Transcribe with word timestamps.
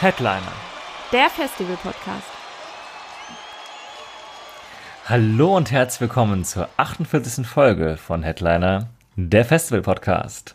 Headliner. 0.00 0.40
Der 1.12 1.28
Festival-Podcast. 1.28 2.24
Hallo 5.04 5.54
und 5.54 5.70
herzlich 5.70 6.00
willkommen 6.00 6.42
zur 6.42 6.70
48. 6.78 7.46
Folge 7.46 7.98
von 7.98 8.22
Headliner, 8.22 8.86
der 9.16 9.44
Festival 9.44 9.82
Podcast. 9.82 10.54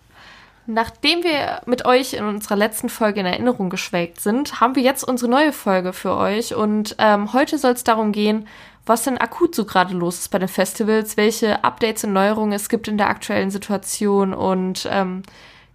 Nachdem 0.66 1.24
wir 1.24 1.62
mit 1.68 1.86
euch 1.86 2.14
in 2.14 2.26
unserer 2.26 2.56
letzten 2.56 2.90
Folge 2.90 3.20
in 3.20 3.28
Erinnerung 3.28 3.70
geschwelgt 3.70 4.20
sind, 4.20 4.62
haben 4.62 4.76
wir 4.76 4.82
jetzt 4.82 5.04
unsere 5.04 5.30
neue 5.30 5.54
Folge 5.54 5.94
für 5.94 6.16
euch. 6.16 6.56
Und 6.56 6.96
ähm, 6.98 7.32
heute 7.32 7.60
soll 7.60 7.74
es 7.74 7.84
darum 7.84 8.14
gehen, 8.14 8.48
was 8.88 9.04
denn 9.04 9.20
akut 9.20 9.54
so 9.54 9.66
gerade 9.66 9.94
los 9.94 10.18
ist 10.18 10.30
bei 10.30 10.40
den 10.40 10.48
Festivals, 10.48 11.18
welche 11.18 11.64
Updates 11.64 12.04
und 12.04 12.14
Neuerungen 12.14 12.54
es 12.54 12.68
gibt 12.68 12.88
in 12.88 12.98
der 12.98 13.10
aktuellen 13.10 13.52
Situation. 13.52 14.34
Und 14.34 14.90
ähm, 14.90 15.22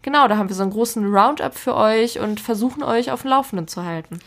genau, 0.03 0.29
da 0.29 0.37
haben 0.37 0.49
wir 0.49 0.57
so 0.57 0.63
einen 0.63 0.73
großen 0.73 1.05
Roundup 1.05 1.55
für 1.55 1.75
euch 1.75 2.19
und 2.19 2.41
versuchen 2.41 2.83
euch 2.83 3.11
auf 3.11 3.23
dem 3.23 3.31
Laufenden 3.31 3.69
zu 3.69 3.85
halten. 3.85 4.19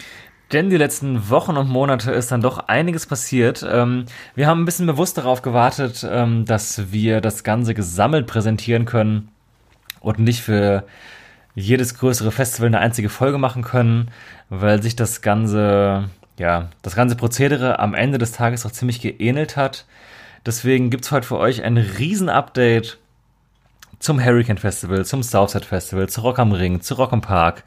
Denn 0.52 0.70
die 0.70 0.78
letzten 0.78 1.30
Wochen 1.30 1.58
und 1.58 1.68
Monate 1.68 2.12
ist 2.12 2.32
dann 2.32 2.42
doch 2.42 2.68
einiges 2.68 3.08
passiert. 3.08 3.66
Ähm, 3.68 4.06
wir 4.36 4.46
haben 4.46 4.62
ein 4.62 4.66
bisschen 4.66 4.86
bewusst 4.86 5.18
darauf 5.18 5.42
gewartet, 5.42 6.08
ähm, 6.08 6.46
dass 6.46 6.92
wir 6.92 7.22
das 7.22 7.44
Ganze 7.44 7.74
gesammelt 7.74 8.28
präsentieren 8.28 8.86
können 8.86 9.30
und 10.00 10.20
nicht 10.20 10.42
für 10.42 10.86
jedes 11.56 11.96
größere 11.96 12.32
Festival 12.32 12.68
eine 12.68 12.80
einzige 12.80 13.10
Folge 13.10 13.40
machen 13.40 13.64
können, 13.64 14.12
weil 14.50 14.84
sich 14.84 14.96
das 14.96 15.22
ganze, 15.22 16.10
ja, 16.38 16.70
das 16.84 16.96
ganze 16.96 17.16
Prozedere 17.16 17.80
am 17.80 17.96
Ende 17.96 18.20
des 18.20 18.32
Tages 18.32 18.66
auch 18.66 18.72
ziemlich 18.72 19.02
geähnelt 19.02 19.58
hat. 19.58 19.86
Deswegen 20.46 20.90
gibt's 20.90 21.12
heute 21.12 21.28
für 21.28 21.38
euch 21.38 21.64
ein 21.64 21.78
Riesen-Update 21.78 23.00
zum 24.04 24.24
Hurricane 24.24 24.58
Festival, 24.58 25.06
zum 25.06 25.24
Southside 25.24 25.66
Festival, 25.66 26.10
zu 26.10 26.22
Rock 26.22 26.38
am 26.38 26.52
Ring, 26.52 26.82
zu 26.82 26.96
Rock 26.96 27.14
am 27.14 27.22
Park. 27.22 27.64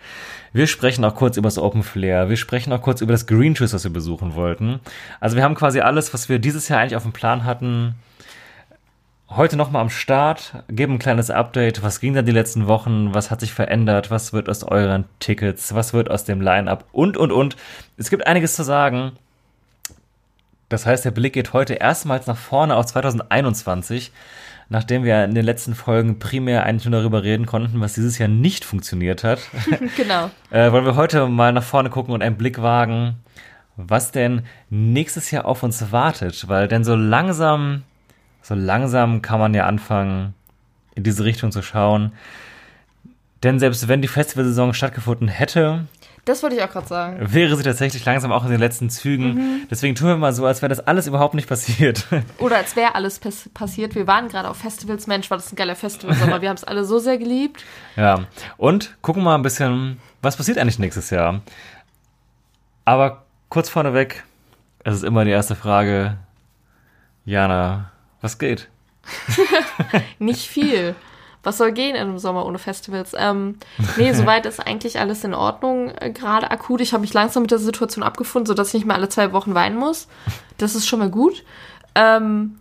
Wir 0.53 0.67
sprechen 0.67 1.03
auch 1.05 1.15
kurz 1.15 1.39
über 1.39 1.47
das 1.47 1.57
Open 1.57 1.83
Flair. 1.83 2.29
Wir 2.29 2.37
sprechen 2.37 2.73
auch 2.75 2.83
kurz 2.83 3.01
über 3.01 3.13
das 3.13 3.27
Green 3.27 3.55
Trees, 3.55 3.73
was 3.73 3.85
wir 3.85 3.93
besuchen 3.93 4.35
wollten. 4.35 4.81
Also 5.19 5.37
wir 5.37 5.43
haben 5.43 5.55
quasi 5.55 5.81
alles, 5.81 6.13
was 6.13 6.29
wir 6.29 6.39
dieses 6.39 6.69
Jahr 6.69 6.81
eigentlich 6.81 6.97
auf 6.97 7.05
dem 7.05 7.15
Plan 7.15 7.45
hatten, 7.45 7.95
heute 9.31 9.57
nochmal 9.57 9.81
am 9.81 9.89
Start. 9.89 10.63
Geben 10.69 10.95
ein 10.95 10.99
kleines 10.99 11.31
Update. 11.31 11.83
Was 11.83 12.01
ging 12.01 12.13
da 12.13 12.21
die 12.21 12.33
letzten 12.33 12.67
Wochen? 12.67 13.15
Was 13.15 13.31
hat 13.31 13.41
sich 13.41 13.55
verändert? 13.55 14.11
Was 14.11 14.35
wird 14.35 14.51
aus 14.51 14.63
euren 14.63 15.07
Tickets? 15.21 15.75
Was 15.75 15.95
wird 15.95 16.11
aus 16.11 16.25
dem 16.25 16.43
Line-Up? 16.43 16.85
Und, 16.93 17.17
und, 17.17 17.33
und. 17.33 17.57
Es 17.97 18.11
gibt 18.11 18.27
einiges 18.27 18.55
zu 18.55 18.63
sagen. 18.63 19.13
Das 20.69 20.85
heißt, 20.85 21.07
der 21.07 21.13
Blick 21.13 21.33
geht 21.33 21.55
heute 21.55 21.75
erstmals 21.75 22.27
nach 22.27 22.37
vorne 22.37 22.77
auf 22.77 22.85
2021 22.85 24.13
nachdem 24.69 25.05
wir 25.05 25.25
in 25.25 25.35
den 25.35 25.45
letzten 25.45 25.75
Folgen 25.75 26.19
primär 26.19 26.65
eigentlich 26.65 26.87
nur 26.87 27.01
darüber 27.01 27.23
reden 27.23 27.47
konnten, 27.47 27.81
was 27.81 27.95
dieses 27.95 28.19
Jahr 28.19 28.29
nicht 28.29 28.65
funktioniert 28.65 29.25
hat, 29.25 29.41
genau. 29.97 30.31
äh, 30.51 30.73
wollen 30.73 30.85
wir 30.85 30.97
heute 30.97 31.27
mal 31.29 31.53
nach 31.53 31.63
vorne 31.63 31.91
gucken 31.91 32.13
und 32.13 32.23
einen 32.23 32.37
Blick 32.37 32.61
wagen, 32.61 33.17
was 33.77 34.11
denn 34.11 34.43
nächstes 34.71 35.31
Jahr 35.31 35.45
auf 35.45 35.63
uns 35.63 35.93
wartet. 35.93 36.49
Weil 36.49 36.69
denn 36.69 36.85
so 36.85 36.97
langsam, 36.97 37.83
so 38.43 38.55
langsam 38.55 39.23
kann 39.23 39.39
man 39.39 39.55
ja 39.55 39.67
anfangen, 39.67 40.35
in 40.95 41.03
diese 41.03 41.25
Richtung 41.25 41.53
zu 41.53 41.63
schauen. 41.63 42.13
Denn 43.43 43.59
selbst 43.59 43.87
wenn 43.87 44.03
die 44.03 44.09
Festivalsaison 44.09 44.73
stattgefunden 44.73 45.29
hätte, 45.29 45.87
Das 46.27 46.43
wollte 46.43 46.57
ich 46.57 46.63
auch 46.63 46.71
gerade 46.71 46.89
sagen. 46.89 47.33
wäre 47.33 47.57
sie 47.57 47.63
tatsächlich 47.63 48.05
langsam 48.05 48.33
auch 48.33 48.45
in 48.45 48.51
den 48.51 48.59
letzten 48.59 48.91
Zügen. 48.91 49.65
Deswegen 49.71 49.95
tun 49.95 50.09
wir 50.09 50.17
mal 50.17 50.33
so, 50.33 50.45
als 50.45 50.61
wäre 50.61 50.69
das 50.69 50.81
alles 50.81 51.07
überhaupt 51.07 51.35
nicht 51.35 51.49
passiert. 51.49 52.05
Oder 52.39 52.57
als 52.57 52.75
wäre 52.75 52.97
alles 52.97 53.21
pass 53.21 53.49
passiert. 53.55 53.95
Wir 53.95 54.09
waren 54.09 54.27
gerade 54.27 54.51
auf 54.51 54.57
Festivals. 54.57 55.07
Mensch, 55.07 55.31
war 55.31 55.37
das 55.37 55.53
ein 55.53 55.57
geiler 55.57 55.77
Festivalsommer. 55.77 56.43
Wir 56.43 56.49
haben 56.49 56.57
es 56.57 56.65
alle 56.65 56.85
so 56.85 56.99
sehr 56.99 57.17
geliebt. 57.17 57.65
Ja, 57.95 58.25
und 58.57 58.97
gucken 59.03 59.23
mal 59.23 59.37
ein 59.37 59.43
bisschen, 59.43 60.01
was 60.21 60.37
passiert 60.37 60.59
eigentlich 60.59 60.81
nächstes 60.81 61.11
Jahr. 61.11 61.43
Aber 62.85 63.25
kurz 63.49 63.69
vorneweg, 63.69 64.25
es 64.83 64.97
ist 64.97 65.05
immer 65.05 65.25
die 65.25 65.31
erste 65.31 65.55
Frage, 65.55 66.17
Jana, 67.25 67.93
was 68.21 68.39
geht? 68.39 68.69
Nicht 70.19 70.49
viel. 70.49 70.97
Was 71.47 71.59
soll 71.59 71.71
gehen 71.71 71.95
in 71.95 72.03
einem 72.03 72.19
Sommer 72.19 72.45
ohne 72.45 72.59
Festivals? 72.59 73.13
Ähm, 73.17 73.55
nee, 73.97 74.13
soweit 74.15 74.47
ist 74.47 74.59
eigentlich 74.59 74.99
alles 74.99 75.23
in 75.23 75.33
Ordnung. 75.33 75.91
Äh, 75.91 76.11
Gerade 76.11 76.51
akut. 76.51 76.81
Ich 76.81 76.93
habe 76.93 77.03
mich 77.03 77.15
langsam 77.15 77.45
mit 77.45 77.53
der 77.53 77.61
Situation 77.61 78.03
abgefunden, 78.03 78.47
sodass 78.47 78.69
ich 78.69 78.75
nicht 78.75 78.87
mehr 78.87 78.97
alle 78.97 79.09
zwei 79.09 79.33
Wochen 79.33 79.55
weinen 79.55 79.77
muss. 79.77 80.09
Das 80.59 80.75
ist 80.75 80.89
schon 80.89 80.99
mal 80.99 81.09
gut. 81.09 81.45
Ähm, 81.95 82.59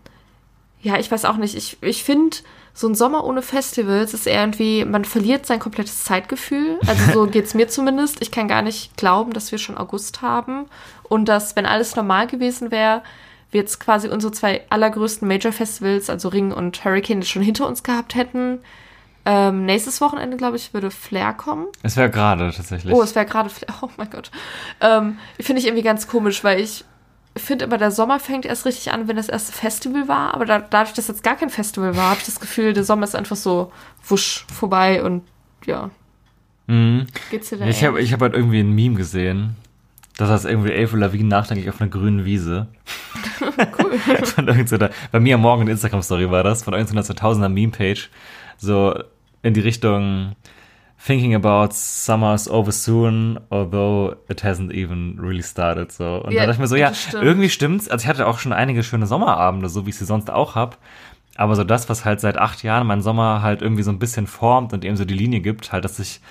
ja, 0.83 0.99
ich 0.99 1.09
weiß 1.09 1.25
auch 1.25 1.37
nicht. 1.37 1.55
Ich, 1.55 1.81
ich 1.81 2.03
finde, 2.03 2.37
so 2.75 2.87
ein 2.87 2.93
Sommer 2.93 3.23
ohne 3.23 3.41
Festivals 3.41 4.13
ist 4.13 4.27
irgendwie, 4.27 4.85
man 4.85 5.03
verliert 5.03 5.47
sein 5.47 5.59
komplettes 5.59 6.03
Zeitgefühl. 6.03 6.77
Also 6.85 7.11
so 7.11 7.25
geht's 7.31 7.55
mir 7.55 7.67
zumindest. 7.67 8.21
Ich 8.21 8.29
kann 8.29 8.47
gar 8.47 8.61
nicht 8.61 8.95
glauben, 8.97 9.33
dass 9.33 9.51
wir 9.51 9.57
schon 9.57 9.79
August 9.79 10.21
haben 10.21 10.67
und 11.01 11.25
dass, 11.25 11.55
wenn 11.55 11.65
alles 11.65 11.95
normal 11.95 12.27
gewesen 12.27 12.69
wäre, 12.69 13.01
jetzt 13.55 13.79
quasi 13.79 14.07
unsere 14.07 14.31
zwei 14.31 14.61
allergrößten 14.69 15.27
Major-Festivals, 15.27 16.09
also 16.09 16.29
Ring 16.29 16.51
und 16.51 16.83
Hurricane, 16.83 17.23
schon 17.23 17.41
hinter 17.41 17.67
uns 17.67 17.83
gehabt 17.83 18.15
hätten. 18.15 18.59
Ähm, 19.27 19.65
nächstes 19.65 20.01
Wochenende, 20.01 20.37
glaube 20.37 20.55
ich, 20.57 20.73
würde 20.73 20.91
Flair 20.91 21.33
kommen. 21.33 21.65
Es 21.81 21.97
wäre 21.97 22.11
gerade 22.11 22.51
tatsächlich. 22.51 22.93
Oh, 22.93 23.01
es 23.01 23.15
wäre 23.15 23.25
gerade 23.25 23.49
Flair. 23.49 23.73
Oh 23.81 23.89
mein 23.97 24.09
Gott. 24.09 24.29
Ähm, 24.81 25.17
Finde 25.39 25.59
ich 25.59 25.67
irgendwie 25.67 25.83
ganz 25.83 26.07
komisch, 26.07 26.43
weil 26.43 26.59
ich 26.59 26.85
finde 27.35 27.65
immer, 27.65 27.77
der 27.77 27.91
Sommer 27.91 28.19
fängt 28.19 28.45
erst 28.45 28.65
richtig 28.65 28.91
an, 28.91 29.07
wenn 29.07 29.15
das 29.15 29.29
erste 29.29 29.51
Festival 29.51 30.07
war. 30.07 30.33
Aber 30.33 30.45
da, 30.45 30.59
dadurch, 30.59 30.93
dass 30.93 31.07
jetzt 31.07 31.23
gar 31.23 31.35
kein 31.35 31.49
Festival 31.49 31.95
war, 31.95 32.11
habe 32.11 32.19
ich 32.19 32.25
das 32.25 32.39
Gefühl, 32.39 32.73
der 32.73 32.83
Sommer 32.83 33.03
ist 33.03 33.15
einfach 33.15 33.35
so 33.35 33.71
wusch 34.07 34.45
vorbei 34.53 35.03
und 35.03 35.23
ja. 35.65 35.89
Mhm. 36.67 37.07
Geht's 37.31 37.49
dir 37.49 37.57
da 37.57 37.65
Ich 37.65 37.83
habe 37.83 37.99
ich 38.01 38.13
hab 38.13 38.21
halt 38.21 38.33
irgendwie 38.33 38.59
ein 38.59 38.71
Meme 38.71 38.95
gesehen. 38.95 39.55
Das 40.17 40.29
heißt 40.29 40.45
irgendwie 40.45 40.73
Avril 40.73 41.01
Lavigne 41.01 41.27
nachdenklich 41.27 41.69
auf 41.69 41.81
einer 41.81 41.89
grünen 41.89 42.23
Wiese. 42.23 42.67
cool. 43.79 43.97
von 44.23 44.47
irgendeiner, 44.47 44.89
bei 45.11 45.19
mir 45.19 45.35
am 45.35 45.41
Morgen 45.41 45.61
in 45.61 45.67
der 45.67 45.73
Instagram-Story 45.73 46.31
war 46.31 46.43
das, 46.43 46.63
von 46.63 46.73
irgendeiner 46.73 47.01
2000er 47.01 47.49
Meme-Page. 47.49 48.09
So 48.57 48.97
in 49.43 49.53
die 49.53 49.59
Richtung 49.59 50.35
Thinking 51.05 51.35
about 51.35 51.69
summer's 51.73 52.49
over 52.49 52.71
soon, 52.71 53.39
although 53.49 54.15
it 54.29 54.43
hasn't 54.43 54.71
even 54.71 55.19
really 55.19 55.43
started. 55.43 55.91
So. 55.91 56.23
Und 56.23 56.31
Ja, 56.31 56.41
da 56.41 56.45
dachte 56.47 56.53
ich 56.55 56.59
mir 56.61 56.67
so, 56.67 56.75
ja, 56.75 56.93
stimmt. 56.93 57.23
irgendwie 57.23 57.49
stimmt's. 57.49 57.89
Also 57.89 58.03
ich 58.03 58.07
hatte 58.09 58.25
auch 58.25 58.39
schon 58.39 58.53
einige 58.53 58.83
schöne 58.83 59.05
Sommerabende, 59.05 59.69
so 59.69 59.85
wie 59.85 59.89
ich 59.89 59.97
sie 59.97 60.05
sonst 60.05 60.31
auch 60.31 60.55
hab. 60.55 60.77
Aber 61.35 61.55
so 61.55 61.63
das, 61.65 61.89
was 61.89 62.05
halt 62.05 62.21
seit 62.21 62.37
acht 62.37 62.63
Jahren 62.63 62.87
mein 62.87 63.01
Sommer 63.01 63.41
halt 63.41 63.61
irgendwie 63.61 63.83
so 63.83 63.91
ein 63.91 63.99
bisschen 63.99 64.25
formt 64.25 64.71
und 64.71 64.85
eben 64.85 64.95
so 64.95 65.03
die 65.03 65.13
Linie 65.13 65.41
gibt, 65.41 65.73
halt, 65.73 65.83
dass 65.83 65.99
ich 65.99 66.21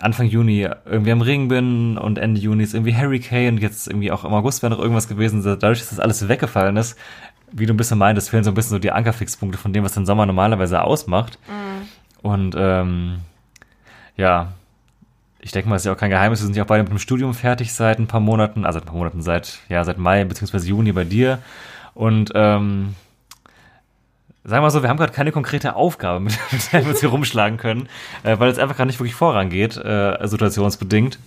Anfang 0.00 0.26
Juni 0.26 0.68
irgendwie 0.84 1.12
am 1.12 1.20
Ring 1.20 1.48
bin 1.48 1.98
und 1.98 2.18
Ende 2.18 2.40
Juni 2.40 2.62
ist 2.62 2.74
irgendwie 2.74 2.96
Hurricane 2.96 3.54
und 3.54 3.62
jetzt 3.62 3.86
irgendwie 3.88 4.10
auch 4.10 4.24
im 4.24 4.32
August 4.32 4.62
wäre 4.62 4.70
noch 4.72 4.80
irgendwas 4.80 5.08
gewesen. 5.08 5.42
Dadurch, 5.42 5.80
dass 5.80 5.90
das 5.90 6.00
alles 6.00 6.28
weggefallen 6.28 6.76
ist, 6.76 6.98
wie 7.52 7.66
du 7.66 7.72
ein 7.72 7.76
bisschen 7.76 7.98
meintest, 7.98 8.30
fehlen 8.30 8.44
so 8.44 8.50
ein 8.50 8.54
bisschen 8.54 8.70
so 8.70 8.78
die 8.78 8.90
Ankerfixpunkte 8.90 9.58
von 9.58 9.72
dem, 9.72 9.84
was 9.84 9.94
den 9.94 10.06
Sommer 10.06 10.26
normalerweise 10.26 10.82
ausmacht. 10.82 11.38
Und 12.22 12.54
ähm, 12.58 13.18
ja, 14.16 14.52
ich 15.40 15.52
denke 15.52 15.68
mal, 15.68 15.76
es 15.76 15.82
ist 15.82 15.86
ja 15.86 15.92
auch 15.92 15.98
kein 15.98 16.10
Geheimnis, 16.10 16.40
wir 16.40 16.46
sind 16.46 16.56
ja 16.56 16.64
auch 16.64 16.68
beide 16.68 16.82
mit 16.82 16.90
dem 16.90 16.98
Studium 16.98 17.34
fertig 17.34 17.72
seit 17.72 17.98
ein 17.98 18.06
paar 18.06 18.20
Monaten, 18.20 18.64
also 18.64 18.80
ein 18.80 18.86
paar 18.86 18.96
Monaten 18.96 19.22
seit, 19.22 19.58
ja, 19.68 19.84
seit 19.84 19.98
Mai 19.98 20.24
bzw. 20.24 20.58
Juni 20.66 20.92
bei 20.92 21.04
dir. 21.04 21.38
Und 21.92 22.32
ähm, 22.34 22.94
sagen 24.44 24.58
wir 24.58 24.60
mal 24.62 24.70
so, 24.70 24.82
wir 24.82 24.88
haben 24.90 24.96
gerade 24.98 25.12
keine 25.12 25.32
konkrete 25.32 25.74
Aufgabe, 25.76 26.20
mit, 26.20 26.38
mit 26.52 26.72
der 26.72 26.82
wir 26.84 26.90
uns 26.90 27.00
hier 27.00 27.08
rumschlagen 27.08 27.58
können, 27.58 27.88
äh, 28.22 28.38
weil 28.38 28.50
es 28.50 28.58
einfach 28.58 28.76
gerade 28.76 28.88
nicht 28.88 29.00
wirklich 29.00 29.14
vorangeht, 29.14 29.76
äh, 29.76 30.18
situationsbedingt. 30.26 31.18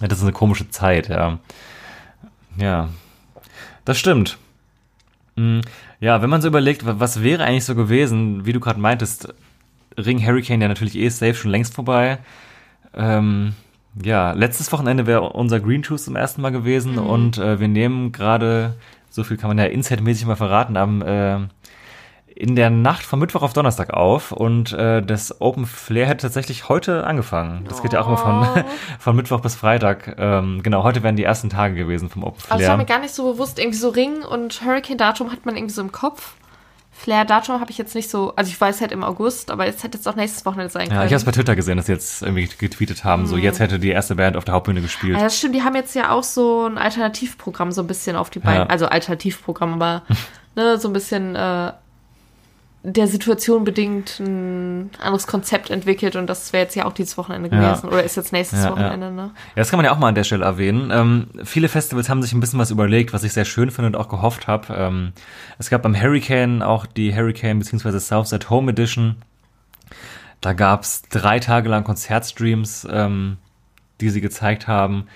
Das 0.00 0.18
ist 0.18 0.24
eine 0.24 0.32
komische 0.32 0.68
Zeit, 0.70 1.08
ja. 1.08 1.38
Ja, 2.56 2.88
das 3.84 3.98
stimmt. 3.98 4.38
Mm, 5.36 5.60
Ja, 6.00 6.20
wenn 6.20 6.30
man 6.30 6.42
so 6.42 6.48
überlegt, 6.48 6.84
wa- 6.84 6.96
was 6.98 7.22
wäre 7.22 7.44
eigentlich 7.44 7.64
so 7.64 7.74
gewesen, 7.74 8.44
wie 8.44 8.52
du 8.52 8.60
gerade 8.60 8.80
meintest, 8.80 9.32
Ring 9.96 10.24
Hurricane 10.24 10.60
ja 10.60 10.68
natürlich 10.68 10.96
eh 10.96 11.08
safe 11.08 11.34
schon 11.34 11.50
längst 11.50 11.74
vorbei. 11.74 12.18
Ähm, 12.94 13.54
ja, 14.02 14.32
letztes 14.32 14.72
Wochenende 14.72 15.06
wäre 15.06 15.20
unser 15.22 15.60
Green 15.60 15.84
Shoes 15.84 16.04
zum 16.04 16.16
ersten 16.16 16.42
Mal 16.42 16.50
gewesen 16.50 16.98
und 16.98 17.38
äh, 17.38 17.60
wir 17.60 17.68
nehmen 17.68 18.10
gerade, 18.12 18.74
so 19.10 19.22
viel 19.22 19.36
kann 19.36 19.48
man 19.48 19.58
ja 19.58 19.64
Inside-mäßig 19.66 20.26
mal 20.26 20.36
verraten, 20.36 20.76
am 20.76 21.02
äh, 21.02 21.38
in 22.34 22.56
der 22.56 22.70
Nacht 22.70 23.02
von 23.04 23.18
Mittwoch 23.18 23.42
auf 23.42 23.52
Donnerstag 23.52 23.92
auf 23.92 24.32
und 24.32 24.72
äh, 24.72 25.02
das 25.02 25.40
Open 25.40 25.66
Flair 25.66 26.08
hat 26.08 26.20
tatsächlich 26.22 26.68
heute 26.68 27.04
angefangen. 27.06 27.64
Das 27.68 27.82
geht 27.82 27.92
ja 27.92 28.00
auch 28.00 28.06
immer 28.08 28.16
von, 28.16 28.46
Oh. 28.56 28.64
von 28.98 29.16
Mittwoch 29.16 29.40
bis 29.40 29.54
Freitag. 29.54 30.16
Ähm, 30.18 30.62
genau, 30.62 30.82
heute 30.82 31.02
wären 31.02 31.16
die 31.16 31.24
ersten 31.24 31.50
Tage 31.50 31.74
gewesen 31.74 32.08
vom 32.10 32.24
Open 32.24 32.40
Aber 32.48 32.58
das 32.58 32.68
war 32.68 32.76
mir 32.76 32.84
Flair. 32.86 32.96
gar 32.96 33.02
nicht 33.02 33.14
so 33.14 33.32
bewusst. 33.32 33.58
Irgendwie 33.58 33.78
so 33.78 33.90
Ring 33.90 34.22
und 34.22 34.62
Hurricane-Datum 34.64 35.30
hat 35.30 35.44
man 35.46 35.56
irgendwie 35.56 35.74
so 35.74 35.82
im 35.82 35.92
Kopf. 35.92 36.34
Flair-Datum 36.94 37.58
habe 37.60 37.70
ich 37.70 37.78
jetzt 37.78 37.94
nicht 37.94 38.08
so, 38.10 38.32
also 38.36 38.48
ich 38.50 38.60
weiß 38.60 38.80
halt 38.80 38.92
im 38.92 39.02
August, 39.02 39.50
aber 39.50 39.66
es 39.66 39.82
hätte 39.82 39.98
jetzt 39.98 40.06
auch 40.06 40.14
nächstes 40.14 40.44
Wochenende 40.46 40.70
sein 40.70 40.88
können. 40.88 41.00
Ja, 41.00 41.04
ich 41.04 41.10
habe 41.12 41.16
es 41.16 41.24
bei 41.24 41.32
Twitter 41.32 41.56
gesehen, 41.56 41.76
dass 41.78 41.86
sie 41.86 41.92
jetzt 41.92 42.22
irgendwie 42.22 42.46
getweetet 42.58 43.02
haben, 43.02 43.22
Mhm. 43.22 43.26
so 43.26 43.36
jetzt 43.38 43.60
hätte 43.60 43.78
die 43.78 43.88
erste 43.90 44.14
Band 44.14 44.36
auf 44.36 44.44
der 44.44 44.54
Hauptbühne 44.54 44.80
gespielt. 44.82 45.16
Ja, 45.16 45.24
das 45.24 45.36
stimmt, 45.38 45.54
die 45.54 45.62
haben 45.62 45.74
jetzt 45.74 45.94
ja 45.94 46.10
auch 46.10 46.22
so 46.22 46.66
ein 46.66 46.78
Alternativprogramm 46.78 47.72
so 47.72 47.80
ein 47.82 47.86
bisschen 47.86 48.14
auf 48.14 48.30
die 48.30 48.38
Beine. 48.40 48.60
Ja. 48.60 48.66
Also 48.66 48.86
Alternativprogramm, 48.86 49.74
aber 49.74 50.02
ne, 50.54 50.78
so 50.78 50.88
ein 50.88 50.92
bisschen 50.92 51.34
äh, 51.34 51.72
der 52.84 53.06
Situation 53.06 53.62
bedingt 53.62 54.18
ein 54.18 54.90
anderes 55.00 55.28
Konzept 55.28 55.70
entwickelt 55.70 56.16
und 56.16 56.26
das 56.26 56.52
wäre 56.52 56.64
jetzt 56.64 56.74
ja 56.74 56.84
auch 56.84 56.92
dieses 56.92 57.16
Wochenende 57.16 57.48
Ja. 57.48 57.70
gewesen. 57.74 57.88
Oder 57.88 58.02
ist 58.02 58.16
jetzt 58.16 58.32
nächstes 58.32 58.64
Ja, 58.64 58.70
Wochenende, 58.72 59.06
ja. 59.06 59.12
ne? 59.12 59.22
Ja, 59.34 59.52
das 59.54 59.70
kann 59.70 59.78
man 59.78 59.84
ja 59.84 59.92
auch 59.92 59.98
mal 59.98 60.08
an 60.08 60.16
der 60.16 60.24
Stelle 60.24 60.44
erwähnen. 60.44 60.90
Ähm, 60.92 61.28
viele 61.44 61.68
Festivals 61.68 62.08
haben 62.08 62.22
sich 62.22 62.32
ein 62.32 62.40
bisschen 62.40 62.58
was 62.58 62.72
überlegt, 62.72 63.12
was 63.12 63.22
ich 63.22 63.32
sehr 63.32 63.44
schön 63.44 63.70
finde 63.70 63.86
und 63.88 63.96
auch 63.96 64.08
gehofft 64.08 64.48
habe. 64.48 64.74
Ähm, 64.74 65.12
es 65.58 65.70
gab 65.70 65.82
beim 65.82 65.94
Hurricane 65.94 66.62
auch 66.62 66.84
die 66.86 67.14
Hurricane 67.14 67.60
bzw. 67.60 67.98
Southside 67.98 68.50
Home 68.50 68.72
Edition. 68.72 69.16
Da 70.40 70.52
gab's 70.52 71.02
drei 71.08 71.38
Tage 71.38 71.68
lang 71.68 71.84
Konzertstreams, 71.84 72.86
ähm, 72.90 73.36
die 74.00 74.10
sie 74.10 74.20
gezeigt 74.20 74.66
haben. 74.66 75.06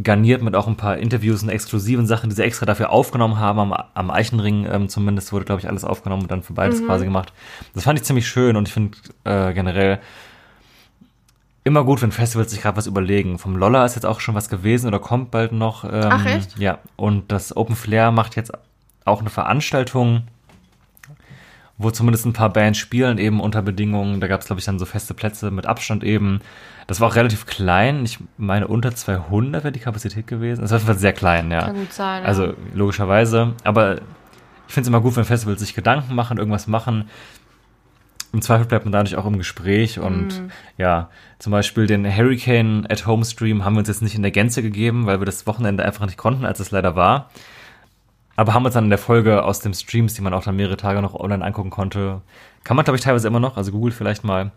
Garniert 0.00 0.42
mit 0.42 0.54
auch 0.54 0.66
ein 0.66 0.76
paar 0.76 0.96
Interviews 0.96 1.42
und 1.42 1.48
exklusiven 1.50 2.06
Sachen, 2.06 2.30
die 2.30 2.36
sie 2.36 2.42
extra 2.42 2.64
dafür 2.64 2.90
aufgenommen 2.90 3.38
haben. 3.38 3.58
Am, 3.58 3.72
am 3.72 4.10
Eichenring 4.10 4.66
ähm, 4.70 4.88
zumindest 4.88 5.32
wurde, 5.32 5.44
glaube 5.44 5.60
ich, 5.60 5.68
alles 5.68 5.84
aufgenommen 5.84 6.22
und 6.22 6.30
dann 6.30 6.42
für 6.42 6.54
beides 6.54 6.84
quasi 6.84 7.04
gemacht. 7.04 7.32
Das 7.74 7.84
fand 7.84 7.98
ich 7.98 8.04
ziemlich 8.04 8.26
schön 8.26 8.56
und 8.56 8.68
ich 8.68 8.74
finde 8.74 8.96
äh, 9.24 9.52
generell 9.52 10.00
immer 11.64 11.84
gut, 11.84 12.02
wenn 12.02 12.12
Festivals 12.12 12.50
sich 12.50 12.62
gerade 12.62 12.76
was 12.76 12.86
überlegen. 12.86 13.38
Vom 13.38 13.56
Lolla 13.56 13.84
ist 13.84 13.94
jetzt 13.94 14.06
auch 14.06 14.20
schon 14.20 14.34
was 14.34 14.48
gewesen 14.48 14.88
oder 14.88 14.98
kommt 14.98 15.30
bald 15.30 15.52
noch. 15.52 15.84
Ähm, 15.84 16.08
Ach, 16.08 16.26
echt? 16.26 16.58
Ja, 16.58 16.78
und 16.96 17.30
das 17.30 17.56
Open 17.56 17.76
Flair 17.76 18.10
macht 18.10 18.36
jetzt 18.36 18.52
auch 19.04 19.20
eine 19.20 19.30
Veranstaltung, 19.30 20.22
wo 21.82 21.90
zumindest 21.90 22.26
ein 22.26 22.32
paar 22.32 22.52
Bands 22.52 22.78
spielen, 22.78 23.18
eben 23.18 23.40
unter 23.40 23.62
Bedingungen. 23.62 24.20
Da 24.20 24.26
gab 24.28 24.40
es, 24.40 24.46
glaube 24.46 24.60
ich, 24.60 24.66
dann 24.66 24.78
so 24.78 24.84
feste 24.86 25.14
Plätze 25.14 25.50
mit 25.50 25.66
Abstand 25.66 26.04
eben. 26.04 26.40
Das 26.86 27.00
war 27.00 27.08
auch 27.08 27.16
relativ 27.16 27.46
klein. 27.46 28.04
Ich 28.04 28.18
meine, 28.36 28.66
unter 28.68 28.94
200 28.94 29.64
wäre 29.64 29.72
die 29.72 29.80
Kapazität 29.80 30.26
gewesen. 30.26 30.60
Das 30.62 30.70
war 30.70 30.76
auf 30.76 30.82
jeden 30.82 30.92
Fall 30.94 31.00
sehr 31.00 31.12
klein, 31.12 31.50
ja. 31.50 31.62
Kann 31.66 31.76
gut 31.76 31.92
sein. 31.92 32.22
Ja. 32.22 32.28
Also 32.28 32.54
logischerweise. 32.74 33.54
Aber 33.64 33.96
ich 34.68 34.74
finde 34.74 34.82
es 34.82 34.88
immer 34.88 35.00
gut, 35.00 35.16
wenn 35.16 35.24
Festivals 35.24 35.60
sich 35.60 35.74
Gedanken 35.74 36.14
machen, 36.14 36.38
irgendwas 36.38 36.66
machen. 36.66 37.08
Im 38.32 38.40
Zweifel 38.40 38.64
bleibt 38.66 38.86
man 38.86 38.92
dadurch 38.92 39.16
auch 39.16 39.26
im 39.26 39.36
Gespräch 39.36 39.98
und 39.98 40.28
Mhm. 40.40 40.50
ja, 40.78 41.10
zum 41.38 41.50
Beispiel 41.52 41.86
den 41.86 42.06
Hurricane 42.06 42.86
at 42.88 43.06
Home 43.06 43.26
Stream 43.26 43.62
haben 43.64 43.74
wir 43.74 43.80
uns 43.80 43.88
jetzt 43.88 44.00
nicht 44.00 44.14
in 44.14 44.22
der 44.22 44.30
Gänze 44.30 44.62
gegeben, 44.62 45.04
weil 45.04 45.20
wir 45.20 45.26
das 45.26 45.46
Wochenende 45.46 45.84
einfach 45.84 46.06
nicht 46.06 46.16
konnten, 46.16 46.46
als 46.46 46.58
es 46.58 46.70
leider 46.70 46.96
war. 46.96 47.30
Aber 48.36 48.54
haben 48.54 48.64
uns 48.64 48.74
dann 48.74 48.84
in 48.84 48.90
der 48.90 48.98
Folge 48.98 49.44
aus 49.44 49.60
dem 49.60 49.74
Streams, 49.74 50.14
die 50.14 50.22
man 50.22 50.32
auch 50.34 50.42
dann 50.42 50.56
mehrere 50.56 50.76
Tage 50.76 51.02
noch 51.02 51.14
online 51.14 51.44
angucken 51.44 51.70
konnte, 51.70 52.22
kann 52.64 52.76
man 52.76 52.84
glaube 52.84 52.96
ich 52.96 53.02
teilweise 53.04 53.28
immer 53.28 53.40
noch, 53.40 53.56
also 53.56 53.72
googelt 53.72 53.94
vielleicht 53.94 54.24
mal, 54.24 54.52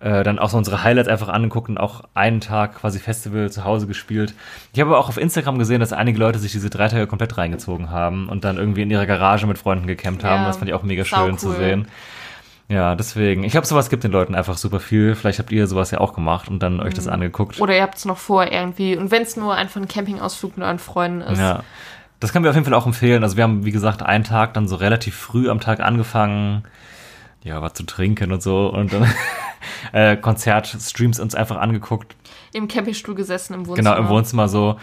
äh, 0.00 0.22
dann 0.22 0.38
auch 0.38 0.48
so 0.48 0.56
unsere 0.56 0.82
Highlights 0.82 1.08
einfach 1.08 1.28
angeguckt 1.28 1.68
und 1.68 1.78
auch 1.78 2.04
einen 2.14 2.40
Tag 2.40 2.76
quasi 2.76 2.98
Festival 2.98 3.50
zu 3.50 3.64
Hause 3.64 3.86
gespielt. 3.86 4.34
Ich 4.72 4.80
habe 4.80 4.90
aber 4.90 4.98
auch 4.98 5.08
auf 5.08 5.18
Instagram 5.18 5.58
gesehen, 5.58 5.80
dass 5.80 5.92
einige 5.92 6.18
Leute 6.18 6.38
sich 6.38 6.52
diese 6.52 6.70
drei 6.70 6.88
Tage 6.88 7.06
komplett 7.06 7.36
reingezogen 7.36 7.90
haben 7.90 8.28
und 8.28 8.44
dann 8.44 8.56
irgendwie 8.56 8.82
in 8.82 8.90
ihrer 8.90 9.06
Garage 9.06 9.46
mit 9.46 9.58
Freunden 9.58 9.86
gecampt 9.86 10.24
haben. 10.24 10.42
Ja, 10.42 10.46
Das 10.46 10.56
fand 10.56 10.68
ich 10.68 10.74
auch 10.74 10.82
mega 10.82 11.04
schön 11.04 11.36
zu 11.36 11.48
cool. 11.50 11.56
sehen. 11.56 11.88
Ja, 12.68 12.94
deswegen. 12.94 13.42
Ich 13.42 13.50
glaube, 13.50 13.66
sowas 13.66 13.90
gibt 13.90 14.04
den 14.04 14.12
Leuten 14.12 14.36
einfach 14.36 14.56
super 14.56 14.78
viel. 14.78 15.16
Vielleicht 15.16 15.40
habt 15.40 15.50
ihr 15.50 15.66
sowas 15.66 15.90
ja 15.90 15.98
auch 15.98 16.14
gemacht 16.14 16.48
und 16.48 16.62
dann 16.62 16.80
euch 16.80 16.94
das 16.94 17.08
angeguckt. 17.08 17.60
Oder 17.60 17.74
ihr 17.74 17.82
habt 17.82 17.98
es 17.98 18.04
noch 18.04 18.16
vor 18.16 18.46
irgendwie. 18.46 18.96
Und 18.96 19.10
wenn 19.10 19.22
es 19.22 19.36
nur 19.36 19.54
einfach 19.56 19.80
ein 19.80 19.88
Campingausflug 19.88 20.56
mit 20.56 20.64
euren 20.64 20.78
Freunden 20.78 21.20
ist. 21.20 21.40
Ja. 21.40 21.64
Das 22.20 22.32
können 22.32 22.44
wir 22.44 22.50
auf 22.50 22.56
jeden 22.56 22.66
Fall 22.66 22.74
auch 22.74 22.86
empfehlen. 22.86 23.22
Also 23.22 23.36
wir 23.36 23.44
haben, 23.44 23.64
wie 23.64 23.72
gesagt, 23.72 24.02
einen 24.02 24.24
Tag 24.24 24.54
dann 24.54 24.68
so 24.68 24.76
relativ 24.76 25.14
früh 25.16 25.48
am 25.48 25.58
Tag 25.60 25.80
angefangen, 25.80 26.64
ja, 27.42 27.62
was 27.62 27.72
zu 27.72 27.84
trinken 27.84 28.30
und 28.32 28.42
so 28.42 28.68
und 28.68 28.92
dann 28.92 29.10
äh, 29.92 30.16
Konzertstreams 30.16 31.18
uns 31.18 31.34
einfach 31.34 31.56
angeguckt. 31.56 32.14
Im 32.52 32.68
Campingstuhl 32.68 33.14
gesessen 33.14 33.54
im 33.54 33.66
Wohnzimmer. 33.66 33.94
Genau, 33.94 34.02
im 34.04 34.08
Wohnzimmer 34.08 34.48
so 34.48 34.76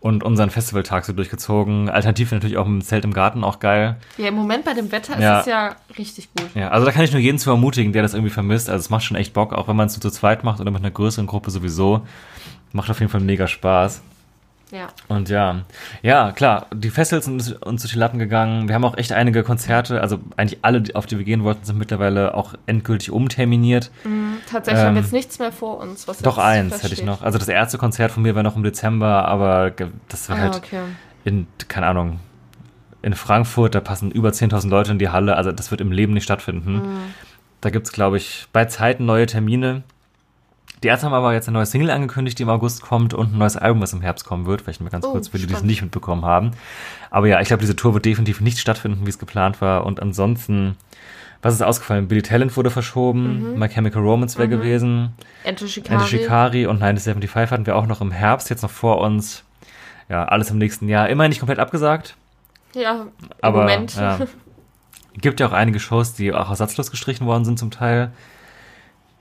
und 0.00 0.24
unseren 0.24 0.50
Festivaltag 0.50 1.04
so 1.04 1.12
durchgezogen. 1.12 1.88
Alternativ 1.88 2.32
natürlich 2.32 2.56
auch 2.56 2.66
im 2.66 2.82
Zelt 2.82 3.04
im 3.04 3.12
Garten 3.14 3.44
auch 3.44 3.60
geil. 3.60 3.96
Ja, 4.18 4.28
im 4.28 4.34
Moment 4.34 4.64
bei 4.64 4.74
dem 4.74 4.90
Wetter 4.90 5.18
Ja. 5.18 5.36
ist 5.38 5.46
es 5.46 5.46
ja 5.46 5.76
richtig 5.96 6.28
gut. 6.36 6.50
Ja, 6.54 6.68
also 6.68 6.84
da 6.84 6.92
kann 6.92 7.04
ich 7.04 7.12
nur 7.12 7.20
jeden 7.20 7.38
zu 7.38 7.50
ermutigen, 7.50 7.92
der 7.92 8.02
das 8.02 8.12
irgendwie 8.12 8.32
vermisst. 8.32 8.68
Also 8.68 8.80
es 8.80 8.90
macht 8.90 9.04
schon 9.04 9.16
echt 9.16 9.32
Bock, 9.32 9.52
auch 9.52 9.68
wenn 9.68 9.76
man 9.76 9.86
es 9.86 9.94
nur 9.94 10.02
zu 10.02 10.10
zweit 10.10 10.42
macht 10.44 10.60
oder 10.60 10.72
mit 10.72 10.82
einer 10.82 10.90
größeren 10.90 11.26
Gruppe 11.26 11.50
sowieso. 11.52 12.04
Macht 12.72 12.90
auf 12.90 12.98
jeden 12.98 13.12
Fall 13.12 13.20
mega 13.20 13.46
Spaß. 13.46 14.02
Ja. 14.72 14.88
Und 15.08 15.28
ja, 15.28 15.60
ja, 16.02 16.32
klar, 16.32 16.66
die 16.74 16.88
Festivals 16.88 17.26
sind 17.26 17.62
uns 17.62 17.82
durch 17.82 17.92
die 17.92 17.98
Lappen 17.98 18.18
gegangen. 18.18 18.68
Wir 18.68 18.74
haben 18.74 18.84
auch 18.86 18.96
echt 18.96 19.12
einige 19.12 19.42
Konzerte, 19.44 20.00
also 20.00 20.18
eigentlich 20.36 20.60
alle, 20.62 20.82
auf 20.94 21.04
die 21.04 21.18
wir 21.18 21.24
gehen 21.26 21.44
wollten, 21.44 21.62
sind 21.64 21.76
mittlerweile 21.78 22.34
auch 22.34 22.54
endgültig 22.64 23.10
umterminiert. 23.10 23.90
Tatsächlich 24.50 24.82
haben 24.82 24.94
wir 24.94 25.00
Ähm, 25.00 25.04
jetzt 25.04 25.12
nichts 25.12 25.38
mehr 25.38 25.52
vor 25.52 25.76
uns. 25.78 26.08
Was 26.08 26.18
Doch 26.18 26.38
eins 26.38 26.82
hätte 26.82 26.94
ich 26.94 27.04
noch. 27.04 27.20
Also 27.20 27.38
das 27.38 27.48
erste 27.48 27.76
Konzert 27.76 28.12
von 28.12 28.22
mir 28.22 28.34
wäre 28.34 28.42
noch 28.42 28.56
im 28.56 28.62
Dezember, 28.62 29.26
aber 29.28 29.70
das 30.08 30.28
wird 30.30 30.38
Ah, 30.38 30.42
halt 30.42 30.56
okay. 30.56 30.80
in, 31.24 31.46
keine 31.68 31.86
Ahnung, 31.86 32.18
in 33.02 33.14
Frankfurt, 33.14 33.74
da 33.74 33.80
passen 33.80 34.10
über 34.10 34.30
10.000 34.30 34.68
Leute 34.70 34.92
in 34.92 34.98
die 34.98 35.10
Halle, 35.10 35.36
also 35.36 35.52
das 35.52 35.70
wird 35.70 35.82
im 35.82 35.92
Leben 35.92 36.14
nicht 36.14 36.24
stattfinden. 36.24 36.74
Mhm. 36.76 36.98
Da 37.60 37.68
gibt's 37.70 37.92
glaube 37.92 38.16
ich, 38.16 38.46
bei 38.54 38.64
Zeiten 38.64 39.04
neue 39.04 39.26
Termine. 39.26 39.82
Die 40.82 40.88
Ärzte 40.88 41.06
haben 41.06 41.14
aber 41.14 41.32
jetzt 41.32 41.46
eine 41.48 41.58
neue 41.58 41.66
Single 41.66 41.90
angekündigt, 41.90 42.38
die 42.38 42.42
im 42.42 42.48
August 42.48 42.82
kommt 42.82 43.14
und 43.14 43.32
ein 43.34 43.38
neues 43.38 43.56
Album, 43.56 43.80
was 43.82 43.92
im 43.92 44.00
Herbst 44.00 44.24
kommen 44.24 44.46
wird. 44.46 44.62
Vielleicht 44.62 44.80
mal 44.80 44.90
ganz 44.90 45.04
Oh, 45.06 45.12
kurz 45.12 45.28
für 45.28 45.38
die, 45.38 45.46
die 45.46 45.54
es 45.54 45.62
nicht 45.62 45.80
mitbekommen 45.82 46.24
haben. 46.24 46.52
Aber 47.10 47.28
ja, 47.28 47.40
ich 47.40 47.48
glaube, 47.48 47.60
diese 47.60 47.76
Tour 47.76 47.94
wird 47.94 48.04
definitiv 48.04 48.40
nicht 48.40 48.58
stattfinden, 48.58 49.06
wie 49.06 49.10
es 49.10 49.18
geplant 49.20 49.60
war. 49.60 49.86
Und 49.86 50.00
ansonsten, 50.00 50.76
was 51.40 51.54
ist 51.54 51.62
ausgefallen? 51.62 52.08
Billy 52.08 52.22
Talent 52.22 52.56
wurde 52.56 52.70
verschoben, 52.70 53.58
My 53.58 53.68
Chemical 53.68 54.02
Romance 54.02 54.38
wäre 54.38 54.48
gewesen. 54.48 55.12
Enter 55.44 55.68
Shikari. 55.68 55.94
Andy 55.94 56.06
Shikari 56.08 56.66
und 56.66 56.80
975 56.80 57.50
hatten 57.52 57.66
wir 57.66 57.76
auch 57.76 57.86
noch 57.86 58.00
im 58.00 58.10
Herbst, 58.10 58.50
jetzt 58.50 58.62
noch 58.62 58.70
vor 58.70 58.98
uns. 59.00 59.44
Ja, 60.08 60.24
alles 60.24 60.50
im 60.50 60.58
nächsten 60.58 60.88
Jahr. 60.88 61.08
Immerhin 61.08 61.30
nicht 61.30 61.38
komplett 61.38 61.60
abgesagt, 61.60 62.16
Ja, 62.74 63.02
im 63.02 63.08
aber 63.40 63.60
Moment. 63.60 63.94
ja. 63.96 64.18
gibt 65.14 65.40
ja 65.40 65.46
auch 65.46 65.52
einige 65.52 65.78
Shows, 65.78 66.14
die 66.14 66.32
auch 66.32 66.50
ersatzlos 66.50 66.90
gestrichen 66.90 67.26
worden 67.26 67.44
sind 67.44 67.58
zum 67.58 67.70
Teil. 67.70 68.10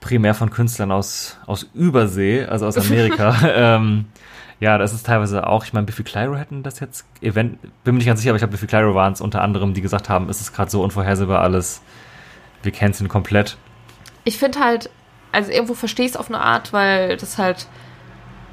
Primär 0.01 0.33
von 0.33 0.49
Künstlern 0.49 0.91
aus, 0.91 1.37
aus 1.45 1.69
Übersee, 1.73 2.45
also 2.45 2.65
aus 2.65 2.77
Amerika. 2.77 3.35
ähm, 3.55 4.05
ja, 4.59 4.77
das 4.77 4.93
ist 4.93 5.05
teilweise 5.05 5.47
auch, 5.47 5.63
ich 5.63 5.73
meine, 5.73 5.85
Biffy 5.85 6.03
Clyro 6.03 6.35
hätten 6.35 6.63
das 6.63 6.79
jetzt, 6.79 7.05
Event, 7.21 7.59
bin 7.83 7.93
mir 7.93 7.99
nicht 7.99 8.07
ganz 8.07 8.19
sicher, 8.19 8.31
aber 8.31 8.35
ich 8.35 8.41
glaube, 8.41 8.51
Biffy 8.51 8.67
Clyro 8.67 8.93
waren 8.93 9.13
es 9.13 9.21
unter 9.21 9.41
anderem, 9.41 9.73
die 9.73 9.81
gesagt 9.81 10.09
haben, 10.09 10.27
es 10.29 10.41
ist 10.41 10.53
gerade 10.53 10.69
so 10.69 10.83
unvorhersehbar 10.83 11.41
alles. 11.41 11.81
Wir 12.63 12.71
canceln 12.71 13.09
komplett. 13.09 13.57
Ich 14.23 14.37
finde 14.37 14.59
halt, 14.59 14.89
also 15.31 15.51
irgendwo 15.51 15.73
verstehe 15.73 16.05
ich 16.05 16.11
es 16.11 16.17
auf 16.17 16.29
eine 16.29 16.41
Art, 16.41 16.73
weil 16.73 17.17
das 17.17 17.37
halt, 17.37 17.67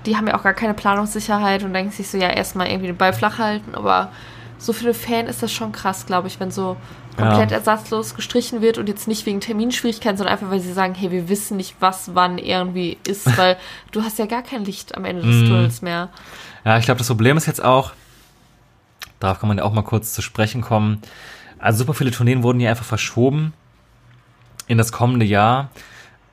die 0.06 0.16
haben 0.16 0.26
ja 0.26 0.38
auch 0.38 0.42
gar 0.42 0.54
keine 0.54 0.74
Planungssicherheit 0.74 1.62
und 1.62 1.72
denken 1.74 1.92
sich 1.92 2.08
so, 2.08 2.16
ja, 2.16 2.30
erstmal 2.30 2.68
irgendwie 2.68 2.86
den 2.86 2.96
Ball 2.96 3.12
flach 3.12 3.38
halten, 3.38 3.74
aber 3.74 4.10
so 4.58 4.72
für 4.72 4.84
den 4.84 4.94
Fan 4.94 5.26
ist 5.26 5.42
das 5.42 5.52
schon 5.52 5.72
krass, 5.72 6.06
glaube 6.06 6.28
ich, 6.28 6.40
wenn 6.40 6.50
so 6.50 6.76
komplett 7.18 7.50
Ja. 7.50 7.58
ersatzlos 7.58 8.14
gestrichen 8.14 8.62
wird 8.62 8.78
und 8.78 8.88
jetzt 8.88 9.08
nicht 9.08 9.26
wegen 9.26 9.40
Terminschwierigkeiten, 9.40 10.16
sondern 10.16 10.32
einfach, 10.34 10.50
weil 10.50 10.60
sie 10.60 10.72
sagen, 10.72 10.94
hey, 10.94 11.10
wir 11.10 11.28
wissen 11.28 11.56
nicht, 11.56 11.76
was 11.80 12.14
wann 12.14 12.38
irgendwie 12.38 12.96
ist, 13.06 13.26
weil 13.38 13.56
du 13.92 14.02
hast 14.02 14.18
ja 14.18 14.26
gar 14.26 14.42
kein 14.42 14.64
Licht 14.64 14.96
am 14.96 15.04
Ende 15.04 15.22
des 15.22 15.34
Mhm. 15.36 15.46
Tunnels 15.46 15.82
mehr. 15.82 16.08
Ja, 16.64 16.78
ich 16.78 16.84
glaube, 16.84 16.98
das 16.98 17.08
Problem 17.08 17.36
ist 17.36 17.46
jetzt 17.46 17.62
auch, 17.64 17.92
darauf 19.20 19.40
kann 19.40 19.48
man 19.48 19.58
ja 19.58 19.64
auch 19.64 19.72
mal 19.72 19.82
kurz 19.82 20.12
zu 20.14 20.22
sprechen 20.22 20.60
kommen. 20.62 21.02
Also 21.58 21.78
super 21.78 21.94
viele 21.94 22.10
Tourneen 22.10 22.42
wurden 22.42 22.60
ja 22.60 22.70
einfach 22.70 22.84
verschoben 22.84 23.52
in 24.66 24.78
das 24.78 24.92
kommende 24.92 25.26
Jahr. 25.26 25.70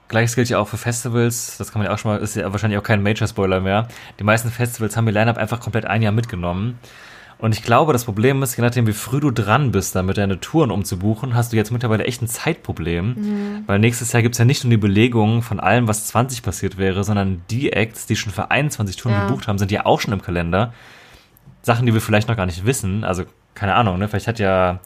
Gleiches 0.08 0.36
gilt 0.36 0.50
ja 0.50 0.60
auch 0.60 0.68
für 0.68 0.78
Festivals. 0.78 1.58
Das 1.58 1.72
kann 1.72 1.80
man 1.82 1.88
ja 1.88 1.94
auch 1.96 1.98
schon 1.98 2.12
mal, 2.12 2.18
ist 2.20 2.36
ja 2.36 2.52
wahrscheinlich 2.52 2.78
auch 2.78 2.84
kein 2.84 3.02
Major-Spoiler 3.02 3.60
mehr. 3.60 3.88
Die 4.20 4.24
meisten 4.24 4.52
Festivals 4.52 4.96
haben 4.96 5.08
ihr 5.08 5.14
Line-Up 5.14 5.38
einfach 5.38 5.60
komplett 5.60 5.86
ein 5.86 6.04
Jahr 6.04 6.12
mitgenommen. 6.12 6.78
Und 7.38 7.54
ich 7.54 7.64
glaube, 7.64 7.92
das 7.92 8.06
Problem 8.06 8.42
ist, 8.44 8.56
je 8.56 8.64
nachdem, 8.64 8.88
wie 8.88 8.94
früh 8.94 9.20
du 9.20 9.30
dran 9.30 9.72
bist, 9.72 9.94
damit 9.96 10.18
deine 10.18 10.40
Touren 10.40 10.72
umzubuchen, 10.72 11.36
hast 11.36 11.52
du 11.52 11.58
jetzt 11.58 11.70
mittlerweile 11.72 12.06
echt 12.06 12.22
ein 12.22 12.28
Zeitproblem. 12.28 13.64
Weil 13.68 13.80
nächstes 13.80 14.12
Jahr 14.14 14.22
gibt's 14.24 14.38
ja 14.38 14.46
nicht 14.46 14.64
nur 14.64 14.72
die 14.72 14.78
Belegung 14.78 15.42
von 15.42 15.60
allem, 15.60 15.88
was 15.88 16.08
20 16.08 16.44
passiert 16.44 16.78
wäre, 16.78 17.04
sondern 17.04 17.42
die 17.50 17.74
Acts, 17.74 18.06
die 18.06 18.16
schon 18.16 18.32
für 18.32 18.52
21 18.52 18.96
Touren 18.96 19.16
Ja. 19.16 19.26
gebucht 19.28 19.48
haben, 19.48 19.58
sind 19.58 19.72
ja 19.72 19.86
auch 19.86 20.00
schon 20.00 20.14
im 20.14 20.22
Kalender. 20.22 20.74
Sachen, 21.62 21.86
die 21.86 21.94
wir 21.94 22.02
vielleicht 22.02 22.28
noch 22.30 22.38
gar 22.38 22.46
nicht 22.46 22.66
wissen. 22.66 23.04
Also, 23.04 23.24
keine 23.54 23.74
Ahnung, 23.76 23.98
ne? 24.00 24.08
Vielleicht 24.08 24.28
hat 24.28 24.40
ja 24.40 24.80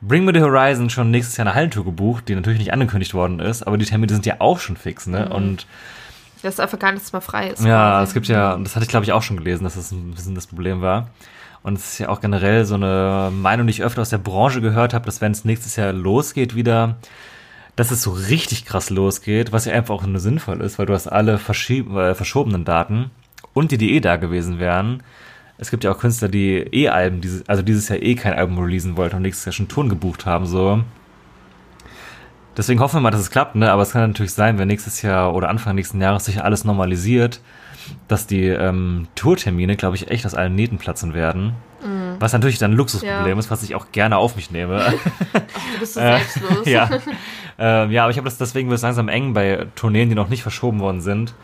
Bring 0.00 0.24
Me 0.24 0.32
the 0.34 0.40
Horizon 0.40 0.88
schon 0.90 1.10
nächstes 1.10 1.36
Jahr 1.36 1.46
eine 1.46 1.54
Hallentour 1.54 1.84
gebucht, 1.84 2.28
die 2.28 2.34
natürlich 2.34 2.58
nicht 2.58 2.72
angekündigt 2.72 3.12
worden 3.14 3.40
ist, 3.40 3.66
aber 3.66 3.76
die 3.78 3.84
Termine 3.86 4.12
sind 4.12 4.24
ja 4.26 4.36
auch 4.38 4.58
schon 4.60 4.76
fix, 4.76 5.06
ne? 5.06 5.28
Und 5.28 5.66
Dass 6.42 6.60
einfach 6.60 6.78
gar 6.78 6.92
nichts 6.92 7.12
mehr 7.12 7.20
frei 7.22 7.48
ist. 7.48 7.64
ja, 7.64 7.90
quasi. 7.98 8.08
es 8.08 8.14
gibt 8.14 8.28
ja, 8.28 8.54
und 8.54 8.64
das 8.64 8.76
hatte 8.76 8.84
ich 8.84 8.88
glaube 8.90 9.04
ich 9.04 9.12
auch 9.12 9.22
schon 9.22 9.36
gelesen, 9.36 9.64
dass 9.64 9.74
das 9.74 9.90
ein 9.92 10.12
bisschen 10.14 10.34
das 10.34 10.46
Problem 10.46 10.80
war. 10.80 11.08
Und 11.66 11.78
es 11.78 11.94
ist 11.94 11.98
ja 11.98 12.10
auch 12.10 12.20
generell 12.20 12.64
so 12.64 12.76
eine 12.76 13.32
Meinung, 13.32 13.66
die 13.66 13.72
ich 13.72 13.82
öfter 13.82 14.00
aus 14.00 14.10
der 14.10 14.18
Branche 14.18 14.60
gehört 14.60 14.94
habe, 14.94 15.04
dass 15.04 15.20
wenn 15.20 15.32
es 15.32 15.44
nächstes 15.44 15.74
Jahr 15.74 15.92
losgeht 15.92 16.54
wieder, 16.54 16.94
dass 17.74 17.90
es 17.90 18.02
so 18.02 18.12
richtig 18.12 18.66
krass 18.66 18.88
losgeht, 18.88 19.50
was 19.50 19.64
ja 19.64 19.72
einfach 19.72 19.96
auch 19.96 20.06
nur 20.06 20.20
sinnvoll 20.20 20.60
ist, 20.60 20.78
weil 20.78 20.86
du 20.86 20.94
hast 20.94 21.08
alle 21.08 21.32
äh, 21.32 22.14
verschobenen 22.14 22.64
Daten 22.64 23.10
und 23.52 23.72
die, 23.72 23.78
die 23.78 23.96
eh 23.96 24.00
da 24.00 24.14
gewesen 24.14 24.60
wären. 24.60 25.02
Es 25.58 25.72
gibt 25.72 25.82
ja 25.82 25.90
auch 25.90 25.98
Künstler, 25.98 26.28
die 26.28 26.58
eh 26.58 26.88
Alben, 26.88 27.20
dieses, 27.20 27.48
also 27.48 27.64
dieses 27.64 27.88
Jahr 27.88 28.00
eh 28.00 28.14
kein 28.14 28.34
Album 28.34 28.60
releasen 28.60 28.96
wollten 28.96 29.16
und 29.16 29.22
nächstes 29.22 29.46
Jahr 29.46 29.52
schon 29.52 29.66
Touren 29.66 29.88
gebucht 29.88 30.24
haben, 30.24 30.46
so. 30.46 30.84
Deswegen 32.56 32.78
hoffen 32.78 32.98
wir 32.98 33.00
mal, 33.00 33.10
dass 33.10 33.22
es 33.22 33.30
klappt, 33.32 33.56
ne? 33.56 33.72
Aber 33.72 33.82
es 33.82 33.90
kann 33.90 34.08
natürlich 34.08 34.34
sein, 34.34 34.56
wenn 34.58 34.68
nächstes 34.68 35.02
Jahr 35.02 35.34
oder 35.34 35.48
Anfang 35.48 35.74
nächsten 35.74 36.00
Jahres 36.00 36.26
sich 36.26 36.44
alles 36.44 36.62
normalisiert, 36.62 37.40
dass 38.08 38.26
die 38.26 38.46
ähm, 38.46 39.08
Tourtermine, 39.14 39.76
glaube 39.76 39.96
ich, 39.96 40.10
echt 40.10 40.26
aus 40.26 40.34
allen 40.34 40.54
Nähten 40.54 40.78
platzen 40.78 41.14
werden. 41.14 41.54
Mhm. 41.82 42.16
Was 42.18 42.32
natürlich 42.32 42.58
dann 42.58 42.72
ein 42.72 42.76
Luxusproblem 42.76 43.26
ja. 43.26 43.38
ist, 43.38 43.50
was 43.50 43.62
ich 43.62 43.74
auch 43.74 43.92
gerne 43.92 44.16
auf 44.16 44.36
mich 44.36 44.50
nehme. 44.50 44.82
Ach, 45.32 45.42
du 45.74 45.80
bist 45.80 45.94
so 45.94 46.00
selbstlos. 46.00 46.66
ja. 46.66 46.88
ähm, 47.58 47.90
ja, 47.90 48.02
aber 48.02 48.10
ich 48.10 48.16
habe 48.16 48.26
das 48.26 48.38
deswegen 48.38 48.68
wird 48.68 48.76
es 48.76 48.82
langsam 48.82 49.08
eng 49.08 49.34
bei 49.34 49.66
Tourneen, 49.74 50.08
die 50.08 50.14
noch 50.14 50.28
nicht 50.28 50.42
verschoben 50.42 50.80
worden 50.80 51.00
sind, 51.00 51.34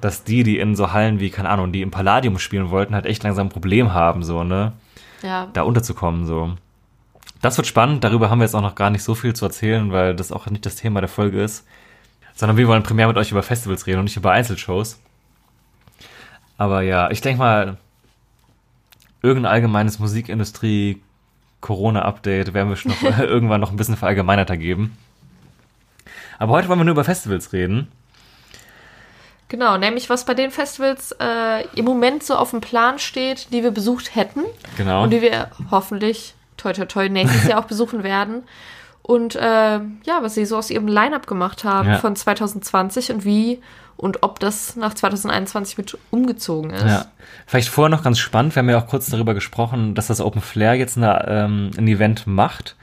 dass 0.00 0.24
die, 0.24 0.42
die 0.42 0.58
in 0.58 0.74
so 0.74 0.92
Hallen 0.92 1.20
wie, 1.20 1.30
keine 1.30 1.48
Ahnung, 1.48 1.72
die 1.72 1.82
im 1.82 1.90
Palladium 1.90 2.38
spielen 2.38 2.70
wollten, 2.70 2.94
halt 2.94 3.06
echt 3.06 3.22
langsam 3.22 3.46
ein 3.46 3.50
Problem 3.50 3.92
haben, 3.94 4.22
so, 4.22 4.44
ne? 4.44 4.72
Ja. 5.22 5.48
Da 5.52 5.62
unterzukommen, 5.62 6.26
so. 6.26 6.54
Das 7.40 7.56
wird 7.56 7.66
spannend, 7.66 8.04
darüber 8.04 8.30
haben 8.30 8.38
wir 8.38 8.44
jetzt 8.44 8.54
auch 8.54 8.62
noch 8.62 8.74
gar 8.74 8.90
nicht 8.90 9.02
so 9.02 9.14
viel 9.14 9.34
zu 9.34 9.44
erzählen, 9.44 9.92
weil 9.92 10.14
das 10.14 10.32
auch 10.32 10.46
nicht 10.46 10.66
das 10.66 10.76
Thema 10.76 11.00
der 11.00 11.08
Folge 11.08 11.42
ist. 11.42 11.66
Sondern 12.34 12.56
wir 12.56 12.66
wollen 12.66 12.82
primär 12.82 13.08
mit 13.08 13.16
euch 13.16 13.30
über 13.30 13.42
Festivals 13.42 13.86
reden 13.86 13.98
und 13.98 14.04
nicht 14.04 14.16
über 14.16 14.30
Einzelshows. 14.30 15.00
Aber 16.62 16.82
ja, 16.82 17.10
ich 17.10 17.20
denke 17.20 17.40
mal, 17.40 17.76
irgendein 19.20 19.50
allgemeines 19.50 19.98
Musikindustrie 19.98 21.02
Corona-Update 21.60 22.54
werden 22.54 22.68
wir 22.68 22.76
schon 22.76 22.92
noch 22.92 23.18
irgendwann 23.18 23.60
noch 23.60 23.72
ein 23.72 23.76
bisschen 23.76 23.96
verallgemeinerter 23.96 24.56
geben. 24.56 24.96
Aber 26.38 26.52
heute 26.52 26.68
wollen 26.68 26.78
wir 26.78 26.84
nur 26.84 26.92
über 26.92 27.02
Festivals 27.02 27.52
reden. 27.52 27.90
Genau, 29.48 29.76
nämlich 29.76 30.08
was 30.08 30.24
bei 30.24 30.34
den 30.34 30.52
Festivals 30.52 31.16
äh, 31.18 31.66
im 31.74 31.84
Moment 31.84 32.22
so 32.22 32.36
auf 32.36 32.50
dem 32.50 32.60
Plan 32.60 33.00
steht, 33.00 33.52
die 33.52 33.64
wir 33.64 33.72
besucht 33.72 34.14
hätten. 34.14 34.42
Genau. 34.76 35.02
Und 35.02 35.10
die 35.10 35.20
wir 35.20 35.50
hoffentlich, 35.72 36.34
toi 36.58 36.72
toi 36.72 36.84
toi, 36.84 37.08
nächstes 37.08 37.48
Jahr 37.48 37.58
auch 37.58 37.66
besuchen 37.66 38.02
werden. 38.04 38.44
Und 39.02 39.34
äh, 39.34 39.40
ja, 39.40 40.18
was 40.20 40.34
sie 40.34 40.46
so 40.46 40.58
aus 40.58 40.70
ihrem 40.70 40.86
Line-Up 40.86 41.26
gemacht 41.26 41.64
haben 41.64 41.88
ja. 41.88 41.98
von 41.98 42.14
2020 42.14 43.10
und 43.10 43.24
wie 43.24 43.60
und 43.96 44.22
ob 44.22 44.40
das 44.40 44.76
nach 44.76 44.94
2021 44.94 45.78
mit 45.78 45.98
umgezogen 46.10 46.70
ist. 46.70 46.84
Ja. 46.84 47.06
Vielleicht 47.46 47.68
vorher 47.68 47.90
noch 47.90 48.02
ganz 48.02 48.18
spannend, 48.18 48.54
wir 48.54 48.60
haben 48.60 48.70
ja 48.70 48.78
auch 48.78 48.86
kurz 48.86 49.06
darüber 49.06 49.34
gesprochen, 49.34 49.94
dass 49.94 50.08
das 50.08 50.20
Open 50.20 50.40
Flair 50.40 50.74
jetzt 50.74 50.96
eine, 50.96 51.24
ähm, 51.28 51.70
ein 51.76 51.88
Event 51.88 52.26
macht, 52.26 52.76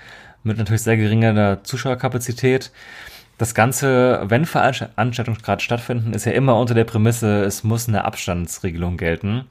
mit 0.43 0.57
natürlich 0.57 0.83
sehr 0.83 0.97
geringer 0.97 1.63
Zuschauerkapazität. 1.63 2.71
Das 3.37 3.53
Ganze, 3.53 4.21
wenn 4.25 4.45
Veranstaltungen 4.45 5.37
gerade 5.41 5.61
stattfinden, 5.61 6.13
ist 6.13 6.25
ja 6.25 6.33
immer 6.33 6.57
unter 6.57 6.73
der 6.73 6.83
Prämisse, 6.83 7.43
es 7.43 7.63
muss 7.63 7.87
eine 7.87 8.05
Abstandsregelung 8.05 8.97
gelten. 8.97 9.45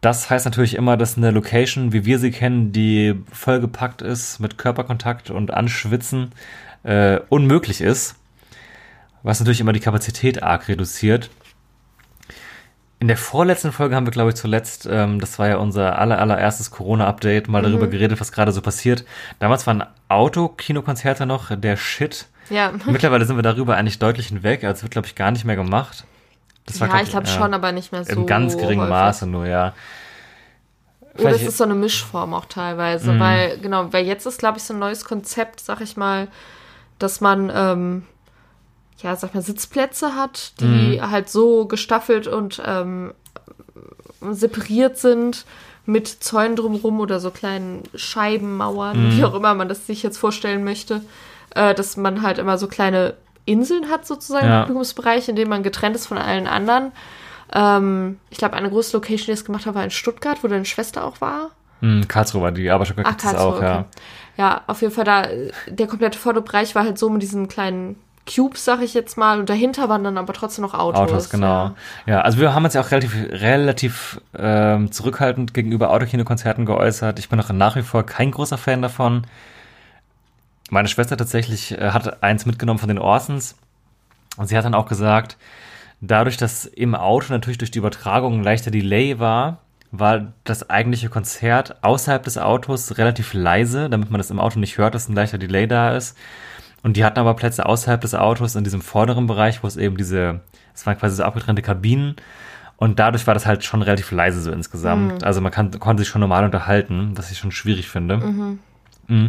Das 0.00 0.28
heißt 0.28 0.44
natürlich 0.44 0.74
immer, 0.74 0.96
dass 0.96 1.16
eine 1.16 1.30
Location, 1.30 1.92
wie 1.92 2.04
wir 2.04 2.18
sie 2.18 2.30
kennen, 2.30 2.72
die 2.72 3.14
vollgepackt 3.32 4.02
ist 4.02 4.40
mit 4.40 4.58
Körperkontakt 4.58 5.30
und 5.30 5.52
Anschwitzen, 5.52 6.32
äh, 6.84 7.20
unmöglich 7.28 7.80
ist 7.80 8.16
was 9.26 9.40
natürlich 9.40 9.60
immer 9.60 9.72
die 9.72 9.80
Kapazität 9.80 10.42
arg 10.42 10.68
reduziert. 10.68 11.30
In 13.00 13.08
der 13.08 13.16
vorletzten 13.16 13.72
Folge 13.72 13.96
haben 13.96 14.06
wir, 14.06 14.12
glaube 14.12 14.30
ich, 14.30 14.36
zuletzt, 14.36 14.88
ähm, 14.90 15.20
das 15.20 15.38
war 15.40 15.48
ja 15.48 15.56
unser 15.56 15.98
aller, 15.98 16.18
allererstes 16.18 16.70
Corona-Update, 16.70 17.48
mal 17.48 17.60
mhm. 17.60 17.64
darüber 17.64 17.88
geredet, 17.88 18.20
was 18.20 18.30
gerade 18.30 18.52
so 18.52 18.62
passiert. 18.62 19.04
Damals 19.40 19.66
waren 19.66 19.84
Autokinokonzerte 20.08 21.26
noch 21.26 21.54
der 21.54 21.76
Shit. 21.76 22.26
Ja. 22.50 22.72
Mittlerweile 22.86 23.24
sind 23.24 23.36
wir 23.36 23.42
darüber 23.42 23.76
eigentlich 23.76 23.98
deutlich 23.98 24.28
hinweg. 24.28 24.62
Also 24.62 24.84
wird, 24.84 24.92
glaube 24.92 25.08
ich, 25.08 25.16
gar 25.16 25.32
nicht 25.32 25.44
mehr 25.44 25.56
gemacht. 25.56 26.04
Das 26.64 26.80
war, 26.80 26.86
ja, 26.86 26.94
glaub, 26.94 27.04
ich 27.04 27.10
glaube 27.10 27.26
ja, 27.26 27.32
schon, 27.32 27.52
aber 27.52 27.72
nicht 27.72 27.90
mehr 27.90 28.04
so. 28.04 28.12
Im 28.12 28.26
ganz 28.26 28.56
geringen 28.56 28.82
häufig. 28.82 28.90
Maße 28.90 29.26
nur, 29.26 29.46
ja. 29.46 29.74
Oder 31.18 31.30
es 31.30 31.42
ist 31.42 31.58
so 31.58 31.64
eine 31.64 31.74
Mischform 31.74 32.32
auch 32.32 32.44
teilweise, 32.44 33.12
mhm. 33.12 33.20
weil, 33.20 33.58
genau, 33.58 33.92
weil 33.92 34.06
jetzt 34.06 34.24
ist, 34.24 34.38
glaube 34.38 34.58
ich, 34.58 34.64
so 34.64 34.72
ein 34.72 34.78
neues 34.78 35.04
Konzept, 35.04 35.60
sag 35.60 35.80
ich 35.80 35.96
mal, 35.96 36.28
dass 37.00 37.20
man 37.20 37.50
ähm, 37.52 38.02
ja, 38.98 39.14
sag 39.16 39.34
mal, 39.34 39.42
Sitzplätze 39.42 40.14
hat, 40.14 40.60
die 40.60 40.98
mhm. 40.98 41.10
halt 41.10 41.28
so 41.28 41.66
gestaffelt 41.66 42.26
und 42.26 42.62
ähm, 42.64 43.12
separiert 44.30 44.98
sind 44.98 45.44
mit 45.84 46.08
Zäunen 46.08 46.56
drumherum 46.56 47.00
oder 47.00 47.20
so 47.20 47.30
kleinen 47.30 47.84
Scheibenmauern, 47.94 49.06
mhm. 49.08 49.16
wie 49.16 49.24
auch 49.24 49.34
immer 49.34 49.54
man 49.54 49.68
das 49.68 49.86
sich 49.86 50.02
jetzt 50.02 50.18
vorstellen 50.18 50.64
möchte, 50.64 51.02
äh, 51.54 51.74
dass 51.74 51.96
man 51.96 52.22
halt 52.22 52.38
immer 52.38 52.58
so 52.58 52.66
kleine 52.66 53.14
Inseln 53.44 53.88
hat, 53.88 54.06
sozusagen, 54.06 54.46
ja. 54.46 54.60
im 54.60 54.66
Publikumsbereich, 54.66 55.28
in 55.28 55.36
dem 55.36 55.48
man 55.48 55.62
getrennt 55.62 55.94
ist 55.94 56.06
von 56.06 56.18
allen 56.18 56.48
anderen. 56.48 56.90
Ähm, 57.52 58.18
ich 58.30 58.38
glaube, 58.38 58.56
eine 58.56 58.68
große 58.68 58.96
Location, 58.96 59.26
die 59.26 59.32
es 59.32 59.44
gemacht 59.44 59.66
hat, 59.66 59.74
war 59.76 59.84
in 59.84 59.92
Stuttgart, 59.92 60.42
wo 60.42 60.48
deine 60.48 60.64
Schwester 60.64 61.04
auch 61.04 61.20
war. 61.20 61.50
Mhm, 61.80 62.08
Karlsruhe 62.08 62.42
war 62.42 62.52
die, 62.52 62.68
aber 62.70 62.84
Stuttgart 62.84 63.06
gibt 63.06 63.24
es 63.24 63.34
auch, 63.38 63.62
ja. 63.62 63.80
Okay. 63.80 63.84
Ja, 64.38 64.62
auf 64.66 64.82
jeden 64.82 64.92
Fall 64.92 65.04
da, 65.04 65.26
der 65.68 65.86
komplette 65.86 66.18
Vorderbereich 66.18 66.74
war 66.74 66.84
halt 66.84 66.98
so 66.98 67.08
mit 67.08 67.22
diesen 67.22 67.48
kleinen 67.48 67.96
Cubes, 68.26 68.64
sag 68.64 68.82
ich 68.82 68.92
jetzt 68.92 69.16
mal, 69.16 69.38
und 69.38 69.48
dahinter 69.48 69.88
waren 69.88 70.02
dann 70.02 70.18
aber 70.18 70.32
trotzdem 70.32 70.62
noch 70.62 70.74
Autos. 70.74 71.00
Autos, 71.00 71.30
genau. 71.30 71.46
Ja, 71.46 71.74
ja 72.06 72.20
also 72.22 72.38
wir 72.38 72.54
haben 72.54 72.64
uns 72.64 72.74
ja 72.74 72.80
auch 72.80 72.90
relativ, 72.90 73.14
relativ 73.30 74.20
ähm, 74.36 74.90
zurückhaltend 74.90 75.54
gegenüber 75.54 75.90
Autokinokonzerten 75.90 76.66
geäußert. 76.66 77.18
Ich 77.18 77.28
bin 77.28 77.38
noch 77.38 77.50
nach 77.50 77.76
wie 77.76 77.82
vor 77.82 78.04
kein 78.04 78.32
großer 78.32 78.58
Fan 78.58 78.82
davon. 78.82 79.22
Meine 80.70 80.88
Schwester 80.88 81.16
tatsächlich 81.16 81.72
äh, 81.72 81.90
hat 81.90 82.22
eins 82.22 82.46
mitgenommen 82.46 82.80
von 82.80 82.88
den 82.88 82.98
Orsons. 82.98 83.56
Und 84.36 84.48
sie 84.48 84.56
hat 84.56 84.64
dann 84.64 84.74
auch 84.74 84.86
gesagt, 84.86 85.36
dadurch, 86.00 86.36
dass 86.36 86.66
im 86.66 86.94
Auto 86.94 87.32
natürlich 87.32 87.58
durch 87.58 87.70
die 87.70 87.78
Übertragung 87.78 88.40
ein 88.40 88.44
leichter 88.44 88.70
Delay 88.70 89.18
war, 89.18 89.58
war 89.92 90.32
das 90.44 90.68
eigentliche 90.68 91.08
Konzert 91.08 91.82
außerhalb 91.82 92.22
des 92.22 92.38
Autos 92.38 92.98
relativ 92.98 93.32
leise, 93.34 93.88
damit 93.88 94.10
man 94.10 94.18
das 94.18 94.30
im 94.30 94.40
Auto 94.40 94.58
nicht 94.58 94.78
hört, 94.78 94.94
dass 94.94 95.08
ein 95.08 95.14
leichter 95.14 95.38
Delay 95.38 95.66
da 95.66 95.96
ist. 95.96 96.16
Und 96.82 96.96
die 96.96 97.04
hatten 97.04 97.18
aber 97.18 97.34
Plätze 97.34 97.66
außerhalb 97.66 98.00
des 98.00 98.14
Autos 98.14 98.54
in 98.54 98.64
diesem 98.64 98.80
vorderen 98.80 99.26
Bereich, 99.26 99.62
wo 99.62 99.66
es 99.66 99.76
eben 99.76 99.96
diese, 99.96 100.40
es 100.74 100.86
waren 100.86 100.98
quasi 100.98 101.16
so 101.16 101.24
abgetrennte 101.24 101.62
Kabinen. 101.62 102.16
Und 102.76 102.98
dadurch 102.98 103.26
war 103.26 103.34
das 103.34 103.46
halt 103.46 103.64
schon 103.64 103.82
relativ 103.82 104.10
leise 104.10 104.40
so 104.40 104.52
insgesamt. 104.52 105.14
Mhm. 105.14 105.24
Also 105.24 105.40
man 105.40 105.50
kann, 105.50 105.70
konnte 105.78 106.02
sich 106.02 106.10
schon 106.10 106.20
normal 106.20 106.44
unterhalten, 106.44 107.12
was 107.16 107.30
ich 107.30 107.38
schon 107.38 107.50
schwierig 107.50 107.88
finde. 107.88 108.18
Mhm. 108.18 108.58
Mhm. 109.08 109.28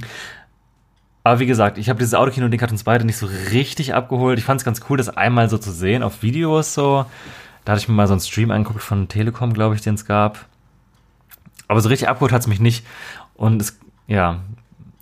Aber 1.23 1.39
wie 1.39 1.45
gesagt, 1.45 1.77
ich 1.77 1.89
habe 1.89 1.99
dieses 1.99 2.13
Autokino-Ding 2.13 2.61
hat 2.61 2.71
uns 2.71 2.83
beide 2.83 3.05
nicht 3.05 3.17
so 3.17 3.27
richtig 3.51 3.93
abgeholt. 3.93 4.39
Ich 4.39 4.45
fand 4.45 4.61
es 4.61 4.65
ganz 4.65 4.81
cool, 4.89 4.97
das 4.97 5.09
einmal 5.09 5.49
so 5.49 5.57
zu 5.57 5.71
sehen 5.71 6.03
auf 6.03 6.23
Videos 6.23 6.73
so. 6.73 7.05
Da 7.65 7.73
hatte 7.73 7.81
ich 7.81 7.89
mir 7.89 7.95
mal 7.95 8.07
so 8.07 8.13
einen 8.13 8.21
Stream 8.21 8.49
angeguckt 8.49 8.81
von 8.81 9.09
Telekom, 9.09 9.53
glaube 9.53 9.75
ich, 9.75 9.81
den 9.81 9.95
es 9.95 10.05
gab. 10.05 10.45
Aber 11.67 11.81
so 11.81 11.89
richtig 11.89 12.07
abgeholt 12.07 12.31
hat 12.31 12.41
es 12.41 12.47
mich 12.47 12.61
nicht. 12.61 12.85
Und 13.35 13.61
es, 13.61 13.77
ja, 14.07 14.39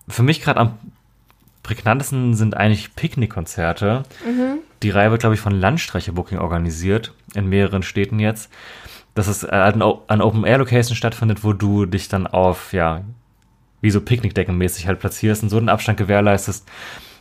für 0.08 0.24
mich 0.24 0.42
gerade 0.42 0.60
am 0.60 0.78
prägnantesten 1.66 2.36
sind 2.36 2.56
eigentlich 2.56 2.96
Picknickkonzerte. 2.96 4.04
Mhm. 4.24 4.60
Die 4.84 4.92
Reihe 4.92 5.10
wird, 5.10 5.22
glaube 5.22 5.34
ich, 5.34 5.42
von 5.42 5.52
Landstreicher 5.52 6.12
Booking 6.12 6.38
organisiert, 6.38 7.12
in 7.34 7.50
mehreren 7.50 7.82
Städten 7.82 8.20
jetzt. 8.20 8.52
Dass 9.16 9.28
es 9.28 9.44
an 9.44 9.82
Open-Air-Location 9.82 10.96
stattfindet, 10.96 11.44
wo 11.44 11.54
du 11.54 11.88
dich 11.88 12.08
dann 12.08 12.28
auf, 12.28 12.72
ja, 12.72 13.02
wie 13.82 13.90
so 13.90 14.00
Picknickdeckenmäßig 14.00 14.86
halt 14.86 15.00
platzierst 15.00 15.42
und 15.42 15.50
so 15.50 15.60
den 15.60 15.70
Abstand 15.70 15.98
gewährleistest. 15.98 16.68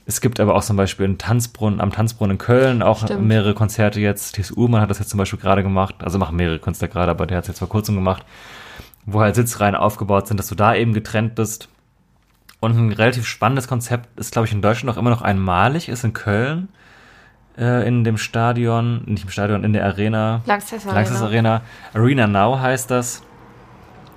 Es 0.04 0.20
gibt 0.20 0.40
aber 0.40 0.54
auch 0.54 0.62
zum 0.62 0.76
Beispiel 0.76 1.06
in 1.06 1.16
Tanzbrunnen, 1.16 1.80
am 1.80 1.90
Tanzbrunnen 1.90 2.32
in 2.32 2.38
Köln 2.38 2.82
auch 2.82 3.04
Stimmt. 3.04 3.26
mehrere 3.26 3.54
Konzerte 3.54 4.00
jetzt. 4.00 4.34
T.S. 4.34 4.50
Uhrmann 4.50 4.82
hat 4.82 4.90
das 4.90 4.98
jetzt 4.98 5.08
zum 5.08 5.18
Beispiel 5.18 5.38
gerade 5.38 5.62
gemacht. 5.62 5.94
Also 6.00 6.18
machen 6.18 6.36
mehrere 6.36 6.58
Künstler 6.58 6.88
gerade, 6.88 7.10
aber 7.10 7.26
der 7.26 7.38
hat 7.38 7.44
es 7.44 7.48
jetzt 7.48 7.60
vor 7.60 7.70
kurzem 7.70 7.94
gemacht. 7.94 8.24
Wo 9.06 9.20
halt 9.20 9.36
Sitzreihen 9.36 9.74
aufgebaut 9.74 10.26
sind, 10.26 10.38
dass 10.38 10.48
du 10.48 10.54
da 10.54 10.74
eben 10.74 10.92
getrennt 10.92 11.34
bist 11.34 11.68
und 12.64 12.76
ein 12.76 12.92
relativ 12.92 13.26
spannendes 13.26 13.68
Konzept 13.68 14.18
ist, 14.18 14.32
glaube 14.32 14.46
ich, 14.46 14.52
in 14.52 14.62
Deutschland 14.62 14.94
auch 14.94 15.00
immer 15.00 15.10
noch 15.10 15.22
einmalig, 15.22 15.88
ist 15.88 16.04
in 16.04 16.12
Köln 16.12 16.68
äh, 17.58 17.86
in 17.86 18.04
dem 18.04 18.18
Stadion, 18.18 19.02
nicht 19.06 19.24
im 19.24 19.30
Stadion, 19.30 19.64
in 19.64 19.72
der 19.72 19.84
Arena. 19.84 20.42
Langsess 20.46 20.84
Arena. 20.86 20.94
Langsess 20.94 21.22
Arena. 21.22 21.62
Arena 21.92 22.26
Now 22.26 22.58
heißt 22.58 22.90
das. 22.90 23.22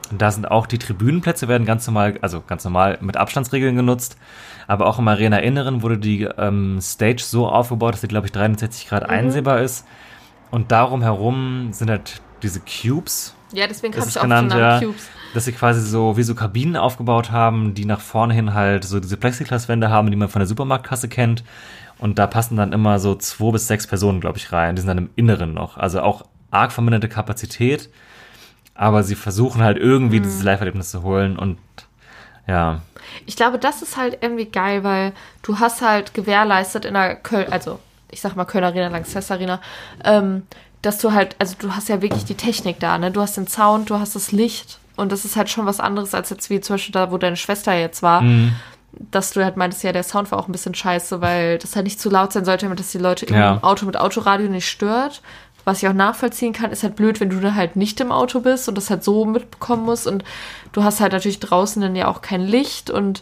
Da 0.10 0.32
sind 0.32 0.50
auch 0.50 0.68
die 0.68 0.77
Tribünenplätze 0.77 1.50
werden 1.50 1.66
ganz 1.66 1.86
normal, 1.86 2.18
also 2.22 2.42
ganz 2.42 2.63
normal 2.63 2.98
mit 3.01 3.18
Abstandsregeln 3.18 3.75
genutzt. 3.75 4.18
Aber 4.66 4.88
auch 4.88 5.00
im 5.00 5.08
Arena-Inneren 5.08 5.82
wurde 5.82 5.98
die 5.98 6.24
ähm, 6.24 6.80
Stage 6.82 7.24
so 7.24 7.48
aufgebaut, 7.48 7.94
dass 7.94 8.01
sie, 8.01 8.08
glaube 8.08 8.27
ich, 8.27 8.32
360 8.32 8.88
Grad 8.88 9.04
mhm. 9.04 9.13
einsehbar 9.13 9.62
ist. 9.62 9.86
Und 10.50 10.72
darum 10.72 11.01
herum 11.01 11.70
sind 11.72 11.89
halt 11.89 12.22
diese 12.42 12.62
Cubes. 12.62 13.36
Ja, 13.51 13.68
deswegen 13.68 13.96
habe 13.96 14.08
ich 14.08 14.18
auch 14.18 14.24
genannt, 14.24 14.54
ja, 14.54 14.80
Cubes 14.80 15.10
dass 15.34 15.46
sie 15.46 15.51
quasi 15.51 15.81
so 15.81 16.17
wie 16.17 16.24
so 16.24 16.36
Kabinen 16.36 16.75
aufgebaut 16.77 17.31
haben, 17.31 17.74
die 17.74 17.86
nach 17.86 18.00
vorne 18.01 18.34
hin 18.34 18.53
halt 18.53 18.84
so 18.86 19.00
diese 19.00 19.17
Plexiglaswände 19.17 19.89
haben, 19.89 20.10
die 20.12 20.17
man 20.17 20.29
von 20.29 20.39
der 20.39 20.48
Supermarktkasse 20.48 21.07
kennt. 21.10 21.43
Und 22.00 22.19
da 22.19 22.27
passen 22.27 22.57
dann 22.57 22.74
immer 22.74 23.00
so 23.00 23.15
zwei 23.15 23.51
bis 23.51 23.67
sechs 23.67 23.88
Personen, 23.88 24.19
glaube 24.22 24.38
ich, 24.38 24.51
rein. 24.51 24.75
Die 24.75 24.81
sind 24.81 24.88
dann 24.89 24.98
im 25.00 25.10
Inneren 25.15 25.53
noch. 25.53 25.77
Also 25.77 26.01
auch 26.01 26.25
arg 26.51 26.72
verminderte 26.72 27.10
Kapazität. 27.10 27.89
aber 28.79 29.01
sie 29.01 29.15
versuchen 29.15 29.63
halt 29.63 29.77
irgendwie 29.79 30.19
Mhm. 30.19 30.24
dieses 30.24 30.43
Live-Erlebnis 30.43 30.91
zu 30.91 31.01
holen 31.01 31.39
und 31.39 31.57
ja, 32.48 32.81
Ich 33.25 33.36
glaube, 33.36 33.57
das 33.57 33.81
ist 33.81 33.98
halt 33.98 34.19
irgendwie 34.22 34.46
geil, 34.46 34.84
weil 34.84 35.13
du 35.41 35.57
hast 35.60 35.81
halt 35.81 36.13
gewährleistet 36.13 36.86
in 36.86 36.93
der 36.93 37.15
Köln, 37.15 37.51
also 37.51 37.79
ich 38.12 38.22
sag 38.22 38.36
mal 38.36 38.46
Köln 38.46 38.63
Arena, 38.63 38.89
Lanxess 38.89 39.31
Arena, 39.31 39.60
ähm, 40.03 40.43
dass 40.84 41.00
du 41.00 41.12
halt, 41.12 41.36
also 41.39 41.55
du 41.57 41.72
hast 41.75 41.89
ja 41.89 42.03
wirklich 42.03 42.25
die 42.25 42.36
Technik 42.36 42.79
da, 42.79 42.98
ne? 43.00 43.10
Du 43.10 43.19
hast 43.22 43.36
den 43.36 43.48
Sound, 43.48 43.89
du 43.89 43.96
hast 44.00 44.15
das 44.15 44.31
Licht 44.31 44.77
und 44.98 45.12
das 45.12 45.24
ist 45.24 45.36
halt 45.38 45.50
schon 45.50 45.66
was 45.66 45.80
anderes 45.80 46.13
als 46.13 46.30
jetzt 46.30 46.50
wie 46.50 46.60
zum 46.60 46.74
Beispiel 46.75 46.92
da, 46.92 47.12
wo 47.12 47.18
deine 47.18 47.38
Schwester 47.38 47.74
jetzt 47.74 48.04
war. 48.04 48.24
Dass 48.92 49.32
du 49.32 49.44
halt 49.44 49.58
meintest, 49.58 49.84
ja, 49.84 49.92
der 49.92 50.04
Sound 50.04 50.32
war 50.32 50.39
auch 50.39 50.48
ein 50.48 50.51
bisschen 50.51 50.74
scheiße, 50.74 51.22
weil 51.22 51.60
das 51.60 51.75
halt 51.75 51.84
nicht 51.86 52.00
zu 52.00 52.10
laut 52.10 52.34
sein 52.34 52.46
sollte, 52.46 52.66
damit 52.66 52.80
das 52.80 52.92
die 52.92 52.98
Leute 52.98 53.25
im 53.27 53.36
Ja. 53.36 53.60
Auto 53.62 53.86
mit 53.86 53.96
Autoradio 53.98 54.50
nicht 54.50 54.68
stört. 54.68 55.22
Was 55.66 55.84
ich 55.84 55.89
auch 55.89 55.94
nachvollziehen 55.94 56.54
kann, 56.54 56.72
ist 56.72 56.84
halt 56.84 56.96
blöd, 56.96 57.20
wenn 57.20 57.30
du 57.30 57.39
da 57.42 57.54
halt 57.54 57.75
nicht 57.75 58.00
im 58.00 58.12
Auto 58.12 58.39
bist 58.39 58.70
und 58.70 58.75
das 58.75 58.89
halt 58.89 59.04
so 59.04 59.25
mitbekommen 59.25 59.84
musst. 59.84 60.08
Und 60.08 60.24
du 60.72 60.84
hast 60.84 61.00
halt 61.01 61.12
natürlich 61.12 61.39
draußen 61.42 61.82
dann 61.82 61.96
ja 61.96 62.08
auch 62.08 62.22
kein 62.22 62.42
Licht. 62.42 62.89
Und 62.89 63.22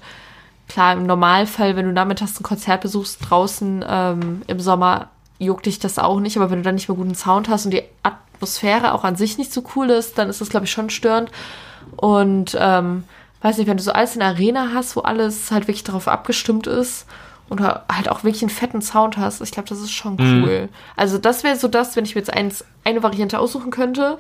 klar, 0.70 0.94
im 0.94 1.08
Normalfall, 1.08 1.76
wenn 1.76 1.88
du 1.88 1.92
nachmittags 1.92 2.40
ein 2.40 2.44
Konzert 2.44 2.82
besuchst 2.82 3.18
draußen 3.30 3.84
ähm, 3.88 4.44
im 4.46 4.60
Sommer, 4.60 5.10
juckt 5.40 5.66
dich 5.66 5.80
das 5.80 5.98
auch 5.98 6.20
nicht. 6.20 6.38
Aber 6.38 6.52
wenn 6.52 6.60
du 6.60 6.64
dann 6.64 6.76
nicht 6.76 6.88
mehr 6.88 6.96
guten 6.96 7.16
Sound 7.16 7.50
hast 7.50 7.66
und 7.66 7.72
die 7.72 7.84
Atmosphäre 8.04 8.94
auch 8.94 9.04
an 9.04 9.16
sich 9.16 9.40
nicht 9.40 9.52
so 9.52 9.64
cool 9.76 9.90
ist, 9.90 10.20
dann 10.20 10.30
ist 10.30 10.40
das, 10.40 10.50
glaube 10.50 10.68
ich, 10.68 10.72
schon 10.72 10.92
störend. 10.92 11.32
Und 11.98 12.58
ähm, 12.60 13.04
weiß 13.42 13.58
nicht, 13.58 13.68
wenn 13.68 13.78
du 13.78 13.84
so 13.84 13.92
alles 13.92 14.14
in 14.14 14.20
der 14.20 14.30
Arena 14.30 14.72
hast, 14.74 14.96
wo 14.96 15.02
alles 15.02 15.52
halt 15.52 15.68
wirklich 15.68 15.84
darauf 15.84 16.08
abgestimmt 16.08 16.68
ist 16.68 17.06
und 17.48 17.62
halt 17.62 18.10
auch 18.10 18.24
wirklich 18.24 18.42
einen 18.42 18.50
fetten 18.50 18.82
Sound 18.82 19.18
hast, 19.18 19.42
ich 19.42 19.52
glaube, 19.52 19.70
das 19.70 19.80
ist 19.80 19.92
schon 19.92 20.18
cool. 20.20 20.70
Also 20.96 21.18
das 21.18 21.44
wäre 21.44 21.56
so 21.56 21.68
das, 21.68 21.96
wenn 21.96 22.06
ich 22.06 22.16
mir 22.16 22.22
jetzt 22.22 22.34
eins, 22.34 22.66
eine 22.84 23.04
Variante 23.04 23.40
aussuchen 23.40 23.72
könnte, 23.72 24.18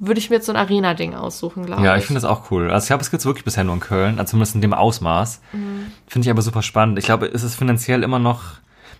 würde 0.00 0.18
ich 0.18 0.28
mir 0.28 0.36
jetzt 0.36 0.46
so 0.46 0.52
ein 0.52 0.56
Arena-Ding 0.56 1.14
aussuchen, 1.14 1.66
glaube 1.66 1.82
ich. 1.82 1.86
ja, 1.86 1.96
ich 1.96 2.04
finde 2.04 2.20
das 2.20 2.28
auch 2.28 2.50
cool. 2.50 2.70
Also 2.70 2.84
ich 2.84 2.88
glaube, 2.88 3.02
es 3.02 3.10
gibt 3.10 3.20
es 3.20 3.26
wirklich 3.26 3.44
bisher 3.44 3.62
nur 3.62 3.74
in 3.74 3.80
Köln, 3.80 4.18
also 4.18 4.32
zumindest 4.32 4.56
in 4.56 4.60
dem 4.60 4.74
Ausmaß. 4.74 5.40
Mhm. 5.52 5.92
Finde 6.08 6.26
ich 6.26 6.30
aber 6.30 6.42
super 6.42 6.62
spannend. 6.62 6.98
Ich 6.98 7.04
glaube, 7.04 7.26
es 7.26 7.44
ist 7.44 7.54
finanziell 7.54 8.02
immer 8.02 8.18
noch, 8.18 8.42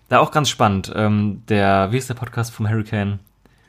da 0.09 0.21
auch 0.21 0.31
ganz 0.31 0.49
spannend. 0.49 0.93
Ähm, 0.95 1.43
der, 1.49 1.91
wie 1.91 1.99
ist 1.99 2.09
der 2.09 2.15
Podcast 2.15 2.53
vom 2.53 2.69
Hurricane? 2.69 3.19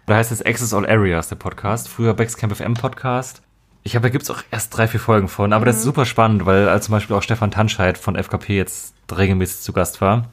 Da 0.06 0.16
heißt 0.18 0.32
es 0.32 0.46
Access 0.46 0.74
All 0.74 0.86
Areas, 0.88 1.30
der 1.30 1.36
Podcast. 1.38 1.90
Früher 1.90 2.14
Backscamp 2.14 2.56
FM 2.56 2.76
Podcast. 2.76 3.42
Ich 3.86 3.92
glaube, 3.92 4.08
da 4.08 4.10
gibt's 4.10 4.32
auch 4.32 4.42
erst 4.50 4.76
drei, 4.76 4.88
vier 4.88 5.00
Folgen 5.00 5.28
von. 5.28 5.54
Aber 5.54 5.64
das 5.64 5.78
ist 5.78 5.84
super 5.84 6.06
spannend, 6.06 6.48
weil 6.48 6.68
als 6.68 6.86
zum 6.86 6.94
Beispiel 6.94 7.16
auch 7.16 7.22
Stefan 7.22 7.52
Tanscheid 7.52 8.00
von 8.00 8.16
FKP 8.16 8.58
jetzt 8.58 8.96
regelmäßig 9.16 9.62
zu 9.62 9.74
Gast 9.74 10.02
war. 10.02 10.26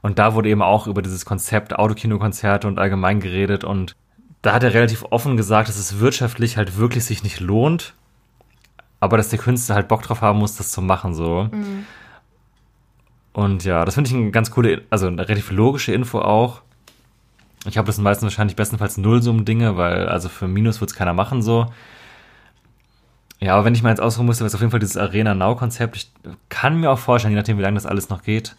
Und 0.00 0.18
da 0.18 0.34
wurde 0.34 0.48
eben 0.48 0.62
auch 0.62 0.86
über 0.86 1.02
dieses 1.02 1.26
Konzept 1.26 1.78
Autokinokonzerte 1.78 2.66
und 2.66 2.78
allgemein 2.78 3.20
geredet. 3.20 3.64
Und 3.64 3.96
da 4.40 4.54
hat 4.54 4.62
er 4.62 4.72
relativ 4.72 5.04
offen 5.10 5.36
gesagt, 5.36 5.68
dass 5.68 5.76
es 5.76 6.00
wirtschaftlich 6.00 6.56
halt 6.56 6.78
wirklich 6.78 7.04
sich 7.04 7.22
nicht 7.22 7.38
lohnt. 7.38 7.92
Aber 8.98 9.18
dass 9.18 9.28
der 9.28 9.38
Künstler 9.38 9.74
halt 9.74 9.88
Bock 9.88 10.02
drauf 10.02 10.22
haben 10.22 10.38
muss, 10.38 10.56
das 10.56 10.70
zu 10.70 10.80
machen, 10.80 11.12
so. 11.12 11.50
Und 13.34 13.64
ja, 13.64 13.84
das 13.84 13.94
finde 13.94 14.08
ich 14.08 14.16
eine 14.16 14.30
ganz 14.30 14.50
coole, 14.50 14.80
also 14.88 15.06
eine 15.06 15.28
relativ 15.28 15.50
logische 15.50 15.92
Info 15.92 16.18
auch. 16.20 16.62
Ich 17.66 17.72
glaube, 17.72 17.88
das 17.88 17.98
meistens 17.98 18.24
wahrscheinlich 18.24 18.56
bestenfalls 18.56 18.96
Nullsummen-Dinge, 18.96 19.76
weil 19.76 20.08
also 20.08 20.30
für 20.30 20.48
Minus 20.48 20.80
wird 20.80 20.92
es 20.92 20.96
keiner 20.96 21.12
machen 21.12 21.42
so. 21.42 21.66
Ja, 23.42 23.54
aber 23.54 23.64
wenn 23.64 23.74
ich 23.74 23.82
mal 23.82 23.88
jetzt 23.88 24.00
ausruhen 24.00 24.26
müsste, 24.26 24.42
wäre 24.42 24.48
es 24.48 24.54
auf 24.54 24.60
jeden 24.60 24.70
Fall 24.70 24.78
dieses 24.78 24.96
Arena 24.96 25.34
Now-Konzept. 25.34 25.96
Ich 25.96 26.12
kann 26.48 26.78
mir 26.78 26.92
auch 26.92 26.98
vorstellen, 26.98 27.32
je 27.32 27.40
nachdem, 27.40 27.58
wie 27.58 27.62
lange 27.62 27.74
das 27.74 27.86
alles 27.86 28.08
noch 28.08 28.22
geht, 28.22 28.54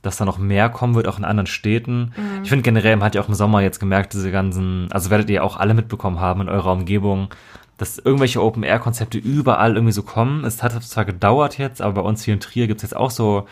dass 0.00 0.16
da 0.16 0.24
noch 0.24 0.38
mehr 0.38 0.68
kommen 0.68 0.94
wird, 0.94 1.08
auch 1.08 1.18
in 1.18 1.24
anderen 1.24 1.48
Städten. 1.48 2.12
Ich 2.44 2.48
finde 2.48 2.62
generell, 2.62 2.94
man 2.94 3.06
hat 3.06 3.16
ja 3.16 3.20
auch 3.20 3.28
im 3.28 3.34
Sommer 3.34 3.62
jetzt 3.62 3.80
gemerkt, 3.80 4.12
diese 4.12 4.30
ganzen, 4.30 4.86
also 4.92 5.10
werdet 5.10 5.28
ihr 5.28 5.42
auch 5.42 5.56
alle 5.56 5.74
mitbekommen 5.74 6.20
haben 6.20 6.40
in 6.40 6.48
eurer 6.48 6.70
Umgebung, 6.70 7.30
dass 7.78 7.98
irgendwelche 7.98 8.40
Open-Air-Konzepte 8.40 9.18
überall 9.18 9.74
irgendwie 9.74 9.92
so 9.92 10.04
kommen. 10.04 10.44
Es 10.44 10.62
hat 10.62 10.80
zwar 10.84 11.04
gedauert 11.04 11.58
jetzt, 11.58 11.82
aber 11.82 12.02
bei 12.02 12.08
uns 12.08 12.22
hier 12.22 12.34
in 12.34 12.40
Trier 12.40 12.68
gibt 12.68 12.78
es 12.78 12.82
jetzt 12.82 12.96
auch 12.96 13.10
so 13.10 13.48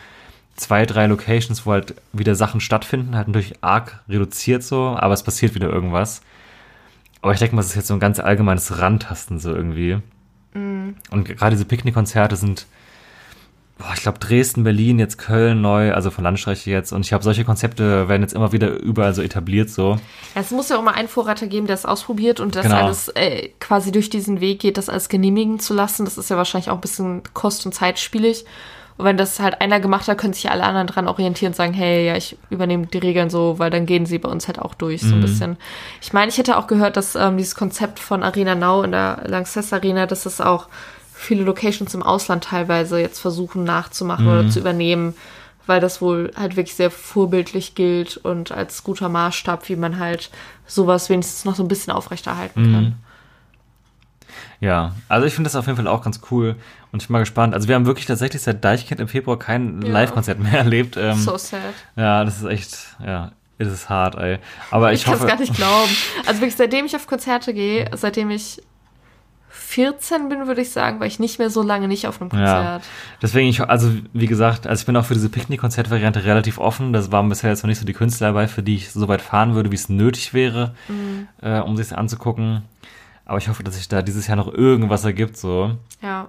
zwei, 0.55 0.85
drei 0.85 1.07
Locations, 1.07 1.65
wo 1.65 1.73
halt 1.73 1.95
wieder 2.13 2.35
Sachen 2.35 2.61
stattfinden, 2.61 3.17
halt 3.17 3.27
natürlich 3.27 3.61
arg 3.61 3.99
reduziert 4.07 4.63
so, 4.63 4.95
aber 4.97 5.13
es 5.13 5.23
passiert 5.23 5.53
wieder 5.53 5.69
irgendwas. 5.69 6.21
Aber 7.21 7.33
ich 7.33 7.39
denke 7.39 7.55
mal, 7.55 7.61
es 7.61 7.67
ist 7.67 7.75
jetzt 7.75 7.87
so 7.87 7.93
ein 7.93 7.99
ganz 7.99 8.21
allgemeines 8.21 8.79
Rantasten 8.79 9.37
so 9.37 9.53
irgendwie. 9.53 9.97
Und 10.53 11.25
gerade 11.25 11.51
diese 11.51 11.65
Picknickkonzerte 11.65 12.35
sind, 12.35 12.65
boah, 13.77 13.91
ich 13.95 14.01
glaube 14.01 14.19
Dresden, 14.19 14.63
Berlin, 14.63 14.99
jetzt 14.99 15.17
Köln 15.17 15.61
neu, 15.61 15.93
also 15.93 16.11
von 16.11 16.23
Landstreiche 16.23 16.69
jetzt. 16.69 16.91
Und 16.91 17.01
ich 17.01 17.09
glaube, 17.09 17.23
solche 17.23 17.43
Konzepte 17.45 18.07
werden 18.09 18.21
jetzt 18.21 18.33
immer 18.33 18.51
wieder 18.51 18.69
überall 18.79 19.13
so 19.13 19.21
etabliert 19.21 19.69
so. 19.69 19.97
Es 20.35 20.51
muss 20.51 20.69
ja 20.69 20.77
auch 20.77 20.83
mal 20.83 20.93
einen 20.93 21.07
Vorreiter 21.07 21.47
geben, 21.47 21.67
der 21.67 21.75
es 21.75 21.85
ausprobiert 21.85 22.39
und 22.39 22.55
das 22.55 22.63
Genau. 22.63 22.83
alles 22.83 23.07
äh, 23.09 23.49
quasi 23.59 23.91
durch 23.91 24.09
diesen 24.09 24.39
Weg 24.41 24.59
geht, 24.59 24.77
das 24.77 24.89
alles 24.89 25.09
genehmigen 25.09 25.59
zu 25.59 25.73
lassen. 25.73 26.05
Das 26.05 26.17
ist 26.17 26.29
ja 26.29 26.37
wahrscheinlich 26.37 26.69
auch 26.69 26.75
ein 26.75 26.81
bisschen 26.81 27.23
kost- 27.33 27.65
und 27.65 27.73
zeitspielig. 27.73 28.45
Und 29.01 29.05
wenn 29.05 29.17
das 29.17 29.39
halt 29.39 29.61
einer 29.61 29.79
gemacht 29.79 30.07
hat, 30.07 30.19
können 30.19 30.33
sich 30.33 30.51
alle 30.51 30.63
anderen 30.63 30.85
dran 30.85 31.07
orientieren 31.07 31.53
und 31.53 31.55
sagen, 31.55 31.73
hey, 31.73 32.05
ja, 32.05 32.15
ich 32.15 32.37
übernehme 32.51 32.85
die 32.85 32.99
Regeln 32.99 33.31
so, 33.31 33.57
weil 33.57 33.71
dann 33.71 33.87
gehen 33.87 34.05
sie 34.05 34.19
bei 34.19 34.29
uns 34.29 34.45
halt 34.45 34.59
auch 34.59 34.75
durch, 34.75 35.01
so 35.01 35.15
ein 35.15 35.21
bisschen. 35.21 35.57
Ich 36.01 36.13
meine, 36.13 36.29
ich 36.29 36.37
hätte 36.37 36.55
auch 36.55 36.67
gehört, 36.67 36.97
dass 36.97 37.15
ähm, 37.15 37.35
dieses 37.35 37.55
Konzept 37.55 37.97
von 37.97 38.21
Arena 38.21 38.53
Now 38.53 38.83
in 38.83 38.91
der 38.91 39.23
Lanxess 39.25 39.73
Arena, 39.73 40.05
dass 40.05 40.27
es 40.27 40.39
auch 40.39 40.67
viele 41.15 41.43
Locations 41.43 41.91
im 41.95 42.03
Ausland 42.03 42.43
teilweise 42.43 42.99
jetzt 42.99 43.17
versuchen 43.17 43.63
nachzumachen 43.63 44.27
oder 44.27 44.49
zu 44.51 44.59
übernehmen, 44.59 45.15
weil 45.65 45.79
das 45.81 45.99
wohl 45.99 46.31
halt 46.35 46.55
wirklich 46.55 46.75
sehr 46.75 46.91
vorbildlich 46.91 47.73
gilt 47.73 48.17
und 48.17 48.51
als 48.51 48.83
guter 48.83 49.09
Maßstab, 49.09 49.67
wie 49.67 49.77
man 49.77 49.97
halt 49.97 50.29
sowas 50.67 51.09
wenigstens 51.09 51.43
noch 51.43 51.55
so 51.55 51.63
ein 51.63 51.67
bisschen 51.67 51.91
aufrechterhalten 51.91 52.63
kann. 52.71 52.95
Ja, 54.61 54.93
also 55.09 55.25
ich 55.27 55.33
finde 55.33 55.47
das 55.49 55.55
auf 55.57 55.65
jeden 55.65 55.75
Fall 55.75 55.87
auch 55.87 56.03
ganz 56.03 56.21
cool 56.31 56.55
und 56.91 57.01
ich 57.01 57.07
bin 57.07 57.13
mal 57.13 57.19
gespannt. 57.19 57.53
Also 57.53 57.67
wir 57.67 57.75
haben 57.75 57.85
wirklich 57.87 58.05
tatsächlich 58.05 58.41
seit 58.43 58.63
Deichkind 58.63 59.01
im 59.01 59.07
Februar 59.07 59.37
kein 59.37 59.81
Ja. 59.81 59.91
Live-Konzert 59.91 60.39
mehr 60.39 60.53
erlebt. 60.59 60.95
Ähm, 60.97 61.17
So 61.17 61.35
sad. 61.37 61.59
Ja, 61.95 62.23
das 62.23 62.37
ist 62.37 62.45
echt, 62.45 62.77
ja, 63.05 63.31
es 63.57 63.67
ist 63.67 63.89
hart, 63.89 64.15
ey. 64.15 64.37
Aber 64.69 64.93
ich, 64.93 64.99
Ich 65.01 65.05
kann 65.05 65.15
es 65.15 65.25
gar 65.27 65.39
nicht 65.39 65.55
glauben. 65.55 65.89
Also 66.27 66.41
wirklich, 66.41 66.55
seitdem 66.55 66.85
ich 66.85 66.95
auf 66.95 67.07
Konzerte 67.07 67.53
gehe, 67.53 67.89
seitdem 67.95 68.29
ich 68.29 68.61
14 69.49 70.29
bin, 70.29 70.47
würde 70.47 70.61
ich 70.61 70.71
sagen, 70.71 70.99
war 70.99 71.07
ich 71.07 71.19
nicht 71.19 71.39
mehr 71.39 71.49
so 71.49 71.61
lange 71.61 71.87
nicht 71.87 72.07
auf 72.07 72.21
einem 72.21 72.29
Ja. 72.31 72.37
Konzert. 72.55 72.83
Deswegen, 73.21 73.49
ich, 73.49 73.61
also 73.61 73.91
wie 74.13 74.27
gesagt, 74.27 74.67
also 74.67 74.79
ich 74.81 74.85
bin 74.85 74.95
auch 74.95 75.05
für 75.05 75.13
diese 75.13 75.29
Picknick-Konzert-Variante 75.29 76.23
relativ 76.23 76.57
offen. 76.57 76.93
Das 76.93 77.11
waren 77.11 77.27
bisher 77.29 77.49
jetzt 77.49 77.63
noch 77.63 77.67
nicht 77.67 77.79
so 77.79 77.85
die 77.85 77.93
Künstler 77.93 78.27
dabei, 78.27 78.47
für 78.47 78.63
die 78.63 78.75
ich 78.75 78.91
so 78.91 79.07
weit 79.07 79.21
fahren 79.21 79.55
würde, 79.55 79.71
wie 79.71 79.75
es 79.75 79.89
nötig 79.89 80.33
wäre, 80.33 80.73
äh, 81.41 81.59
um 81.59 81.75
sich 81.77 81.95
anzugucken. 81.97 82.61
Aber 83.31 83.37
ich 83.37 83.47
hoffe, 83.47 83.63
dass 83.63 83.75
sich 83.77 83.87
da 83.87 84.01
dieses 84.01 84.27
Jahr 84.27 84.35
noch 84.35 84.53
irgendwas 84.53 85.05
ergibt, 85.05 85.37
so. 85.37 85.77
Ja. 86.01 86.27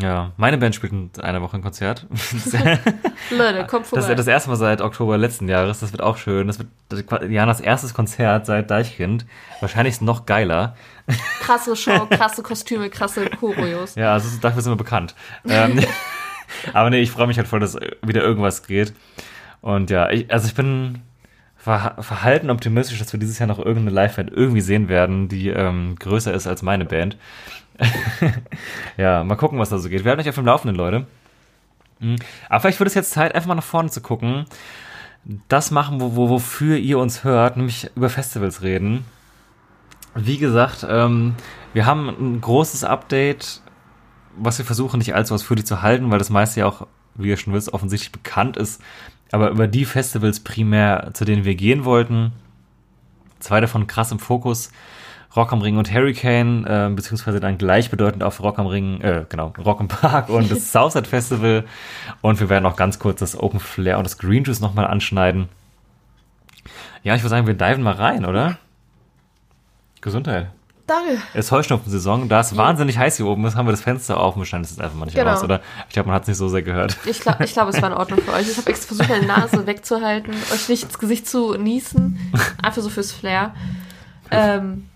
Ja, 0.00 0.32
meine 0.38 0.56
Band 0.56 0.74
spielt 0.74 0.94
in 0.94 1.10
einer 1.20 1.42
Woche 1.42 1.58
ein 1.58 1.62
Konzert. 1.62 2.06
Leute, 3.30 3.66
kommt 3.66 3.82
Das 3.84 3.90
vorbei. 3.90 4.08
ist 4.12 4.18
das 4.18 4.26
erste 4.26 4.48
Mal 4.48 4.56
seit 4.56 4.80
Oktober 4.80 5.18
letzten 5.18 5.46
Jahres. 5.46 5.80
Das 5.80 5.92
wird 5.92 6.00
auch 6.00 6.16
schön. 6.16 6.46
Das 6.46 6.58
wird 6.58 6.68
Janas 7.30 7.60
erstes 7.60 7.92
Konzert 7.92 8.46
seit 8.46 8.70
Deichkind. 8.70 9.26
Wahrscheinlich 9.60 10.00
noch 10.00 10.24
geiler. 10.24 10.74
krasse 11.42 11.76
Show, 11.76 12.06
krasse 12.10 12.42
Kostüme, 12.42 12.88
krasse 12.88 13.28
Choreos. 13.28 13.94
Ja, 13.94 14.14
also 14.14 14.30
dafür 14.40 14.62
sind 14.62 14.72
wir 14.72 14.76
bekannt. 14.76 15.14
ähm, 15.46 15.78
aber 16.72 16.88
nee, 16.88 17.00
ich 17.02 17.10
freue 17.10 17.26
mich 17.26 17.36
halt 17.36 17.46
voll, 17.46 17.60
dass 17.60 17.76
wieder 18.00 18.22
irgendwas 18.22 18.66
geht. 18.66 18.94
Und 19.60 19.90
ja, 19.90 20.08
ich, 20.08 20.32
also 20.32 20.46
ich 20.46 20.54
bin 20.54 21.02
verhalten 21.64 22.50
optimistisch, 22.50 22.98
dass 22.98 23.12
wir 23.12 23.20
dieses 23.20 23.38
Jahr 23.38 23.46
noch 23.46 23.58
irgendeine 23.58 23.90
Live-Band 23.90 24.30
irgendwie 24.30 24.60
sehen 24.60 24.88
werden, 24.88 25.28
die 25.28 25.48
ähm, 25.48 25.96
größer 25.98 26.32
ist 26.34 26.46
als 26.46 26.62
meine 26.62 26.84
Band. 26.84 27.16
ja, 28.96 29.24
mal 29.24 29.36
gucken, 29.36 29.58
was 29.58 29.70
da 29.70 29.78
so 29.78 29.88
geht. 29.88 30.04
Wir 30.04 30.10
halten 30.10 30.20
euch 30.20 30.28
auf 30.28 30.34
dem 30.34 30.44
Laufenden, 30.44 30.76
Leute. 30.76 31.06
Mhm. 32.00 32.16
Aber 32.48 32.60
vielleicht 32.60 32.80
wird 32.80 32.88
es 32.88 32.94
jetzt 32.94 33.12
Zeit, 33.12 33.34
einfach 33.34 33.48
mal 33.48 33.54
nach 33.54 33.64
vorne 33.64 33.88
zu 33.88 34.02
gucken. 34.02 34.44
Das 35.48 35.70
machen, 35.70 36.00
wo, 36.00 36.16
wo, 36.16 36.28
wofür 36.28 36.76
ihr 36.76 36.98
uns 36.98 37.24
hört, 37.24 37.56
nämlich 37.56 37.90
über 37.96 38.10
Festivals 38.10 38.62
reden. 38.62 39.06
Wie 40.14 40.38
gesagt, 40.38 40.86
ähm, 40.88 41.34
wir 41.72 41.86
haben 41.86 42.08
ein 42.08 42.40
großes 42.40 42.84
Update, 42.84 43.62
was 44.36 44.58
wir 44.58 44.64
versuchen 44.64 44.98
nicht 44.98 45.14
allzu 45.14 45.34
ausführlich 45.34 45.64
zu 45.64 45.82
halten, 45.82 46.10
weil 46.10 46.18
das 46.18 46.30
meiste 46.30 46.60
ja 46.60 46.66
auch, 46.66 46.86
wie 47.14 47.30
ihr 47.30 47.36
schon 47.36 47.54
wisst, 47.54 47.72
offensichtlich 47.72 48.12
bekannt 48.12 48.56
ist. 48.56 48.82
Aber 49.34 49.50
über 49.50 49.66
die 49.66 49.84
Festivals 49.84 50.38
primär, 50.38 51.10
zu 51.12 51.24
denen 51.24 51.44
wir 51.44 51.56
gehen 51.56 51.84
wollten. 51.84 52.30
Zwei 53.40 53.60
davon 53.60 53.88
krass 53.88 54.12
im 54.12 54.20
Fokus. 54.20 54.70
Rock 55.34 55.52
am 55.52 55.60
Ring 55.60 55.76
und 55.76 55.92
Hurricane, 55.92 56.64
äh, 56.64 56.88
beziehungsweise 56.94 57.40
dann 57.40 57.58
gleichbedeutend 57.58 58.22
auf 58.22 58.40
Rock 58.40 58.60
am 58.60 58.68
Ring, 58.68 59.00
äh, 59.00 59.24
genau, 59.28 59.52
Rock 59.58 59.80
im 59.80 59.88
Park 59.88 60.28
und 60.28 60.52
das 60.52 60.70
Southside 60.72 61.08
Festival. 61.08 61.64
Und 62.20 62.38
wir 62.38 62.48
werden 62.48 62.64
auch 62.64 62.76
ganz 62.76 63.00
kurz 63.00 63.18
das 63.18 63.36
Open 63.36 63.58
Flair 63.58 63.98
und 63.98 64.04
das 64.04 64.18
Green 64.18 64.44
Juice 64.44 64.60
nochmal 64.60 64.86
anschneiden. 64.86 65.48
Ja, 67.02 67.16
ich 67.16 67.22
würde 67.22 67.30
sagen, 67.30 67.48
wir 67.48 67.54
diven 67.54 67.82
mal 67.82 67.94
rein, 67.94 68.24
oder? 68.24 68.58
Gesundheit. 70.00 70.46
Danke. 70.86 71.18
Es 71.32 71.46
ist 71.46 71.50
Heuschnupfensaison, 71.52 72.28
da 72.28 72.40
es 72.40 72.54
wahnsinnig 72.56 72.98
heiß 72.98 73.16
hier 73.16 73.26
oben 73.26 73.46
ist, 73.46 73.56
haben 73.56 73.66
wir 73.66 73.70
das 73.72 73.80
Fenster 73.80 74.20
auf 74.20 74.36
und 74.36 74.44
schneiden 74.44 74.64
es 74.64 74.70
jetzt 74.70 74.80
einfach 74.80 74.96
mal 74.96 75.06
nicht 75.06 75.14
Genau. 75.14 75.30
raus, 75.32 75.42
oder? 75.42 75.60
Ich 75.88 75.94
glaube, 75.94 76.08
man 76.08 76.16
hat 76.16 76.22
es 76.22 76.28
nicht 76.28 76.36
so 76.36 76.48
sehr 76.48 76.62
gehört. 76.62 76.98
Ich 77.06 77.20
glaube, 77.20 77.44
ich 77.44 77.52
glaub, 77.54 77.68
es 77.68 77.80
war 77.80 77.90
in 77.90 77.96
Ordnung 77.96 78.20
für 78.20 78.32
euch. 78.32 78.48
Ich 78.50 78.56
habe 78.58 78.68
extra 78.68 78.88
versucht, 78.88 79.08
meine 79.08 79.26
Nase 79.26 79.66
wegzuhalten, 79.66 80.34
euch 80.52 80.68
nicht 80.68 80.82
ins 80.84 80.98
Gesicht 80.98 81.26
zu 81.26 81.54
niesen. 81.56 82.18
Einfach 82.62 82.82
so 82.82 82.90
fürs 82.90 83.12
Flair. 83.12 83.54
Ähm, 84.30 84.88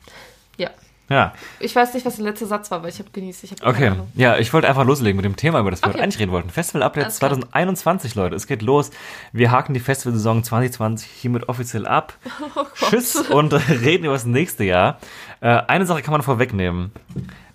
ja. 1.09 1.33
Ich 1.61 1.75
weiß 1.75 1.95
nicht, 1.95 2.05
was 2.07 2.17
der 2.17 2.25
letzte 2.25 2.47
Satz 2.47 2.71
war, 2.71 2.83
weil 2.83 2.91
ich 2.91 2.99
habe 2.99 3.11
genießt. 3.11 3.45
Ich 3.45 3.53
hab 3.53 3.67
okay. 3.67 3.93
Ja, 4.15 4.37
ich 4.37 4.53
wollte 4.53 4.69
einfach 4.69 4.85
loslegen 4.85 5.17
mit 5.17 5.25
dem 5.25 5.37
Thema, 5.37 5.61
über 5.61 5.71
das 5.71 5.81
wir 5.81 5.89
Okay. 5.89 5.95
heute 5.95 6.05
eigentlich 6.05 6.19
reden 6.21 6.33
wollten. 6.33 6.51
Festival-Update 6.51 7.05
Alles 7.05 7.19
klar. 7.19 7.31
2021, 7.31 8.15
Leute. 8.15 8.37
Es 8.37 8.47
geht 8.47 8.63
los. 8.63 8.91
Wir 9.33 9.51
haken 9.51 9.75
die 9.75 9.81
Festivalsaison 9.81 10.45
2020 10.45 11.09
hiermit 11.11 11.49
offiziell 11.49 11.87
ab. 11.87 12.15
Oh 12.57 12.65
Tschüss 12.75 13.17
und 13.17 13.53
reden 13.69 14.05
über 14.05 14.15
das 14.15 14.25
nächste 14.25 14.65
Jahr. 14.65 14.99
Äh, 15.41 15.49
eine 15.49 15.87
Sache 15.87 16.03
kann 16.03 16.13
man 16.13 16.23
vorwegnehmen. 16.23 16.93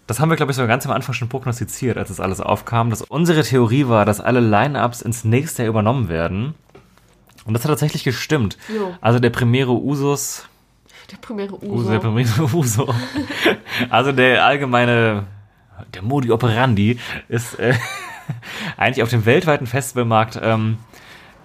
Das 0.07 0.19
haben 0.19 0.29
wir, 0.29 0.35
glaube 0.35 0.51
ich, 0.51 0.55
sogar 0.57 0.67
ganz 0.67 0.85
am 0.85 0.91
Anfang 0.91 1.13
schon 1.13 1.29
prognostiziert, 1.29 1.97
als 1.97 2.09
das 2.09 2.19
alles 2.19 2.41
aufkam, 2.41 2.89
dass 2.89 3.01
unsere 3.01 3.41
Theorie 3.43 3.87
war, 3.87 4.05
dass 4.05 4.19
alle 4.19 4.39
Line-Ups 4.41 5.01
ins 5.01 5.23
nächste 5.23 5.63
Jahr 5.63 5.69
übernommen 5.69 6.09
werden. 6.09 6.55
Und 7.45 7.53
das 7.53 7.63
hat 7.63 7.69
tatsächlich 7.69 8.03
gestimmt. 8.03 8.57
Jo. 8.73 8.93
Also 9.01 9.19
der 9.19 9.29
Primero 9.29 9.73
Usus, 9.77 10.45
Der 11.11 11.17
primäre 11.17 11.55
Uso. 11.55 11.73
Uso, 11.73 11.91
der 11.91 11.99
Primero 11.99 12.49
Uso. 12.53 12.93
also 13.89 14.11
der 14.11 14.45
allgemeine, 14.45 15.25
der 15.93 16.01
Modi 16.01 16.31
operandi 16.31 16.99
ist 17.27 17.59
äh, 17.59 17.73
eigentlich 18.77 19.03
auf 19.03 19.09
dem 19.09 19.25
weltweiten 19.25 19.67
Festivalmarkt, 19.67 20.39
ähm, 20.41 20.77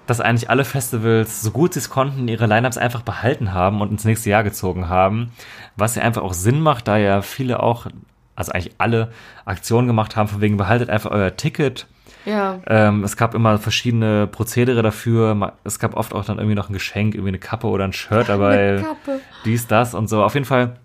dass 0.06 0.20
eigentlich 0.20 0.48
alle 0.48 0.64
Festivals, 0.64 1.42
so 1.42 1.50
gut 1.50 1.74
sie 1.74 1.80
es 1.80 1.90
konnten, 1.90 2.28
ihre 2.28 2.46
Lineups 2.46 2.78
einfach 2.78 3.02
behalten 3.02 3.52
haben 3.52 3.80
und 3.80 3.90
ins 3.90 4.04
nächste 4.04 4.30
Jahr 4.30 4.42
gezogen 4.42 4.88
haben. 4.88 5.32
Was 5.76 5.96
ja 5.96 6.02
einfach 6.02 6.22
auch 6.22 6.32
Sinn 6.32 6.60
macht, 6.60 6.88
da 6.88 6.96
ja 6.96 7.20
viele 7.20 7.62
auch, 7.62 7.86
also 8.34 8.52
eigentlich 8.52 8.74
alle 8.78 9.12
Aktionen 9.44 9.86
gemacht 9.86 10.16
haben, 10.16 10.28
von 10.28 10.40
wegen 10.40 10.56
behaltet 10.56 10.88
einfach 10.88 11.10
euer 11.10 11.36
Ticket. 11.36 11.86
Ja. 12.24 12.60
Ähm, 12.66 13.04
es 13.04 13.16
gab 13.16 13.34
immer 13.34 13.58
verschiedene 13.58 14.26
Prozedere 14.26 14.82
dafür. 14.82 15.54
Es 15.64 15.78
gab 15.78 15.94
oft 15.94 16.12
auch 16.14 16.24
dann 16.24 16.38
irgendwie 16.38 16.56
noch 16.56 16.68
ein 16.68 16.72
Geschenk, 16.74 17.14
irgendwie 17.14 17.28
eine 17.28 17.38
Kappe 17.38 17.66
oder 17.68 17.84
ein 17.84 17.92
Shirt 17.92 18.28
dabei. 18.28 18.70
Eine 18.70 18.82
Kappe. 18.82 19.20
Dies, 19.44 19.66
das 19.66 19.94
und 19.94 20.08
so. 20.08 20.22
Auf 20.22 20.34
jeden 20.34 20.46
Fall, 20.46 20.76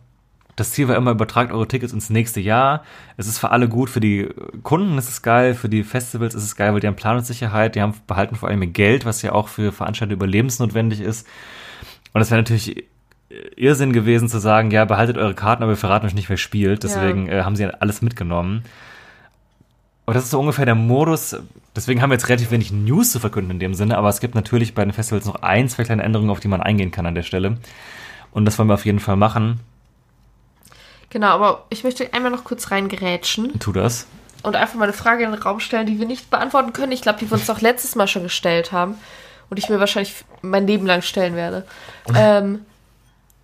das 0.56 0.72
Ziel 0.72 0.88
war 0.88 0.96
immer, 0.96 1.12
übertragt 1.12 1.52
eure 1.52 1.68
Tickets 1.68 1.94
ins 1.94 2.10
nächste 2.10 2.40
Jahr. 2.40 2.84
Es 3.18 3.28
ist 3.28 3.40
für 3.40 3.52
alle 3.52 3.68
gut, 3.68 3.90
für 3.90 4.00
die 4.00 4.30
Kunden 4.62 4.98
ist 4.98 5.10
es 5.10 5.22
geil, 5.22 5.56
für 5.56 5.70
die 5.70 5.84
Festivals 5.84 6.36
ist 6.36 6.44
es 6.44 6.56
geil, 6.56 6.74
weil 6.74 6.80
die 6.80 6.88
haben 6.88 6.96
Planungssicherheit, 6.96 7.76
die 7.76 7.82
haben 7.82 7.94
behalten 8.08 8.36
vor 8.36 8.50
allem 8.50 8.62
ihr 8.62 8.70
Geld, 8.70 9.06
was 9.06 9.22
ja 9.22 9.32
auch 9.32 9.48
für 9.48 9.72
Veranstalter 9.72 10.14
überlebensnotwendig 10.14 11.02
ist. 11.02 11.28
Und 12.14 12.22
es 12.22 12.30
wäre 12.30 12.42
natürlich 12.42 12.86
Irrsinn 13.56 13.94
gewesen 13.94 14.30
zu 14.30 14.40
sagen, 14.40 14.72
ja, 14.72 14.86
behaltet 14.86 15.18
eure 15.18 15.34
Karten, 15.34 15.64
aber 15.64 15.72
wir 15.72 15.78
verraten 15.78 16.06
euch 16.06 16.14
nicht, 16.14 16.30
wer 16.30 16.38
spielt. 16.38 16.84
Deswegen 16.84 17.28
äh, 17.28 17.42
haben 17.44 17.56
sie 17.56 17.66
alles 17.66 18.02
mitgenommen. 18.02 18.64
Und 20.06 20.14
das 20.16 20.26
ist 20.26 20.32
so 20.32 20.40
ungefähr 20.40 20.66
der 20.66 20.76
Modus. 20.76 21.36
Deswegen 21.76 22.02
haben 22.02 22.10
wir 22.10 22.16
jetzt 22.16 22.30
relativ 22.30 22.52
wenig 22.52 22.72
News 22.72 23.12
zu 23.12 23.20
verkünden 23.20 23.52
in 23.52 23.60
dem 23.60 23.74
Sinne, 23.74 23.98
aber 23.98 24.10
es 24.10 24.20
gibt 24.20 24.36
natürlich 24.36 24.76
bei 24.76 24.84
den 24.84 24.94
Festivals 24.94 25.26
noch 25.26 25.42
ein, 25.42 25.70
zwei 25.70 25.84
kleine 25.84 26.04
Änderungen, 26.04 26.30
auf 26.30 26.40
die 26.40 26.48
man 26.48 26.62
eingehen 26.62 26.92
kann 26.92 27.06
an 27.06 27.16
der 27.16 27.24
Stelle. 27.24 27.58
Und 28.34 28.46
das 28.46 28.58
wollen 28.58 28.68
wir 28.68 28.74
auf 28.74 28.86
jeden 28.86 29.00
Fall 29.00 29.16
machen. 29.16 29.60
Genau, 31.10 31.28
aber 31.28 31.66
ich 31.70 31.84
möchte 31.84 32.12
einmal 32.14 32.32
noch 32.32 32.44
kurz 32.44 32.72
reingerätschen 32.72 33.60
Tu 33.60 33.72
das. 33.72 34.08
und 34.42 34.56
einfach 34.56 34.76
mal 34.76 34.86
eine 34.86 34.94
Frage 34.94 35.24
in 35.24 35.32
den 35.32 35.42
Raum 35.42 35.60
stellen, 35.60 35.86
die 35.86 36.00
wir 36.00 36.08
nicht 36.08 36.32
beantworten 36.32 36.74
können. 36.74 36.92
Ich 36.92 37.04
glaube, 37.04 37.20
die 37.20 37.30
wir 37.30 37.38
uns 37.38 37.50
auch 37.50 37.62
letztes 37.62 37.96
Mal 37.96 38.08
schon 38.08 38.24
gestellt 38.24 38.72
haben 38.72 38.96
und 39.52 39.60
ich 39.60 39.70
mir 39.70 39.80
wahrscheinlich 39.80 40.26
mein 40.42 40.66
Leben 40.66 40.86
lang 40.86 41.02
stellen 41.02 41.36
werde. 41.36 41.66
Ähm, 42.16 42.66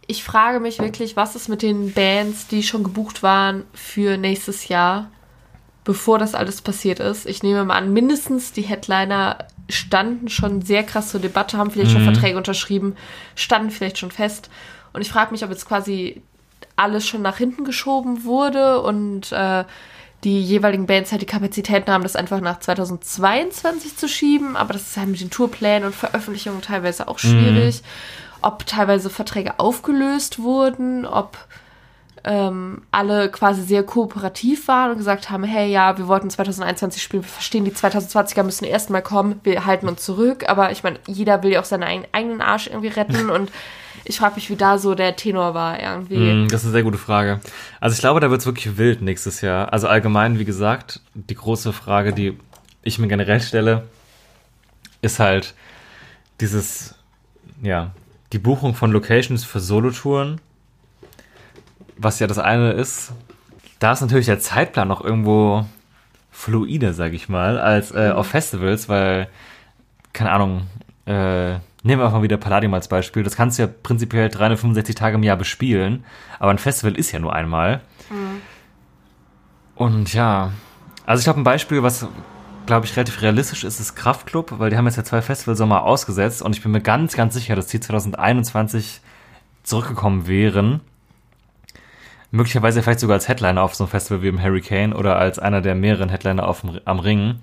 ich 0.08 0.24
frage 0.24 0.60
mich 0.60 0.80
wirklich, 0.80 1.16
was 1.16 1.36
ist 1.36 1.50
mit 1.50 1.62
den 1.62 1.94
Bands, 1.94 2.48
die 2.48 2.64
schon 2.64 2.84
gebucht 2.84 3.22
waren 3.22 3.64
für 3.76 4.18
nächstes 4.18 4.68
Jahr, 4.68 5.12
bevor 5.84 6.18
das 6.18 6.34
alles 6.34 6.64
passiert 6.64 7.00
ist? 7.00 7.28
Ich 7.28 7.44
nehme 7.44 7.64
mal 7.64 7.78
an, 7.78 7.94
mindestens 7.94 8.52
die 8.52 8.64
Headliner 8.64 9.46
standen 9.70 10.28
schon 10.28 10.64
sehr 10.64 10.82
krass 10.82 11.10
zur 11.10 11.20
Debatte, 11.20 11.60
haben 11.60 11.70
vielleicht 11.70 11.92
schon 11.92 12.04
Verträge 12.04 12.38
unterschrieben, 12.38 12.96
standen 13.36 13.70
vielleicht 13.70 14.00
schon 14.00 14.10
fest. 14.10 14.50
Und 15.00 15.04
ich 15.04 15.14
frage 15.14 15.32
mich, 15.32 15.46
ob 15.46 15.50
jetzt 15.50 15.66
quasi 15.66 16.22
alles 16.76 17.08
schon 17.08 17.22
nach 17.22 17.38
hinten 17.38 17.64
geschoben 17.64 18.26
wurde 18.26 18.82
und 18.82 19.32
äh, 19.32 19.64
die 20.26 20.44
jeweiligen 20.44 20.88
Bands 20.88 21.14
halt 21.14 21.22
die 21.22 21.26
Kapazitäten 21.26 21.90
haben, 21.90 22.04
das 22.04 22.18
einfach 22.18 22.42
nach 22.42 22.60
2022 22.60 23.96
zu 23.96 24.10
schieben. 24.10 24.58
Aber 24.58 24.74
das 24.74 24.82
ist 24.82 24.98
halt 24.98 25.08
mit 25.08 25.22
den 25.22 25.30
Tourplänen 25.30 25.86
und 25.86 25.96
Veröffentlichungen 25.96 26.62
teilweise 26.62 27.08
auch 27.08 27.18
schwierig. 27.18 27.82
Ob 28.42 28.66
teilweise 28.66 29.10
Verträge 29.10 29.58
aufgelöst 29.58 30.40
wurden, 30.40 31.06
ob 31.06 31.38
ähm, 32.26 32.82
alle 32.92 33.32
quasi 33.32 33.62
sehr 33.62 33.84
kooperativ 33.84 34.68
waren 34.68 34.92
und 34.92 34.98
gesagt 34.98 35.30
haben, 35.30 35.46
hey, 35.46 35.72
ja, 35.72 35.98
wir 35.98 36.10
wollten 36.10 36.30
2021 36.30 37.02
spielen, 37.02 37.24
wir 37.24 37.30
verstehen, 37.30 37.64
die 37.64 37.72
2020er 37.72 38.44
müssen 38.44 38.66
erst 38.66 38.90
mal 38.90 39.02
kommen, 39.02 39.40
wir 39.44 39.66
halten 39.66 39.88
uns 39.88 40.04
zurück, 40.04 40.44
aber 40.50 40.74
ich 40.74 40.84
meine, 40.84 41.00
jeder 41.08 41.42
will 41.44 41.54
ja 41.54 41.62
auch 41.62 41.66
seinen 41.66 41.84
eigen- 41.84 42.08
eigenen 42.12 42.42
Arsch 42.42 42.68
irgendwie 42.68 42.90
retten 42.90 43.30
und 43.30 43.50
ich 44.06 44.18
frage 44.18 44.36
mich, 44.36 44.50
wie 44.50 44.56
da 44.56 44.78
so 44.78 44.96
der 44.96 45.16
Tenor 45.16 45.54
war 45.54 45.80
irgendwie. 45.80 46.18
Mm, 46.18 46.48
Das 46.48 46.62
ist 46.62 46.66
eine 46.68 46.74
sehr 46.74 46.84
gute 46.84 46.98
Frage. 46.98 47.40
Also 47.80 47.94
ich 47.94 48.00
glaube, 48.00 48.20
da 48.20 48.30
wird 48.30 48.42
es 48.42 48.46
wirklich 48.46 48.78
wild 48.78 49.02
nächstes 49.02 49.42
Jahr. 49.42 49.72
Also 49.74 49.88
allgemein, 49.88 50.40
wie 50.40 50.46
gesagt, 50.46 51.02
die 51.14 51.36
große 51.36 51.74
Frage, 51.74 52.14
die 52.14 52.38
ich 52.84 53.00
mir 53.00 53.08
generell 53.08 53.42
stelle, 53.42 53.84
ist 55.02 55.20
halt 55.20 55.54
dieses, 56.42 56.96
ja, 57.62 57.92
die 58.34 58.40
Buchung 58.40 58.76
von 58.76 58.92
Locations 58.92 59.44
für 59.44 59.60
Solotouren, 59.60 60.40
was 61.98 62.20
ja 62.20 62.28
das 62.28 62.38
eine 62.40 62.72
ist. 62.72 63.12
Da 63.80 63.94
ist 63.94 64.02
natürlich 64.02 64.26
der 64.28 64.40
Zeitplan 64.40 64.88
noch 64.88 65.04
irgendwo 65.04 65.66
fluider, 66.32 66.94
sag 66.94 67.14
ich 67.14 67.28
mal, 67.30 67.60
als 67.60 67.92
äh, 67.92 68.12
auf 68.12 68.28
Festivals, 68.28 68.88
weil, 68.88 69.28
keine 70.14 70.32
Ahnung, 70.32 70.68
äh, 71.06 71.60
nehmen 71.84 72.02
wir 72.02 72.06
einfach 72.06 72.18
mal 72.18 72.24
wieder 72.24 72.38
Palladium 72.38 72.74
als 72.74 72.88
Beispiel. 72.88 73.24
Das 73.24 73.36
kannst 73.36 73.58
du 73.58 73.64
ja 73.64 73.70
prinzipiell 73.70 74.30
365 74.30 74.96
Tage 74.96 75.16
im 75.16 75.24
Jahr 75.24 75.38
bespielen, 75.38 76.06
aber 76.40 76.52
ein 76.52 76.58
Festival 76.58 76.96
ist 76.96 77.12
ja 77.12 77.20
nur 77.20 77.34
einmal. 77.34 77.82
Und 79.76 80.14
ja, 80.14 80.52
also 81.06 81.22
ich 81.22 81.24
glaube, 81.26 81.40
ein 81.40 81.44
Beispiel, 81.44 81.84
was 81.84 82.08
glaube 82.66 82.86
ich 82.86 82.96
relativ 82.96 83.22
realistisch 83.22 83.64
ist, 83.64 83.80
ist 83.80 83.96
Kraftklub, 83.96 84.60
weil 84.60 84.70
die 84.70 84.78
haben 84.78 84.86
jetzt 84.86 84.98
ja 84.98 85.04
zwei 85.04 85.22
Festivalsommer 85.22 85.84
ausgesetzt 85.84 86.42
und 86.42 86.56
ich 86.56 86.62
bin 86.62 86.72
mir 86.72 86.82
ganz, 86.82 87.16
ganz 87.16 87.34
sicher, 87.34 87.56
dass 87.56 87.68
die 87.68 87.80
2021 87.80 89.02
zurückgekommen 89.64 90.28
wären. 90.28 90.82
Möglicherweise 92.32 92.84
vielleicht 92.84 93.00
sogar 93.00 93.16
als 93.16 93.28
Headliner 93.28 93.64
auf 93.64 93.74
so 93.74 93.86
einem 93.86 93.92
Festival 93.92 94.22
wie 94.22 94.28
im 94.28 94.42
Hurricane 94.44 94.94
oder 94.94 95.18
als 95.18 95.40
einer 95.40 95.62
der 95.62 95.74
mehreren 95.74 96.10
Headliner 96.10 96.48
auf 96.48 96.62
dem, 96.62 96.80
am 96.86 97.00
Ring. 97.00 97.40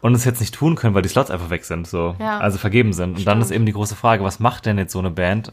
Und 0.00 0.14
es 0.14 0.24
jetzt 0.24 0.40
nicht 0.40 0.54
tun 0.54 0.76
können, 0.76 0.94
weil 0.94 1.02
die 1.02 1.08
Slots 1.08 1.30
einfach 1.30 1.50
weg 1.50 1.64
sind, 1.64 1.86
so. 1.86 2.14
Ja. 2.20 2.38
Also 2.38 2.58
vergeben 2.58 2.92
sind. 2.92 3.18
Und 3.18 3.26
dann 3.26 3.38
Stimmt. 3.38 3.44
ist 3.44 3.50
eben 3.50 3.66
die 3.66 3.72
große 3.72 3.96
Frage, 3.96 4.22
was 4.22 4.38
macht 4.38 4.66
denn 4.66 4.78
jetzt 4.78 4.92
so 4.92 5.00
eine 5.00 5.10
Band? 5.10 5.52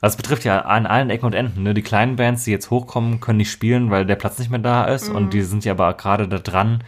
Also 0.00 0.14
es 0.14 0.16
betrifft 0.16 0.44
ja 0.44 0.60
an 0.60 0.86
allen 0.86 1.10
Ecken 1.10 1.26
und 1.26 1.34
Enden. 1.34 1.62
Ne? 1.62 1.74
Die 1.74 1.82
kleinen 1.82 2.16
Bands, 2.16 2.44
die 2.44 2.50
jetzt 2.50 2.70
hochkommen, 2.70 3.20
können 3.20 3.38
nicht 3.38 3.50
spielen, 3.50 3.90
weil 3.90 4.06
der 4.06 4.16
Platz 4.16 4.38
nicht 4.38 4.50
mehr 4.50 4.60
da 4.60 4.84
ist. 4.84 5.08
Und 5.08 5.32
die 5.32 5.42
sind 5.42 5.64
ja 5.64 5.72
aber 5.72 5.94
gerade 5.94 6.28
da 6.28 6.38
dran, 6.38 6.84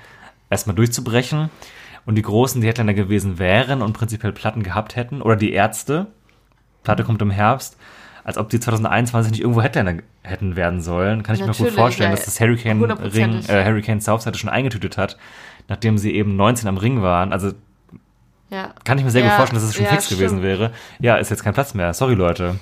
erstmal 0.50 0.76
durchzubrechen. 0.76 1.50
Und 2.04 2.14
die 2.14 2.22
Großen, 2.22 2.60
die 2.60 2.66
Headliner 2.66 2.94
gewesen 2.94 3.38
wären 3.38 3.82
und 3.82 3.92
prinzipiell 3.92 4.32
Platten 4.32 4.62
gehabt 4.62 4.96
hätten, 4.96 5.22
oder 5.22 5.36
die 5.36 5.52
Ärzte, 5.52 6.06
Platte 6.84 7.04
kommt 7.04 7.20
im 7.20 7.30
Herbst, 7.30 7.76
als 8.22 8.38
ob 8.38 8.48
die 8.48 8.60
2021 8.60 9.32
nicht 9.32 9.40
irgendwo 9.40 9.62
Headliner 9.62 10.02
hätten 10.22 10.56
werden 10.56 10.80
sollen, 10.80 11.22
kann 11.22 11.36
ich 11.36 11.40
mir 11.40 11.48
Natürlich, 11.48 11.72
gut 11.72 11.80
vorstellen, 11.80 12.10
dass 12.10 12.24
das 12.24 12.40
Hurricane 12.40 12.82
Ring, 12.82 13.44
äh, 13.48 13.64
Hurricane 13.64 14.00
Southside 14.00 14.36
schon 14.36 14.50
eingetütet 14.50 14.98
hat, 14.98 15.16
nachdem 15.68 15.98
sie 15.98 16.14
eben 16.14 16.36
19 16.36 16.68
am 16.68 16.76
Ring 16.76 17.02
waren. 17.02 17.32
Also 17.32 17.52
Ja. 18.50 18.72
kann 18.84 18.98
ich 18.98 19.04
mir 19.04 19.10
sehr 19.10 19.22
Ja, 19.22 19.28
gut 19.28 19.36
vorstellen, 19.36 19.60
dass 19.60 19.68
es 19.70 19.74
schon 19.76 19.84
ja, 19.84 19.90
fix 19.90 20.08
gewesen 20.08 20.38
stimmt. 20.38 20.42
wäre. 20.42 20.70
Ja, 21.00 21.16
ist 21.16 21.30
jetzt 21.30 21.42
kein 21.42 21.54
Platz 21.54 21.74
mehr. 21.74 21.92
Sorry, 21.94 22.14
Leute. 22.14 22.56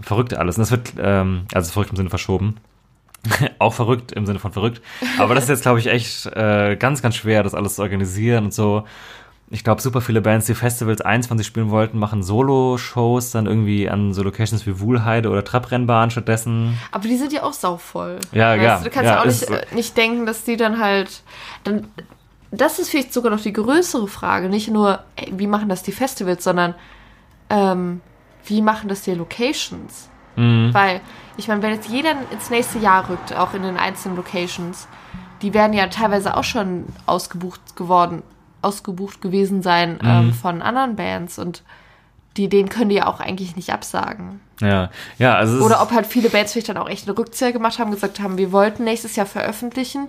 Verrückt 0.00 0.34
alles. 0.34 0.56
Und 0.56 0.62
das 0.62 0.70
wird, 0.70 0.92
ähm, 1.00 1.46
also 1.52 1.72
verrückt 1.72 1.90
im 1.90 1.96
Sinne 1.96 2.10
verschoben. 2.10 2.56
Auch 3.58 3.74
verrückt 3.74 4.12
im 4.12 4.24
Sinne 4.24 4.38
von 4.38 4.52
verrückt. 4.52 4.80
Aber 5.18 5.34
das 5.34 5.44
ist 5.44 5.50
jetzt, 5.50 5.62
glaube 5.62 5.78
ich, 5.78 5.88
echt 5.88 6.26
äh, 6.26 6.76
ganz, 6.76 7.02
ganz 7.02 7.16
schwer, 7.16 7.42
das 7.42 7.54
alles 7.54 7.74
zu 7.74 7.82
organisieren 7.82 8.44
und 8.46 8.54
so. 8.54 8.84
Ich 9.52 9.64
glaube, 9.64 9.82
super 9.82 10.00
viele 10.00 10.20
Bands, 10.22 10.46
die 10.46 10.54
Festivals 10.54 11.00
21 11.00 11.44
spielen 11.44 11.70
wollten, 11.70 11.98
machen 11.98 12.22
Solo-Shows 12.22 13.32
dann 13.32 13.46
irgendwie 13.46 13.90
an 13.90 14.12
so 14.14 14.22
Locations 14.22 14.64
wie 14.64 14.78
Wuhlheide 14.78 15.28
oder 15.28 15.44
Trabrennbahn 15.44 16.10
stattdessen. 16.12 16.78
Aber 16.92 17.08
die 17.08 17.16
sind 17.16 17.32
ja 17.32 17.42
auch 17.42 17.52
sauvoll. 17.52 18.20
Ja, 18.30 18.52
weißt 18.52 18.62
ja, 18.62 18.78
Du, 18.78 18.90
kannst 18.90 19.06
ja, 19.10 19.14
ja 19.16 19.20
auch 19.20 19.26
nicht, 19.26 19.42
äh, 19.50 19.66
nicht 19.74 19.96
denken, 19.96 20.24
dass 20.24 20.44
die 20.44 20.56
dann 20.56 20.78
halt. 20.80 21.22
Dann, 21.64 21.88
das 22.50 22.78
ist 22.78 22.90
vielleicht 22.90 23.12
sogar 23.12 23.30
noch 23.30 23.40
die 23.40 23.52
größere 23.52 24.08
Frage. 24.08 24.48
Nicht 24.48 24.68
nur, 24.68 25.00
ey, 25.16 25.32
wie 25.36 25.46
machen 25.46 25.68
das 25.68 25.82
die 25.82 25.92
Festivals, 25.92 26.44
sondern 26.44 26.74
ähm, 27.48 28.00
wie 28.44 28.62
machen 28.62 28.88
das 28.88 29.02
die 29.02 29.14
Locations? 29.14 30.08
Mhm. 30.36 30.70
Weil, 30.72 31.00
ich 31.36 31.48
meine, 31.48 31.62
wenn 31.62 31.74
jetzt 31.74 31.88
jeder 31.88 32.12
ins 32.30 32.50
nächste 32.50 32.78
Jahr 32.78 33.08
rückt, 33.08 33.34
auch 33.34 33.54
in 33.54 33.62
den 33.62 33.76
einzelnen 33.76 34.16
Locations, 34.16 34.88
die 35.42 35.54
werden 35.54 35.72
ja 35.72 35.86
teilweise 35.86 36.36
auch 36.36 36.44
schon 36.44 36.86
ausgebucht 37.06 37.76
geworden, 37.76 38.22
ausgebucht 38.62 39.22
gewesen 39.22 39.62
sein 39.62 39.98
Mhm. 40.02 40.08
ähm, 40.08 40.32
von 40.32 40.62
anderen 40.62 40.96
Bands 40.96 41.38
und 41.38 41.62
die, 42.36 42.48
denen 42.48 42.68
können 42.68 42.90
die 42.90 42.96
ja 42.96 43.06
auch 43.06 43.20
eigentlich 43.20 43.56
nicht 43.56 43.72
absagen. 43.72 44.40
Ja, 44.60 44.90
ja, 45.18 45.34
also 45.34 45.64
Oder 45.64 45.82
ob 45.82 45.90
halt 45.90 46.06
viele 46.06 46.30
Bands 46.30 46.52
vielleicht 46.52 46.68
dann 46.68 46.76
auch 46.76 46.88
echt 46.88 47.08
eine 47.08 47.18
Rückzieher 47.18 47.52
gemacht 47.52 47.78
haben, 47.78 47.90
gesagt 47.90 48.20
haben, 48.20 48.38
wir 48.38 48.52
wollten 48.52 48.84
nächstes 48.84 49.16
Jahr 49.16 49.26
veröffentlichen. 49.26 50.08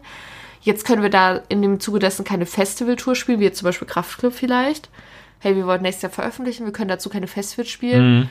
Jetzt 0.62 0.86
können 0.86 1.02
wir 1.02 1.10
da 1.10 1.42
in 1.50 1.62
dem 1.62 1.80
Zuge 1.80 2.00
dessen 2.00 2.24
keine 2.24 2.46
Festivaltour 2.46 3.16
spielen, 3.16 3.40
wie 3.40 3.46
jetzt 3.46 3.58
zum 3.60 3.66
Beispiel 3.66 3.88
Kraftclub 3.88 4.34
vielleicht. 4.34 4.90
Hey, 5.40 5.56
wir 5.56 5.66
wollten 5.66 5.84
nächstes 5.84 6.04
Jahr 6.04 6.12
veröffentlichen, 6.12 6.66
wir 6.66 6.74
können 6.74 6.88
dazu 6.88 7.10
keine 7.10 7.28
Festivals 7.28 7.70
spielen. 7.70 8.20
Mhm. 8.20 8.30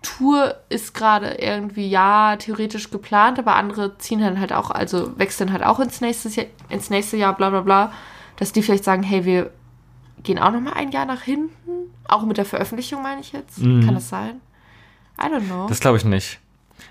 Tour 0.00 0.54
ist 0.68 0.94
gerade 0.94 1.34
irgendwie, 1.34 1.88
ja, 1.88 2.36
theoretisch 2.36 2.90
geplant, 2.90 3.38
aber 3.38 3.56
andere 3.56 3.96
ziehen 3.98 4.20
dann 4.20 4.38
halt 4.38 4.52
auch, 4.52 4.70
also 4.70 5.18
wechseln 5.18 5.52
halt 5.52 5.64
auch 5.64 5.80
ins 5.80 6.00
nächste 6.00 6.28
Jahr, 6.28 6.46
ins 6.68 6.90
nächste 6.90 7.16
Jahr, 7.16 7.34
bla 7.34 7.50
bla 7.50 7.60
bla, 7.60 7.92
dass 8.36 8.52
die 8.52 8.62
vielleicht 8.62 8.84
sagen, 8.84 9.02
hey, 9.02 9.24
wir 9.24 9.50
gehen 10.22 10.38
auch 10.38 10.52
noch 10.52 10.60
mal 10.60 10.74
ein 10.74 10.90
Jahr 10.92 11.06
nach 11.06 11.22
hinten, 11.22 11.70
auch 12.06 12.24
mit 12.24 12.36
der 12.36 12.44
Veröffentlichung 12.44 13.02
meine 13.02 13.20
ich 13.20 13.32
jetzt. 13.32 13.60
Kann 13.60 13.94
das 13.94 14.08
sein? 14.08 14.40
I 15.18 15.26
don't 15.26 15.46
know. 15.46 15.66
Das 15.68 15.80
glaube 15.80 15.96
ich 15.96 16.04
nicht. 16.04 16.38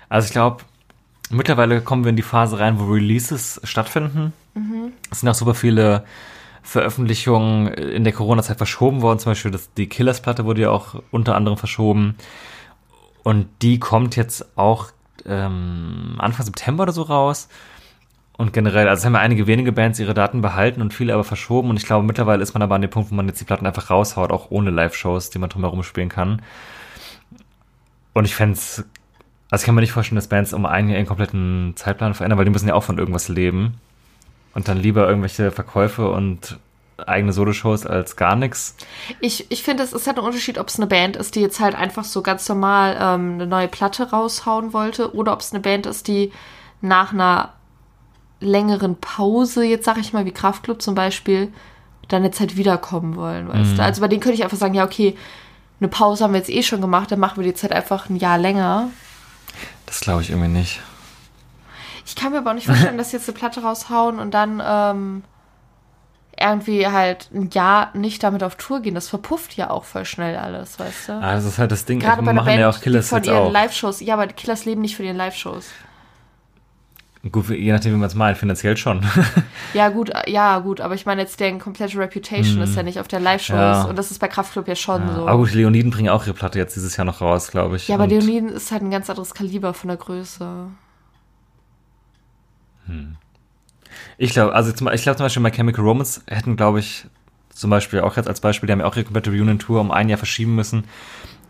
Also 0.08 0.26
ich 0.26 0.32
glaube, 0.32 0.64
mittlerweile 1.34 1.80
kommen 1.80 2.04
wir 2.04 2.10
in 2.10 2.16
die 2.16 2.22
Phase 2.22 2.58
rein, 2.58 2.78
wo 2.78 2.92
Releases 2.92 3.60
stattfinden. 3.64 4.32
Es 5.10 5.20
sind 5.20 5.28
auch 5.28 5.34
super 5.34 5.54
viele 5.54 6.04
Veröffentlichungen 6.62 7.68
in 7.68 8.04
der 8.04 8.12
Corona-Zeit 8.12 8.56
verschoben 8.56 9.02
worden. 9.02 9.18
Zum 9.18 9.32
Beispiel 9.32 9.50
das, 9.50 9.72
die 9.74 9.88
Killers-Platte 9.88 10.44
wurde 10.44 10.62
ja 10.62 10.70
auch 10.70 11.02
unter 11.10 11.34
anderem 11.34 11.58
verschoben. 11.58 12.16
Und 13.22 13.48
die 13.62 13.78
kommt 13.78 14.16
jetzt 14.16 14.56
auch 14.56 14.90
ähm, 15.26 16.16
Anfang 16.18 16.46
September 16.46 16.84
oder 16.84 16.92
so 16.92 17.02
raus. 17.02 17.48
Und 18.36 18.52
generell, 18.52 18.88
also 18.88 19.04
haben 19.04 19.14
ja 19.14 19.20
einige 19.20 19.46
wenige 19.46 19.72
Bands 19.72 20.00
ihre 20.00 20.14
Daten 20.14 20.40
behalten 20.40 20.82
und 20.82 20.92
viele 20.92 21.14
aber 21.14 21.24
verschoben. 21.24 21.70
Und 21.70 21.76
ich 21.76 21.86
glaube, 21.86 22.06
mittlerweile 22.06 22.42
ist 22.42 22.54
man 22.54 22.62
aber 22.62 22.74
an 22.74 22.82
dem 22.82 22.90
Punkt, 22.90 23.10
wo 23.10 23.14
man 23.14 23.28
jetzt 23.28 23.40
die 23.40 23.44
Platten 23.44 23.66
einfach 23.66 23.90
raushaut, 23.90 24.32
auch 24.32 24.50
ohne 24.50 24.70
Live-Shows, 24.70 25.30
die 25.30 25.38
man 25.38 25.50
drumherum 25.50 25.82
spielen 25.82 26.08
kann. 26.08 26.42
Und 28.12 28.24
ich 28.24 28.34
fände 28.34 28.54
es, 28.54 28.84
also 29.54 29.62
ich 29.62 29.66
kann 29.66 29.76
mir 29.76 29.82
nicht 29.82 29.92
vorstellen, 29.92 30.16
dass 30.16 30.26
Bands 30.26 30.52
um 30.52 30.66
ein 30.66 30.88
Jahr 30.88 30.98
ihren 30.98 31.06
kompletten 31.06 31.74
Zeitplan 31.76 32.14
verändern, 32.14 32.38
weil 32.38 32.44
die 32.44 32.50
müssen 32.50 32.66
ja 32.66 32.74
auch 32.74 32.82
von 32.82 32.98
irgendwas 32.98 33.28
leben. 33.28 33.74
Und 34.52 34.66
dann 34.66 34.78
lieber 34.78 35.08
irgendwelche 35.08 35.52
Verkäufe 35.52 36.10
und 36.10 36.58
eigene 36.96 37.32
Soloshows 37.32 37.86
als 37.86 38.16
gar 38.16 38.34
nichts. 38.34 38.76
Ich, 39.20 39.50
ich 39.52 39.62
finde, 39.62 39.84
es 39.84 39.92
ist 39.92 40.08
halt 40.08 40.18
ein 40.18 40.24
Unterschied, 40.24 40.58
ob 40.58 40.68
es 40.68 40.76
eine 40.76 40.88
Band 40.88 41.14
ist, 41.16 41.36
die 41.36 41.40
jetzt 41.40 41.60
halt 41.60 41.76
einfach 41.76 42.02
so 42.02 42.20
ganz 42.20 42.48
normal 42.48 42.96
ähm, 43.00 43.34
eine 43.34 43.46
neue 43.46 43.68
Platte 43.68 44.10
raushauen 44.10 44.72
wollte, 44.72 45.14
oder 45.14 45.32
ob 45.32 45.40
es 45.40 45.52
eine 45.52 45.60
Band 45.60 45.86
ist, 45.86 46.08
die 46.08 46.32
nach 46.80 47.12
einer 47.12 47.52
längeren 48.40 48.96
Pause, 48.96 49.64
jetzt 49.64 49.84
sag 49.84 49.98
ich 49.98 50.12
mal, 50.12 50.24
wie 50.24 50.32
Kraftklub 50.32 50.82
zum 50.82 50.96
Beispiel, 50.96 51.52
dann 52.08 52.24
jetzt 52.24 52.40
halt 52.40 52.56
wiederkommen 52.56 53.14
wollen, 53.14 53.48
weißt 53.48 53.78
du? 53.78 53.82
Also 53.82 54.00
bei 54.00 54.08
denen 54.08 54.20
könnte 54.20 54.34
ich 54.34 54.42
einfach 54.42 54.58
sagen, 54.58 54.74
ja, 54.74 54.84
okay, 54.84 55.16
eine 55.78 55.88
Pause 55.88 56.24
haben 56.24 56.32
wir 56.32 56.38
jetzt 56.38 56.50
eh 56.50 56.62
schon 56.62 56.80
gemacht, 56.80 57.12
dann 57.12 57.20
machen 57.20 57.36
wir 57.36 57.44
die 57.44 57.50
jetzt 57.50 57.62
halt 57.62 57.72
einfach 57.72 58.10
ein 58.10 58.16
Jahr 58.16 58.38
länger. 58.38 58.88
Das 59.94 60.00
glaube 60.00 60.22
ich 60.22 60.30
irgendwie 60.30 60.48
nicht. 60.48 60.80
Ich 62.04 62.16
kann 62.16 62.32
mir 62.32 62.38
aber 62.38 62.50
auch 62.50 62.54
nicht 62.54 62.66
vorstellen, 62.66 62.98
dass 62.98 63.10
sie 63.10 63.16
jetzt 63.16 63.28
eine 63.28 63.38
Platte 63.38 63.62
raushauen 63.62 64.18
und 64.18 64.34
dann 64.34 64.60
ähm, 64.66 65.22
irgendwie 66.36 66.88
halt 66.88 67.30
ein 67.32 67.48
Jahr 67.50 67.90
nicht 67.94 68.20
damit 68.24 68.42
auf 68.42 68.56
Tour 68.56 68.80
gehen. 68.80 68.96
Das 68.96 69.08
verpufft 69.08 69.56
ja 69.56 69.70
auch 69.70 69.84
voll 69.84 70.04
schnell 70.04 70.36
alles, 70.36 70.80
weißt 70.80 71.08
du? 71.10 71.12
Ah, 71.12 71.34
das 71.34 71.44
ist 71.44 71.58
halt 71.58 71.70
das 71.70 71.84
Ding. 71.84 72.00
Gerade 72.00 72.22
bei 72.22 72.32
machen 72.32 72.46
Band, 72.46 72.58
ja 72.58 72.70
auch 72.70 72.80
Killers 72.80 73.04
die 73.04 73.10
von 73.10 73.18
jetzt 73.18 73.28
ihren 73.28 73.36
auch. 73.36 73.52
Live-Shows. 73.52 74.00
Ja, 74.00 74.14
aber 74.14 74.26
die 74.26 74.34
Killers 74.34 74.64
leben 74.64 74.80
nicht 74.80 74.96
von 74.96 75.06
ihren 75.06 75.16
Live-Shows. 75.16 75.66
Gut, 77.32 77.48
je 77.48 77.72
nachdem, 77.72 77.94
wie 77.94 77.96
man 77.96 78.06
es 78.06 78.14
meint, 78.14 78.36
finanziell 78.36 78.76
schon. 78.76 79.00
Ja, 79.72 79.88
gut, 79.88 80.10
ja, 80.26 80.58
gut, 80.58 80.80
aber 80.80 80.94
ich 80.94 81.06
meine 81.06 81.22
jetzt, 81.22 81.40
deren 81.40 81.58
komplette 81.58 81.98
Reputation 81.98 82.60
ist 82.60 82.76
ja 82.76 82.82
nicht 82.82 83.00
auf 83.00 83.08
der 83.08 83.18
Live-Shows 83.18 83.56
Mhm. 83.56 83.60
Ja. 83.62 83.82
und 83.84 83.96
das 83.98 84.10
ist 84.10 84.18
bei 84.20 84.28
Kraftklub 84.28 84.68
ja 84.68 84.76
schon 84.76 85.02
so. 85.14 85.26
Aber 85.26 85.38
gut, 85.38 85.52
Leoniden 85.54 85.90
bringen 85.90 86.10
auch 86.10 86.24
ihre 86.26 86.34
Platte 86.34 86.58
jetzt 86.58 86.76
dieses 86.76 86.96
Jahr 86.96 87.04
noch 87.06 87.20
raus, 87.22 87.50
glaube 87.50 87.76
ich. 87.76 87.88
ja, 87.88 87.94
aber 87.96 88.06
Leoniden 88.06 88.50
ist 88.50 88.70
halt 88.70 88.82
ein 88.82 88.90
ganz 88.90 89.08
anderes 89.10 89.32
Kaliber 89.34 89.72
von 89.74 89.88
der 89.88 89.96
Größe. 89.96 90.66
Ich 94.18 94.32
glaube, 94.32 94.52
also 94.54 94.72
zum, 94.72 94.88
ich 94.88 95.02
glaube 95.02 95.16
zum 95.16 95.24
Beispiel 95.24 95.42
My 95.42 95.50
Chemical 95.50 95.84
Romance 95.84 96.22
hätten, 96.26 96.56
glaube 96.56 96.80
ich, 96.80 97.06
zum 97.50 97.70
Beispiel 97.70 98.00
auch 98.00 98.16
jetzt 98.16 98.28
als 98.28 98.40
Beispiel, 98.40 98.66
die 98.66 98.72
haben 98.72 98.80
ja 98.80 98.86
auch 98.86 98.96
ihre 98.96 99.04
komplette 99.04 99.30
Reunion-Tour 99.30 99.80
um 99.80 99.90
ein 99.90 100.08
Jahr 100.08 100.18
verschieben 100.18 100.54
müssen. 100.54 100.84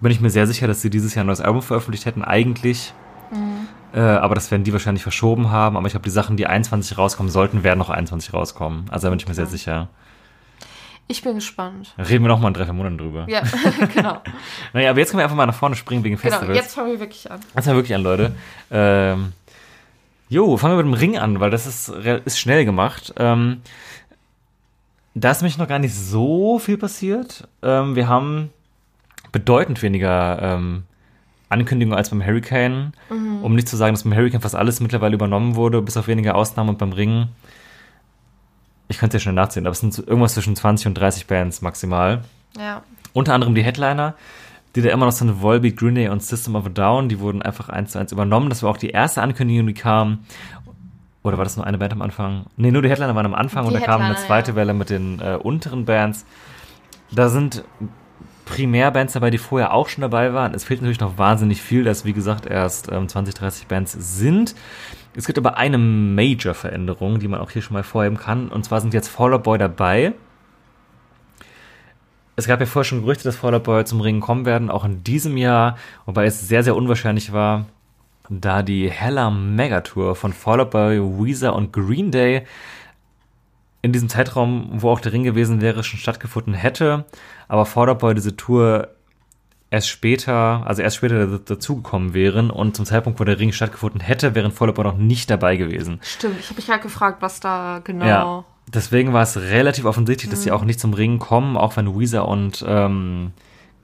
Bin 0.00 0.12
ich 0.12 0.20
mir 0.20 0.30
sehr 0.30 0.46
sicher, 0.46 0.66
dass 0.66 0.82
sie 0.82 0.90
dieses 0.90 1.14
Jahr 1.14 1.24
ein 1.24 1.28
neues 1.28 1.40
Album 1.40 1.62
veröffentlicht 1.62 2.04
hätten, 2.06 2.22
eigentlich. 2.22 2.92
Äh, 3.94 4.00
aber 4.00 4.34
das 4.34 4.50
werden 4.50 4.64
die 4.64 4.72
wahrscheinlich 4.72 5.04
verschoben 5.04 5.50
haben. 5.50 5.76
Aber 5.76 5.86
ich 5.86 5.92
glaube, 5.92 6.04
die 6.04 6.10
Sachen, 6.10 6.36
die 6.36 6.46
21 6.46 6.98
rauskommen 6.98 7.30
sollten, 7.30 7.62
werden 7.62 7.78
noch 7.78 7.90
21 7.90 8.34
rauskommen. 8.34 8.86
Also 8.90 9.06
da 9.06 9.10
bin 9.10 9.20
ich 9.20 9.28
mir 9.28 9.34
sehr 9.34 9.46
sicher. 9.46 9.88
Ich 11.06 11.22
bin 11.22 11.34
gespannt. 11.34 11.94
Reden 11.98 12.24
wir 12.24 12.28
noch 12.28 12.40
mal 12.40 12.48
in 12.48 12.54
drei, 12.54 12.64
vier 12.64 12.72
Monaten 12.72 12.98
drüber. 12.98 13.26
Ja, 13.28 13.42
genau. 13.94 14.20
Naja, 14.72 14.90
aber 14.90 14.98
jetzt 14.98 15.10
können 15.10 15.18
wir 15.18 15.24
einfach 15.24 15.36
mal 15.36 15.46
nach 15.46 15.54
vorne 15.54 15.76
springen 15.76 16.02
wegen 16.02 16.16
genau, 16.16 16.30
Festivals. 16.30 16.56
jetzt 16.58 16.74
fangen 16.74 16.92
wir 16.92 17.00
wirklich 17.00 17.30
an. 17.30 17.40
Lass 17.54 17.66
mal 17.66 17.76
wirklich 17.76 17.94
an, 17.94 18.02
Leute. 18.02 18.32
Ähm, 18.70 19.32
jo, 20.28 20.56
fangen 20.56 20.76
wir 20.76 20.82
mit 20.82 20.94
dem 20.94 20.98
Ring 20.98 21.18
an, 21.18 21.38
weil 21.40 21.50
das 21.50 21.66
ist, 21.66 21.88
ist 21.88 22.38
schnell 22.40 22.64
gemacht. 22.64 23.14
Ähm, 23.18 23.60
da 25.14 25.30
ist 25.30 25.42
nämlich 25.42 25.58
noch 25.58 25.68
gar 25.68 25.78
nicht 25.78 25.94
so 25.94 26.58
viel 26.58 26.78
passiert. 26.78 27.46
Ähm, 27.62 27.94
wir 27.94 28.08
haben 28.08 28.50
bedeutend 29.30 29.82
weniger 29.82 30.38
ähm, 30.40 30.84
Ankündigungen 31.48 31.96
als 31.96 32.10
beim 32.10 32.24
Hurricane. 32.24 32.92
Um 33.42 33.54
nicht 33.54 33.68
zu 33.68 33.76
sagen, 33.76 33.94
dass 33.94 34.04
beim 34.04 34.14
Hurricane 34.14 34.40
fast 34.40 34.54
alles 34.54 34.80
mittlerweile 34.80 35.14
übernommen 35.14 35.56
wurde, 35.56 35.82
bis 35.82 35.96
auf 35.96 36.08
wenige 36.08 36.34
Ausnahmen 36.34 36.70
und 36.70 36.78
beim 36.78 36.92
Ring. 36.92 37.28
Ich 38.88 38.98
könnte 38.98 39.16
es 39.16 39.22
ja 39.22 39.24
schnell 39.24 39.34
nachzählen, 39.34 39.66
aber 39.66 39.72
es 39.72 39.80
sind 39.80 39.96
irgendwas 39.98 40.34
zwischen 40.34 40.56
20 40.56 40.88
und 40.88 40.94
30 40.94 41.26
Bands 41.26 41.62
maximal. 41.62 42.22
Ja. 42.58 42.82
Unter 43.12 43.34
anderem 43.34 43.54
die 43.54 43.62
Headliner, 43.62 44.14
die 44.74 44.82
da 44.82 44.90
immer 44.90 45.06
noch 45.06 45.12
sind, 45.12 45.40
Volbeat, 45.40 45.76
Green 45.76 45.94
Day 45.94 46.08
und 46.08 46.22
System 46.22 46.56
of 46.56 46.66
a 46.66 46.68
Down, 46.68 47.08
die 47.08 47.20
wurden 47.20 47.42
einfach 47.42 47.68
eins 47.68 47.92
zu 47.92 47.98
eins 47.98 48.12
übernommen. 48.12 48.48
Das 48.48 48.62
war 48.62 48.70
auch 48.70 48.76
die 48.76 48.90
erste 48.90 49.22
Ankündigung, 49.22 49.66
die 49.66 49.74
kam. 49.74 50.20
Oder 51.22 51.38
war 51.38 51.44
das 51.44 51.56
nur 51.56 51.66
eine 51.66 51.78
Band 51.78 51.92
am 51.92 52.02
Anfang? 52.02 52.46
Nee, 52.56 52.70
nur 52.70 52.82
die 52.82 52.90
Headliner 52.90 53.14
waren 53.14 53.26
am 53.26 53.34
Anfang 53.34 53.62
Die 53.62 53.68
und 53.68 53.74
da 53.74 53.80
kam 53.80 54.02
eine 54.02 54.10
Headliner, 54.10 54.26
zweite 54.26 54.50
ja. 54.50 54.56
Welle 54.56 54.74
mit 54.74 54.90
den 54.90 55.20
äh, 55.20 55.38
unteren 55.42 55.84
Bands. 55.84 56.26
Da 57.10 57.28
sind 57.28 57.64
Primärbands 58.44 59.14
dabei, 59.14 59.30
die 59.30 59.38
vorher 59.38 59.72
auch 59.72 59.88
schon 59.88 60.02
dabei 60.02 60.34
waren. 60.34 60.54
Es 60.54 60.64
fehlt 60.64 60.80
natürlich 60.80 61.00
noch 61.00 61.18
wahnsinnig 61.18 61.62
viel, 61.62 61.84
dass 61.84 62.04
wie 62.04 62.12
gesagt 62.12 62.46
erst 62.46 62.90
ähm, 62.92 63.08
20, 63.08 63.34
30 63.34 63.66
Bands 63.66 63.92
sind. 63.92 64.54
Es 65.16 65.26
gibt 65.26 65.38
aber 65.38 65.56
eine 65.56 65.78
Major-Veränderung, 65.78 67.20
die 67.20 67.28
man 67.28 67.40
auch 67.40 67.50
hier 67.50 67.62
schon 67.62 67.74
mal 67.74 67.82
vorheben 67.82 68.16
kann. 68.16 68.48
Und 68.48 68.64
zwar 68.64 68.80
sind 68.80 68.94
jetzt 68.94 69.08
Fall 69.08 69.32
Out 69.32 69.44
Boy 69.44 69.58
dabei. 69.58 70.12
Es 72.36 72.48
gab 72.48 72.58
ja 72.58 72.66
vorher 72.66 72.84
schon 72.84 73.02
Gerüchte, 73.02 73.24
dass 73.24 73.36
Fall 73.36 73.54
Out 73.54 73.64
Boy 73.64 73.84
zum 73.84 74.00
Ringen 74.00 74.20
kommen 74.20 74.44
werden, 74.44 74.70
auch 74.70 74.84
in 74.84 75.04
diesem 75.04 75.36
Jahr, 75.36 75.78
wobei 76.04 76.26
es 76.26 76.48
sehr, 76.48 76.64
sehr 76.64 76.74
unwahrscheinlich 76.74 77.32
war, 77.32 77.66
da 78.28 78.62
die 78.62 78.90
Hella 78.90 79.30
Megatour 79.30 80.16
von 80.16 80.32
Fall 80.32 80.60
Out 80.60 80.70
Boy, 80.70 81.00
Weezer 81.00 81.54
und 81.54 81.72
Green 81.72 82.10
Day 82.10 82.44
in 83.84 83.92
diesem 83.92 84.08
Zeitraum, 84.08 84.70
wo 84.72 84.88
auch 84.90 85.00
der 85.00 85.12
Ring 85.12 85.24
gewesen 85.24 85.60
wäre, 85.60 85.84
schon 85.84 86.00
stattgefunden 86.00 86.54
hätte. 86.54 87.04
Aber 87.48 87.66
Fall 87.66 87.90
Out 87.90 87.98
Boy 87.98 88.14
diese 88.14 88.34
Tour 88.34 88.88
erst 89.70 89.88
später, 89.88 90.62
also 90.66 90.80
erst 90.80 90.96
später 90.96 91.26
da- 91.26 91.38
dazugekommen 91.38 92.14
wären 92.14 92.50
und 92.50 92.74
zum 92.76 92.86
Zeitpunkt, 92.86 93.20
wo 93.20 93.24
der 93.24 93.38
Ring 93.38 93.52
stattgefunden 93.52 94.00
hätte, 94.00 94.34
wären 94.34 94.52
Fall 94.52 94.70
Out 94.70 94.76
Boy 94.76 94.84
noch 94.84 94.96
nicht 94.96 95.28
dabei 95.28 95.56
gewesen. 95.56 95.98
Stimmt, 96.00 96.40
ich 96.40 96.46
habe 96.46 96.56
mich 96.56 96.66
gerade 96.66 96.82
gefragt, 96.82 97.20
was 97.20 97.40
da 97.40 97.80
genau. 97.84 98.06
Ja. 98.06 98.44
Deswegen 98.72 99.12
war 99.12 99.22
es 99.22 99.36
relativ 99.36 99.84
offensichtlich, 99.84 100.30
dass 100.30 100.42
sie 100.42 100.50
auch 100.50 100.64
nicht 100.64 100.80
zum 100.80 100.94
Ring 100.94 101.18
kommen, 101.18 101.58
auch 101.58 101.76
wenn 101.76 101.98
Weezer 102.00 102.26
und 102.26 102.64
ähm, 102.66 103.32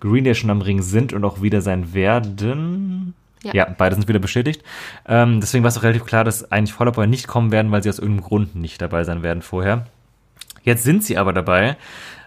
Green 0.00 0.24
Day 0.24 0.34
schon 0.34 0.48
am 0.48 0.62
Ring 0.62 0.80
sind 0.80 1.12
und 1.12 1.22
auch 1.26 1.42
wieder 1.42 1.60
sein 1.60 1.92
werden. 1.92 3.12
Ja. 3.42 3.54
Ja, 3.54 3.74
beide 3.76 3.94
sind 3.94 4.08
wieder 4.08 4.18
bestätigt. 4.18 4.62
Ähm, 5.06 5.40
deswegen 5.40 5.64
war 5.64 5.68
es 5.68 5.78
auch 5.78 5.82
relativ 5.82 6.04
klar, 6.04 6.24
dass 6.24 6.50
eigentlich 6.52 6.74
Fall 6.74 6.88
Out 6.88 6.96
Boy 6.96 7.06
nicht 7.06 7.26
kommen 7.26 7.52
werden, 7.52 7.72
weil 7.72 7.82
sie 7.82 7.88
aus 7.88 7.98
irgendeinem 7.98 8.26
Grund 8.26 8.54
nicht 8.54 8.82
dabei 8.82 9.04
sein 9.04 9.22
werden 9.22 9.42
vorher. 9.42 9.86
Jetzt 10.62 10.84
sind 10.84 11.04
sie 11.04 11.16
aber 11.16 11.32
dabei. 11.32 11.76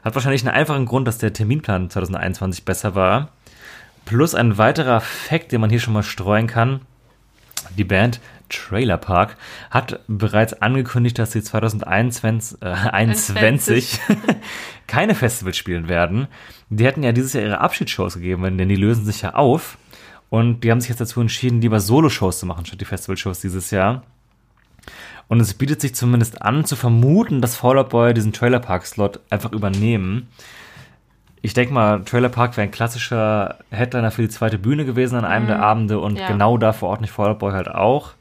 Hat 0.04 0.16
wahrscheinlich 0.16 0.42
einen 0.42 0.56
einfachen 0.56 0.86
Grund, 0.86 1.08
dass 1.08 1.20
der 1.20 1.34
Terminplan 1.34 1.90
2021 1.90 2.66
besser 2.66 2.96
war. 2.96 3.30
Plus 4.06 4.36
ein 4.36 4.58
weiterer 4.58 5.02
Fakt, 5.02 5.52
den 5.52 5.62
man 5.62 5.70
hier 5.70 5.80
schon 5.80 5.94
mal 5.94 6.04
streuen 6.04 6.48
kann. 6.48 6.82
Die 7.78 7.86
Band 7.86 8.20
Trailer 8.50 8.98
Park 8.98 9.38
hat 9.72 10.00
bereits 10.08 10.62
angekündigt, 10.62 11.18
dass 11.18 11.32
sie 11.32 11.42
2021 11.42 12.62
äh, 12.62 12.66
21 12.66 14.00
keine 14.88 15.16
Festivals 15.16 15.58
spielen 15.58 15.88
werden. 15.88 16.28
Die 16.70 16.86
hätten 16.86 17.04
ja 17.04 17.12
dieses 17.12 17.34
Jahr 17.34 17.44
ihre 17.44 17.62
Abschiedsshows 17.62 18.16
gegeben, 18.16 18.58
denn 18.58 18.70
die 18.70 18.76
lösen 18.76 19.06
sich 19.06 19.22
ja 19.22 19.34
auf. 19.34 19.78
Und 20.34 20.62
die 20.62 20.72
haben 20.72 20.82
sich 20.82 20.90
jetzt 20.90 21.00
dazu 21.00 21.22
entschieden, 21.22 21.62
lieber 21.62 21.80
Solo-Shows 21.80 22.40
zu 22.40 22.48
machen, 22.48 22.66
statt 22.66 22.82
die 22.82 22.86
Festivalshows 22.86 23.42
dieses 23.42 23.70
Jahr. 23.70 24.02
Und 25.28 25.40
es 25.40 25.54
bietet 25.54 25.80
sich 25.80 25.94
zumindest 25.94 26.42
an, 26.42 26.66
zu 26.66 26.76
vermuten, 26.76 27.40
dass 27.40 27.56
Fall 27.56 27.78
Out 27.78 27.90
Boy 27.90 28.16
diesen 28.16 28.34
Trailer 28.34 28.60
Park-Slot 28.60 29.20
einfach 29.30 29.52
übernehmen. 29.52 30.28
Ich 31.44 31.54
denke 31.54 31.72
mal, 31.72 32.04
Trailer 32.04 32.30
Park 32.30 32.58
wäre 32.58 32.66
ein 32.66 32.72
klassischer 32.72 33.60
Headliner 33.70 34.10
für 34.10 34.24
die 34.24 34.30
zweite 34.30 34.58
Bühne 34.58 34.86
gewesen 34.86 35.18
an 35.18 35.26
einem 35.26 35.46
der 35.46 35.62
Abende 35.62 36.00
und 36.00 36.18
ja. 36.18 36.28
genau 36.28 36.58
da 36.58 36.74
vor 36.74 36.90
Ort 36.90 37.02
nicht 37.02 37.12
Fall 37.12 37.30
Out 37.30 37.38
Boy 37.38 37.52
halt 37.52 37.68
auch. 37.68 38.14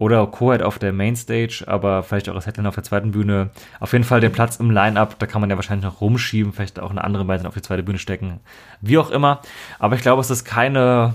Oder 0.00 0.26
Co-Head 0.26 0.62
auf 0.62 0.78
der 0.78 0.94
Mainstage, 0.94 1.62
aber 1.66 2.02
vielleicht 2.02 2.30
auch 2.30 2.34
als 2.34 2.46
Headliner 2.46 2.70
auf 2.70 2.74
der 2.74 2.84
zweiten 2.84 3.10
Bühne. 3.10 3.50
Auf 3.80 3.92
jeden 3.92 4.04
Fall 4.04 4.20
den 4.20 4.32
Platz 4.32 4.56
im 4.56 4.70
Line-Up, 4.70 5.18
da 5.18 5.26
kann 5.26 5.42
man 5.42 5.50
ja 5.50 5.56
wahrscheinlich 5.56 5.84
noch 5.84 6.00
rumschieben, 6.00 6.54
vielleicht 6.54 6.80
auch 6.80 6.90
eine 6.90 7.04
andere 7.04 7.26
Band 7.26 7.44
auf 7.44 7.52
die 7.52 7.60
zweite 7.60 7.82
Bühne 7.82 7.98
stecken. 7.98 8.40
Wie 8.80 8.96
auch 8.96 9.10
immer. 9.10 9.42
Aber 9.78 9.96
ich 9.96 10.00
glaube, 10.00 10.22
es 10.22 10.30
ist 10.30 10.46
keine, 10.46 11.12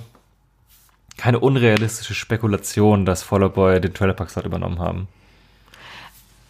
keine 1.18 1.40
unrealistische 1.40 2.14
Spekulation, 2.14 3.08
dass 3.08 3.24
Fall 3.24 3.44
Out 3.44 3.56
Boy 3.56 3.82
den 3.82 3.96
Trailer 3.96 4.14
Park 4.14 4.30
Slot 4.30 4.46
übernommen 4.46 4.78
haben. 4.78 5.08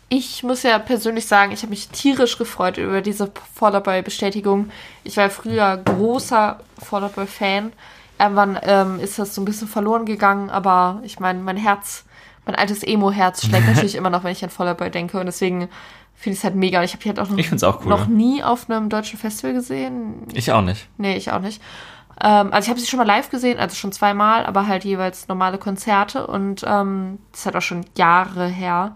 Ich 0.10 0.43
muss 0.43 0.63
ja 0.63 0.78
persönlich 0.78 1.28
sagen, 1.28 1.54
ich 1.54 1.62
habe 1.62 1.69
mich 1.69 1.88
tierisch 1.88 2.38
gefreut 2.38 2.78
über 2.78 3.02
diese 3.02 3.32
Fallout 3.54 3.86
Boy 3.86 4.02
Bestätigung. 4.02 4.71
Ich 5.06 5.15
war 5.15 5.30
früher 5.30 5.78
großer 5.78 6.60
Fallout 6.80 7.15
Boy 7.15 7.28
Fan. 7.28 7.71
irgendwann 8.19 8.60
ähm, 8.62 9.00
ist 9.00 9.19
das 9.19 9.34
so 9.34 9.41
ein 9.41 9.45
bisschen 9.45 9.69
verloren 9.69 10.06
gegangen, 10.06 10.50
aber 10.50 11.00
ich 11.04 11.21
meine, 11.21 11.39
mein 11.39 11.58
Herz, 11.58 12.05
mein 12.46 12.56
altes 12.56 12.84
Emo-Herz 12.84 13.46
schlägt 13.46 13.68
natürlich 13.68 13.96
immer 13.96 14.10
noch, 14.10 14.24
wenn 14.24 14.32
ich 14.32 14.44
an 14.44 14.76
Boy 14.78 14.92
denke 14.92 15.20
und 15.20 15.26
deswegen 15.26 15.70
finde 16.14 16.34
ich 16.34 16.40
es 16.40 16.44
halt 16.44 16.56
mega. 16.56 16.80
Und 16.80 16.86
ich 16.86 16.94
habe 16.94 17.04
die 17.04 17.10
halt 17.10 17.20
auch 17.20 17.30
noch, 17.30 17.38
Ich 17.38 17.64
auch 17.64 17.82
cool. 17.82 17.90
noch 17.90 18.08
nie 18.08 18.44
auf 18.44 18.70
einem 18.70 18.90
deutschen 18.90 19.20
Festival 19.20 19.54
gesehen. 19.54 20.28
Ich 20.34 20.52
auch 20.52 20.62
nicht. 20.62 20.88
Nee, 20.98 21.18
ich 21.18 21.32
auch 21.32 21.42
nicht. 21.42 21.62
Ähm, 22.22 22.54
also 22.54 22.66
ich 22.66 22.70
habe 22.70 22.80
sie 22.80 22.88
schon 22.88 22.98
mal 23.00 23.06
live 23.06 23.30
gesehen, 23.30 23.60
also 23.60 23.76
schon 23.76 23.92
zweimal, 23.92 24.46
aber 24.46 24.68
halt 24.68 24.86
jeweils 24.86 25.28
normale 25.28 25.58
Konzerte 25.58 26.28
und 26.28 26.64
ähm, 26.66 27.20
das 27.32 27.42
ist 27.42 27.46
halt 27.46 27.56
auch 27.58 27.62
schon 27.62 27.86
Jahre 27.98 28.48
her. 28.48 28.96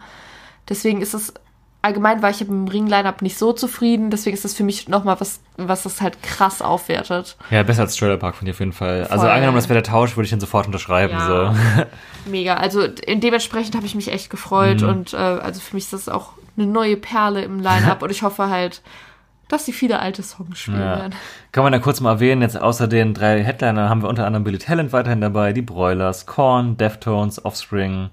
Deswegen 0.70 1.02
ist 1.02 1.14
es 1.14 1.34
allgemein 1.82 2.22
war 2.22 2.30
ich 2.30 2.40
mit 2.42 2.50
dem 2.50 2.68
Ring-Line-Up 2.68 3.22
nicht 3.22 3.38
so 3.38 3.54
zufrieden, 3.54 4.10
deswegen 4.12 4.36
ist 4.36 4.44
das 4.46 4.54
für 4.54 4.64
mich 4.64 4.88
nochmal 4.90 5.20
was, 5.20 5.40
was 5.58 5.84
das 5.84 6.02
halt 6.02 6.22
krass 6.22 6.62
aufwertet. 6.62 7.38
Ja, 7.52 7.64
besser 7.64 7.84
als 7.84 7.96
Trailer 7.96 8.18
Park 8.18 8.36
finde 8.36 8.52
ich 8.52 8.56
auf 8.56 8.60
jeden 8.60 8.74
Fall. 8.74 9.04
Also 9.10 9.22
Voll. 9.24 9.30
angenommen, 9.32 9.56
das 9.56 9.70
wäre 9.70 9.82
der 9.82 9.90
Tausch, 9.92 10.16
würde 10.18 10.26
ich 10.26 10.30
den 10.32 10.40
sofort 10.40 10.66
unterschreiben. 10.68 11.14
Ja. 11.14 11.54
So. 11.54 11.90
Mega. 12.32 12.56
Also 12.56 12.88
dementsprechend 12.88 13.76
habe 13.76 13.86
ich 13.86 13.96
mich 13.96 14.12
echt 14.12 14.30
gefreut 14.30 14.82
Mhm. 14.82 14.90
und 14.90 15.14
äh, 15.14 15.18
also 15.18 15.62
für 15.62 15.76
mich 15.76 15.86
ist 15.86 15.94
das 15.94 16.10
auch 16.10 16.34
eine 16.58 16.68
neue 16.68 16.98
Perle 16.98 17.42
im 17.44 17.60
Line-Up 17.60 18.02
und 18.04 18.10
ich 18.12 18.24
hoffe 18.24 18.50
halt, 18.50 18.82
dass 19.48 19.66
sie 19.66 19.72
viele 19.74 20.00
alte 20.00 20.22
Songs 20.22 20.60
spielen 20.60 20.80
Ja. 20.82 20.98
werden. 20.98 21.16
Kann 21.54 21.64
man 21.64 21.72
da 21.74 21.80
kurz 21.80 22.02
mal 22.02 22.12
erwähnen, 22.12 22.42
jetzt 22.44 22.60
außer 22.62 22.88
den 22.88 23.14
drei 23.16 23.42
Headlinern 23.44 23.90
haben 23.90 24.04
wir 24.04 24.10
unter 24.10 24.26
anderem 24.28 24.44
Billy 24.44 24.60
Talent 24.60 24.92
weiterhin 24.94 25.22
dabei, 25.22 25.54
die 25.54 25.64
Broilers, 25.64 26.26
Korn, 26.28 26.78
Deftones, 26.78 27.44
Offspring, 27.44 28.10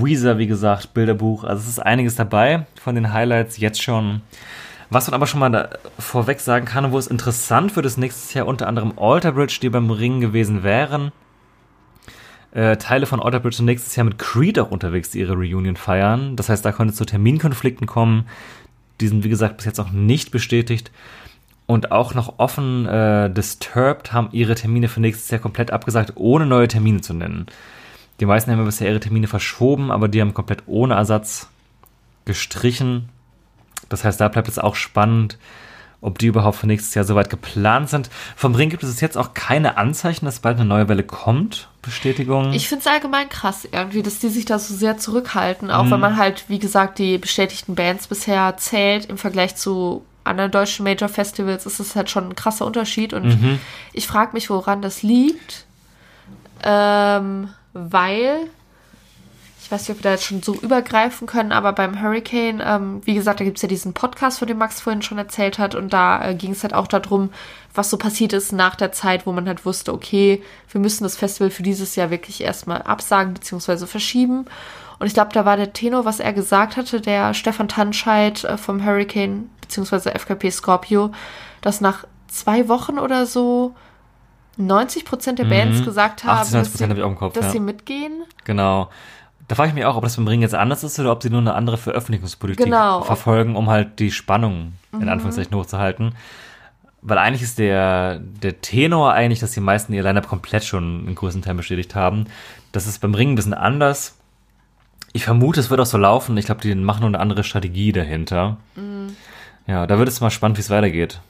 Weezer, 0.00 0.38
wie 0.38 0.46
gesagt, 0.46 0.94
Bilderbuch. 0.94 1.44
Also 1.44 1.62
es 1.62 1.68
ist 1.68 1.78
einiges 1.78 2.16
dabei 2.16 2.66
von 2.80 2.94
den 2.94 3.12
Highlights 3.12 3.58
jetzt 3.58 3.82
schon. 3.82 4.22
Was 4.90 5.06
man 5.06 5.14
aber 5.14 5.26
schon 5.26 5.40
mal 5.40 5.78
vorweg 5.98 6.40
sagen 6.40 6.66
kann, 6.66 6.92
wo 6.92 6.98
es 6.98 7.06
interessant 7.06 7.76
wird, 7.76 7.86
ist 7.86 7.96
nächstes 7.96 8.34
Jahr 8.34 8.46
unter 8.46 8.68
anderem 8.68 8.98
Alter 8.98 9.32
Bridge, 9.32 9.58
die 9.62 9.70
beim 9.70 9.90
Ring 9.90 10.20
gewesen 10.20 10.62
wären. 10.62 11.12
Äh, 12.52 12.76
Teile 12.76 13.06
von 13.06 13.20
Alter 13.20 13.40
Bridge 13.40 13.56
sind 13.56 13.66
nächstes 13.66 13.96
Jahr 13.96 14.04
mit 14.04 14.18
Creed 14.18 14.58
auch 14.58 14.70
unterwegs, 14.70 15.10
die 15.10 15.20
ihre 15.20 15.34
Reunion 15.34 15.76
feiern. 15.76 16.36
Das 16.36 16.48
heißt, 16.48 16.64
da 16.64 16.72
könnte 16.72 16.92
es 16.92 16.98
zu 16.98 17.06
Terminkonflikten 17.06 17.86
kommen. 17.86 18.26
Die 19.00 19.08
sind, 19.08 19.24
wie 19.24 19.30
gesagt, 19.30 19.56
bis 19.56 19.66
jetzt 19.66 19.80
auch 19.80 19.90
nicht 19.90 20.30
bestätigt. 20.30 20.90
Und 21.66 21.90
auch 21.90 22.12
noch 22.12 22.38
offen, 22.38 22.86
äh, 22.86 23.30
Disturbed 23.30 24.12
haben 24.12 24.28
ihre 24.32 24.54
Termine 24.54 24.88
für 24.88 25.00
nächstes 25.00 25.30
Jahr 25.30 25.40
komplett 25.40 25.70
abgesagt, 25.70 26.12
ohne 26.16 26.44
neue 26.44 26.68
Termine 26.68 27.00
zu 27.00 27.14
nennen. 27.14 27.46
Die 28.22 28.26
meisten 28.26 28.52
haben 28.52 28.60
ja 28.60 28.64
bisher 28.64 28.88
ihre 28.88 29.00
Termine 29.00 29.26
verschoben, 29.26 29.90
aber 29.90 30.06
die 30.06 30.20
haben 30.20 30.32
komplett 30.32 30.62
ohne 30.66 30.94
Ersatz 30.94 31.48
gestrichen. 32.24 33.08
Das 33.88 34.04
heißt, 34.04 34.20
da 34.20 34.28
bleibt 34.28 34.46
es 34.46 34.60
auch 34.60 34.76
spannend, 34.76 35.38
ob 36.00 36.20
die 36.20 36.26
überhaupt 36.28 36.58
für 36.58 36.68
nächstes 36.68 36.94
Jahr 36.94 37.04
soweit 37.04 37.30
geplant 37.30 37.90
sind. 37.90 38.10
Vom 38.36 38.54
Ring 38.54 38.70
gibt 38.70 38.84
es 38.84 39.00
jetzt 39.00 39.18
auch 39.18 39.34
keine 39.34 39.76
Anzeichen, 39.76 40.24
dass 40.24 40.38
bald 40.38 40.56
eine 40.56 40.66
neue 40.66 40.88
Welle 40.88 41.02
kommt. 41.02 41.68
Bestätigung. 41.82 42.52
Ich 42.52 42.68
finde 42.68 42.82
es 42.82 42.86
allgemein 42.86 43.28
krass 43.28 43.66
irgendwie, 43.72 44.04
dass 44.04 44.20
die 44.20 44.28
sich 44.28 44.44
da 44.44 44.60
so 44.60 44.72
sehr 44.72 44.98
zurückhalten, 44.98 45.72
auch 45.72 45.82
Mhm. 45.82 45.90
wenn 45.90 46.00
man 46.00 46.16
halt, 46.16 46.44
wie 46.46 46.60
gesagt, 46.60 47.00
die 47.00 47.18
bestätigten 47.18 47.74
Bands 47.74 48.06
bisher 48.06 48.56
zählt 48.56 49.06
im 49.06 49.18
Vergleich 49.18 49.56
zu 49.56 50.04
anderen 50.22 50.52
deutschen 50.52 50.84
Major 50.84 51.08
Festivals, 51.08 51.66
ist 51.66 51.80
es 51.80 51.96
halt 51.96 52.08
schon 52.08 52.28
ein 52.28 52.36
krasser 52.36 52.66
Unterschied 52.66 53.14
und 53.14 53.24
Mhm. 53.42 53.58
ich 53.92 54.06
frage 54.06 54.34
mich, 54.34 54.48
woran 54.48 54.80
das 54.80 55.02
liegt, 55.02 55.66
ähm, 56.62 57.48
weil 57.72 58.48
ich 59.62 59.70
weiß 59.70 59.88
nicht, 59.88 59.96
ob 59.96 59.98
wir 59.98 60.10
da 60.10 60.10
jetzt 60.12 60.24
schon 60.24 60.42
so 60.42 60.54
übergreifen 60.54 61.28
können, 61.28 61.52
aber 61.52 61.72
beim 61.72 62.02
Hurricane, 62.02 62.60
ähm, 62.64 63.00
wie 63.04 63.14
gesagt, 63.14 63.38
da 63.38 63.44
gibt 63.44 63.58
es 63.58 63.62
ja 63.62 63.68
diesen 63.68 63.92
Podcast, 63.92 64.40
von 64.40 64.48
dem 64.48 64.58
Max 64.58 64.80
vorhin 64.80 65.02
schon 65.02 65.18
erzählt 65.18 65.58
hat. 65.58 65.76
Und 65.76 65.92
da 65.92 66.30
äh, 66.30 66.34
ging 66.34 66.50
es 66.50 66.64
halt 66.64 66.74
auch 66.74 66.88
darum, 66.88 67.30
was 67.72 67.88
so 67.88 67.96
passiert 67.96 68.32
ist 68.32 68.52
nach 68.52 68.74
der 68.74 68.90
Zeit, 68.90 69.24
wo 69.24 69.32
man 69.32 69.46
halt 69.46 69.64
wusste, 69.64 69.94
okay, 69.94 70.42
wir 70.70 70.80
müssen 70.80 71.04
das 71.04 71.16
Festival 71.16 71.50
für 71.50 71.62
dieses 71.62 71.94
Jahr 71.94 72.10
wirklich 72.10 72.40
erstmal 72.40 72.82
absagen 72.82 73.34
bzw. 73.34 73.86
verschieben. 73.86 74.46
Und 74.98 75.06
ich 75.06 75.14
glaube, 75.14 75.32
da 75.32 75.44
war 75.44 75.56
der 75.56 75.72
Tenor, 75.72 76.04
was 76.04 76.18
er 76.18 76.32
gesagt 76.32 76.76
hatte, 76.76 77.00
der 77.00 77.32
Stefan 77.32 77.68
Tanscheid 77.68 78.42
äh, 78.42 78.58
vom 78.58 78.84
Hurricane 78.84 79.48
bzw. 79.60 80.10
FKP 80.10 80.50
Scorpio, 80.50 81.12
dass 81.60 81.80
nach 81.80 82.04
zwei 82.26 82.68
Wochen 82.68 82.98
oder 82.98 83.26
so 83.26 83.74
90 84.56 85.04
Prozent 85.04 85.38
der 85.38 85.44
Bands 85.44 85.80
Mhm. 85.80 85.84
gesagt 85.84 86.24
haben, 86.24 86.38
80, 86.40 86.54
90% 86.54 86.88
dass, 86.88 86.96
sie, 87.10 87.14
Kopf, 87.16 87.34
dass 87.34 87.44
ja. 87.46 87.50
sie 87.52 87.60
mitgehen. 87.60 88.24
Genau. 88.44 88.90
Da 89.48 89.54
frage 89.56 89.68
ich 89.70 89.74
mich 89.74 89.84
auch, 89.84 89.96
ob 89.96 90.04
das 90.04 90.16
beim 90.16 90.28
Ring 90.28 90.40
jetzt 90.42 90.54
anders 90.54 90.84
ist 90.84 90.98
oder 90.98 91.12
ob 91.12 91.22
sie 91.22 91.30
nur 91.30 91.40
eine 91.40 91.54
andere 91.54 91.76
Veröffentlichungspolitik 91.76 92.64
Genau. 92.66 93.02
verfolgen, 93.02 93.56
um 93.56 93.68
halt 93.68 93.98
die 93.98 94.10
Spannung 94.10 94.74
in 94.92 95.08
Anführungszeichen 95.08 95.54
hochzuhalten. 95.56 96.14
Weil 97.02 97.18
eigentlich 97.18 97.42
ist 97.42 97.58
der, 97.58 98.18
der 98.20 98.60
Tenor 98.60 99.12
eigentlich, 99.12 99.40
dass 99.40 99.50
die 99.50 99.60
meisten 99.60 99.92
ihr 99.92 100.02
Line-Up 100.04 100.28
komplett 100.28 100.64
schon 100.64 101.06
in 101.08 101.14
größten 101.16 101.42
Teilen 101.42 101.56
bestätigt 101.56 101.94
haben. 101.94 102.26
Das 102.70 102.86
ist 102.86 103.00
beim 103.00 103.14
Ring 103.14 103.32
ein 103.32 103.34
bisschen 103.34 103.54
anders. 103.54 104.16
Ich 105.12 105.24
vermute, 105.24 105.60
es 105.60 105.68
wird 105.68 105.80
auch 105.80 105.86
so 105.86 105.98
laufen. 105.98 106.36
Ich 106.36 106.46
glaube, 106.46 106.60
die 106.60 106.74
machen 106.74 107.00
nur 107.00 107.08
eine 107.08 107.18
andere 107.20 107.42
Strategie 107.44 107.92
dahinter. 107.92 108.56
Ja, 109.66 109.86
da 109.86 109.98
wird 109.98 110.08
es 110.08 110.20
mal 110.20 110.30
spannend, 110.30 110.56
wie 110.58 110.62
es 110.62 110.70
weitergeht. 110.70 111.20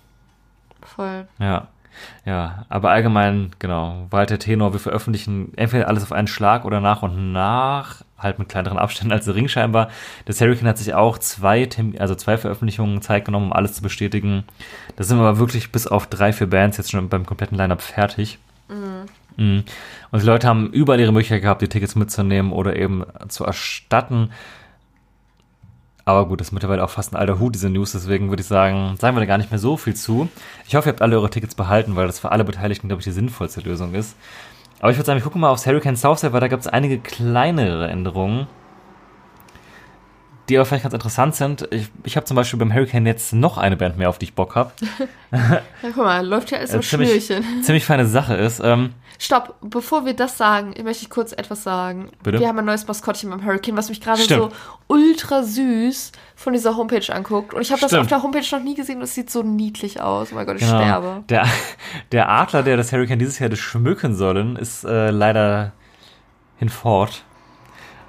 Voll. 0.82 1.26
Ja. 1.38 1.68
Ja, 2.24 2.66
aber 2.68 2.90
allgemein, 2.90 3.50
genau, 3.58 4.06
war 4.10 4.20
halt 4.20 4.30
der 4.30 4.38
Tenor, 4.38 4.72
wir 4.72 4.80
veröffentlichen 4.80 5.52
entweder 5.56 5.88
alles 5.88 6.02
auf 6.02 6.12
einen 6.12 6.28
Schlag 6.28 6.64
oder 6.64 6.80
nach 6.80 7.02
und 7.02 7.32
nach, 7.32 8.02
halt 8.18 8.38
mit 8.38 8.48
kleineren 8.48 8.78
Abständen 8.78 9.12
als 9.12 9.24
der 9.24 9.34
Ring 9.34 9.48
scheinbar. 9.48 9.88
Das 10.24 10.40
Hurricane 10.40 10.68
hat 10.68 10.78
sich 10.78 10.94
auch 10.94 11.18
zwei, 11.18 11.68
also 11.98 12.14
zwei 12.14 12.38
Veröffentlichungen 12.38 13.02
Zeit 13.02 13.24
genommen, 13.24 13.46
um 13.46 13.52
alles 13.52 13.74
zu 13.74 13.82
bestätigen. 13.82 14.44
Da 14.96 15.04
sind 15.04 15.18
wir 15.18 15.24
aber 15.26 15.38
wirklich 15.38 15.72
bis 15.72 15.86
auf 15.86 16.06
drei, 16.06 16.32
vier 16.32 16.48
Bands 16.48 16.76
jetzt 16.76 16.92
schon 16.92 17.08
beim 17.08 17.26
kompletten 17.26 17.58
Line-Up 17.58 17.82
fertig. 17.82 18.38
Mhm. 18.68 19.64
Und 20.10 20.22
die 20.22 20.26
Leute 20.26 20.46
haben 20.46 20.70
überall 20.70 21.00
ihre 21.00 21.12
Möglichkeit 21.12 21.42
gehabt, 21.42 21.62
die 21.62 21.68
Tickets 21.68 21.94
mitzunehmen 21.94 22.52
oder 22.52 22.76
eben 22.76 23.04
zu 23.28 23.44
erstatten. 23.44 24.30
Aber 26.04 26.26
gut, 26.26 26.40
das 26.40 26.48
ist 26.48 26.52
mittlerweile 26.52 26.82
auch 26.82 26.90
fast 26.90 27.12
ein 27.12 27.16
alter 27.16 27.38
Hut, 27.38 27.54
diese 27.54 27.70
News. 27.70 27.92
Deswegen 27.92 28.28
würde 28.28 28.40
ich 28.40 28.48
sagen, 28.48 28.96
sagen 28.98 29.14
wir 29.16 29.20
da 29.20 29.26
gar 29.26 29.38
nicht 29.38 29.50
mehr 29.50 29.58
so 29.60 29.76
viel 29.76 29.94
zu. 29.94 30.28
Ich 30.66 30.74
hoffe, 30.74 30.88
ihr 30.88 30.92
habt 30.92 31.02
alle 31.02 31.16
eure 31.16 31.30
Tickets 31.30 31.54
behalten, 31.54 31.94
weil 31.94 32.06
das 32.06 32.18
für 32.18 32.32
alle 32.32 32.42
Beteiligten, 32.44 32.88
glaube 32.88 33.00
ich, 33.00 33.04
die 33.04 33.12
sinnvollste 33.12 33.60
Lösung 33.60 33.94
ist. 33.94 34.16
Aber 34.80 34.90
ich 34.90 34.96
würde 34.96 35.06
sagen, 35.06 35.18
wir 35.20 35.22
gucken 35.24 35.40
mal 35.40 35.50
aufs 35.50 35.64
Hurricane 35.66 35.94
Southside, 35.96 36.32
weil 36.32 36.40
da 36.40 36.48
gibt 36.48 36.62
es 36.62 36.66
einige 36.66 36.98
kleinere 36.98 37.88
Änderungen, 37.88 38.48
die 40.48 40.56
aber 40.58 40.64
vielleicht 40.66 40.82
ganz 40.82 40.94
interessant 40.94 41.36
sind. 41.36 41.68
Ich, 41.70 41.88
ich 42.02 42.16
habe 42.16 42.26
zum 42.26 42.34
Beispiel 42.34 42.58
beim 42.58 42.74
Hurricane 42.74 43.06
jetzt 43.06 43.32
noch 43.32 43.58
eine 43.58 43.76
Band 43.76 43.96
mehr, 43.96 44.08
auf 44.08 44.18
die 44.18 44.24
ich 44.24 44.34
Bock 44.34 44.56
habe. 44.56 44.72
Ja, 45.32 45.62
guck 45.94 45.96
mal, 45.98 46.26
läuft 46.26 46.50
ja 46.50 46.58
alles 46.58 46.74
im 46.74 46.80
Äh, 46.80 46.82
ziemlich, 46.82 47.24
Schnürchen. 47.26 47.62
ziemlich 47.62 47.84
feine 47.86 48.06
Sache 48.06 48.34
ist. 48.34 48.60
Ähm, 48.62 48.90
Stopp, 49.22 49.54
bevor 49.60 50.04
wir 50.04 50.14
das 50.14 50.36
sagen, 50.36 50.74
möchte 50.82 51.04
ich 51.04 51.08
kurz 51.08 51.30
etwas 51.30 51.62
sagen. 51.62 52.10
Bitte? 52.24 52.40
Wir 52.40 52.48
haben 52.48 52.58
ein 52.58 52.64
neues 52.64 52.88
Maskottchen 52.88 53.30
beim 53.30 53.44
Hurricane, 53.46 53.76
was 53.76 53.88
mich 53.88 54.00
gerade 54.00 54.20
so 54.20 54.48
ultra 54.88 55.44
süß 55.44 56.10
von 56.34 56.52
dieser 56.52 56.76
Homepage 56.76 57.14
anguckt. 57.14 57.54
Und 57.54 57.62
ich 57.62 57.70
habe 57.70 57.80
das 57.80 57.94
auf 57.94 58.08
der 58.08 58.20
Homepage 58.24 58.44
noch 58.50 58.60
nie 58.60 58.74
gesehen 58.74 58.96
und 58.96 59.04
es 59.04 59.14
sieht 59.14 59.30
so 59.30 59.44
niedlich 59.44 60.00
aus. 60.00 60.32
Oh 60.32 60.34
mein 60.34 60.44
Gott, 60.44 60.56
ich 60.56 60.66
sterbe. 60.66 61.06
Genau. 61.06 61.24
Der, 61.28 61.46
der 62.10 62.30
Adler, 62.30 62.64
der 62.64 62.76
das 62.76 62.90
Hurricane 62.90 63.20
dieses 63.20 63.38
Jahr 63.38 63.46
hätte 63.48 63.56
schmücken 63.56 64.16
sollen, 64.16 64.56
ist 64.56 64.82
äh, 64.82 65.10
leider 65.10 65.70
hinfort. 66.58 67.22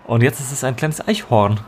Und 0.07 0.23
jetzt 0.23 0.39
ist 0.39 0.51
es 0.51 0.63
ein 0.63 0.75
kleines 0.75 1.07
Eichhorn. 1.07 1.59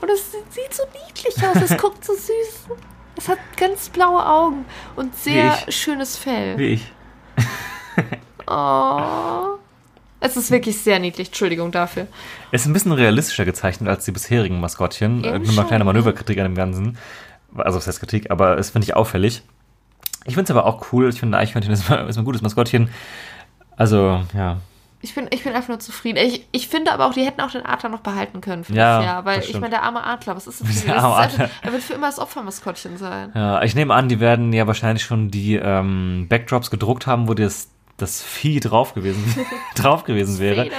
Und 0.00 0.10
es 0.10 0.30
sieht, 0.30 0.72
so 0.72 0.84
niedlich 1.06 1.36
aus, 1.44 1.56
es 1.60 1.76
guckt 1.76 2.04
so 2.04 2.12
süß. 2.12 2.68
Es 3.16 3.28
hat 3.28 3.38
ganz 3.56 3.88
blaue 3.88 4.24
Augen 4.24 4.64
und 4.94 5.16
sehr 5.16 5.58
schönes 5.70 6.16
Fell. 6.16 6.56
Wie 6.56 6.74
ich. 6.74 6.92
Oh. 8.52 9.58
Es 10.20 10.36
ist 10.36 10.50
wirklich 10.50 10.78
sehr 10.78 11.00
niedlich, 11.00 11.28
Entschuldigung 11.28 11.72
dafür. 11.72 12.06
Es 12.52 12.62
ist 12.62 12.68
ein 12.68 12.72
bisschen 12.72 12.92
realistischer 12.92 13.44
gezeichnet 13.44 13.88
als 13.88 14.04
die 14.04 14.12
bisherigen 14.12 14.60
Maskottchen. 14.60 15.24
Eben 15.24 15.44
Nur 15.44 15.54
mal 15.54 15.64
kleine 15.64 15.84
ne? 15.84 15.86
Manöverkritik 15.86 16.38
an 16.38 16.44
dem 16.44 16.54
Ganzen. 16.54 16.96
Also, 17.56 17.78
was 17.78 17.86
heißt 17.86 17.98
Kritik, 17.98 18.30
aber 18.30 18.56
es 18.56 18.70
finde 18.70 18.86
ich 18.86 18.94
auffällig. 18.94 19.42
Ich 20.24 20.34
finde 20.34 20.44
es 20.44 20.50
aber 20.56 20.66
auch 20.66 20.92
cool. 20.92 21.08
Ich 21.08 21.18
finde, 21.18 21.36
ein 21.36 21.42
Eichhörnchen 21.42 21.72
ist, 21.72 21.90
ist 21.90 22.18
ein 22.18 22.24
gutes 22.24 22.40
Maskottchen. 22.40 22.88
Also, 23.76 24.20
ja. 24.34 24.58
Ich 25.04 25.16
bin, 25.16 25.26
ich 25.30 25.42
bin 25.42 25.52
einfach 25.52 25.68
nur 25.68 25.80
zufrieden. 25.80 26.18
Ich, 26.18 26.46
ich 26.52 26.68
finde 26.68 26.92
aber 26.92 27.06
auch, 27.06 27.12
die 27.12 27.26
hätten 27.26 27.40
auch 27.40 27.50
den 27.50 27.66
Adler 27.66 27.88
noch 27.88 28.00
behalten 28.00 28.40
können 28.40 28.62
für 28.62 28.72
Ja, 28.72 28.98
das 28.98 29.04
Jahr. 29.04 29.24
Weil 29.24 29.40
das 29.40 29.48
ich 29.48 29.54
meine, 29.54 29.70
der 29.70 29.82
arme 29.82 30.04
Adler, 30.04 30.36
was 30.36 30.46
ist 30.46 30.60
das 30.60 30.68
für 30.68 30.86
Der 30.86 31.02
arme 31.02 31.16
einfach, 31.16 31.34
Adler. 31.34 31.50
Er 31.62 31.72
wird 31.72 31.82
für 31.82 31.94
immer 31.94 32.06
das 32.06 32.20
Opfermaskottchen 32.20 32.96
sein. 32.96 33.32
Ja, 33.34 33.60
ich 33.64 33.74
nehme 33.74 33.92
an, 33.94 34.08
die 34.08 34.20
werden 34.20 34.52
ja 34.52 34.68
wahrscheinlich 34.68 35.02
schon 35.02 35.32
die 35.32 35.56
ähm, 35.56 36.26
Backdrops 36.28 36.70
gedruckt 36.70 37.08
haben, 37.08 37.26
wo 37.26 37.34
das, 37.34 37.71
das 38.02 38.22
Vieh 38.22 38.60
drauf 38.60 38.94
gewesen, 38.94 39.24
drauf 39.74 40.04
gewesen 40.04 40.38
wäre. 40.38 40.70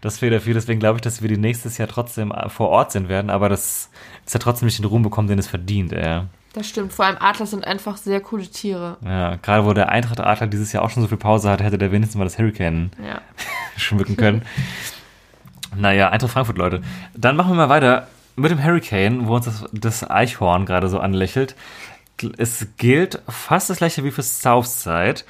Das 0.00 0.18
Federvieh. 0.18 0.54
Deswegen 0.54 0.80
glaube 0.80 0.96
ich, 0.96 1.02
dass 1.02 1.22
wir 1.22 1.28
die 1.28 1.36
nächstes 1.36 1.78
Jahr 1.78 1.88
trotzdem 1.88 2.32
äh, 2.32 2.48
vor 2.48 2.68
Ort 2.70 2.92
sehen 2.92 3.08
werden, 3.08 3.30
aber 3.30 3.48
das 3.48 3.90
ist 4.26 4.32
ja 4.34 4.40
trotzdem 4.40 4.66
nicht 4.66 4.78
den 4.78 4.86
Ruhm 4.86 5.02
bekommen, 5.02 5.28
den 5.28 5.38
es 5.38 5.46
verdient. 5.46 5.92
Ey. 5.92 6.22
Das 6.52 6.68
stimmt. 6.68 6.92
Vor 6.92 7.04
allem 7.04 7.16
Adler 7.20 7.46
sind 7.46 7.64
einfach 7.64 7.96
sehr 7.96 8.20
coole 8.20 8.42
Tiere. 8.48 8.96
Ja, 9.04 9.36
gerade 9.36 9.64
wo 9.64 9.72
der 9.72 9.90
Eintracht 9.90 10.18
Adler 10.18 10.48
dieses 10.48 10.72
Jahr 10.72 10.82
auch 10.82 10.90
schon 10.90 11.02
so 11.02 11.08
viel 11.08 11.16
Pause 11.18 11.48
hat, 11.48 11.62
hätte 11.62 11.78
der 11.78 11.92
wenigstens 11.92 12.18
mal 12.18 12.24
das 12.24 12.38
Hurricane 12.38 12.90
Ja. 13.06 13.20
schmücken 13.76 14.16
können. 14.16 14.42
naja, 15.76 16.08
Eintracht 16.10 16.32
Frankfurt, 16.32 16.58
Leute. 16.58 16.82
Dann 17.14 17.36
machen 17.36 17.50
wir 17.52 17.54
mal 17.56 17.68
weiter 17.68 18.08
mit 18.36 18.50
dem 18.50 18.62
Hurricane, 18.64 19.28
wo 19.28 19.36
uns 19.36 19.44
das, 19.44 19.64
das 19.72 20.10
Eichhorn 20.10 20.66
gerade 20.66 20.88
so 20.88 20.98
anlächelt. 20.98 21.54
Es 22.36 22.66
gilt 22.76 23.22
fast 23.28 23.70
das 23.70 23.78
gleiche 23.78 24.04
wie 24.04 24.10
für 24.10 24.22
Southside. 24.22 25.22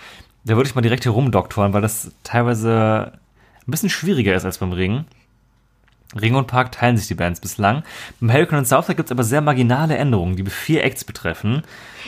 Da 0.45 0.57
würde 0.57 0.69
ich 0.69 0.75
mal 0.75 0.83
direkt 0.83 1.05
hier 1.05 1.13
rumdoktoren, 1.13 1.73
weil 1.73 1.83
das 1.83 2.13
teilweise 2.23 3.13
ein 3.67 3.71
bisschen 3.71 3.91
schwieriger 3.91 4.35
ist 4.35 4.45
als 4.45 4.59
beim 4.59 4.73
Ring. 4.73 5.05
Ring 6.21 6.35
und 6.35 6.49
Park 6.49 6.73
teilen 6.73 6.97
sich 6.97 7.07
die 7.07 7.15
Bands 7.15 7.41
bislang. 7.41 7.85
Beim 8.21 8.33
Hurricane 8.33 8.59
und 8.59 8.67
Southside 8.67 8.97
gibt 8.97 9.09
es 9.09 9.13
aber 9.13 9.23
sehr 9.23 9.41
marginale 9.41 9.97
Änderungen, 9.97 10.35
die 10.35 10.45
vier 10.45 10.83
Acts 10.83 11.05
betreffen. 11.05 11.63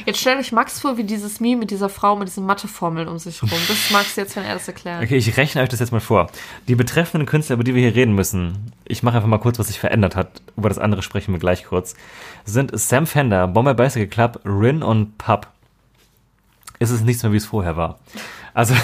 Jetzt 0.06 0.20
stellt 0.20 0.40
euch 0.40 0.50
Max 0.50 0.80
vor, 0.80 0.96
wie 0.96 1.04
dieses 1.04 1.38
Meme 1.38 1.60
mit 1.60 1.70
dieser 1.70 1.88
Frau 1.88 2.16
mit 2.16 2.26
diesen 2.26 2.44
Matheformeln 2.44 3.06
um 3.06 3.18
sich 3.18 3.40
rum. 3.42 3.50
Das 3.50 3.70
ist 3.70 3.92
Max 3.92 4.16
jetzt, 4.16 4.34
wenn 4.34 4.42
er 4.42 4.54
das 4.54 4.66
erklärt. 4.66 5.04
Okay, 5.04 5.16
ich 5.16 5.36
rechne 5.36 5.62
euch 5.62 5.68
das 5.68 5.78
jetzt 5.78 5.92
mal 5.92 6.00
vor. 6.00 6.30
Die 6.66 6.74
betreffenden 6.74 7.26
Künstler, 7.26 7.54
über 7.54 7.64
die 7.64 7.76
wir 7.76 7.82
hier 7.82 7.94
reden 7.94 8.16
müssen, 8.16 8.72
ich 8.84 9.04
mache 9.04 9.16
einfach 9.16 9.28
mal 9.28 9.38
kurz, 9.38 9.60
was 9.60 9.68
sich 9.68 9.78
verändert 9.78 10.16
hat. 10.16 10.42
Über 10.56 10.68
das 10.68 10.78
andere 10.78 11.02
sprechen 11.02 11.32
wir 11.32 11.38
gleich 11.38 11.64
kurz. 11.64 11.94
Sind 12.44 12.76
Sam 12.76 13.06
Fender, 13.06 13.46
Bomber 13.46 13.74
Bicycle 13.74 14.08
Club, 14.08 14.40
Rin 14.44 14.82
und 14.82 15.16
Pub. 15.16 15.46
Ist 16.82 16.90
es 16.90 17.00
nichts 17.02 17.22
mehr, 17.22 17.32
wie 17.32 17.36
es 17.36 17.46
vorher 17.46 17.76
war. 17.76 17.98
Also, 18.54 18.74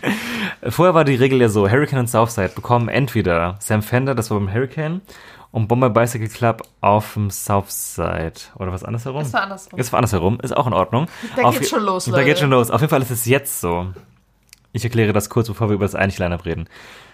vorher 0.68 0.94
war 0.94 1.04
die 1.04 1.14
Regel 1.14 1.40
ja 1.40 1.48
so, 1.48 1.68
Hurricane 1.70 2.00
und 2.00 2.06
Southside 2.08 2.50
bekommen 2.54 2.88
entweder 2.88 3.56
Sam 3.60 3.82
Fender, 3.82 4.14
das 4.14 4.30
war 4.30 4.38
beim 4.38 4.52
Hurricane, 4.52 5.00
und 5.50 5.68
Bomber 5.68 5.90
Bicycle 5.90 6.28
Club 6.28 6.62
auf 6.80 7.12
dem 7.14 7.30
Southside. 7.30 8.32
Oder 8.54 8.72
was 8.72 8.84
andersherum? 8.84 9.22
Das 9.22 9.32
war 9.34 9.42
andersrum. 9.42 9.78
Es 9.78 9.92
war 9.92 9.98
andersherum, 9.98 10.40
ist 10.40 10.56
auch 10.56 10.66
in 10.66 10.72
Ordnung. 10.72 11.06
Da 11.36 11.42
Auf- 11.42 11.58
geht's 11.58 11.68
schon 11.70 11.82
los, 11.82 12.06
Da 12.06 12.12
Leute. 12.12 12.24
geht 12.24 12.38
schon 12.38 12.50
los. 12.50 12.70
Auf 12.70 12.80
jeden 12.80 12.90
Fall 12.90 13.02
ist 13.02 13.10
es 13.10 13.26
jetzt 13.26 13.60
so. 13.60 13.88
Ich 14.72 14.84
erkläre 14.84 15.12
das 15.12 15.28
kurz, 15.28 15.48
bevor 15.48 15.68
wir 15.68 15.74
über 15.74 15.84
das 15.84 15.94
eigentliche 15.94 16.22
Line-Up 16.22 16.46
reden. 16.46 16.68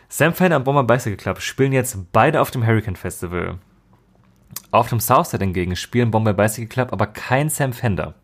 Sam 0.09 0.33
Fender 0.35 0.57
und 0.59 0.65
Bomber 0.65 0.85
Bicycle 0.85 1.17
Club 1.17 1.41
spielen 1.41 1.73
jetzt 1.73 1.99
beide 2.13 2.41
auf 2.41 2.51
dem 2.53 2.65
Hurricane 2.65 2.95
Festival. 2.97 3.59
Auf 4.71 4.89
dem 4.89 5.01
Southside 5.01 5.43
hingegen 5.45 5.75
spielen 5.75 6.11
Bomber 6.13 6.33
Bicycle 6.33 6.69
Club 6.69 6.93
aber 6.93 7.09
kein 7.09 7.49
Sam 7.49 7.73
Fender. 7.73 8.15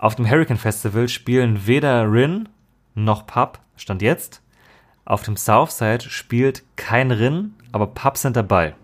Auf 0.00 0.14
dem 0.14 0.26
Hurricane 0.28 0.56
Festival 0.56 1.08
spielen 1.08 1.66
weder 1.66 2.10
Rin 2.10 2.48
noch 2.94 3.26
Pub, 3.26 3.58
stand 3.76 4.00
jetzt. 4.00 4.40
Auf 5.04 5.22
dem 5.24 5.36
Southside 5.36 6.08
spielt 6.08 6.62
kein 6.76 7.10
Rin, 7.10 7.54
aber 7.70 7.86
Pub 7.86 8.16
sind 8.16 8.34
dabei. 8.34 8.74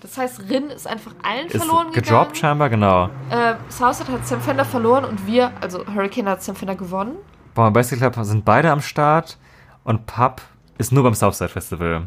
Das 0.00 0.16
heißt, 0.16 0.48
Rin 0.48 0.70
ist 0.70 0.86
einfach 0.86 1.12
allen 1.24 1.48
Ist 1.48 1.56
verloren 1.56 1.88
gedroppt 1.92 2.04
gegangen. 2.04 2.34
scheinbar, 2.36 2.70
genau. 2.70 3.10
Äh, 3.30 3.56
Southside 3.68 4.12
hat 4.12 4.24
Sam 4.28 4.40
Fender 4.40 4.64
verloren 4.64 5.04
und 5.04 5.26
wir, 5.26 5.50
also 5.60 5.84
Hurricane 5.92 6.28
hat 6.28 6.42
Sam 6.44 6.54
Fender 6.54 6.76
gewonnen. 6.76 7.16
Bomber 7.54 7.72
Bicycle 7.72 8.08
Club 8.08 8.24
sind 8.24 8.44
beide 8.44 8.70
am 8.70 8.80
Start 8.80 9.38
und 9.82 10.06
Pub 10.06 10.40
ist 10.78 10.92
nur 10.92 11.02
beim 11.02 11.14
Southside 11.14 11.50
Festival. 11.50 12.06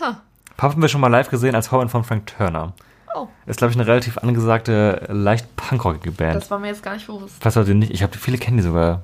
Huh. 0.00 0.14
Pub 0.56 0.72
haben 0.72 0.80
wir 0.80 0.88
schon 0.88 1.02
mal 1.02 1.08
live 1.08 1.28
gesehen 1.28 1.54
als 1.54 1.68
Vorwand 1.68 1.90
von 1.90 2.02
Frank 2.02 2.28
Turner. 2.28 2.72
Oh, 3.14 3.28
Ist, 3.46 3.58
glaube 3.58 3.72
ich, 3.72 3.76
eine 3.78 3.86
relativ 3.86 4.18
angesagte, 4.18 5.06
leicht 5.08 5.54
punkrockige 5.56 6.12
Band. 6.12 6.36
das 6.36 6.50
war 6.50 6.58
mir 6.58 6.68
jetzt 6.68 6.82
gar 6.82 6.94
nicht 6.94 7.06
bewusst. 7.06 7.36
Falls 7.40 7.54
Leute 7.54 7.74
nicht, 7.74 7.92
ich 7.92 8.02
habe 8.02 8.16
viele 8.16 8.38
kennen 8.38 8.56
die 8.56 8.62
sogar. 8.62 9.02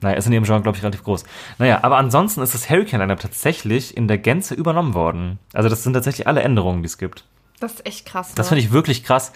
Naja, 0.00 0.16
ist 0.16 0.26
in 0.26 0.32
ihrem 0.32 0.44
Genre, 0.44 0.62
glaube 0.62 0.76
ich, 0.76 0.84
relativ 0.84 1.02
groß. 1.02 1.24
Naja, 1.58 1.80
aber 1.82 1.96
ansonsten 1.96 2.40
ist 2.40 2.54
das 2.54 2.70
Hurricane 2.70 3.00
Lineup 3.00 3.20
tatsächlich 3.20 3.96
in 3.96 4.06
der 4.06 4.18
Gänze 4.18 4.54
übernommen 4.54 4.94
worden. 4.94 5.38
Also 5.52 5.68
das 5.68 5.82
sind 5.82 5.94
tatsächlich 5.94 6.26
alle 6.26 6.42
Änderungen, 6.42 6.82
die 6.82 6.86
es 6.86 6.98
gibt. 6.98 7.24
Das 7.58 7.74
ist 7.74 7.86
echt 7.86 8.06
krass. 8.06 8.32
Das 8.34 8.46
ne? 8.46 8.48
finde 8.50 8.64
ich 8.64 8.72
wirklich 8.72 9.02
krass. 9.02 9.32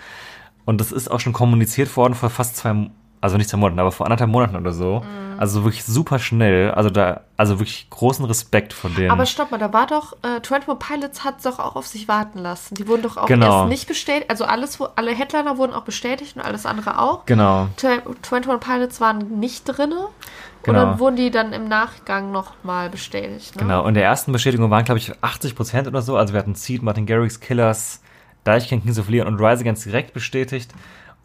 Und 0.64 0.80
das 0.80 0.92
ist 0.92 1.10
auch 1.10 1.18
schon 1.18 1.32
kommuniziert 1.32 1.96
worden 1.96 2.14
vor 2.14 2.30
fast 2.30 2.56
zwei, 2.56 2.88
also 3.22 3.38
nicht 3.38 3.48
zwei 3.48 3.56
Monaten, 3.56 3.78
aber 3.80 3.90
vor 3.92 4.04
anderthalb 4.04 4.30
Monaten 4.30 4.56
oder 4.56 4.72
so. 4.72 5.00
Mhm. 5.00 5.38
Also 5.38 5.64
wirklich 5.64 5.84
super 5.84 6.18
schnell. 6.18 6.70
Also 6.72 6.90
da, 6.90 7.22
also 7.38 7.58
wirklich 7.58 7.88
großen 7.88 8.24
Respekt 8.26 8.72
vor 8.74 8.90
denen. 8.90 9.10
Aber 9.10 9.24
stopp 9.26 9.50
mal, 9.50 9.58
da 9.58 9.72
war 9.72 9.86
doch, 9.86 10.12
äh, 10.22 10.40
21 10.40 10.78
Pilots 10.78 11.24
hat 11.24 11.36
doch 11.44 11.58
auch 11.58 11.74
auf 11.76 11.86
sich 11.86 12.06
warten 12.08 12.38
lassen. 12.38 12.74
Die 12.74 12.86
wurden 12.86 13.02
doch 13.02 13.16
auch 13.16 13.26
Genau. 13.26 13.60
erst 13.60 13.68
nicht 13.70 13.88
bestätigt. 13.88 14.28
Also 14.28 14.44
alles, 14.44 14.78
alle 14.96 15.12
Headliner 15.12 15.56
wurden 15.56 15.72
auch 15.72 15.82
bestätigt 15.84 16.36
und 16.36 16.42
alles 16.42 16.66
andere 16.66 16.98
auch. 17.00 17.24
genau. 17.26 17.68
Tw- 17.80 18.02
21 18.30 18.60
Pilots 18.60 19.00
waren 19.00 19.40
nicht 19.40 19.64
drinne. 19.64 20.08
Genau. 20.64 20.80
Und 20.80 20.86
dann 20.90 20.98
wurden 21.00 21.16
die 21.16 21.30
dann 21.32 21.52
im 21.52 21.66
Nachgang 21.68 22.30
nochmal 22.30 22.88
bestätigt. 22.90 23.56
Ne? 23.56 23.62
Genau. 23.62 23.84
Und 23.84 23.94
der 23.94 24.04
ersten 24.04 24.30
Bestätigung 24.32 24.70
waren, 24.70 24.84
glaube 24.84 24.98
ich, 24.98 25.12
80 25.22 25.56
Prozent 25.56 25.88
oder 25.88 26.02
so. 26.02 26.16
Also 26.16 26.34
wir 26.34 26.38
hatten 26.38 26.54
Seed, 26.54 26.82
Martin 26.82 27.06
Garrix, 27.06 27.40
Killers, 27.40 28.00
Deichkind, 28.44 28.84
Kings 28.84 28.98
of 28.98 29.08
Leon 29.08 29.26
und 29.26 29.40
Rise 29.40 29.62
Against 29.62 29.84
direkt 29.86 30.12
bestätigt. 30.12 30.72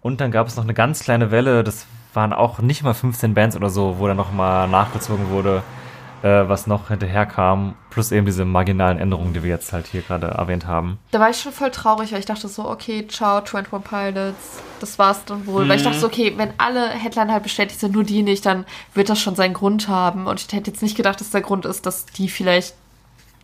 Und 0.01 0.21
dann 0.21 0.31
gab 0.31 0.47
es 0.47 0.55
noch 0.55 0.63
eine 0.63 0.73
ganz 0.73 1.01
kleine 1.01 1.31
Welle, 1.31 1.63
das 1.63 1.85
waren 2.13 2.33
auch 2.33 2.59
nicht 2.59 2.83
mal 2.83 2.93
15 2.93 3.33
Bands 3.33 3.55
oder 3.55 3.69
so, 3.69 3.99
wo 3.99 4.07
dann 4.07 4.17
nochmal 4.17 4.67
nachgezogen 4.67 5.29
wurde, 5.29 5.61
äh, 6.23 6.47
was 6.47 6.65
noch 6.65 6.87
hinterher 6.87 7.25
kam. 7.25 7.75
Plus 7.89 8.11
eben 8.11 8.25
diese 8.25 8.43
marginalen 8.43 8.97
Änderungen, 8.97 9.33
die 9.33 9.43
wir 9.43 9.49
jetzt 9.49 9.71
halt 9.73 9.87
hier 9.87 10.01
gerade 10.01 10.27
erwähnt 10.27 10.65
haben. 10.65 10.97
Da 11.11 11.19
war 11.19 11.29
ich 11.29 11.39
schon 11.39 11.51
voll 11.51 11.71
traurig, 11.71 12.11
weil 12.11 12.19
ich 12.19 12.25
dachte 12.25 12.47
so, 12.47 12.67
okay, 12.67 13.07
ciao, 13.07 13.37
21 13.37 13.83
Pilots, 13.83 14.63
das 14.79 14.97
war's 14.97 15.25
dann 15.25 15.45
wohl. 15.45 15.65
Mhm. 15.65 15.69
Weil 15.69 15.77
ich 15.77 15.83
dachte 15.83 15.99
so, 15.99 16.07
okay, 16.07 16.33
wenn 16.37 16.53
alle 16.57 16.89
Headliner 16.89 17.33
halt 17.33 17.43
bestätigt 17.43 17.79
sind, 17.79 17.93
nur 17.93 18.03
die 18.03 18.23
nicht, 18.23 18.45
dann 18.45 18.65
wird 18.93 19.09
das 19.09 19.19
schon 19.19 19.35
seinen 19.35 19.53
Grund 19.53 19.87
haben. 19.87 20.25
Und 20.27 20.39
ich 20.39 20.51
hätte 20.51 20.71
jetzt 20.71 20.81
nicht 20.81 20.97
gedacht, 20.97 21.21
dass 21.21 21.29
der 21.29 21.41
Grund 21.41 21.65
ist, 21.65 21.85
dass 21.85 22.05
die 22.05 22.29
vielleicht 22.29 22.73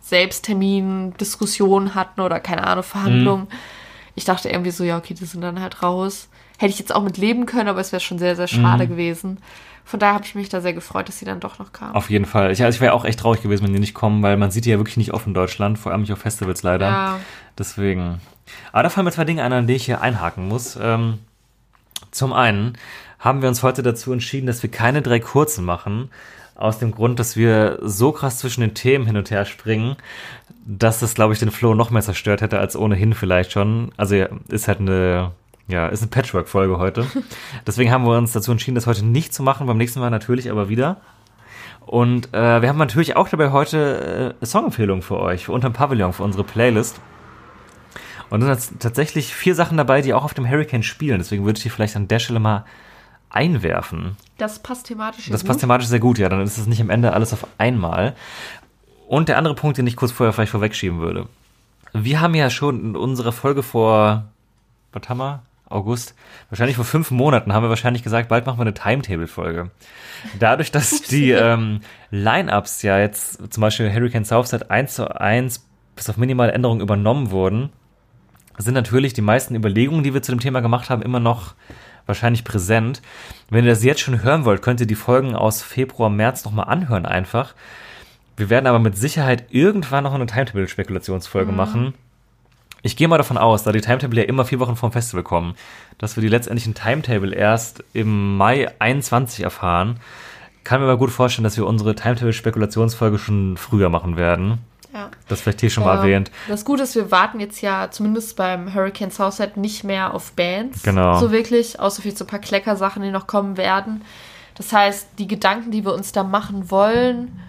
selbst 0.02 0.44
Termin, 0.44 1.14
Diskussionen 1.14 1.94
hatten 1.94 2.20
oder 2.20 2.40
keine 2.40 2.66
Ahnung, 2.66 2.84
Verhandlungen. 2.84 3.46
Ich 4.14 4.24
dachte 4.24 4.48
irgendwie 4.48 4.70
so, 4.70 4.84
ja, 4.84 4.98
okay, 4.98 5.14
die 5.14 5.24
sind 5.24 5.40
dann 5.40 5.60
halt 5.60 5.82
raus. 5.82 6.28
Hätte 6.58 6.72
ich 6.72 6.78
jetzt 6.78 6.94
auch 6.94 7.02
mit 7.02 7.18
leben 7.18 7.46
können, 7.46 7.68
aber 7.68 7.80
es 7.80 7.92
wäre 7.92 8.00
schon 8.00 8.18
sehr, 8.18 8.36
sehr 8.36 8.46
schade 8.46 8.86
gewesen. 8.86 9.38
Von 9.84 10.00
daher 10.00 10.14
habe 10.14 10.24
ich 10.24 10.34
mich 10.34 10.48
da 10.48 10.62
sehr 10.62 10.72
gefreut, 10.72 11.08
dass 11.08 11.18
sie 11.18 11.26
dann 11.26 11.40
doch 11.40 11.58
noch 11.58 11.72
kamen. 11.72 11.94
Auf 11.94 12.08
jeden 12.08 12.24
Fall. 12.24 12.50
Ich, 12.50 12.62
also 12.64 12.74
ich 12.74 12.80
wäre 12.80 12.94
auch 12.94 13.04
echt 13.04 13.20
traurig 13.20 13.42
gewesen, 13.42 13.64
wenn 13.64 13.72
die 13.74 13.80
nicht 13.80 13.94
kommen, 13.94 14.22
weil 14.22 14.36
man 14.38 14.50
sieht 14.50 14.64
die 14.64 14.70
ja 14.70 14.78
wirklich 14.78 14.96
nicht 14.96 15.12
oft 15.12 15.26
in 15.26 15.34
Deutschland, 15.34 15.78
vor 15.78 15.92
allem 15.92 16.00
nicht 16.00 16.12
auf 16.12 16.20
Festivals 16.20 16.62
leider. 16.62 16.86
Ja. 16.86 17.20
Deswegen. 17.58 18.20
Aber 18.72 18.82
da 18.82 18.88
fallen 18.88 19.04
mir 19.04 19.12
zwei 19.12 19.24
Dinge 19.24 19.42
ein, 19.42 19.52
an 19.52 19.66
die 19.66 19.74
ich 19.74 19.84
hier 19.84 20.00
einhaken 20.00 20.48
muss. 20.48 20.78
Ähm, 20.80 21.18
zum 22.10 22.32
einen 22.32 22.78
haben 23.18 23.42
wir 23.42 23.48
uns 23.48 23.62
heute 23.62 23.82
dazu 23.82 24.12
entschieden, 24.12 24.46
dass 24.46 24.62
wir 24.62 24.70
keine 24.70 25.02
drei 25.02 25.20
kurzen 25.20 25.64
machen. 25.64 26.10
Aus 26.56 26.78
dem 26.78 26.92
Grund, 26.92 27.18
dass 27.18 27.36
wir 27.36 27.78
so 27.82 28.12
krass 28.12 28.38
zwischen 28.38 28.60
den 28.60 28.74
Themen 28.74 29.06
hin 29.06 29.16
und 29.16 29.30
her 29.30 29.44
springen, 29.44 29.96
dass 30.64 31.00
das, 31.00 31.14
glaube 31.14 31.32
ich, 31.34 31.40
den 31.40 31.50
Flow 31.50 31.74
noch 31.74 31.90
mehr 31.90 32.02
zerstört 32.02 32.40
hätte 32.40 32.58
als 32.58 32.76
ohnehin 32.76 33.12
vielleicht 33.12 33.52
schon. 33.52 33.92
Also 33.96 34.14
ist 34.48 34.68
halt 34.68 34.80
eine, 34.80 35.32
ja, 35.68 35.86
ist 35.88 36.02
eine 36.02 36.10
Patchwork-Folge 36.10 36.78
heute. 36.78 37.06
Deswegen 37.66 37.90
haben 37.90 38.04
wir 38.04 38.16
uns 38.16 38.32
dazu 38.32 38.52
entschieden, 38.52 38.74
das 38.74 38.86
heute 38.86 39.04
nicht 39.04 39.32
zu 39.32 39.42
machen. 39.42 39.66
Beim 39.66 39.78
nächsten 39.78 40.00
Mal 40.00 40.10
natürlich 40.10 40.50
aber 40.50 40.68
wieder. 40.68 40.98
Und 41.86 42.32
äh, 42.34 42.62
wir 42.62 42.68
haben 42.68 42.78
natürlich 42.78 43.16
auch 43.16 43.28
dabei 43.28 43.50
heute 43.50 44.36
äh, 44.40 44.46
Songempfehlungen 44.46 45.02
für 45.02 45.18
euch, 45.18 45.46
für 45.46 45.52
Unterm 45.52 45.72
Pavillon, 45.72 46.12
für 46.12 46.22
unsere 46.22 46.44
Playlist. 46.44 47.00
Und 48.30 48.40
dann 48.40 48.58
sind 48.58 48.80
tatsächlich 48.80 49.34
vier 49.34 49.54
Sachen 49.54 49.76
dabei, 49.76 50.00
die 50.00 50.14
auch 50.14 50.24
auf 50.24 50.34
dem 50.34 50.48
Hurricane 50.48 50.82
spielen. 50.82 51.18
Deswegen 51.18 51.44
würde 51.44 51.58
ich 51.58 51.62
die 51.62 51.70
vielleicht 51.70 51.96
an 51.96 52.08
der 52.08 52.18
Stelle 52.18 52.40
mal 52.40 52.64
einwerfen. 53.30 54.16
Das 54.38 54.58
passt 54.58 54.86
thematisch. 54.86 55.28
Das 55.30 55.42
gut. 55.42 55.48
passt 55.48 55.60
thematisch 55.60 55.88
sehr 55.88 56.00
gut, 56.00 56.18
ja. 56.18 56.28
Dann 56.28 56.40
ist 56.40 56.58
es 56.58 56.66
nicht 56.66 56.80
am 56.80 56.90
Ende 56.90 57.12
alles 57.12 57.32
auf 57.32 57.46
einmal. 57.58 58.14
Und 59.06 59.28
der 59.28 59.38
andere 59.38 59.54
Punkt, 59.54 59.76
den 59.76 59.86
ich 59.86 59.96
kurz 59.96 60.12
vorher 60.12 60.32
vielleicht 60.32 60.52
vorwegschieben 60.52 61.00
würde. 61.00 61.26
Wir 61.92 62.20
haben 62.20 62.34
ja 62.34 62.50
schon 62.50 62.80
in 62.80 62.96
unserer 62.96 63.32
Folge 63.32 63.62
vor, 63.62 64.24
was 64.92 65.08
haben 65.08 65.18
wir? 65.18 65.42
August, 65.74 66.14
wahrscheinlich 66.48 66.76
vor 66.76 66.84
fünf 66.84 67.10
Monaten 67.10 67.52
haben 67.52 67.62
wir 67.62 67.68
wahrscheinlich 67.68 68.02
gesagt, 68.02 68.28
bald 68.28 68.46
machen 68.46 68.58
wir 68.58 68.62
eine 68.62 68.74
Timetable-Folge. 68.74 69.70
Dadurch, 70.38 70.70
dass 70.70 71.02
die 71.10 71.30
ähm, 71.30 71.80
Line-Ups 72.10 72.82
ja 72.82 72.98
jetzt 72.98 73.52
zum 73.52 73.60
Beispiel 73.60 73.92
Hurricane 73.92 74.24
Southside 74.24 74.70
1 74.70 74.94
zu 74.94 75.20
1 75.20 75.66
bis 75.96 76.08
auf 76.10 76.16
minimale 76.16 76.52
Änderungen 76.52 76.80
übernommen 76.80 77.30
wurden, 77.30 77.70
sind 78.58 78.74
natürlich 78.74 79.12
die 79.12 79.22
meisten 79.22 79.54
Überlegungen, 79.54 80.04
die 80.04 80.14
wir 80.14 80.22
zu 80.22 80.32
dem 80.32 80.40
Thema 80.40 80.60
gemacht 80.60 80.90
haben, 80.90 81.02
immer 81.02 81.20
noch 81.20 81.54
wahrscheinlich 82.06 82.44
präsent. 82.44 83.02
Wenn 83.50 83.64
ihr 83.64 83.70
das 83.70 83.84
jetzt 83.84 84.00
schon 84.00 84.22
hören 84.22 84.44
wollt, 84.44 84.62
könnt 84.62 84.80
ihr 84.80 84.86
die 84.86 84.94
Folgen 84.94 85.34
aus 85.34 85.62
Februar, 85.62 86.10
März 86.10 86.44
nochmal 86.44 86.68
anhören 86.68 87.06
einfach. 87.06 87.54
Wir 88.36 88.50
werden 88.50 88.66
aber 88.66 88.78
mit 88.78 88.96
Sicherheit 88.96 89.46
irgendwann 89.50 90.04
noch 90.04 90.14
eine 90.14 90.26
Timetable-Spekulationsfolge 90.26 91.52
machen. 91.52 91.94
Ich 92.84 92.96
gehe 92.96 93.08
mal 93.08 93.16
davon 93.16 93.38
aus, 93.38 93.62
da 93.62 93.72
die 93.72 93.80
Timetable 93.80 94.20
ja 94.20 94.28
immer 94.28 94.44
vier 94.44 94.60
Wochen 94.60 94.76
vom 94.76 94.92
Festival 94.92 95.22
kommen, 95.24 95.54
dass 95.96 96.16
wir 96.16 96.20
die 96.20 96.28
letztendlichen 96.28 96.74
Timetable 96.74 97.34
erst 97.34 97.82
im 97.94 98.36
Mai 98.36 98.70
21 98.78 99.42
erfahren. 99.42 100.00
Kann 100.64 100.80
mir 100.80 100.86
aber 100.86 100.98
gut 100.98 101.10
vorstellen, 101.10 101.44
dass 101.44 101.56
wir 101.56 101.66
unsere 101.66 101.94
Timetable-Spekulationsfolge 101.94 103.18
schon 103.18 103.56
früher 103.56 103.88
machen 103.88 104.18
werden. 104.18 104.58
Ja. 104.92 105.08
Das 105.28 105.40
vielleicht 105.40 105.62
hier 105.62 105.70
schon 105.70 105.82
mal 105.82 105.94
Ja. 105.94 106.02
erwähnt. 106.02 106.30
Das 106.46 106.66
Gute 106.66 106.82
ist, 106.82 106.94
wir 106.94 107.10
warten 107.10 107.40
jetzt 107.40 107.62
ja 107.62 107.90
zumindest 107.90 108.36
beim 108.36 108.74
Hurricane 108.74 109.10
Southside 109.10 109.58
nicht 109.58 109.82
mehr 109.82 110.12
auf 110.12 110.32
Bands. 110.32 110.82
Genau. 110.82 111.18
So 111.18 111.32
wirklich, 111.32 111.80
außer 111.80 112.02
vielleicht 112.02 112.18
so 112.18 112.24
ein 112.26 112.28
paar 112.28 112.38
Kleckersachen, 112.38 113.02
die 113.02 113.10
noch 113.10 113.26
kommen 113.26 113.56
werden. 113.56 114.02
Das 114.56 114.74
heißt, 114.74 115.08
die 115.18 115.26
Gedanken, 115.26 115.70
die 115.70 115.86
wir 115.86 115.94
uns 115.94 116.12
da 116.12 116.22
machen 116.22 116.70
wollen, 116.70 117.40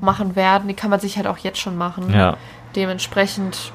machen 0.00 0.36
werden, 0.36 0.68
die 0.68 0.74
kann 0.74 0.88
man 0.88 1.00
sich 1.00 1.18
halt 1.18 1.26
auch 1.26 1.36
jetzt 1.38 1.58
schon 1.58 1.76
machen. 1.76 2.10
Ja. 2.14 2.38
Dementsprechend 2.74 3.72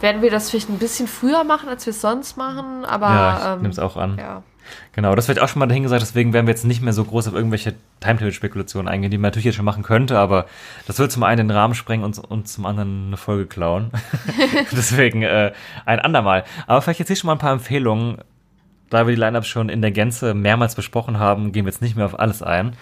werden 0.00 0.22
wir 0.22 0.30
das 0.30 0.50
vielleicht 0.50 0.68
ein 0.68 0.78
bisschen 0.78 1.08
früher 1.08 1.44
machen, 1.44 1.68
als 1.68 1.86
wir 1.86 1.92
es 1.92 2.00
sonst 2.00 2.36
machen, 2.36 2.84
aber 2.84 3.06
Ja, 3.06 3.38
ich 3.38 3.44
ähm, 3.54 3.62
nehme 3.62 3.72
es 3.72 3.78
auch 3.78 3.96
an. 3.96 4.16
Ja. 4.18 4.42
Genau, 4.92 5.14
das 5.14 5.28
wird 5.28 5.38
auch 5.40 5.48
schon 5.48 5.60
mal 5.60 5.66
dahin 5.66 5.84
gesagt, 5.84 6.02
deswegen 6.02 6.32
werden 6.32 6.46
wir 6.46 6.52
jetzt 6.52 6.64
nicht 6.64 6.82
mehr 6.82 6.92
so 6.92 7.04
groß 7.04 7.28
auf 7.28 7.34
irgendwelche 7.34 7.74
Timetable-Spekulationen 8.00 8.88
eingehen, 8.88 9.12
die 9.12 9.18
man 9.18 9.28
natürlich 9.28 9.44
jetzt 9.44 9.54
schon 9.54 9.64
machen 9.64 9.84
könnte, 9.84 10.18
aber 10.18 10.46
das 10.88 10.98
wird 10.98 11.12
zum 11.12 11.22
einen 11.22 11.48
den 11.48 11.56
Rahmen 11.56 11.74
sprengen 11.74 12.04
und, 12.04 12.18
und 12.18 12.48
zum 12.48 12.66
anderen 12.66 13.08
eine 13.08 13.16
Folge 13.16 13.46
klauen. 13.46 13.92
deswegen 14.72 15.22
äh, 15.22 15.52
ein 15.84 16.00
andermal. 16.00 16.44
Aber 16.66 16.82
vielleicht 16.82 16.98
jetzt 16.98 17.08
hier 17.08 17.16
schon 17.16 17.28
mal 17.28 17.34
ein 17.34 17.38
paar 17.38 17.52
Empfehlungen 17.52 18.18
da 18.90 19.06
wir 19.06 19.14
die 19.14 19.20
Lineups 19.20 19.48
schon 19.48 19.68
in 19.68 19.82
der 19.82 19.90
Gänze 19.90 20.34
mehrmals 20.34 20.74
besprochen 20.74 21.18
haben, 21.18 21.52
gehen 21.52 21.64
wir 21.64 21.72
jetzt 21.72 21.82
nicht 21.82 21.96
mehr 21.96 22.06
auf 22.06 22.18
alles 22.18 22.42
ein. 22.42 22.74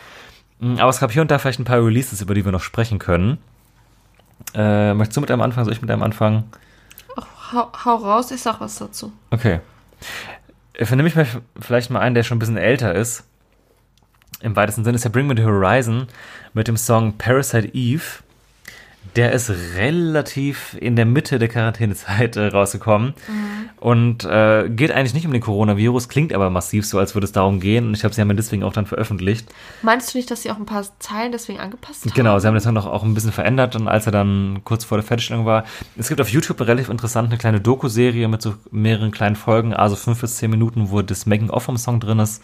Mm, 0.60 0.76
Aber 0.78 0.90
es 0.90 1.00
gab 1.00 1.10
hier 1.10 1.22
und 1.22 1.30
da 1.30 1.38
vielleicht 1.38 1.60
ein 1.60 1.64
paar 1.64 1.84
Releases, 1.84 2.20
über 2.20 2.34
die 2.34 2.44
wir 2.44 2.52
noch 2.52 2.60
sprechen 2.60 2.98
können. 2.98 3.38
Äh, 4.54 4.94
möchtest 4.94 5.16
du 5.16 5.20
mit 5.20 5.30
einem 5.30 5.42
anfangen? 5.42 5.64
Soll 5.64 5.74
ich 5.74 5.82
mit 5.82 5.90
einem 5.90 6.02
anfangen? 6.02 6.44
Hau, 7.52 7.70
hau 7.84 7.96
raus, 7.96 8.30
ich 8.30 8.40
sag 8.40 8.60
was 8.60 8.78
dazu. 8.78 9.12
Okay. 9.30 9.60
Ich 10.76 10.90
nehme 10.90 11.08
ich 11.08 11.14
mal 11.14 11.26
vielleicht 11.60 11.90
mal 11.90 12.00
einen, 12.00 12.14
der 12.14 12.22
schon 12.22 12.36
ein 12.36 12.40
bisschen 12.40 12.56
älter 12.56 12.94
ist. 12.94 13.24
Im 14.40 14.56
weitesten 14.56 14.84
Sinne 14.84 14.96
ist 14.96 15.04
ja 15.04 15.10
Bring 15.10 15.26
Me 15.26 15.34
the 15.36 15.44
Horizon 15.44 16.08
mit 16.52 16.68
dem 16.68 16.76
Song 16.76 17.16
Parasite 17.16 17.68
Eve. 17.74 18.02
Der 19.16 19.32
ist 19.32 19.50
relativ 19.76 20.76
in 20.80 20.96
der 20.96 21.06
Mitte 21.06 21.38
der 21.38 21.48
Quarantänezeit 21.48 22.36
äh, 22.36 22.46
rausgekommen 22.46 23.14
und 23.78 24.24
äh, 24.24 24.68
geht 24.68 24.90
eigentlich 24.90 25.14
nicht 25.14 25.26
um 25.26 25.32
den 25.32 25.40
Coronavirus, 25.40 26.08
klingt 26.08 26.32
aber 26.32 26.50
massiv 26.50 26.86
so, 26.86 26.98
als 26.98 27.14
würde 27.14 27.26
es 27.26 27.32
darum 27.32 27.60
gehen. 27.60 27.86
Und 27.86 27.94
ich 27.94 28.00
glaube, 28.00 28.14
sie 28.14 28.20
haben 28.20 28.30
ihn 28.30 28.36
deswegen 28.36 28.64
auch 28.64 28.72
dann 28.72 28.86
veröffentlicht. 28.86 29.46
Meinst 29.82 30.12
du 30.12 30.18
nicht, 30.18 30.30
dass 30.30 30.42
sie 30.42 30.50
auch 30.50 30.56
ein 30.56 30.66
paar 30.66 30.84
Zeilen 30.98 31.32
deswegen 31.32 31.60
angepasst 31.60 32.04
haben? 32.04 32.14
Genau, 32.14 32.38
sie 32.38 32.46
haben 32.46 32.54
den 32.54 32.60
Song 32.60 32.74
noch 32.74 32.86
auch 32.86 33.04
ein 33.04 33.14
bisschen 33.14 33.32
verändert 33.32 33.76
und 33.76 33.86
als 33.86 34.06
er 34.06 34.12
dann 34.12 34.62
kurz 34.64 34.84
vor 34.84 34.98
der 34.98 35.06
Fertigstellung 35.06 35.44
war. 35.46 35.64
Es 35.96 36.08
gibt 36.08 36.20
auf 36.20 36.30
YouTube 36.30 36.60
relativ 36.60 36.88
interessant 36.88 37.28
eine 37.28 37.38
kleine 37.38 37.60
Doku-Serie 37.60 38.26
mit 38.26 38.42
so 38.42 38.54
mehreren 38.70 39.10
kleinen 39.10 39.36
Folgen, 39.36 39.74
also 39.74 39.96
fünf 39.96 40.20
bis 40.20 40.36
zehn 40.36 40.50
Minuten, 40.50 40.90
wo 40.90 41.02
das 41.02 41.26
Making-of 41.26 41.62
vom 41.62 41.76
Song 41.76 42.00
drin 42.00 42.18
ist. 42.18 42.42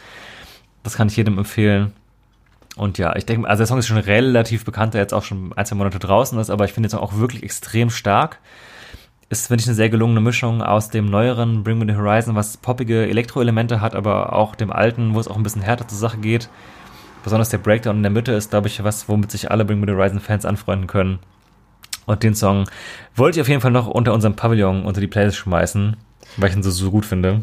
Das 0.83 0.97
kann 0.97 1.09
ich 1.09 1.17
jedem 1.17 1.39
empfehlen. 1.39 1.93
Und 2.77 2.99
ja, 2.99 3.15
ich 3.17 3.27
denke, 3.27 3.49
also 3.49 3.61
der 3.61 3.67
Song 3.67 3.79
ist 3.79 3.89
schon 3.89 3.99
relativ 3.99 4.65
bekannt, 4.65 4.95
der 4.95 5.01
jetzt 5.01 5.13
auch 5.13 5.25
schon 5.25 5.53
ein, 5.55 5.67
zwei 5.67 5.77
Monate 5.77 5.99
draußen 5.99 6.39
ist, 6.39 6.51
aber 6.51 6.65
ich 6.65 6.73
finde 6.73 6.89
den 6.89 6.93
Song 6.93 7.01
auch 7.01 7.17
wirklich 7.17 7.43
extrem 7.43 7.91
stark. 7.91 8.39
Ist, 9.29 9.47
finde 9.47 9.63
ich, 9.63 9.69
eine 9.69 9.77
sehr 9.77 9.91
gelungene 9.91 10.21
Mischung 10.21 10.61
aus 10.63 10.89
dem 10.89 11.07
neueren 11.07 11.63
Bring 11.63 11.79
Me 11.79 11.87
the 11.87 11.97
Horizon, 11.97 12.35
was 12.35 12.57
poppige 12.57 13.09
Elektroelemente 13.09 13.81
hat, 13.81 13.95
aber 13.95 14.33
auch 14.33 14.57
dem 14.57 14.73
alten, 14.73 15.15
wo 15.15 15.21
es 15.21 15.29
auch 15.29 15.37
ein 15.37 15.43
bisschen 15.43 15.63
härter 15.63 15.87
zur 15.87 15.99
Sache 15.99 16.19
geht. 16.19 16.49
Besonders 17.23 17.51
der 17.51 17.59
Breakdown 17.59 17.99
in 17.99 18.03
der 18.03 18.11
Mitte 18.11 18.33
ist, 18.33 18.51
glaube 18.51 18.69
ich, 18.69 18.83
was, 18.83 19.09
womit 19.09 19.31
sich 19.31 19.51
alle 19.51 19.65
Bring 19.65 19.81
Me 19.81 19.87
the 19.87 19.93
Horizon 19.93 20.21
Fans 20.21 20.45
anfreunden 20.45 20.87
können. 20.87 21.21
Und 22.07 22.23
den 22.23 22.35
Song 22.35 22.65
wollte 23.15 23.39
ich 23.39 23.43
auf 23.43 23.49
jeden 23.49 23.61
Fall 23.61 23.71
noch 23.71 23.87
unter 23.87 24.15
unserem 24.15 24.35
Pavillon 24.35 24.85
unter 24.85 25.01
die 25.01 25.07
Playlist 25.07 25.37
schmeißen, 25.37 25.97
weil 26.37 26.51
ich 26.51 26.57
ihn 26.57 26.63
so, 26.63 26.71
so 26.71 26.91
gut 26.91 27.05
finde. 27.05 27.43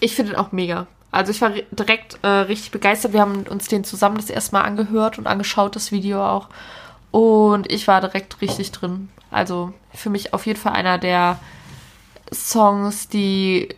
Ich 0.00 0.14
finde 0.14 0.32
ihn 0.32 0.36
auch 0.38 0.52
mega. 0.52 0.86
Also 1.12 1.32
ich 1.32 1.40
war 1.40 1.50
direkt 1.72 2.18
äh, 2.22 2.28
richtig 2.28 2.70
begeistert. 2.70 3.12
Wir 3.12 3.20
haben 3.20 3.42
uns 3.48 3.66
den 3.68 3.84
zusammen 3.84 4.16
das 4.16 4.30
erste 4.30 4.54
Mal 4.54 4.62
angehört 4.62 5.18
und 5.18 5.26
angeschaut, 5.26 5.74
das 5.74 5.90
Video 5.90 6.24
auch. 6.24 6.48
Und 7.10 7.70
ich 7.70 7.88
war 7.88 8.00
direkt 8.00 8.40
richtig 8.40 8.70
drin. 8.70 9.08
Also 9.30 9.72
für 9.92 10.10
mich 10.10 10.32
auf 10.34 10.46
jeden 10.46 10.58
Fall 10.58 10.72
einer 10.72 10.98
der 10.98 11.38
Songs, 12.32 13.08
die 13.08 13.74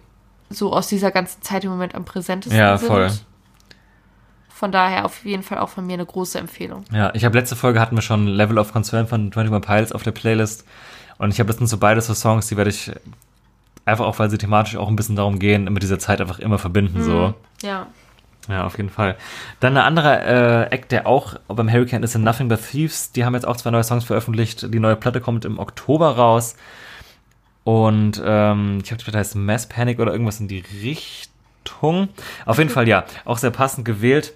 so 0.51 0.72
aus 0.72 0.89
dieser 0.89 1.11
ganzen 1.11 1.41
Zeit 1.43 1.64
im 1.64 1.70
Moment 1.70 1.95
am 1.95 2.05
präsentesten 2.05 2.59
Ja, 2.59 2.76
sind. 2.76 2.89
voll. 2.89 3.11
Von 4.51 4.70
daher 4.70 5.07
auf 5.07 5.24
jeden 5.24 5.43
Fall 5.43 5.59
auch 5.59 5.70
von 5.70 5.87
mir 5.87 5.95
eine 5.95 6.07
große 6.07 6.39
Empfehlung. 6.39 6.85
Ja, 6.93 7.12
ich 7.14 7.24
habe 7.24 7.37
letzte 7.37 7.57
Folge 7.57 7.80
hatten 7.80 7.97
wir 7.97 8.03
schon 8.03 8.26
Level 8.28 8.59
of 8.59 8.72
Concern 8.72 9.09
von 9.09 9.33
21 9.35 9.61
Pilots 9.66 9.93
auf 9.93 10.03
der 10.03 10.12
Playlist. 10.12 10.64
Und 11.18 11.33
ich 11.33 11.41
habe 11.41 11.49
das 11.49 11.57
sind 11.57 11.66
so 11.66 11.78
beides 11.78 12.07
so 12.07 12.14
Songs, 12.14 12.47
die 12.49 12.57
werde 12.57 12.70
ich 12.70 12.93
einfach 13.85 14.07
auch, 14.07 14.18
weil 14.18 14.30
sie 14.30 14.39
thematisch 14.39 14.76
auch 14.76 14.89
ein 14.89 14.97
bisschen 14.97 15.16
darum 15.16 15.39
gehen, 15.39 15.64
mit 15.64 15.83
dieser 15.83 15.99
Zeit 15.99 16.20
einfach 16.20 16.39
immer 16.39 16.59
verbinden, 16.59 17.03
so. 17.03 17.35
Ja. 17.62 17.87
Ja, 18.49 18.64
auf 18.64 18.76
jeden 18.76 18.91
Fall. 18.91 19.16
Dann 19.61 19.76
eine 19.76 19.85
andere 19.85 20.68
äh, 20.70 20.74
Act, 20.74 20.91
der 20.91 21.07
auch 21.07 21.37
beim 21.47 21.70
Hurricane 21.70 22.03
ist, 22.03 22.12
sind 22.12 22.24
Nothing 22.24 22.49
But 22.49 22.61
Thieves. 22.70 23.12
Die 23.12 23.24
haben 23.24 23.35
jetzt 23.35 23.47
auch 23.47 23.57
zwei 23.57 23.70
neue 23.70 23.85
Songs 23.85 24.05
veröffentlicht. 24.05 24.72
Die 24.74 24.80
neue 24.80 24.97
Platte 24.97 25.20
kommt 25.20 25.45
im 25.45 25.61
Oktober 25.61 26.16
raus. 26.16 26.57
Und 27.64 28.20
ähm, 28.24 28.78
ich 28.78 28.89
glaube, 28.89 28.99
die 28.99 29.05
Platte 29.05 29.18
heißt 29.18 29.37
Mass 29.37 29.68
Panic 29.68 30.01
oder 30.01 30.11
irgendwas 30.11 30.41
in 30.41 30.49
die 30.49 30.64
Richtung. 30.83 32.09
Auf 32.45 32.59
jeden 32.59 32.70
Fall, 32.70 32.89
ja, 32.89 33.05
auch 33.24 33.39
sehr 33.39 33.53
passend 33.53 33.85
gewählt. 33.85 34.35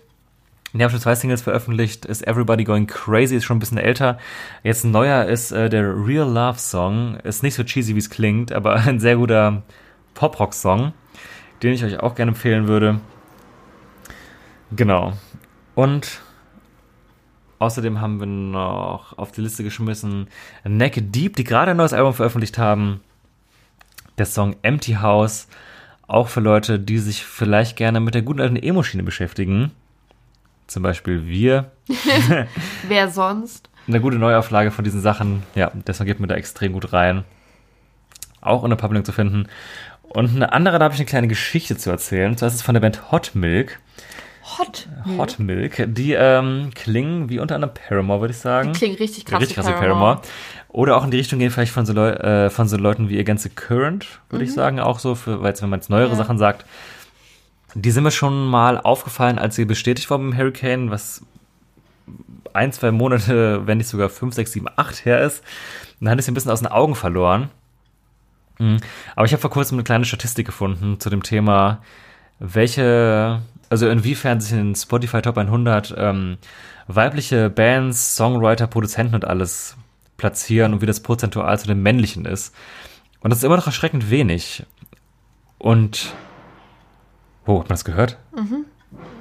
Die 0.78 0.84
haben 0.84 0.90
schon 0.90 1.00
zwei 1.00 1.14
Singles 1.14 1.42
veröffentlicht. 1.42 2.04
Ist 2.04 2.26
Everybody 2.26 2.64
Going 2.64 2.86
Crazy, 2.86 3.36
ist 3.36 3.44
schon 3.44 3.56
ein 3.56 3.60
bisschen 3.60 3.78
älter. 3.78 4.18
Jetzt 4.62 4.84
ein 4.84 4.90
neuer 4.90 5.24
ist 5.24 5.50
äh, 5.52 5.70
der 5.70 5.84
Real 5.84 6.28
Love 6.28 6.58
Song. 6.58 7.16
Ist 7.24 7.42
nicht 7.42 7.54
so 7.54 7.64
cheesy, 7.64 7.94
wie 7.94 8.00
es 8.00 8.10
klingt, 8.10 8.52
aber 8.52 8.74
ein 8.86 9.00
sehr 9.00 9.16
guter 9.16 9.62
Pop-Rock-Song, 10.14 10.92
den 11.62 11.72
ich 11.72 11.84
euch 11.84 12.00
auch 12.00 12.14
gerne 12.14 12.32
empfehlen 12.32 12.68
würde. 12.68 13.00
Genau. 14.72 15.14
Und 15.74 16.20
außerdem 17.58 18.00
haben 18.00 18.20
wir 18.20 18.26
noch 18.26 19.16
auf 19.16 19.32
die 19.32 19.40
Liste 19.40 19.64
geschmissen 19.64 20.28
Neck 20.64 21.12
Deep, 21.12 21.36
die 21.36 21.44
gerade 21.44 21.70
ein 21.70 21.76
neues 21.78 21.92
Album 21.94 22.12
veröffentlicht 22.12 22.58
haben. 22.58 23.00
Der 24.18 24.26
Song 24.26 24.56
Empty 24.62 24.94
House. 24.94 25.48
Auch 26.06 26.28
für 26.28 26.40
Leute, 26.40 26.78
die 26.78 26.98
sich 26.98 27.24
vielleicht 27.24 27.76
gerne 27.76 28.00
mit 28.00 28.14
der 28.14 28.22
guten 28.22 28.40
alten 28.40 28.56
Emo-Schiene 28.56 29.02
beschäftigen. 29.02 29.72
Zum 30.66 30.82
Beispiel 30.82 31.26
wir. 31.26 31.70
Wer 32.88 33.08
sonst? 33.10 33.70
Eine 33.88 34.00
gute 34.00 34.18
Neuauflage 34.18 34.70
von 34.70 34.84
diesen 34.84 35.00
Sachen. 35.00 35.42
Ja, 35.54 35.70
Song 35.92 36.06
geht 36.06 36.18
mir 36.18 36.26
da 36.26 36.34
extrem 36.34 36.72
gut 36.72 36.92
rein. 36.92 37.24
Auch 38.40 38.64
in 38.64 38.70
der 38.70 38.76
Public 38.76 39.06
zu 39.06 39.12
finden. 39.12 39.48
Und 40.02 40.34
eine 40.34 40.52
andere, 40.52 40.78
da 40.78 40.84
habe 40.86 40.94
ich 40.94 41.00
eine 41.00 41.06
kleine 41.06 41.28
Geschichte 41.28 41.76
zu 41.76 41.90
erzählen. 41.90 42.36
Zwar 42.36 42.48
ist 42.48 42.54
es 42.54 42.62
von 42.62 42.74
der 42.74 42.80
Band 42.80 43.12
Hot 43.12 43.32
Milk. 43.34 43.78
Hot. 44.58 44.88
Hot 45.18 45.38
Milk. 45.38 45.84
Die 45.88 46.12
ähm, 46.12 46.70
klingen 46.74 47.28
wie 47.28 47.40
unter 47.40 47.56
anderem 47.56 47.74
Paramore, 47.74 48.20
würde 48.20 48.32
ich 48.32 48.38
sagen. 48.38 48.72
Die 48.72 48.78
klingen 48.78 48.96
richtig 48.96 49.24
krass. 49.24 49.40
Richtig 49.40 49.56
krass 49.56 49.66
wie 49.68 49.72
Paramore. 49.72 50.20
Oder 50.68 50.96
auch 50.96 51.04
in 51.04 51.10
die 51.10 51.16
Richtung 51.16 51.38
gehen 51.38 51.50
vielleicht 51.50 51.72
von 51.72 51.86
so, 51.86 51.92
Leu 51.92 52.10
äh, 52.10 52.50
von 52.50 52.68
so 52.68 52.76
Leuten 52.76 53.08
wie 53.08 53.18
Against 53.18 53.44
the 53.44 53.50
Current, 53.50 54.06
würde 54.30 54.44
ich 54.44 54.52
sagen, 54.52 54.78
auch 54.78 54.98
so, 54.98 55.14
für, 55.14 55.40
weil 55.40 55.48
jetzt, 55.48 55.62
wenn 55.62 55.70
man 55.70 55.80
jetzt 55.80 55.90
neuere 55.90 56.10
Ja. 56.10 56.16
Sachen 56.16 56.38
sagt. 56.38 56.64
Die 57.78 57.90
sind 57.90 58.04
mir 58.04 58.10
schon 58.10 58.46
mal 58.46 58.80
aufgefallen, 58.80 59.38
als 59.38 59.54
sie 59.54 59.66
bestätigt 59.66 60.08
war 60.08 60.18
beim 60.18 60.36
Hurricane, 60.36 60.90
was 60.90 61.22
ein, 62.54 62.72
zwei 62.72 62.90
Monate, 62.90 63.66
wenn 63.66 63.78
nicht 63.78 63.88
sogar 63.88 64.08
fünf, 64.08 64.34
sechs, 64.34 64.52
sieben, 64.52 64.66
acht 64.76 65.04
her 65.04 65.20
ist. 65.20 65.44
Dann 66.00 66.08
hatte 66.08 66.20
ich 66.20 66.24
sie 66.24 66.32
ein 66.32 66.34
bisschen 66.34 66.50
aus 66.50 66.60
den 66.60 66.70
Augen 66.72 66.94
verloren. 66.94 67.50
Mhm. 68.58 68.78
Aber 69.14 69.26
ich 69.26 69.32
habe 69.32 69.42
vor 69.42 69.50
kurzem 69.50 69.76
eine 69.76 69.84
kleine 69.84 70.06
Statistik 70.06 70.46
gefunden 70.46 70.98
zu 71.00 71.10
dem 71.10 71.22
Thema, 71.22 71.82
welche, 72.38 73.42
also 73.68 73.88
inwiefern 73.90 74.40
sich 74.40 74.58
in 74.58 74.74
Spotify 74.74 75.20
Top 75.20 75.36
100 75.36 75.94
ähm, 75.98 76.38
weibliche 76.86 77.50
Bands, 77.50 78.16
Songwriter, 78.16 78.66
Produzenten 78.66 79.14
und 79.14 79.26
alles 79.26 79.76
platzieren 80.16 80.72
und 80.72 80.80
wie 80.80 80.86
das 80.86 81.00
prozentual 81.00 81.58
zu 81.58 81.66
den 81.66 81.82
männlichen 81.82 82.24
ist. 82.24 82.54
Und 83.20 83.30
das 83.30 83.40
ist 83.40 83.44
immer 83.44 83.56
noch 83.56 83.66
erschreckend 83.66 84.10
wenig. 84.10 84.64
Und, 85.58 86.14
oh, 87.47 87.55
hat 87.61 87.68
man 87.68 87.74
das 87.74 87.84
gehört? 87.84 88.18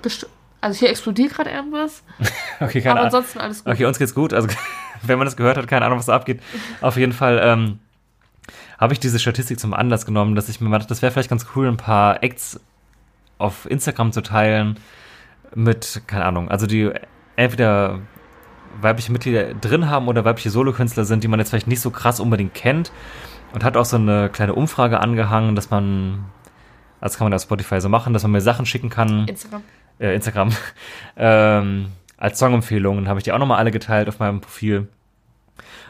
Besti- 0.03 0.26
Also 0.61 0.80
hier 0.80 0.89
explodiert 0.89 1.34
gerade 1.34 1.49
irgendwas. 1.51 2.03
Okay, 2.59 2.80
keine 2.82 2.91
aber 2.91 2.99
Ahnung. 3.01 3.05
ansonsten 3.15 3.39
alles 3.39 3.63
gut. 3.63 3.73
Okay, 3.73 3.86
uns 3.86 3.99
geht's 3.99 4.15
gut. 4.15 4.34
Also, 4.34 4.47
wenn 5.01 5.17
man 5.17 5.26
das 5.26 5.36
gehört 5.36 5.57
hat, 5.57 5.67
keine 5.67 5.86
Ahnung, 5.86 5.99
was 5.99 6.05
da 6.05 6.15
abgeht. 6.15 6.41
Auf 6.82 6.95
jeden 6.97 7.11
Fall 7.13 7.39
ähm, 7.43 7.80
habe 8.80 8.93
ich 8.93 8.99
diese 8.99 9.19
Statistik 9.19 9.59
zum 9.59 9.73
Anlass 9.73 10.05
genommen, 10.05 10.36
dass 10.36 10.47
ich 10.49 10.61
mir 10.61 10.69
mal 10.69 10.78
dachte, 10.80 10.89
das 10.89 11.01
wäre 11.01 11.11
vielleicht 11.11 11.30
ganz 11.30 11.45
cool, 11.55 11.67
ein 11.67 11.78
paar 11.78 12.23
Acts 12.23 12.59
auf 13.38 13.69
Instagram 13.69 14.11
zu 14.13 14.21
teilen 14.21 14.80
mit, 15.53 16.01
keine 16.07 16.23
Ahnung, 16.26 16.49
also 16.49 16.65
die 16.67 16.91
entweder 17.36 17.99
weibliche 18.82 19.11
Mitglieder 19.11 19.53
drin 19.53 19.89
haben 19.89 20.07
oder 20.07 20.23
weibliche 20.26 20.49
Solokünstler 20.49 21.03
sind, 21.05 21.23
die 21.23 21.28
man 21.28 21.39
jetzt 21.39 21.49
vielleicht 21.49 21.67
nicht 21.67 21.82
so 21.82 21.91
krass 21.91 22.19
unbedingt 22.21 22.53
kennt. 22.53 22.91
Und 23.53 23.63
hat 23.63 23.78
auch 23.78 23.86
so 23.86 23.95
eine 23.97 24.30
kleine 24.30 24.53
Umfrage 24.53 24.99
angehangen, 24.99 25.55
dass 25.55 25.69
man, 25.69 26.26
das 27.05 27.17
kann 27.17 27.25
man 27.25 27.33
auf 27.33 27.41
Spotify 27.41 27.79
so 27.81 27.89
machen, 27.89 28.13
dass 28.13 28.23
man 28.23 28.31
mir 28.31 28.41
Sachen 28.41 28.65
schicken 28.65 28.89
kann 28.89 29.27
Instagram. 29.27 29.63
äh, 29.99 30.15
Instagram, 30.15 30.49
ähm, 31.17 31.87
als 32.17 32.39
Songempfehlungen 32.39 33.07
habe 33.07 33.19
ich 33.19 33.23
die 33.23 33.31
auch 33.31 33.39
nochmal 33.39 33.59
alle 33.59 33.71
geteilt 33.71 34.09
auf 34.09 34.19
meinem 34.19 34.41
Profil. 34.41 34.87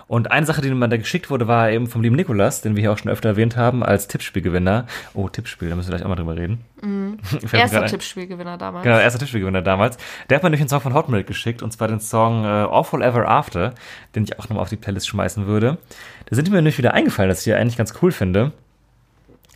Und 0.07 0.29
eine 0.29 0.45
Sache, 0.45 0.61
die 0.61 0.69
mir 0.69 0.87
da 0.87 0.97
geschickt 0.97 1.31
wurde, 1.31 1.47
war 1.47 1.71
eben 1.71 1.87
vom 1.87 2.03
lieben 2.03 2.15
Nikolas, 2.15 2.61
den 2.61 2.75
wir 2.75 2.81
hier 2.81 2.91
auch 2.91 2.97
schon 2.97 3.11
öfter 3.11 3.29
erwähnt 3.29 3.57
haben, 3.57 3.81
als 3.81 4.07
Tippspielgewinner. 4.07 4.85
Oh, 5.15 5.29
Tippspiel, 5.29 5.69
da 5.69 5.75
müssen 5.75 5.89
wir 5.89 5.97
gleich 5.97 6.05
auch 6.05 6.09
mal 6.09 6.15
drüber 6.15 6.35
reden. 6.35 6.63
Mir 6.83 7.17
Erster. 7.53 7.87
Tippspielgewinner 7.87 8.57
damals. 8.59 8.83
Genau, 8.83 8.99
erster 8.99 9.17
Tippspielgewinner 9.17 9.63
damals. 9.63 9.97
Der 10.29 10.35
hat 10.35 10.43
mir 10.43 10.51
durch 10.51 10.61
den 10.61 10.69
Song 10.69 10.81
von 10.81 10.93
Hot 10.93 11.09
Milk 11.09 11.25
geschickt, 11.25 11.63
und 11.63 11.71
zwar 11.71 11.87
den 11.87 11.99
Song 11.99 12.43
äh, 12.43 12.47
Awful 12.47 13.01
Ever 13.01 13.27
After, 13.27 13.73
den 14.13 14.25
ich 14.25 14.37
auch 14.37 14.47
nochmal 14.47 14.61
auf 14.61 14.69
die 14.69 14.75
Playlist 14.75 15.07
schmeißen 15.07 15.47
würde. 15.47 15.79
Da 16.27 16.35
sind 16.35 16.51
mir 16.51 16.57
nämlich 16.57 16.77
wieder 16.77 16.93
eingefallen, 16.93 17.29
dass 17.29 17.39
ich 17.39 17.45
die 17.45 17.53
eigentlich 17.53 17.77
ganz 17.77 17.95
cool 18.03 18.11
finde. 18.11 18.51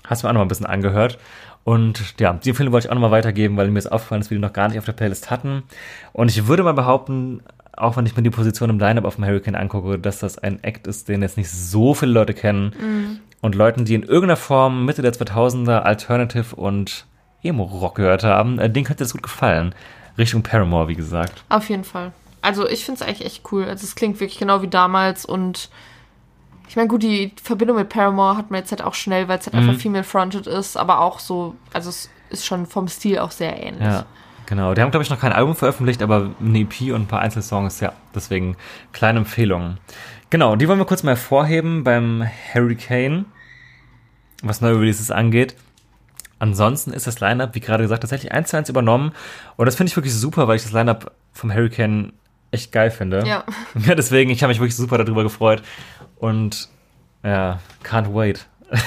Hast 0.06 0.24
du 0.24 0.26
mir 0.26 0.32
auch 0.32 0.34
noch 0.34 0.40
mal 0.40 0.46
ein 0.46 0.50
bisschen 0.50 0.66
angehört. 0.66 1.20
Und 1.64 2.20
ja, 2.20 2.34
die 2.34 2.50
Empfehlung 2.50 2.74
wollte 2.74 2.88
ich 2.88 2.92
auch 2.92 2.96
noch 2.96 3.02
mal 3.02 3.12
weitergeben, 3.12 3.58
weil 3.58 3.70
mir 3.70 3.80
ist 3.80 3.92
aufgefallen, 3.92 4.22
dass 4.22 4.30
wir 4.30 4.38
die 4.38 4.42
noch 4.42 4.54
gar 4.54 4.68
nicht 4.70 4.80
auf 4.80 4.86
der 4.86 4.94
Playlist 4.94 5.30
hatten. 5.30 5.64
Und 6.14 6.30
ich 6.30 6.48
würde 6.48 6.64
mal 6.64 6.74
behaupten, 6.74 7.42
auch 7.74 7.96
wenn 7.96 8.06
ich 8.06 8.16
mir 8.16 8.24
die 8.24 8.30
Position 8.30 8.70
im 8.70 8.80
Line-Up 8.80 9.06
auf 9.06 9.16
dem 9.16 9.26
Hurricane 9.26 9.56
angucke, 9.56 10.00
dass 10.00 10.20
das 10.20 10.38
ein 10.38 10.64
Act 10.64 10.88
ist, 10.88 11.08
den 11.10 11.22
jetzt 11.22 11.38
nicht 11.38 11.52
so 11.52 11.94
viele 11.94 12.12
Leute 12.12 12.34
kennen. 12.34 13.22
Und 13.42 13.56
Leuten, 13.56 13.86
die 13.86 13.96
in 13.96 14.04
irgendeiner 14.04 14.36
Form 14.36 14.86
Mitte 14.86 15.02
der 15.02 15.14
2000er 15.14 15.80
Alternative 15.80 16.56
und 16.56 17.06
Emo-Rock 17.42 17.96
gehört 17.96 18.24
haben, 18.24 18.60
äh, 18.60 18.70
denen 18.70 18.86
könnte 18.86 19.04
das 19.04 19.14
gut 19.14 19.24
gefallen. 19.24 19.74
Richtung 20.18 20.44
Paramore, 20.44 20.90
wie 20.90 20.96
gesagt. 20.96 21.44
Auf 21.48 21.70
jeden 21.70 21.86
Fall. 21.86 22.12
Also 22.42 22.68
ich 22.68 22.84
finde 22.84 23.02
es 23.02 23.08
eigentlich 23.08 23.26
echt 23.26 23.44
cool. 23.52 23.64
Also 23.66 23.86
es 23.86 23.96
klingt 23.96 24.20
wirklich 24.20 24.40
genau 24.40 24.62
wie 24.62 24.68
damals 24.68 25.26
und 25.26 25.70
ich 26.70 26.76
meine, 26.76 26.88
gut, 26.88 27.02
die 27.02 27.34
Verbindung 27.42 27.78
mit 27.78 27.90
Paramore 27.90 28.38
hat 28.38 28.52
man 28.52 28.60
jetzt 28.60 28.70
halt 28.70 28.84
auch 28.84 28.94
schnell, 28.94 29.28
weil 29.28 29.40
es 29.40 29.48
halt 29.48 29.56
Mhm. 29.56 29.70
einfach 29.70 29.82
female-fronted 29.82 30.46
ist, 30.46 30.78
aber 30.78 31.02
auch 31.02 31.18
so, 31.20 31.56
also 31.74 31.90
es 31.90 32.10
ist 32.30 32.46
schon 32.46 32.68
vom 32.68 32.88
Stil 32.88 33.18
auch 33.18 33.32
sehr 33.32 33.62
ähnlich. 33.62 33.88
Ja, 33.88 34.06
genau. 34.46 34.76
Die 34.76 34.82
haben, 34.82 34.92
glaube 34.92 35.04
ich, 35.04 35.10
noch 35.10 35.20
kein 35.20 35.34
Album 35.34 35.56
veröffentlicht, 35.56 36.04
aber 36.04 36.30
eine 36.40 36.60
EP 36.60 36.92
und 36.94 37.02
ein 37.02 37.08
paar 37.08 37.22
Einzelsongs, 37.22 37.80
ja. 37.80 37.94
Deswegen 38.14 38.56
kleine 38.94 39.18
Empfehlungen. 39.20 39.80
Genau, 40.30 40.56
die 40.56 40.68
wollen 40.68 40.78
wir 40.78 40.86
kurz 40.86 41.02
mal 41.02 41.12
hervorheben 41.12 41.84
beim 41.84 42.24
Hurricane, 42.54 43.26
was 44.44 44.62
neue 44.62 44.80
Releases 44.80 45.10
angeht. 45.10 45.56
Ansonsten 46.38 46.94
ist 46.94 47.08
das 47.08 47.20
Lineup, 47.20 47.56
wie 47.56 47.60
gerade 47.62 47.84
gesagt, 47.84 48.04
tatsächlich 48.04 48.32
eins 48.32 48.50
zu 48.50 48.58
eins 48.58 48.70
übernommen. 48.70 49.12
Und 49.58 49.66
das 49.66 49.76
finde 49.76 49.90
ich 49.90 49.98
wirklich 49.98 50.14
super, 50.14 50.48
weil 50.48 50.56
ich 50.58 50.64
das 50.64 50.72
Lineup 50.72 51.12
vom 51.34 51.52
Hurricane 51.52 52.14
echt 52.52 52.72
geil 52.72 52.92
finde. 52.92 53.26
Ja. 53.28 53.44
ja 53.86 53.96
deswegen, 53.96 54.30
ich 54.30 54.42
habe 54.42 54.50
mich 54.50 54.60
wirklich 54.60 54.76
super 54.76 54.98
darüber 54.98 55.24
gefreut. 55.24 55.62
Und 56.20 56.70
ja, 57.24 57.60
can't 57.84 58.14
wait. 58.14 58.46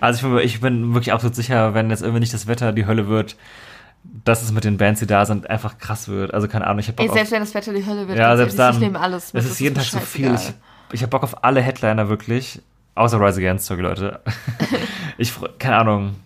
also 0.00 0.16
ich 0.16 0.22
bin, 0.34 0.38
ich 0.44 0.60
bin 0.60 0.94
wirklich 0.94 1.12
absolut 1.12 1.36
sicher, 1.36 1.74
wenn 1.74 1.90
jetzt 1.90 2.02
irgendwie 2.02 2.20
nicht 2.20 2.34
das 2.34 2.46
Wetter 2.48 2.72
die 2.72 2.86
Hölle 2.86 3.06
wird, 3.08 3.36
dass 4.24 4.42
es 4.42 4.50
mit 4.50 4.64
den 4.64 4.78
Bands, 4.78 4.98
die 5.00 5.06
da 5.06 5.24
sind, 5.26 5.48
einfach 5.48 5.78
krass 5.78 6.08
wird. 6.08 6.34
Also 6.34 6.48
keine 6.48 6.66
Ahnung, 6.66 6.80
ich 6.80 6.88
habe 6.88 7.00
Ey, 7.02 7.08
selbst 7.08 7.30
wenn 7.32 7.40
das 7.40 7.54
Wetter 7.54 7.72
die 7.72 7.86
Hölle 7.86 8.08
wird, 8.08 8.18
ja, 8.18 8.36
selbst 8.36 8.58
dann. 8.58 8.74
ich 8.74 8.80
nehme 8.80 8.98
alles 8.98 9.32
mit. 9.32 9.44
Es 9.44 9.50
ist 9.50 9.60
jeden 9.60 9.76
Tag 9.76 9.84
so 9.84 10.00
viel. 10.00 10.34
Ich, 10.34 10.52
ich 10.92 11.02
habe 11.02 11.10
Bock 11.10 11.22
auf 11.22 11.44
alle 11.44 11.60
Headliner 11.60 12.08
wirklich. 12.08 12.60
Außer 12.94 13.18
Rise 13.20 13.40
Against, 13.40 13.66
sorry 13.66 13.80
Leute. 13.82 14.20
ich, 15.18 15.32
freu- 15.32 15.48
keine 15.58 15.76
Ahnung. 15.76 16.16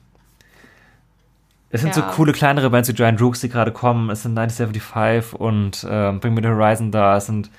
Es 1.71 1.81
sind 1.83 1.95
Ja. 1.95 2.03
so 2.03 2.03
coole 2.17 2.33
kleinere 2.33 2.71
Bands 2.71 2.89
wie 2.89 2.93
Giant 2.95 3.21
Rooks, 3.21 3.41
die 3.41 3.49
gerade 3.49 3.73
kommen. 3.73 4.11
Es 4.11 4.23
sind 4.23 4.37
1975 4.39 5.39
und 5.39 5.87
ähm, 5.89 6.21
Bring 6.21 6.35
Me 6.35 6.41
the 6.43 6.49
Horizon 6.49 6.91
da. 6.91 7.17
Es 7.17 7.27
sind 7.27 7.51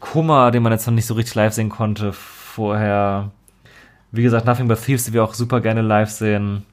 Kummer, 0.00 0.50
den 0.50 0.62
man 0.62 0.72
jetzt 0.72 0.86
noch 0.86 0.94
nicht 0.94 1.06
so 1.06 1.14
richtig 1.14 1.34
live 1.34 1.54
sehen 1.54 1.68
konnte 1.68 2.12
vorher. 2.12 3.30
Wie 4.12 4.22
gesagt, 4.22 4.46
Nothing 4.46 4.68
But 4.68 4.82
Thieves, 4.82 5.04
die 5.04 5.12
wir 5.12 5.24
auch 5.24 5.34
super 5.34 5.60
gerne 5.60 5.82
live 5.82 6.10
sehen. 6.10 6.64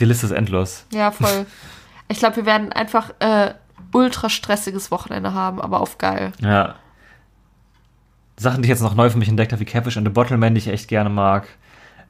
Die 0.00 0.04
Liste 0.04 0.26
ist 0.26 0.32
endlos. 0.32 0.86
Ja, 0.92 1.10
voll. 1.10 1.46
Ich 2.08 2.18
glaube, 2.18 2.36
wir 2.36 2.44
werden 2.44 2.72
einfach 2.72 3.10
äh, 3.20 3.54
ultra 3.90 4.28
stressiges 4.28 4.90
Wochenende 4.90 5.32
haben, 5.32 5.62
aber 5.62 5.80
auf 5.80 5.96
geil. 5.96 6.32
Ja. 6.40 6.74
Sachen, 8.36 8.60
die 8.60 8.66
ich 8.66 8.70
jetzt 8.70 8.82
noch 8.82 8.94
neu 8.94 9.08
für 9.08 9.16
mich 9.16 9.30
entdeckt 9.30 9.52
habe, 9.52 9.60
wie 9.60 9.64
Catfish 9.64 9.96
and 9.96 10.06
the 10.06 10.12
Bottleman, 10.12 10.54
die 10.54 10.58
ich 10.58 10.68
echt 10.68 10.88
gerne 10.88 11.08
mag. 11.08 11.48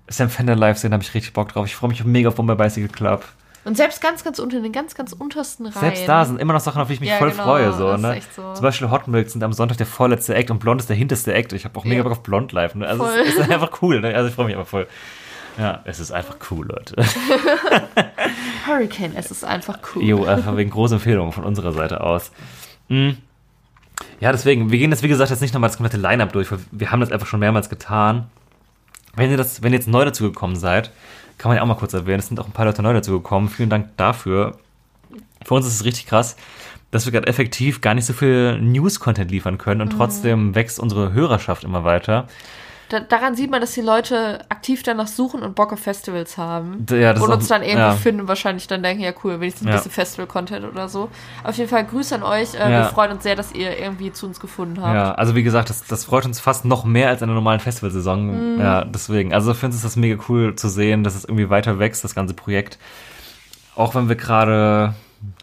Sam 0.09 0.29
Fender 0.29 0.57
live 0.57 0.77
sehen, 0.79 0.93
habe 0.93 1.05
ich 1.05 1.15
richtig 1.15 1.35
Bock 1.35 1.53
drauf. 1.53 1.67
Ich 1.67 1.77
freue 1.77 1.91
mich 1.91 2.05
mega 2.05 2.31
auf 2.31 2.35
Bombay 2.35 2.57
Bicycle 2.57 2.89
Club. 2.89 3.25
Und 3.65 3.77
selbst 3.77 4.01
ganz, 4.01 4.25
ganz 4.25 4.41
unten, 4.41 4.57
in 4.57 4.63
den 4.65 4.73
ganz, 4.73 4.95
ganz 4.95 5.13
untersten 5.13 5.67
Reihen. 5.67 5.81
Selbst 5.81 6.09
da 6.09 6.25
sind 6.25 6.41
immer 6.41 6.53
noch 6.53 6.61
Sachen, 6.61 6.83
auf 6.83 6.89
die 6.89 6.95
ich 6.95 7.01
mich 7.01 7.11
Ja, 7.11 7.19
voll 7.19 7.31
genau, 7.31 7.45
freue. 7.45 7.73
So, 7.73 7.97
ne? 7.97 8.21
so. 8.35 8.55
Zum 8.55 8.63
Beispiel 8.63 8.91
Hot 8.91 9.07
Milk 9.07 9.31
sind 9.31 9.43
am 9.45 9.53
Sonntag 9.53 9.77
der 9.77 9.87
vorletzte 9.87 10.35
Act 10.35 10.51
und 10.51 10.59
Blond 10.59 10.81
ist 10.81 10.89
der 10.89 10.97
hinterste 10.97 11.33
Act. 11.33 11.53
Ich 11.53 11.65
habe 11.65 11.79
auch 11.79 11.85
mega 11.85 11.99
Ja. 11.99 12.03
Bock 12.03 12.13
auf 12.13 12.23
Blond 12.25 12.51
live. 12.53 12.75
Ne? 12.75 12.87
Also 12.89 13.05
Voll. 13.05 13.21
es 13.25 13.37
ist 13.37 13.51
einfach 13.51 13.83
cool. 13.83 14.01
Ne? 14.01 14.15
Also 14.15 14.29
ich 14.29 14.35
freue 14.35 14.47
mich 14.47 14.57
einfach 14.57 14.69
voll. 14.69 14.89
Ja, 15.59 15.81
es 15.85 16.01
ist 16.01 16.11
einfach 16.11 16.37
cool, 16.51 16.67
Leute. 16.67 16.97
Hurricane, 18.67 19.13
es 19.17 19.31
ist 19.31 19.45
einfach 19.45 19.79
cool. 19.95 20.03
Jo, 20.03 20.25
einfach 20.25 20.57
wegen 20.57 20.71
großen 20.71 20.97
Empfehlungen 20.97 21.33
von 21.33 21.45
unserer 21.45 21.73
Seite 21.73 22.01
aus. 22.01 22.33
Mm. 22.89 23.11
Ja, 24.19 24.33
deswegen, 24.33 24.71
wir 24.71 24.79
gehen 24.79 24.91
jetzt, 24.91 25.03
wie 25.03 25.09
gesagt, 25.09 25.31
jetzt 25.31 25.43
nicht 25.43 25.53
nochmal 25.53 25.69
das 25.69 25.77
komplette 25.77 25.99
Line-Up 25.99 26.33
durch, 26.33 26.51
weil 26.51 26.59
wir 26.71 26.91
haben 26.91 27.01
das 27.01 27.13
einfach 27.13 27.27
schon 27.27 27.41
mehrmals 27.41 27.69
getan. 27.69 28.27
Wenn 29.15 29.31
ihr, 29.31 29.37
das, 29.37 29.63
wenn 29.63 29.73
ihr 29.73 29.79
jetzt 29.79 29.89
neu 29.89 30.05
dazugekommen 30.05 30.57
seid, 30.57 30.91
kann 31.43 31.49
man 31.49 31.57
ja 31.57 31.63
auch 31.65 31.67
mal 31.67 31.75
kurz 31.75 31.93
erwähnen, 31.93 32.21
es 32.21 32.29
sind 32.29 32.39
auch 32.39 32.47
ein 32.47 32.53
paar 32.53 32.67
Leute 32.67 32.85
neu 32.85 32.93
dazugekommen. 32.93 33.49
Vielen 33.49 33.69
Dank 33.69 33.97
dafür. 33.97 34.59
Für 35.45 35.55
uns 35.55 35.67
ist 35.67 35.75
es 35.75 35.85
richtig 35.85 36.07
krass, 36.07 36.37
dass 36.93 37.05
wir 37.05 37.11
gerade 37.11 37.27
effektiv 37.27 37.81
gar 37.81 37.95
nicht 37.95 38.05
so 38.05 38.13
viel 38.13 38.61
News-Content 38.61 39.29
liefern 39.29 39.59
können 39.59 39.81
und 39.81 39.91
trotzdem 39.91 40.55
wächst 40.55 40.79
unsere 40.79 41.13
Hörerschaft 41.13 41.65
immer 41.65 41.83
weiter. 41.83 42.29
Da, 42.93 43.01
daran 43.01 43.35
sieht 43.35 43.51
man, 43.51 43.63
dass 43.63 43.73
die 43.73 43.81
Leute 43.81 44.41
aktiv 44.51 44.83
danach 44.83 45.07
suchen 45.07 45.43
und 45.43 45.55
Bock 45.55 45.73
auf 45.73 45.81
Festivals 45.81 46.37
haben. 46.37 46.85
Ja, 46.91 47.15
das 47.15 47.23
und 47.23 47.31
uns 47.33 47.45
auch- 47.45 47.49
dann 47.49 47.63
irgendwie 47.63 47.79
ja. 47.81 47.93
finden 47.95 48.29
wahrscheinlich 48.29 48.67
dann 48.67 48.83
denken, 48.83 49.03
ja 49.03 49.13
cool, 49.25 49.41
wenigstens 49.41 49.67
ein 49.67 49.71
Ja. 49.71 49.77
bisschen 49.77 49.93
Festival-Content 49.93 50.67
oder 50.71 50.89
so. 50.91 51.09
Auf 51.43 51.57
jeden 51.57 51.71
Fall 51.71 51.87
Grüße 51.87 52.15
an 52.15 52.23
euch. 52.23 52.55
Äh. 52.55 52.69
Wir 52.69 52.85
freuen 52.85 53.13
uns 53.13 53.23
sehr, 53.23 53.35
dass 53.35 53.53
ihr 53.53 53.79
irgendwie 53.79 54.13
zu 54.13 54.27
uns 54.27 54.41
gefunden 54.41 54.83
habt. 54.83 54.95
Ja, 54.95 55.13
also 55.13 55.35
wie 55.35 55.43
gesagt, 55.43 55.71
das, 55.71 55.85
das 55.87 56.05
freut 56.05 56.27
uns 56.27 56.39
fast 56.39 56.67
noch 56.67 56.85
mehr 56.85 57.09
als 57.09 57.23
eine 57.23 57.33
normalen 57.33 57.61
Festivalsaison. 57.61 58.59
Ja, 58.61 58.85
deswegen. 58.85 59.33
Also 59.33 59.55
für 59.55 59.65
uns 59.67 59.75
ist 59.77 59.85
das 59.87 59.97
mega 59.97 60.23
cool 60.29 60.55
zu 60.55 60.69
sehen, 60.69 61.03
dass 61.03 61.15
es 61.15 61.25
irgendwie 61.25 61.49
weiter 61.49 61.79
wächst, 61.79 62.05
das 62.05 62.15
ganze 62.15 62.35
Projekt. 62.35 62.79
Auch 63.75 63.95
wenn 63.95 64.09
wir 64.11 64.17
gerade, 64.17 64.95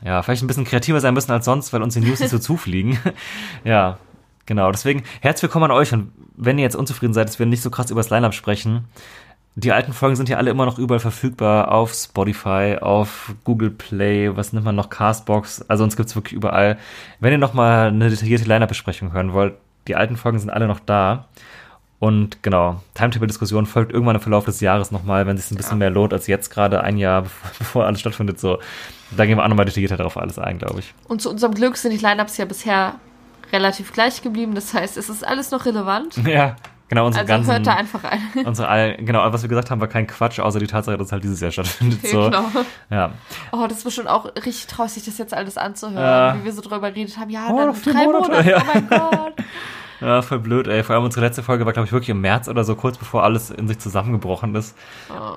ja, 0.05 0.21
vielleicht 0.21 0.43
ein 0.43 0.47
bisschen 0.47 0.65
kreativer 0.65 0.99
sein 1.01 1.15
müssen 1.15 1.31
als 1.31 1.45
sonst, 1.45 1.73
weil 1.73 1.81
uns 1.81 1.95
die 1.95 2.01
News 2.01 2.19
nicht 2.19 2.29
so 2.29 2.37
zufliegen. 2.39 2.99
ja, 3.63 3.97
genau. 4.49 4.69
Deswegen 4.71 5.03
herzlich 5.21 5.43
willkommen 5.43 5.71
an 5.71 5.77
euch 5.77 5.93
und 5.93 6.11
wenn 6.35 6.57
ihr 6.57 6.63
jetzt 6.63 6.75
unzufrieden 6.75 7.13
seid, 7.13 7.29
dass 7.29 7.39
wir 7.39 7.45
nicht 7.45 7.61
so 7.61 7.69
krass 7.69 7.91
über 7.91 8.01
das 8.01 8.09
Line-Up 8.09 8.33
sprechen, 8.33 8.85
die 9.55 9.71
alten 9.71 9.93
Folgen 9.93 10.15
sind 10.15 10.27
ja 10.27 10.37
alle 10.37 10.51
immer 10.51 10.65
noch 10.65 10.77
überall 10.77 10.99
verfügbar 10.99 11.71
auf 11.71 11.93
Spotify, 11.93 12.77
auf 12.81 13.33
Google 13.43 13.69
Play, 13.69 14.35
was 14.35 14.51
nimmt 14.51 14.65
man 14.65 14.75
noch, 14.75 14.89
Castbox, 14.89 15.63
also 15.69 15.83
uns 15.83 15.95
gibt's 15.95 16.15
wirklich 16.15 16.33
überall. 16.33 16.77
Wenn 17.19 17.31
ihr 17.31 17.37
nochmal 17.37 17.89
eine 17.89 18.09
detaillierte 18.09 18.45
Line-Up-Besprechung 18.45 19.13
hören 19.13 19.33
wollt, 19.33 19.53
die 19.87 19.95
alten 19.95 20.17
Folgen 20.17 20.39
sind 20.39 20.49
alle 20.49 20.67
noch 20.67 20.79
da. 20.79 21.27
Und 21.99 22.41
genau, 22.41 22.81
Timetable-Diskussion 22.95 23.65
folgt 23.65 23.91
irgendwann 23.91 24.15
im 24.15 24.21
Verlauf 24.21 24.45
des 24.45 24.61
Jahres 24.61 24.91
nochmal, 24.91 25.27
wenn 25.27 25.35
es 25.35 25.43
sich 25.43 25.51
ein 25.51 25.57
bisschen 25.57 25.77
mehr 25.77 25.89
lohnt 25.89 26.13
als 26.13 26.27
jetzt 26.27 26.49
gerade 26.49 26.81
ein 26.81 26.97
Jahr, 26.97 27.23
bevor, 27.23 27.51
bevor 27.59 27.85
alles 27.85 27.99
stattfindet. 27.99 28.39
So, 28.39 28.59
da 29.15 29.25
gehen 29.25 29.37
wir 29.37 29.43
auch 29.43 29.49
nochmal 29.49 29.65
detaillierter 29.65 29.97
darauf 29.97 30.17
alles 30.17 30.39
ein, 30.39 30.57
glaube 30.57 30.79
ich. 30.79 30.93
Und 31.07 31.21
zu 31.21 31.29
unserem 31.29 31.53
Glück 31.53 31.75
sind 31.75 31.91
die 31.91 31.97
Lineups 31.97 32.37
ja 32.37 32.45
bisher 32.45 32.95
relativ 33.51 33.93
gleich 33.93 34.21
geblieben. 34.21 34.55
Das 34.55 34.73
heißt, 34.73 34.97
es 34.97 35.09
ist 35.09 35.25
alles 35.25 35.51
noch 35.51 35.65
relevant. 35.65 36.15
Ja, 36.27 36.55
genau, 36.87 37.05
unsere 37.07 37.21
Also 37.23 37.33
ganzen. 37.33 37.51
hört 37.51 37.67
da 37.67 37.73
einfach 37.75 38.03
rein. 38.03 38.19
Unsere 38.45 38.67
all, 38.67 38.95
genau, 38.97 39.19
was 39.31 39.41
wir 39.43 39.49
gesagt 39.49 39.69
haben, 39.71 39.79
war 39.81 39.87
kein 39.87 40.07
Quatsch, 40.07 40.39
außer 40.39 40.59
die 40.59 40.67
Tatsache, 40.67 40.97
dass 40.97 41.07
es 41.07 41.11
halt 41.11 41.23
dieses 41.23 41.39
Jahr 41.39 41.51
stattfindet. 41.51 41.99
So. 42.07 42.23
genau. 42.25 42.45
Ja. 42.89 43.11
Oh, 43.51 43.65
das 43.67 43.85
war 43.85 43.91
schon 43.91 44.07
auch 44.07 44.25
richtig 44.35 44.67
traurig, 44.67 44.91
sich 44.93 45.05
das 45.05 45.17
jetzt 45.17 45.33
alles 45.33 45.57
anzuhören, 45.57 45.97
Ja. 45.97 46.35
wie 46.39 46.45
wir 46.45 46.51
so 46.53 46.61
drüber 46.61 46.79
geredet 46.91 47.17
haben. 47.17 47.29
Ja, 47.29 47.49
Oh, 47.51 47.57
dann 47.57 47.81
drei 47.81 48.05
Monate, 48.05 48.29
Monate. 48.31 48.49
ja. 48.49 48.57
Oh 48.61 48.65
mein 48.73 48.87
Gott. 48.89 49.33
Ja, 50.01 50.21
voll 50.21 50.39
blöd, 50.39 50.67
ey. 50.69 50.81
Vor 50.81 50.95
allem 50.95 51.03
unsere 51.03 51.25
letzte 51.25 51.43
Folge 51.43 51.65
war, 51.65 51.73
glaube 51.73 51.85
ich, 51.85 51.91
wirklich 51.91 52.07
im 52.09 52.21
März 52.21 52.47
oder 52.47 52.63
so, 52.63 52.73
kurz 52.75 52.97
bevor 52.97 53.23
alles 53.25 53.51
in 53.51 53.67
sich 53.67 53.79
zusammengebrochen 53.79 54.55
ist. 54.55 54.73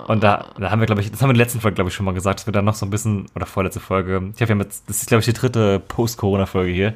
Und 0.07 0.23
da, 0.23 0.45
da 0.57 0.71
haben 0.71 0.79
wir, 0.79 0.85
glaube 0.85 1.01
ich, 1.01 1.11
das 1.11 1.21
haben 1.21 1.27
wir 1.27 1.31
in 1.33 1.37
der 1.37 1.45
letzten 1.45 1.59
Folge, 1.59 1.75
glaube 1.75 1.89
ich, 1.89 1.93
schon 1.95 2.05
mal 2.05 2.13
gesagt, 2.13 2.39
dass 2.39 2.45
wir 2.47 2.53
da 2.53 2.61
noch 2.61 2.73
so 2.73 2.85
ein 2.85 2.89
bisschen, 2.89 3.25
oder 3.35 3.45
vorletzte 3.45 3.81
Folge, 3.81 4.21
ich 4.31 4.37
glaube, 4.37 4.47
wir 4.47 4.55
haben 4.55 4.61
jetzt, 4.61 4.87
das 4.87 4.99
ist, 5.01 5.07
glaube 5.07 5.19
ich, 5.19 5.25
die 5.25 5.33
dritte 5.33 5.79
Post-Corona-Folge 5.81 6.71
hier. 6.71 6.93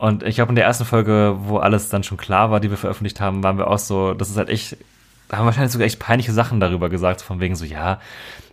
Und 0.00 0.22
ich 0.22 0.36
glaube, 0.36 0.48
in 0.48 0.56
der 0.56 0.64
ersten 0.64 0.86
Folge, 0.86 1.36
wo 1.40 1.58
alles 1.58 1.90
dann 1.90 2.02
schon 2.02 2.16
klar 2.16 2.50
war, 2.50 2.58
die 2.58 2.70
wir 2.70 2.78
veröffentlicht 2.78 3.20
haben, 3.20 3.42
waren 3.42 3.58
wir 3.58 3.68
auch 3.68 3.78
so, 3.78 4.14
das 4.14 4.30
ist 4.30 4.38
halt 4.38 4.48
echt, 4.48 4.78
haben 5.32 5.46
wahrscheinlich 5.46 5.72
sogar 5.72 5.86
echt 5.86 5.98
peinliche 6.00 6.32
Sachen 6.32 6.60
darüber 6.60 6.88
gesagt, 6.88 7.22
von 7.22 7.40
wegen 7.40 7.54
so, 7.56 7.64
ja, 7.64 8.00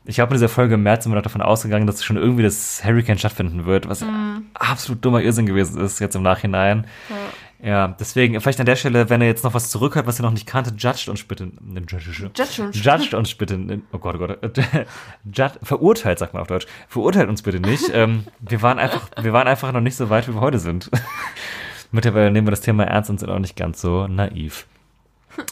ich 0.06 0.20
habe 0.20 0.30
in 0.32 0.36
dieser 0.36 0.50
Folge 0.50 0.76
im 0.76 0.84
März 0.84 1.06
immer 1.06 1.16
noch 1.16 1.22
davon 1.24 1.42
ausgegangen, 1.42 1.86
dass 1.88 2.04
schon 2.04 2.16
irgendwie 2.18 2.44
das 2.44 2.82
Hurricane 2.84 3.18
stattfinden 3.18 3.66
wird, 3.66 3.90
was 3.90 4.06
absolut 4.54 5.04
dummer 5.04 5.22
Irrsinn 5.22 5.46
gewesen 5.46 5.82
ist, 5.82 6.00
jetzt 6.00 6.16
im 6.16 6.22
Nachhinein. 6.24 6.86
Ja, 7.62 7.88
deswegen, 8.00 8.40
vielleicht 8.40 8.60
an 8.60 8.68
der 8.68 8.76
Stelle, 8.76 9.10
wenn 9.10 9.20
ihr 9.20 9.28
jetzt 9.28 9.44
noch 9.44 9.56
was 9.56 9.72
zurückhört, 9.72 10.06
was 10.06 10.20
ihr 10.20 10.24
noch 10.24 10.32
nicht 10.32 10.46
kannte, 10.46 10.72
judged 10.78 11.10
uns 11.10 11.24
bitte. 11.24 11.50
Ne, 11.60 11.82
judge- 11.90 12.12
Judge 12.36 12.62
uns. 12.64 12.84
Judged 12.84 13.14
uns 13.16 13.34
bitte. 13.34 13.58
ne, 13.58 13.82
Oh 13.92 13.98
Gott, 13.98 14.16
oh 14.16 14.20
Gott. 14.20 14.44
äh, 14.44 14.86
verurteilt, 15.64 16.20
sagt 16.20 16.34
man 16.36 16.42
auf 16.42 16.48
Deutsch. 16.48 16.68
Verurteilt 16.88 17.28
uns 17.30 17.42
bitte 17.42 17.60
nicht. 17.60 17.90
ähm, 17.94 18.26
wir 18.40 18.62
waren 18.62 18.78
einfach, 18.78 19.10
wir 19.20 19.34
waren 19.34 19.48
einfach 19.48 19.72
noch 19.72 19.82
nicht 19.82 19.96
so 19.96 20.10
weit, 20.12 20.28
wie 20.28 20.36
wir 20.36 20.42
heute 20.42 20.60
sind. 20.60 20.92
Mittlerweile 21.92 22.30
nehmen 22.32 22.46
wir 22.48 22.52
das 22.52 22.62
Thema 22.62 22.84
ernst 22.84 23.10
und 23.10 23.20
sind 23.20 23.30
auch 23.30 23.40
nicht 23.40 23.56
ganz 23.56 23.82
so 23.82 24.08
naiv. 24.08 24.68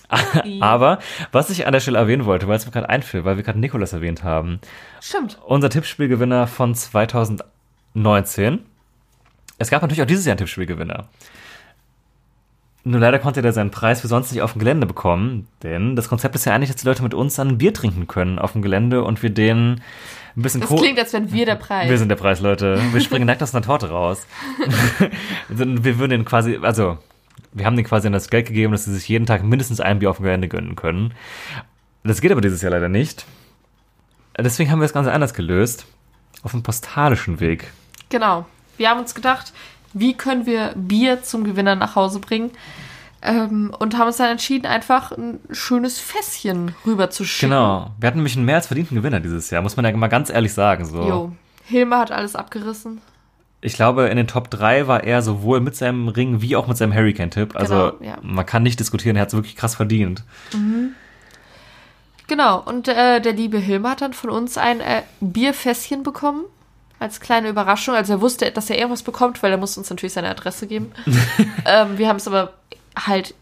Aber 0.61 0.99
was 1.31 1.49
ich 1.49 1.65
an 1.65 1.73
der 1.73 1.79
Stelle 1.79 1.97
erwähnen 1.97 2.25
wollte, 2.25 2.47
weil 2.47 2.57
es 2.57 2.65
mir 2.65 2.71
gerade 2.71 2.89
einfällt, 2.89 3.25
weil 3.25 3.37
wir 3.37 3.43
gerade 3.43 3.59
Nikolas 3.59 3.93
erwähnt 3.93 4.23
haben, 4.23 4.59
Stimmt. 5.01 5.39
unser 5.45 5.69
Tippspielgewinner 5.69 6.47
von 6.47 6.75
2019. 6.75 8.59
Es 9.57 9.69
gab 9.69 9.81
natürlich 9.81 10.01
auch 10.01 10.07
dieses 10.07 10.25
Jahr 10.25 10.33
einen 10.33 10.39
Tippspielgewinner. 10.39 11.07
Nur 12.87 12.99
leider 12.99 13.17
konnte 13.17 13.41
der 13.41 13.51
seinen 13.51 13.71
Preis 13.71 14.01
für 14.01 14.07
sonst 14.07 14.31
nicht 14.31 14.43
auf 14.43 14.53
dem 14.53 14.59
Gelände 14.59 14.85
bekommen, 14.85 15.47
denn 15.63 15.95
das 15.95 16.07
Konzept 16.07 16.35
ist 16.35 16.45
ja 16.45 16.53
eigentlich, 16.53 16.69
dass 16.69 16.81
die 16.81 16.87
Leute 16.87 17.01
mit 17.01 17.15
uns 17.15 17.33
dann 17.35 17.47
ein 17.47 17.57
Bier 17.57 17.73
trinken 17.73 18.05
können 18.05 18.37
auf 18.37 18.51
dem 18.51 18.61
Gelände 18.61 19.03
und 19.03 19.23
wir 19.23 19.31
denen 19.31 19.81
ein 20.37 20.41
bisschen 20.43 20.61
Das 20.61 20.69
klingt, 20.69 20.99
als 20.99 21.11
wären 21.11 21.31
wir 21.31 21.47
der 21.47 21.55
Preis. 21.55 21.89
wir 21.89 21.97
sind 21.97 22.09
der 22.09 22.15
Preis, 22.15 22.41
Leute. 22.41 22.79
Wir 22.91 23.01
springen 23.01 23.25
nackt 23.25 23.41
aus 23.41 23.55
einer 23.55 23.65
Torte 23.65 23.89
raus. 23.89 24.27
Wir 25.49 25.97
würden 25.97 26.11
den 26.11 26.25
quasi, 26.25 26.59
also, 26.61 26.99
wir 27.55 27.65
haben 27.65 27.75
denen 27.75 27.87
quasi 27.87 28.11
das 28.11 28.29
Geld 28.29 28.47
gegeben, 28.47 28.73
dass 28.73 28.85
sie 28.85 28.93
sich 28.93 29.07
jeden 29.07 29.25
Tag 29.25 29.43
mindestens 29.43 29.79
ein 29.79 29.99
Bier 29.99 30.09
auf 30.09 30.17
dem 30.17 30.23
Gelände 30.23 30.49
gönnen 30.49 30.75
können. 30.75 31.13
Das 32.03 32.21
geht 32.21 32.31
aber 32.31 32.41
dieses 32.41 32.61
Jahr 32.61 32.71
leider 32.71 32.89
nicht. 32.89 33.25
Deswegen 34.37 34.69
haben 34.69 34.79
wir 34.79 34.83
das 34.85 34.93
Ganze 34.93 35.13
anders 35.13 35.33
gelöst. 35.33 35.85
Auf 36.43 36.53
einem 36.53 36.63
postalischen 36.63 37.39
Weg. 37.39 37.71
Genau. 38.09 38.45
Wir 38.77 38.89
haben 38.89 38.99
uns 38.99 39.15
gedacht, 39.15 39.53
wie 39.93 40.13
können 40.13 40.45
wir 40.45 40.73
Bier 40.75 41.23
zum 41.23 41.45
Gewinner 41.45 41.75
nach 41.75 41.95
Hause 41.95 42.19
bringen? 42.19 42.51
Ähm, 43.21 43.73
und 43.79 43.97
haben 43.97 44.07
uns 44.07 44.17
dann 44.17 44.29
entschieden, 44.29 44.67
einfach 44.67 45.13
ein 45.13 45.39
schönes 45.49 45.97
Fässchen 45.97 46.75
rüber 46.85 47.09
zu 47.09 47.23
schicken. 47.23 47.51
Genau. 47.51 47.91
Wir 47.97 48.07
hatten 48.07 48.17
nämlich 48.17 48.35
einen 48.35 48.45
mehr 48.45 48.57
als 48.57 48.67
verdienten 48.67 48.95
Gewinner 48.95 49.21
dieses 49.21 49.49
Jahr, 49.49 49.61
muss 49.61 49.77
man 49.77 49.85
ja 49.85 49.95
mal 49.95 50.07
ganz 50.07 50.29
ehrlich 50.29 50.53
sagen. 50.53 50.85
So. 50.85 51.07
Jo. 51.07 51.31
Hilme 51.63 51.97
hat 51.97 52.11
alles 52.11 52.35
abgerissen. 52.35 53.01
Ich 53.65 53.73
glaube, 53.73 54.07
in 54.07 54.17
den 54.17 54.27
Top 54.27 54.51
3 54.51 54.87
war 54.87 55.03
er 55.03 55.21
sowohl 55.21 55.59
mit 55.59 55.75
seinem 55.75 56.07
Ring 56.07 56.41
wie 56.41 56.55
auch 56.55 56.67
mit 56.67 56.77
seinem 56.77 56.93
Hurricane-Tipp. 56.93 57.55
Also 57.55 57.93
Genau, 57.99 58.11
ja. 58.11 58.17
man 58.21 58.45
kann 58.45 58.63
nicht 58.63 58.79
diskutieren, 58.79 59.15
er 59.15 59.23
hat 59.23 59.29
es 59.29 59.33
wirklich 59.33 59.55
krass 59.55 59.75
verdient. 59.75 60.23
Genau, 62.27 62.59
und 62.59 62.87
äh, 62.87 63.19
der 63.19 63.33
liebe 63.33 63.57
Hilmer 63.57 63.91
hat 63.91 64.01
dann 64.01 64.13
von 64.13 64.29
uns 64.29 64.57
ein 64.57 64.81
äh, 64.81 65.01
Bierfässchen 65.19 66.03
bekommen. 66.03 66.45
Als 66.97 67.19
kleine 67.19 67.49
Überraschung. 67.49 67.93
Also 67.93 68.13
er 68.13 68.21
wusste, 68.21 68.49
dass 68.51 68.69
er 68.69 68.77
irgendwas 68.77 69.03
bekommt, 69.03 69.43
weil 69.43 69.51
er 69.51 69.57
musste 69.57 69.81
uns 69.81 69.89
natürlich 69.89 70.13
seine 70.13 70.29
Adresse 70.29 70.65
geben. 70.65 70.93
ähm, 71.65 71.97
wir 71.97 72.07
haben 72.07 72.15
es 72.15 72.27
aber 72.27 72.53
halt 72.95 73.35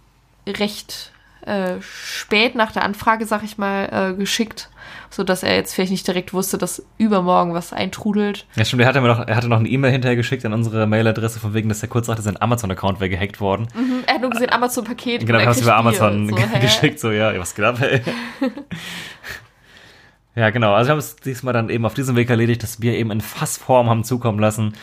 recht 0.47 1.11
äh, 1.45 1.75
spät 1.81 2.55
nach 2.55 2.71
der 2.71 2.83
Anfrage, 2.83 3.25
sag 3.27 3.43
ich 3.43 3.59
mal, 3.59 4.13
äh, 4.13 4.17
geschickt, 4.17 4.69
so 5.13 5.23
dass 5.23 5.43
er 5.43 5.55
jetzt 5.55 5.73
vielleicht 5.75 5.91
nicht 5.91 6.07
direkt 6.07 6.33
wusste, 6.33 6.57
dass 6.57 6.83
übermorgen 6.97 7.53
was 7.53 7.71
eintrudelt. 7.71 8.45
Ja, 8.55 8.65
stimmt, 8.65 8.81
er 8.81 8.87
hatte, 8.87 9.01
mir 9.01 9.07
noch, 9.07 9.27
er 9.27 9.35
hatte 9.35 9.47
noch 9.47 9.59
eine 9.59 9.69
E-Mail 9.69 9.91
hinterher 9.91 10.15
geschickt 10.15 10.43
an 10.45 10.53
unsere 10.53 10.87
Mailadresse, 10.87 11.39
von 11.39 11.53
wegen, 11.53 11.69
dass 11.69 11.81
er 11.83 11.89
kurz 11.89 12.07
sagte, 12.07 12.23
sein 12.23 12.41
Amazon-Account 12.41 12.99
wäre 12.99 13.09
gehackt 13.09 13.39
worden. 13.39 13.67
Mhm, 13.75 14.03
er 14.07 14.15
hat 14.15 14.21
nur 14.21 14.31
gesehen, 14.31 14.51
Amazon-Paket. 14.51 15.25
Genau, 15.25 15.39
er 15.39 15.45
haben 15.45 15.51
es 15.51 15.61
über. 15.61 15.75
Amazon 15.75 16.29
So, 16.29 16.35
geschickt, 16.59 16.99
so, 16.99 17.11
ja, 17.11 17.37
was 17.39 17.59
ab, 17.59 17.79
ey? 17.81 18.01
ja, 20.35 20.49
genau, 20.49 20.73
also 20.73 20.87
wir 20.87 20.91
haben 20.93 20.99
es 20.99 21.15
diesmal 21.17 21.53
dann 21.53 21.69
eben 21.69 21.85
auf 21.85 21.93
diesem 21.93 22.15
Weg 22.15 22.29
erledigt, 22.29 22.63
dass 22.63 22.81
wir 22.81 22.93
eben 22.97 23.11
in 23.11 23.21
Fassform 23.21 23.89
haben 23.89 24.03
zukommen 24.03 24.39
lassen. 24.39 24.73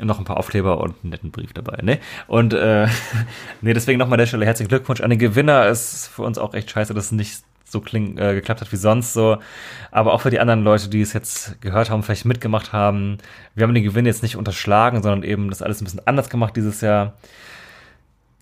Noch 0.00 0.18
ein 0.18 0.24
paar 0.24 0.38
Aufkleber 0.38 0.78
und 0.80 0.96
einen 1.02 1.10
netten 1.10 1.30
Brief 1.30 1.52
dabei, 1.52 1.80
ne? 1.82 2.00
Und, 2.26 2.52
äh, 2.52 2.88
nee, 3.60 3.74
deswegen 3.74 3.98
nochmal 3.98 4.18
der 4.18 4.26
Stelle 4.26 4.44
herzlichen 4.44 4.68
Glückwunsch 4.68 5.00
an 5.00 5.10
den 5.10 5.20
Gewinner. 5.20 5.66
Es 5.66 5.92
ist 5.92 6.08
für 6.08 6.22
uns 6.22 6.36
auch 6.36 6.52
echt 6.54 6.70
scheiße, 6.70 6.94
dass 6.94 7.06
es 7.06 7.12
nicht 7.12 7.44
so 7.74 7.80
kling, 7.80 8.16
äh, 8.16 8.32
geklappt 8.34 8.62
hat 8.62 8.72
wie 8.72 8.76
sonst 8.76 9.12
so. 9.12 9.36
Aber 9.90 10.14
auch 10.14 10.22
für 10.22 10.30
die 10.30 10.40
anderen 10.40 10.64
Leute, 10.64 10.88
die 10.88 11.02
es 11.02 11.12
jetzt 11.12 11.60
gehört 11.60 11.90
haben, 11.90 12.02
vielleicht 12.02 12.24
mitgemacht 12.24 12.72
haben. 12.72 13.18
Wir 13.54 13.64
haben 13.66 13.74
den 13.74 13.84
Gewinn 13.84 14.06
jetzt 14.06 14.22
nicht 14.22 14.36
unterschlagen, 14.36 15.02
sondern 15.02 15.22
eben 15.22 15.50
das 15.50 15.60
alles 15.60 15.80
ein 15.80 15.84
bisschen 15.84 16.06
anders 16.06 16.30
gemacht 16.30 16.56
dieses 16.56 16.80
Jahr. 16.80 17.12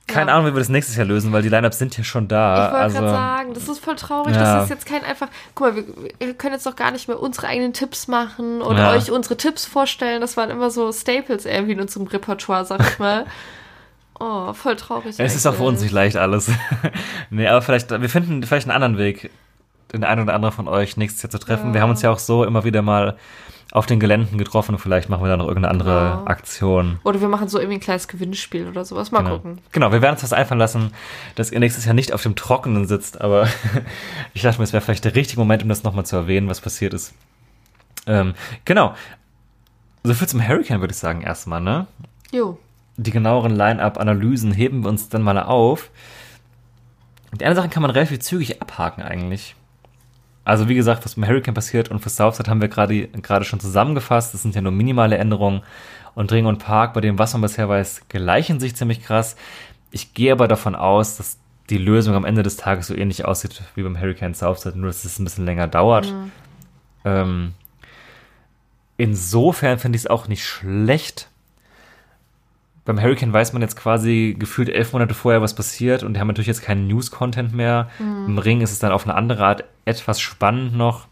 Keine 0.08 0.30
Ja. 0.30 0.36
Ahnung, 0.36 0.50
wie 0.50 0.54
wir 0.54 0.58
das 0.58 0.68
nächstes 0.68 0.96
Jahr 0.96 1.06
lösen, 1.06 1.32
weil 1.32 1.42
die 1.42 1.48
Lineups 1.48 1.78
sind 1.78 1.96
ja 1.96 2.04
schon 2.04 2.26
da. 2.28 2.54
Ich 2.54 2.72
wollte 2.72 2.76
also, 2.84 2.98
gerade 2.98 3.10
sagen, 3.10 3.54
das 3.54 3.68
ist 3.68 3.78
voll 3.78 3.96
traurig. 3.96 4.34
Ja. 4.34 4.56
Das 4.56 4.64
ist 4.64 4.70
jetzt 4.70 4.86
kein 4.86 5.04
einfach. 5.04 5.28
Guck 5.54 5.68
mal, 5.68 5.76
wir, 5.76 5.84
wir 6.18 6.34
können 6.34 6.54
jetzt 6.54 6.66
doch 6.66 6.76
gar 6.76 6.90
nicht 6.90 7.08
mehr 7.08 7.20
unsere 7.20 7.46
eigenen 7.46 7.72
Tipps 7.72 8.08
machen 8.08 8.60
und 8.62 8.76
Ja. 8.76 8.90
euch 8.92 9.10
unsere 9.10 9.36
Tipps 9.36 9.64
vorstellen. 9.64 10.20
Das 10.20 10.36
waren 10.36 10.50
immer 10.50 10.70
so 10.70 10.92
Staples 10.92 11.46
irgendwie 11.46 11.72
in 11.72 11.80
unserem 11.80 12.06
Repertoire, 12.08 12.64
sag 12.64 12.80
ich 12.80 12.98
mal. 12.98 13.26
Oh, 14.24 14.52
voll 14.52 14.76
traurig. 14.76 15.16
es 15.18 15.34
ist 15.34 15.46
auch 15.46 15.54
für 15.54 15.64
uns 15.64 15.80
nicht 15.82 15.92
leicht 15.92 16.16
alles. 16.16 16.50
nee, 17.30 17.46
aber 17.48 17.60
vielleicht, 17.62 17.90
wir 17.90 18.08
finden 18.08 18.42
vielleicht 18.44 18.68
einen 18.68 18.74
anderen 18.74 18.98
Weg, 18.98 19.30
den 19.92 20.04
einen 20.04 20.22
oder 20.22 20.34
anderen 20.34 20.54
von 20.54 20.68
euch 20.68 20.96
nächstes 20.96 21.22
Jahr 21.22 21.30
zu 21.30 21.38
treffen. 21.38 21.68
Ja. 21.68 21.74
Wir 21.74 21.80
haben 21.82 21.90
uns 21.90 22.02
ja 22.02 22.10
auch 22.10 22.18
so 22.20 22.44
immer 22.44 22.62
wieder 22.64 22.82
mal 22.82 23.16
auf 23.72 23.86
den 23.86 23.98
Geländen 24.00 24.36
getroffen. 24.38 24.78
Vielleicht 24.78 25.08
machen 25.08 25.22
wir 25.24 25.28
da 25.30 25.36
noch 25.38 25.48
irgendeine 25.48 25.72
andere 25.72 26.10
Genau. 26.18 26.24
Aktion. 26.26 27.00
Oder 27.04 27.20
wir 27.22 27.28
machen 27.28 27.48
so 27.48 27.58
irgendwie 27.58 27.78
ein 27.78 27.80
kleines 27.80 28.06
Gewinnspiel 28.06 28.68
oder 28.68 28.84
sowas. 28.84 29.10
Mal 29.10 29.20
Genau. 29.22 29.36
gucken. 29.36 29.58
genau, 29.72 29.92
wir 29.92 30.02
werden 30.02 30.12
uns 30.14 30.22
was 30.22 30.32
einfallen 30.34 30.58
lassen, 30.58 30.92
dass 31.36 31.50
ihr 31.50 31.58
nächstes 31.58 31.86
Jahr 31.86 31.94
nicht 31.94 32.12
auf 32.12 32.22
dem 32.22 32.36
Trockenen 32.36 32.86
sitzt, 32.86 33.20
aber 33.20 33.48
ich 34.34 34.42
dachte 34.42 34.58
mir, 34.58 34.64
es 34.64 34.72
wäre 34.74 34.82
vielleicht 34.82 35.04
der 35.06 35.14
richtige 35.14 35.40
Moment, 35.40 35.62
um 35.62 35.68
das 35.70 35.82
nochmal 35.84 36.04
zu 36.06 36.16
erwähnen, 36.16 36.48
was 36.50 36.60
passiert 36.60 36.92
ist. 36.94 37.14
Ähm, 38.06 38.34
genau. 38.66 38.94
So 40.04 40.12
viel 40.14 40.28
zum 40.28 40.46
Hurricane, 40.46 40.80
würde 40.80 40.92
ich 40.92 40.98
sagen, 40.98 41.22
erstmal, 41.22 41.60
ne? 41.62 41.86
Jo. 42.30 42.58
Die 42.96 43.10
genaueren 43.10 43.54
Line-Up-Analysen 43.54 44.52
heben 44.52 44.82
wir 44.84 44.88
uns 44.88 45.08
dann 45.08 45.22
mal 45.22 45.38
auf. 45.38 45.90
Die 47.38 47.44
eine 47.44 47.54
Sache 47.54 47.68
kann 47.68 47.82
man 47.82 47.90
relativ 47.90 48.20
zügig 48.20 48.60
abhaken 48.60 49.02
eigentlich. 49.02 49.54
Also 50.44 50.68
wie 50.68 50.74
gesagt, 50.74 51.04
was 51.04 51.14
beim 51.14 51.26
Hurricane 51.26 51.54
passiert 51.54 51.90
und 51.90 52.00
für 52.00 52.10
Southside 52.10 52.50
haben 52.50 52.60
wir 52.60 52.68
gerade 52.68 53.06
gerade 53.08 53.44
schon 53.44 53.60
zusammengefasst. 53.60 54.34
Das 54.34 54.42
sind 54.42 54.54
ja 54.54 54.60
nur 54.60 54.72
minimale 54.72 55.16
Änderungen. 55.16 55.62
Und 56.14 56.30
Ring 56.30 56.46
und 56.46 56.58
Park, 56.58 56.92
bei 56.92 57.00
dem, 57.00 57.18
was 57.18 57.32
man 57.32 57.40
bisher 57.40 57.68
weiß, 57.68 58.08
gleichen 58.08 58.60
sich 58.60 58.76
ziemlich 58.76 59.02
krass. 59.02 59.36
Ich 59.90 60.12
gehe 60.12 60.32
aber 60.32 60.48
davon 60.48 60.74
aus, 60.74 61.16
dass 61.16 61.38
die 61.70 61.78
Lösung 61.78 62.14
am 62.14 62.26
Ende 62.26 62.42
des 62.42 62.56
Tages 62.56 62.88
so 62.88 62.94
ähnlich 62.94 63.24
aussieht 63.24 63.62
wie 63.74 63.82
beim 63.82 63.98
Hurricane 63.98 64.34
Southside, 64.34 64.78
nur 64.78 64.88
dass 64.88 65.04
es 65.04 65.18
ein 65.18 65.24
bisschen 65.24 65.46
länger 65.46 65.68
dauert. 65.68 66.12
Ähm, 67.04 67.54
insofern 68.98 69.78
finde 69.78 69.96
ich 69.96 70.02
es 70.02 70.10
auch 70.10 70.28
nicht 70.28 70.44
schlecht, 70.44 71.30
beim 72.84 73.00
Hurricane 73.00 73.32
weiß 73.32 73.52
man 73.52 73.62
jetzt 73.62 73.76
quasi 73.76 74.34
gefühlt 74.38 74.68
elf 74.68 74.92
Monate 74.92 75.14
vorher, 75.14 75.40
was 75.40 75.54
passiert 75.54 76.02
und 76.02 76.14
die 76.14 76.20
haben 76.20 76.26
natürlich 76.28 76.48
jetzt 76.48 76.62
keinen 76.62 76.88
News-Content 76.88 77.54
mehr. 77.54 77.88
Im 78.00 78.38
Ring 78.38 78.60
ist 78.60 78.72
es 78.72 78.80
dann 78.80 78.92
auf 78.92 79.04
eine 79.04 79.14
andere 79.14 79.44
Art 79.44 79.64
etwas 79.84 80.20
spannend 80.20 80.76
noch. 80.76 81.06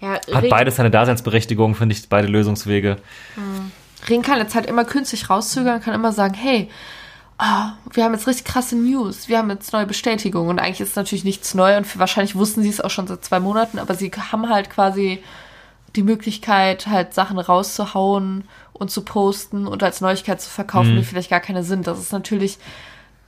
Ja, 0.00 0.14
Hat 0.14 0.42
Ring, 0.42 0.50
beides 0.50 0.76
seine 0.76 0.90
Daseinsberechtigung, 0.90 1.74
finde 1.74 1.94
ich, 1.94 2.08
beide 2.08 2.28
Lösungswege. 2.28 2.96
Ring 4.08 4.22
kann 4.22 4.38
jetzt 4.38 4.54
halt 4.54 4.66
immer 4.66 4.84
künstlich 4.84 5.28
rauszögern, 5.28 5.80
kann 5.80 5.94
immer 5.94 6.12
sagen, 6.12 6.34
hey, 6.34 6.70
ah, 7.38 7.72
wir 7.92 8.04
haben 8.04 8.14
jetzt 8.14 8.26
richtig 8.26 8.46
krasse 8.46 8.76
News, 8.76 9.28
wir 9.28 9.38
haben 9.38 9.50
jetzt 9.50 9.72
neue 9.72 9.86
Bestätigungen. 9.86 10.48
Und 10.48 10.58
eigentlich 10.58 10.80
ist 10.80 10.96
natürlich 10.96 11.24
nichts 11.24 11.54
neu 11.54 11.76
und 11.76 11.98
wahrscheinlich 11.98 12.36
wussten 12.36 12.62
sie 12.62 12.68
es 12.68 12.80
auch 12.80 12.90
schon 12.90 13.06
seit 13.06 13.24
zwei 13.24 13.40
Monaten, 13.40 13.78
aber 13.78 13.94
sie 13.94 14.10
haben 14.10 14.48
halt 14.48 14.70
quasi 14.70 15.22
die 15.94 16.02
Möglichkeit, 16.02 16.86
halt 16.86 17.14
Sachen 17.14 17.38
rauszuhauen 17.38 18.44
und 18.76 18.90
zu 18.90 19.02
posten 19.02 19.66
und 19.66 19.82
als 19.82 20.00
Neuigkeit 20.00 20.40
zu 20.40 20.50
verkaufen, 20.50 20.92
Mhm. 20.94 20.98
die 20.98 21.04
vielleicht 21.04 21.30
gar 21.30 21.40
keine 21.40 21.62
sind. 21.64 21.86
Das 21.86 21.98
ist 21.98 22.12
natürlich 22.12 22.58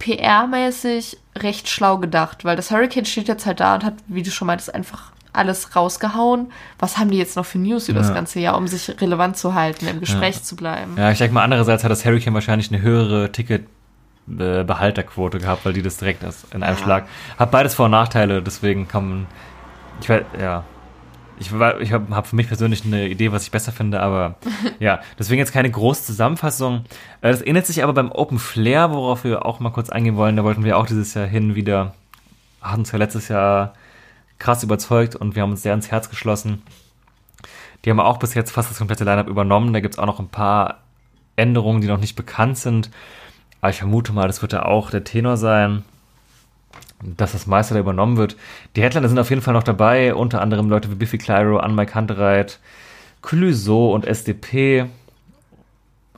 PR-mäßig 0.00 1.16
recht 1.38 1.68
schlau 1.68 1.98
gedacht, 1.98 2.44
weil 2.44 2.56
das 2.56 2.70
Hurricane 2.70 3.04
steht 3.04 3.28
jetzt 3.28 3.46
halt 3.46 3.60
da 3.60 3.74
und 3.74 3.84
hat, 3.84 3.94
wie 4.06 4.22
du 4.22 4.30
schon 4.30 4.46
meintest, 4.46 4.74
einfach 4.74 5.12
alles 5.32 5.76
rausgehauen. 5.76 6.50
Was 6.78 6.98
haben 6.98 7.10
die 7.10 7.18
jetzt 7.18 7.36
noch 7.36 7.44
für 7.44 7.58
News 7.58 7.88
über 7.88 7.98
das 8.00 8.08
Ja. 8.08 8.14
ganze 8.14 8.40
Jahr, 8.40 8.56
um 8.56 8.66
sich 8.66 9.00
relevant 9.00 9.36
zu 9.36 9.54
halten, 9.54 9.86
im 9.88 10.00
Gespräch 10.00 10.42
zu 10.42 10.56
bleiben? 10.56 10.94
Ja, 10.96 11.10
ich 11.10 11.18
denke 11.18 11.34
mal, 11.34 11.42
andererseits 11.44 11.84
hat 11.84 11.90
das 11.90 12.04
Hurricane 12.04 12.34
wahrscheinlich 12.34 12.72
eine 12.72 12.80
höhere 12.80 13.30
Ticket-Behalterquote 13.30 15.38
gehabt, 15.38 15.64
weil 15.64 15.72
die 15.72 15.82
das 15.82 15.96
direkt 15.98 16.22
in 16.52 16.62
einem 16.62 16.76
Ja. 16.76 16.82
Schlag. 16.82 17.06
Hat 17.38 17.50
beides 17.50 17.74
Vor- 17.74 17.86
und 17.86 17.92
Nachteile, 17.92 18.42
deswegen 18.42 18.88
kann 18.88 19.08
man. 19.08 19.26
Ich 20.00 20.08
weiß, 20.08 20.22
ja. 20.40 20.64
Ich, 21.40 21.56
war- 21.58 21.80
ich 21.80 21.92
habe 21.92 22.14
hab 22.14 22.26
für 22.26 22.36
mich 22.36 22.48
persönlich 22.48 22.84
eine 22.84 23.08
Idee, 23.08 23.30
was 23.32 23.44
ich 23.44 23.50
besser 23.50 23.72
finde, 23.72 24.00
aber 24.00 24.36
ja, 24.80 25.00
deswegen 25.18 25.38
jetzt 25.38 25.52
keine 25.52 25.70
große 25.70 26.04
Zusammenfassung. 26.04 26.84
Äh, 27.20 27.30
Das 27.30 27.42
ähnelt 27.46 27.66
sich 27.66 27.82
aber 27.82 27.92
beim 27.92 28.10
Open 28.12 28.38
Flair, 28.38 28.90
worauf 28.92 29.24
wir 29.24 29.44
auch 29.46 29.60
mal 29.60 29.70
kurz 29.70 29.90
eingehen 29.90 30.16
wollen. 30.16 30.36
Da 30.36 30.44
wollten 30.44 30.64
wir 30.64 30.76
auch 30.78 30.86
dieses 30.86 31.14
Jahr 31.14 31.26
hin 31.26 31.54
wieder, 31.54 31.94
hatten 32.60 32.80
uns 32.80 32.92
ja 32.92 32.98
letztes 32.98 33.28
Jahr 33.28 33.74
krass 34.38 34.62
überzeugt 34.62 35.16
und 35.16 35.34
wir 35.34 35.42
haben 35.42 35.50
uns 35.50 35.62
sehr 35.62 35.74
ins 35.74 35.90
Herz 35.90 36.10
geschlossen. 36.10 36.62
Die 37.84 37.90
haben 37.90 38.00
auch 38.00 38.18
bis 38.18 38.34
jetzt 38.34 38.50
fast 38.50 38.70
das 38.70 38.78
komplette 38.78 39.04
Lineup 39.04 39.28
übernommen. 39.28 39.72
Da 39.72 39.80
gibt 39.80 39.94
es 39.94 39.98
auch 39.98 40.06
noch 40.06 40.18
ein 40.20 40.28
paar 40.28 40.78
Änderungen, 41.36 41.80
die 41.80 41.86
noch 41.86 41.98
nicht 42.00 42.16
bekannt 42.16 42.58
sind. 42.58 42.90
Aber 43.60 43.70
ich 43.70 43.78
vermute 43.78 44.12
mal, 44.12 44.26
das 44.26 44.42
wird 44.42 44.52
ja 44.52 44.64
auch 44.64 44.90
der 44.90 45.04
Tenor 45.04 45.36
sein, 45.36 45.84
dass 47.02 47.32
das 47.32 47.46
meiste 47.46 47.74
da 47.74 47.80
übernommen 47.80 48.16
wird. 48.16 48.36
Die 48.76 48.82
Headliner 48.82 49.08
sind 49.08 49.18
auf 49.18 49.30
jeden 49.30 49.42
Fall 49.42 49.54
noch 49.54 49.62
dabei, 49.62 50.14
unter 50.14 50.40
anderem 50.40 50.68
Leute 50.68 50.90
wie 50.90 50.96
Biffy 50.96 51.18
Clyro, 51.18 51.58
Anmai 51.58 51.86
Kantereit, 51.86 52.58
Clouseau 53.22 53.94
und 53.94 54.06
SDP. 54.06 54.86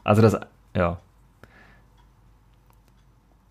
Also 0.05 0.23
das, 0.23 0.39
ja. 0.75 0.99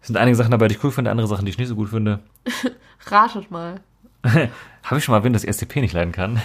Es 0.01 0.07
sind 0.07 0.17
einige 0.17 0.35
Sachen 0.35 0.51
dabei, 0.51 0.67
die 0.67 0.75
ich 0.75 0.83
cool 0.83 0.91
finde, 0.91 1.11
andere 1.11 1.27
Sachen, 1.27 1.45
die 1.45 1.51
ich 1.51 1.57
nicht 1.57 1.67
so 1.67 1.75
gut 1.75 1.89
finde. 1.89 2.19
Ratet 3.05 3.51
mal. 3.51 3.79
Habe 4.23 4.97
ich 4.97 5.03
schon 5.03 5.13
mal 5.13 5.19
erwähnt, 5.19 5.35
dass 5.35 5.43
ich 5.43 5.49
SDP 5.49 5.81
nicht 5.81 5.93
leiden 5.93 6.11
kann. 6.11 6.41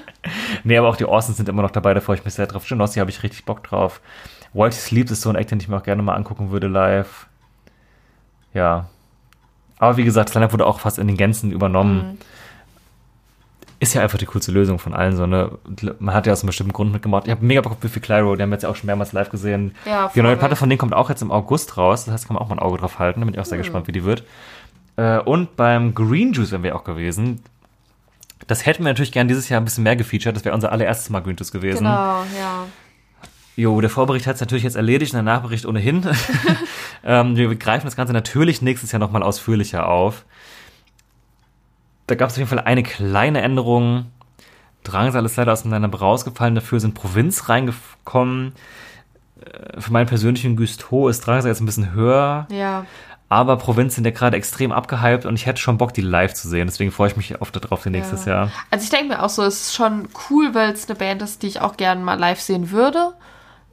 nee, 0.64 0.76
aber 0.76 0.88
auch 0.88 0.96
die 0.96 1.04
Orsons 1.04 1.36
sind 1.36 1.48
immer 1.48 1.62
noch 1.62 1.70
dabei, 1.70 1.92
da 1.92 2.00
freue 2.00 2.16
ich 2.16 2.24
mich 2.24 2.34
sehr 2.34 2.46
drauf. 2.46 2.66
Genossi 2.66 2.98
habe 2.98 3.10
ich 3.10 3.22
richtig 3.22 3.44
Bock 3.44 3.62
drauf. 3.62 4.00
Whitey 4.54 4.78
Sleeps 4.78 5.10
ist 5.10 5.20
so 5.22 5.30
ein 5.30 5.36
Act, 5.36 5.50
den 5.50 5.60
ich 5.60 5.68
mir 5.68 5.76
auch 5.76 5.82
gerne 5.82 6.02
mal 6.02 6.14
angucken 6.14 6.50
würde 6.50 6.68
live. 6.68 7.26
Ja. 8.54 8.88
Aber 9.78 9.96
wie 9.96 10.04
gesagt, 10.04 10.30
das 10.30 10.34
Lineup 10.34 10.52
wurde 10.52 10.66
auch 10.66 10.80
fast 10.80 10.98
in 10.98 11.06
den 11.06 11.16
Gänzen 11.16 11.50
übernommen. 11.50 12.18
Ist 13.80 13.94
ja 13.94 14.02
einfach 14.02 14.18
die 14.18 14.26
coolste 14.26 14.52
Lösung 14.52 14.78
von 14.78 14.94
allen. 14.94 15.16
So, 15.16 15.26
ne? 15.26 15.50
Man 15.98 16.14
hat 16.14 16.26
ja 16.26 16.32
aus 16.32 16.40
einem 16.40 16.48
bestimmten 16.48 16.72
Grund 16.72 16.92
mitgemacht. 16.92 17.26
Ich 17.26 17.30
habe 17.30 17.44
mega 17.44 17.60
Bock 17.60 17.72
auf 17.72 17.78
Biffy 17.78 18.00
Clyro, 18.00 18.34
den 18.34 18.42
haben 18.42 18.50
wir 18.50 18.54
jetzt 18.54 18.62
ja 18.62 18.68
auch 18.68 18.76
schon 18.76 18.86
mehrmals 18.86 19.12
live 19.12 19.30
gesehen. 19.30 19.74
Ja, 19.84 20.10
die 20.14 20.22
neue. 20.22 20.36
Platte 20.36 20.56
von 20.56 20.68
denen 20.70 20.78
kommt 20.78 20.94
auch 20.94 21.10
jetzt 21.10 21.22
im 21.22 21.30
August 21.30 21.76
raus. 21.76 22.04
Das 22.04 22.14
heißt, 22.14 22.26
kann 22.26 22.34
man 22.34 22.42
auch 22.42 22.48
mal 22.48 22.56
ein 22.56 22.60
Auge 22.60 22.78
drauf 22.78 22.98
halten. 22.98 23.20
Da 23.20 23.26
bin 23.26 23.34
ich 23.34 23.40
auch 23.40 23.44
sehr 23.44 23.58
gespannt, 23.58 23.88
wie 23.88 23.92
die 23.92 24.04
wird. 24.04 24.24
Äh, 24.96 25.18
und 25.18 25.56
beim 25.56 25.94
Green 25.94 26.32
Juice 26.32 26.52
wären 26.52 26.62
wir 26.62 26.76
auch 26.76 26.84
gewesen. 26.84 27.42
Das 28.46 28.64
hätten 28.64 28.84
wir 28.84 28.90
natürlich 28.90 29.12
gern 29.12 29.28
dieses 29.28 29.48
Jahr 29.48 29.60
ein 29.60 29.64
bisschen 29.64 29.84
mehr 29.84 29.96
gefeatured. 29.96 30.36
Das 30.36 30.44
wäre 30.44 30.54
unser 30.54 30.70
allererstes 30.70 31.10
Mal 31.10 31.20
Green 31.20 31.36
Juice 31.36 31.50
gewesen. 31.52 31.78
Genau, 31.78 32.24
ja. 32.38 32.66
Jo, 33.56 33.80
der 33.80 33.90
Vorbericht 33.90 34.26
hat 34.26 34.34
es 34.34 34.40
natürlich 34.40 34.64
jetzt 34.64 34.76
erledigt 34.76 35.12
und 35.12 35.24
der 35.24 35.34
Nachbericht 35.34 35.64
ohnehin. 35.66 36.04
ähm, 37.04 37.36
wir 37.36 37.54
greifen 37.56 37.86
das 37.86 37.96
Ganze 37.96 38.12
natürlich 38.12 38.62
nächstes 38.62 38.90
Jahr 38.92 39.00
nochmal 39.00 39.22
ausführlicher 39.22 39.88
auf. 39.88 40.24
Da 42.06 42.14
gab 42.16 42.28
es 42.28 42.34
auf 42.34 42.38
jeden 42.38 42.48
Fall 42.50 42.60
eine 42.60 42.82
kleine 42.82 43.40
Änderung. 43.40 44.06
Drangsal 44.82 45.24
ist 45.24 45.36
leider 45.36 45.52
auseinander 45.52 45.96
rausgefallen, 45.96 46.54
dafür 46.54 46.78
sind 46.80 46.94
Provinz 46.94 47.48
reingekommen. 47.48 48.52
Äh, 49.40 49.80
Für 49.80 49.92
meinen 49.92 50.06
persönlichen 50.06 50.56
Gusto 50.56 51.08
ist 51.08 51.26
Drangsal 51.26 51.50
jetzt 51.50 51.60
ein 51.60 51.66
bisschen 51.66 51.92
höher, 51.92 52.46
Ja. 52.50 52.84
aber 53.30 53.56
Provinz 53.56 53.94
sind 53.94 54.04
ja 54.04 54.10
gerade 54.10 54.36
extrem 54.36 54.72
abgehypt 54.72 55.24
und 55.24 55.36
ich 55.36 55.46
hätte 55.46 55.60
schon 55.62 55.78
Bock, 55.78 55.94
die 55.94 56.02
live 56.02 56.34
zu 56.34 56.48
sehen. 56.48 56.66
Deswegen 56.66 56.90
freue 56.92 57.08
ich 57.08 57.16
mich 57.16 57.40
auf 57.40 57.50
darauf 57.50 57.80
für 57.82 57.90
nächstes 57.90 58.26
Ja. 58.26 58.32
Jahr. 58.32 58.50
Also 58.70 58.84
ich 58.84 58.90
denke 58.90 59.14
mir 59.14 59.22
auch 59.22 59.30
so, 59.30 59.42
es 59.44 59.68
ist 59.68 59.74
schon 59.74 60.08
cool, 60.28 60.54
weil 60.54 60.72
es 60.72 60.86
eine 60.88 60.98
Band 60.98 61.22
ist, 61.22 61.42
die 61.42 61.46
ich 61.46 61.60
auch 61.62 61.78
gerne 61.78 62.02
mal 62.04 62.18
live 62.18 62.40
sehen 62.40 62.70
würde. 62.70 63.14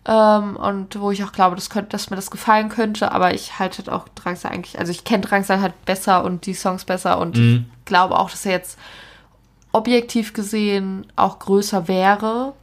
Ähm, 0.06 0.56
und 0.56 1.00
wo 1.00 1.12
ich 1.12 1.24
auch 1.24 1.32
glaube, 1.32 1.56
dass, 1.56 1.70
könnte, 1.70 1.90
dass 1.90 2.10
mir 2.10 2.16
das 2.16 2.32
gefallen 2.32 2.70
könnte, 2.70 3.12
aber 3.12 3.34
ich 3.34 3.60
halte 3.60 3.80
halt 3.80 3.90
auch 3.90 4.08
Drangsal 4.10 4.52
eigentlich, 4.52 4.80
also 4.80 4.92
ich 4.92 5.04
kenne 5.04 5.22
Drangsal 5.24 5.62
halt 5.62 5.86
besser 5.86 6.24
und 6.24 6.46
die 6.48 6.56
Songs 6.56 6.86
besser 6.86 7.20
und 7.20 7.38
Mhm. 7.38 7.66
ich 7.80 7.86
glaube 7.86 8.18
auch, 8.18 8.32
dass 8.32 8.46
er 8.46 8.54
jetzt 8.54 8.80
objektiv 9.72 10.34
gesehen 10.34 11.06
auch 11.16 11.40
größer 11.40 11.88
wäre. 11.88 12.54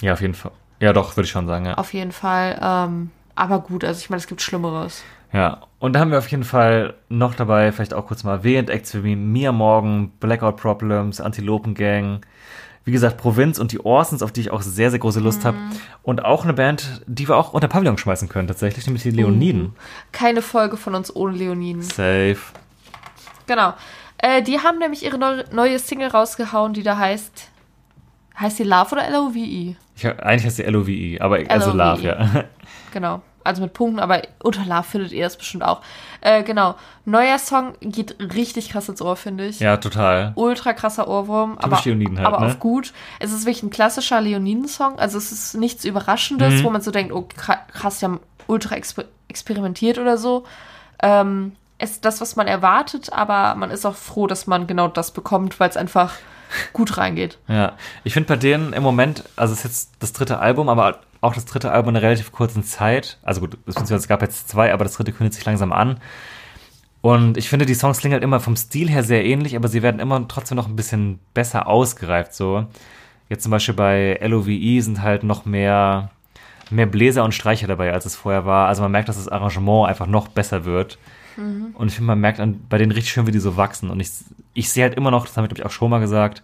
Ja, 0.00 0.12
auf 0.12 0.20
jeden 0.20 0.34
Fall. 0.34 0.52
Ja, 0.80 0.92
doch, 0.92 1.16
würde 1.16 1.24
ich 1.26 1.30
schon 1.30 1.46
sagen, 1.46 1.66
ja. 1.66 1.74
Auf 1.74 1.92
jeden 1.94 2.12
Fall. 2.12 2.58
Ähm, 2.62 3.10
aber 3.34 3.60
gut, 3.60 3.84
also 3.84 3.98
ich 3.98 4.10
meine, 4.10 4.20
es 4.20 4.26
gibt 4.26 4.42
Schlimmeres. 4.42 5.02
Ja, 5.32 5.62
und 5.80 5.92
da 5.92 6.00
haben 6.00 6.10
wir 6.12 6.18
auf 6.18 6.28
jeden 6.28 6.44
Fall 6.44 6.94
noch 7.08 7.34
dabei, 7.34 7.72
vielleicht 7.72 7.94
auch 7.94 8.06
kurz 8.06 8.22
mal 8.24 8.44
Während 8.44 8.70
Acts 8.70 9.02
wie 9.02 9.16
Mia 9.16 9.52
Morgan, 9.52 10.10
Blackout 10.20 10.56
Problems, 10.56 11.20
Antilopen 11.20 11.74
Gang, 11.74 12.20
wie 12.86 12.92
gesagt, 12.92 13.16
Provinz 13.16 13.58
und 13.58 13.72
die 13.72 13.80
Orsons, 13.84 14.22
auf 14.22 14.30
die 14.30 14.42
ich 14.42 14.52
auch 14.52 14.62
sehr, 14.62 14.90
sehr 14.90 15.00
große 15.00 15.18
Lust 15.18 15.44
habe. 15.44 15.58
Und 16.04 16.24
auch 16.24 16.44
eine 16.44 16.52
Band, 16.52 17.02
die 17.08 17.28
wir 17.28 17.36
auch 17.36 17.52
unter 17.52 17.66
Pavillon 17.66 17.98
schmeißen 17.98 18.28
können, 18.28 18.46
tatsächlich, 18.46 18.86
nämlich 18.86 19.02
die 19.02 19.10
Leoniden. 19.10 19.74
Keine 20.12 20.40
Folge 20.40 20.76
von 20.76 20.94
uns 20.94 21.14
ohne 21.14 21.36
Leoniden. 21.36 21.82
Safe. 21.82 22.38
Genau. 23.48 23.74
Äh, 24.18 24.40
die 24.42 24.60
haben 24.60 24.78
nämlich 24.78 25.04
ihre 25.04 25.18
neu 25.18 25.42
neue 25.50 25.80
Single 25.80 26.08
rausgehauen, 26.08 26.74
die 26.74 26.84
da 26.84 26.96
heißt. 26.96 27.48
Heißt 28.38 28.60
die 28.60 28.64
Love 28.64 28.92
oder 28.92 29.04
L-O-V-E? 29.08 29.74
Ich, 29.96 30.06
eigentlich 30.06 30.44
heißt 30.44 30.56
sie 30.56 30.64
L-O-V-E, 30.64 31.18
aber 31.18 31.38
also 31.48 31.70
L-O-V-E. 31.70 31.76
Love, 31.76 32.02
ja. 32.02 32.44
Genau. 32.92 33.20
Also 33.46 33.62
mit 33.62 33.72
Punkten, 33.72 33.98
aber 34.00 34.22
unter 34.42 34.64
Love 34.64 34.82
findet 34.82 35.12
ihr 35.12 35.24
das 35.24 35.36
bestimmt 35.36 35.64
auch. 35.64 35.80
Äh, 36.20 36.42
genau. 36.42 36.74
Neuer 37.04 37.38
Song 37.38 37.74
geht 37.80 38.16
richtig 38.34 38.70
krass 38.70 38.88
ins 38.88 39.00
Ohr, 39.00 39.16
finde 39.16 39.46
ich. 39.46 39.60
ja, 39.60 39.76
total. 39.76 40.32
Ultra 40.34 40.72
krasser 40.72 41.08
Ohrwurm, 41.08 41.56
aber, 41.58 41.80
Leoniden 41.84 42.18
halt, 42.18 42.26
aber 42.26 42.40
ne? 42.40 42.46
auf 42.46 42.58
gut. 42.58 42.92
Es 43.20 43.32
ist 43.32 43.46
wirklich 43.46 43.62
ein 43.62 43.70
klassischer 43.70 44.20
Leoniden-Song. 44.20 44.98
Also 44.98 45.16
es 45.18 45.32
ist 45.32 45.54
nichts 45.54 45.84
Überraschendes, 45.84 46.54
Mhm. 46.60 46.64
wo 46.64 46.70
man 46.70 46.80
so 46.82 46.90
denkt, 46.90 47.12
oh 47.12 47.28
kra- 47.38 47.66
krass, 47.72 48.00
die 48.00 48.04
haben 48.06 48.20
ultra 48.48 48.74
exper 48.76 49.04
experimentiert 49.28 49.98
oder 49.98 50.18
so. 50.18 50.44
Ähm, 51.02 51.52
es 51.78 51.90
ist 51.92 52.04
das, 52.04 52.20
was 52.20 52.36
man 52.36 52.46
erwartet, 52.46 53.12
aber 53.12 53.54
man 53.54 53.70
ist 53.70 53.84
auch 53.84 53.96
froh, 53.96 54.26
dass 54.26 54.46
man 54.46 54.66
genau 54.66 54.88
das 54.88 55.10
bekommt, 55.10 55.60
weil 55.60 55.68
es 55.68 55.76
einfach 55.76 56.12
gut 56.72 56.96
reingeht. 56.98 57.38
Ja, 57.48 57.72
ich 58.04 58.12
finde 58.12 58.28
bei 58.28 58.36
denen 58.36 58.72
im 58.72 58.82
Moment, 58.82 59.24
also 59.36 59.52
es 59.52 59.60
ist 59.60 59.64
jetzt 59.64 59.92
das 60.00 60.12
dritte 60.12 60.38
Album, 60.38 60.68
aber 60.68 61.00
auch 61.20 61.34
das 61.34 61.44
dritte 61.44 61.72
Album 61.72 61.90
in 61.90 61.96
einer 61.96 62.06
relativ 62.06 62.32
kurzen 62.32 62.62
Zeit. 62.62 63.18
Also 63.22 63.40
gut, 63.40 63.58
es 63.66 64.08
gab 64.08 64.22
jetzt 64.22 64.48
zwei, 64.48 64.72
aber 64.72 64.84
das 64.84 64.94
dritte 64.94 65.12
kündigt 65.12 65.34
sich 65.34 65.44
langsam 65.44 65.72
an. 65.72 66.00
Und 67.00 67.36
ich 67.36 67.48
finde, 67.48 67.66
die 67.66 67.74
Songs 67.74 67.98
klingen 67.98 68.14
halt 68.14 68.24
immer 68.24 68.40
vom 68.40 68.56
Stil 68.56 68.88
her 68.88 69.02
sehr 69.02 69.24
ähnlich, 69.24 69.56
aber 69.56 69.68
sie 69.68 69.82
werden 69.82 70.00
immer 70.00 70.26
trotzdem 70.28 70.56
noch 70.56 70.66
ein 70.66 70.76
bisschen 70.76 71.20
besser 71.34 71.68
ausgereift. 71.68 72.34
So 72.34 72.66
jetzt 73.28 73.42
zum 73.42 73.50
Beispiel 73.50 73.74
bei 73.74 74.18
LOVE 74.22 74.82
sind 74.82 75.02
halt 75.02 75.22
noch 75.22 75.44
mehr 75.44 76.10
mehr 76.70 76.86
Bläser 76.86 77.24
und 77.24 77.32
Streicher 77.32 77.66
dabei, 77.66 77.92
als 77.92 78.06
es 78.06 78.16
vorher 78.16 78.44
war. 78.44 78.68
Also 78.68 78.82
man 78.82 78.92
merkt, 78.92 79.08
dass 79.08 79.16
das 79.16 79.28
Arrangement 79.28 79.88
einfach 79.88 80.06
noch 80.06 80.28
besser 80.28 80.64
wird. 80.64 80.98
Und 81.36 81.88
ich 81.88 81.94
finde, 81.94 82.06
man 82.08 82.20
merkt 82.20 82.40
an, 82.40 82.60
bei 82.68 82.78
denen 82.78 82.92
richtig 82.92 83.12
schön, 83.12 83.26
wie 83.26 83.30
die 83.32 83.38
so 83.38 83.56
wachsen. 83.56 83.90
Und 83.90 84.00
ich, 84.00 84.10
ich 84.54 84.70
sehe 84.70 84.84
halt 84.84 84.94
immer 84.94 85.10
noch, 85.10 85.26
das 85.26 85.36
habe 85.36 85.46
ich 85.46 85.54
glaube 85.54 85.60
ich 85.60 85.66
auch 85.66 85.70
schon 85.76 85.90
mal 85.90 86.00
gesagt, 86.00 86.42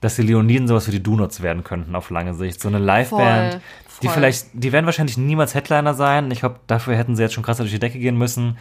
dass 0.00 0.16
die 0.16 0.22
Leoniden 0.22 0.68
sowas 0.68 0.86
wie 0.86 0.92
die 0.92 1.02
Donuts 1.02 1.42
werden 1.42 1.64
könnten 1.64 1.94
auf 1.96 2.10
lange 2.10 2.34
Sicht. 2.34 2.60
So 2.60 2.68
eine 2.68 2.78
Liveband, 2.78 3.54
Voll, 3.54 3.60
die 4.02 4.08
vielleicht, 4.08 4.46
die 4.52 4.70
werden 4.70 4.86
wahrscheinlich 4.86 5.18
niemals 5.18 5.54
Headliner 5.56 5.92
sein. 5.94 6.30
Ich 6.30 6.38
glaube, 6.40 6.60
dafür 6.68 6.94
hätten 6.96 7.16
sie 7.16 7.22
jetzt 7.22 7.34
schon 7.34 7.42
krasser 7.42 7.64
durch 7.64 7.72
die 7.72 7.80
Decke 7.80 7.98
gehen 7.98 8.16
müssen. 8.16 8.56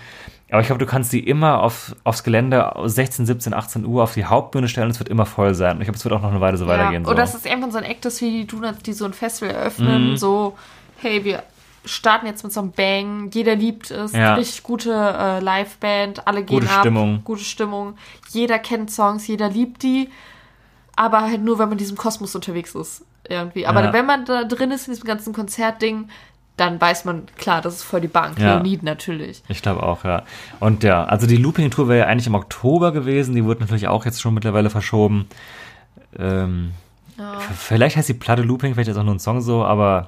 Aber 0.49 0.61
ich 0.61 0.67
glaube, 0.67 0.79
du 0.79 0.87
kannst 0.89 1.13
die 1.13 1.19
immer 1.19 1.61
auf, 1.61 1.95
aufs 2.03 2.23
Gelände 2.23 2.71
16, 2.85 3.27
17, 3.27 3.53
18 3.53 3.85
Uhr 3.85 4.01
auf 4.01 4.15
die 4.15 4.25
Hauptbühne 4.25 4.67
stellen 4.67 4.85
und 4.85 4.91
es 4.91 4.99
wird 4.99 5.09
immer 5.09 5.27
voll 5.27 5.53
sein. 5.53 5.75
Und 5.75 5.81
ich 5.81 5.85
glaube, 5.85 5.97
es 5.97 6.03
wird 6.05 6.13
auch 6.15 6.21
noch 6.23 6.31
eine 6.31 6.41
Weile 6.41 6.57
so 6.57 6.65
weitergehen. 6.65 7.03
Oder 7.03 7.11
so. 7.11 7.17
dass 7.17 7.35
es 7.35 7.45
irgendwann 7.45 7.71
so 7.71 7.77
ein 7.77 7.83
Act 7.83 8.05
ist, 8.07 8.19
wie 8.21 8.31
die 8.31 8.47
Donuts, 8.47 8.79
die 8.81 8.93
so 8.93 9.05
ein 9.05 9.13
Festival 9.13 9.53
eröffnen, 9.53 10.11
Mhm. 10.11 10.17
so, 10.17 10.57
hey, 11.01 11.23
wir 11.23 11.43
starten 11.88 12.27
jetzt 12.27 12.43
mit 12.43 12.53
so 12.53 12.59
einem 12.59 12.71
Bang, 12.71 13.31
jeder 13.33 13.55
liebt 13.55 13.89
es, 13.91 14.11
Ja. 14.13 14.35
richtig 14.35 14.63
gute 14.63 14.91
äh, 14.93 15.39
Liveband, 15.39 16.27
alle 16.27 16.43
gehen 16.43 16.59
Gute 16.59 16.71
ab, 16.71 16.81
Stimmung. 16.81 17.21
gute 17.23 17.43
Stimmung, 17.43 17.95
jeder 18.29 18.59
kennt 18.59 18.91
Songs, 18.91 19.25
jeder 19.27 19.49
liebt 19.49 19.81
die, 19.83 20.09
aber 20.95 21.21
halt 21.21 21.41
nur, 21.43 21.57
wenn 21.59 21.65
man 21.69 21.73
in 21.73 21.77
diesem 21.79 21.97
Kosmos 21.97 22.35
unterwegs 22.35 22.75
ist, 22.75 23.03
irgendwie. 23.27 23.65
Aber 23.67 23.83
Ja. 23.85 23.93
wenn 23.93 24.05
man 24.05 24.25
da 24.25 24.43
drin 24.43 24.71
ist 24.71 24.88
in 24.88 24.93
diesem 24.93 25.07
ganzen 25.07 25.33
Konzertding, 25.33 26.09
dann 26.57 26.81
weiß 26.81 27.05
man, 27.05 27.27
klar, 27.38 27.61
das 27.61 27.75
ist 27.75 27.83
voll 27.83 28.01
die 28.01 28.07
Bank, 28.07 28.39
Ja. 28.39 28.55
Leonid 28.55 28.81
natürlich. 28.81 29.43
Ich 29.47 29.61
glaube 29.61 29.83
auch, 29.83 30.03
ja. 30.03 30.23
Und 30.59 30.83
ja, 30.83 31.03
also 31.03 31.27
die 31.27 31.38
Looping-Tour 31.38 31.88
wäre 31.88 31.99
ja 31.99 32.05
eigentlich 32.07 32.25
im 32.25 32.33
Oktober 32.33 32.91
gewesen. 32.91 33.35
Die 33.35 33.45
wird 33.45 33.59
natürlich 33.59 33.88
auch 33.88 34.05
jetzt 34.05 34.19
schon 34.21 34.33
mittlerweile 34.33 34.71
verschoben. 34.71 35.27
Ähm, 36.17 36.71
v- 37.15 37.53
Vielleicht 37.55 37.95
heißt 37.97 38.09
die 38.09 38.13
Platte 38.15 38.41
Looping, 38.41 38.73
vielleicht 38.73 38.89
ist 38.89 38.97
auch 38.97 39.03
nur 39.03 39.13
ein 39.15 39.19
Song 39.19 39.41
so, 39.41 39.63
aber 39.63 40.07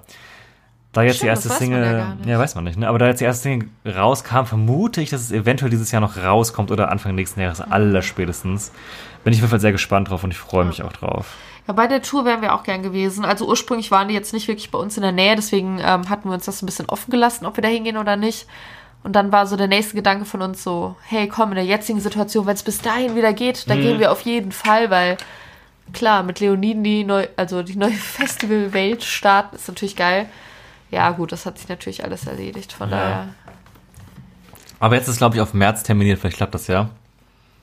da 0.92 1.04
jetzt 1.04 1.16
die 1.16 1.18
Stimmt, 1.18 1.30
erste 1.30 1.50
weiß 1.50 1.60
man 1.60 1.60
Single, 1.60 2.18
ja 2.26 2.32
ja, 2.32 2.40
weiß 2.40 2.56
man 2.56 2.64
nicht, 2.64 2.78
ne? 2.80 2.88
aber 2.88 2.98
da 3.00 3.08
jetzt 3.08 3.20
die 3.22 3.26
erste 3.26 3.44
Single 3.44 3.70
rauskam, 3.86 4.46
vermute 4.46 5.02
ich, 5.02 5.10
dass 5.12 5.22
es 5.22 5.32
eventuell 5.32 5.70
dieses 5.70 5.92
Jahr 5.92 6.02
noch 6.02 6.18
rauskommt 6.18 6.72
oder 6.72 6.90
Anfang 6.92 7.16
nächsten 7.16 7.40
Jahres 7.42 7.62
aller 7.62 8.02
spätestens. 8.02 8.72
Bin 9.24 9.34
ich 9.34 9.40
auf 9.40 9.44
jeden 9.44 9.52
Fall 9.52 9.60
sehr 9.60 9.72
gespannt 9.72 10.10
drauf 10.10 10.24
und 10.24 10.32
ich 10.32 10.38
freue 10.38 10.66
mich 10.66 10.82
auch 10.82 10.94
drauf. 10.94 11.36
Ja, 11.68 11.74
bei 11.74 11.86
der 11.88 12.02
Tour 12.02 12.26
wären 12.26 12.42
wir 12.42 12.56
auch 12.56 12.64
gern 12.64 12.82
gewesen. 12.82 13.24
Also 13.26 13.48
ursprünglich 13.48 13.92
waren 13.92 14.08
die 14.08 14.16
jetzt 14.16 14.34
nicht 14.34 14.48
wirklich 14.48 14.72
bei 14.72 14.80
uns 14.80 14.98
in 14.98 15.04
der 15.04 15.12
Nähe, 15.12 15.36
deswegen 15.36 15.78
ähm, 15.80 16.10
hatten 16.10 16.28
wir 16.30 16.34
uns 16.34 16.46
das 16.46 16.62
ein 16.64 16.66
bisschen 16.66 16.90
offen 16.90 17.12
gelassen, 17.12 17.46
ob 17.46 17.56
wir 17.58 17.62
da 17.62 17.68
hingehen 17.68 17.98
oder 17.98 18.16
nicht. 18.16 18.48
Und 19.04 19.14
dann 19.16 19.32
war 19.32 19.46
so 19.46 19.56
der 19.56 19.68
nächste 19.68 19.96
Gedanke 19.96 20.26
von 20.26 20.42
uns 20.42 20.64
so, 20.64 20.96
hey 21.08 21.28
komm, 21.28 21.50
in 21.50 21.56
der 21.56 21.66
jetzigen 21.66 22.00
Situation, 22.02 22.46
wenn 22.48 22.56
es 22.56 22.64
bis 22.64 22.82
dahin 22.82 23.16
wieder 23.16 23.32
geht, 23.34 23.70
dann 23.70 23.78
Mhm. 23.78 23.84
gehen 23.84 24.00
wir 24.00 24.12
auf 24.12 24.22
jeden 24.22 24.52
Fall, 24.52 24.90
weil 24.90 25.18
klar, 25.94 26.24
mit 26.24 26.40
Leoniden 26.40 26.84
die 26.84 27.04
neu, 27.04 27.28
also 27.36 27.62
die 27.62 27.78
neue 27.78 27.92
Festivalwelt 28.24 29.04
starten, 29.04 29.56
ist 29.56 29.68
natürlich 29.68 29.96
geil. 29.96 30.26
Ja, 30.92 31.12
gut, 31.12 31.32
das 31.32 31.46
hat 31.46 31.58
sich 31.58 31.70
natürlich 31.70 32.04
alles 32.04 32.26
erledigt, 32.26 32.74
von 32.74 32.90
Ja. 32.90 32.98
daher. 32.98 33.28
Aber 34.80 34.96
jetzt 34.96 35.08
ist, 35.08 35.18
glaube 35.18 35.36
ich, 35.36 35.42
auf 35.42 35.54
März 35.54 35.84
terminiert, 35.84 36.20
vielleicht 36.20 36.38
klappt 36.38 36.56
das 36.56 36.68
ja. 36.68 36.90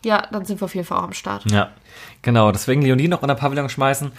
Ja, 0.05 0.27
dann 0.31 0.45
sind 0.45 0.61
wir 0.61 0.67
auf 0.67 0.75
jeden 0.75 0.87
Fall 0.87 0.99
auch 0.99 1.05
am 1.05 1.13
Start. 1.15 1.51
Ja, 1.51 1.71
genau. 2.23 2.53
Deswegen 2.53 2.83
Leonie 2.83 3.09
noch 3.09 3.23
in 3.23 3.29
der 3.29 3.35
Pavillon 3.35 3.69
schmeißen. 3.69 4.13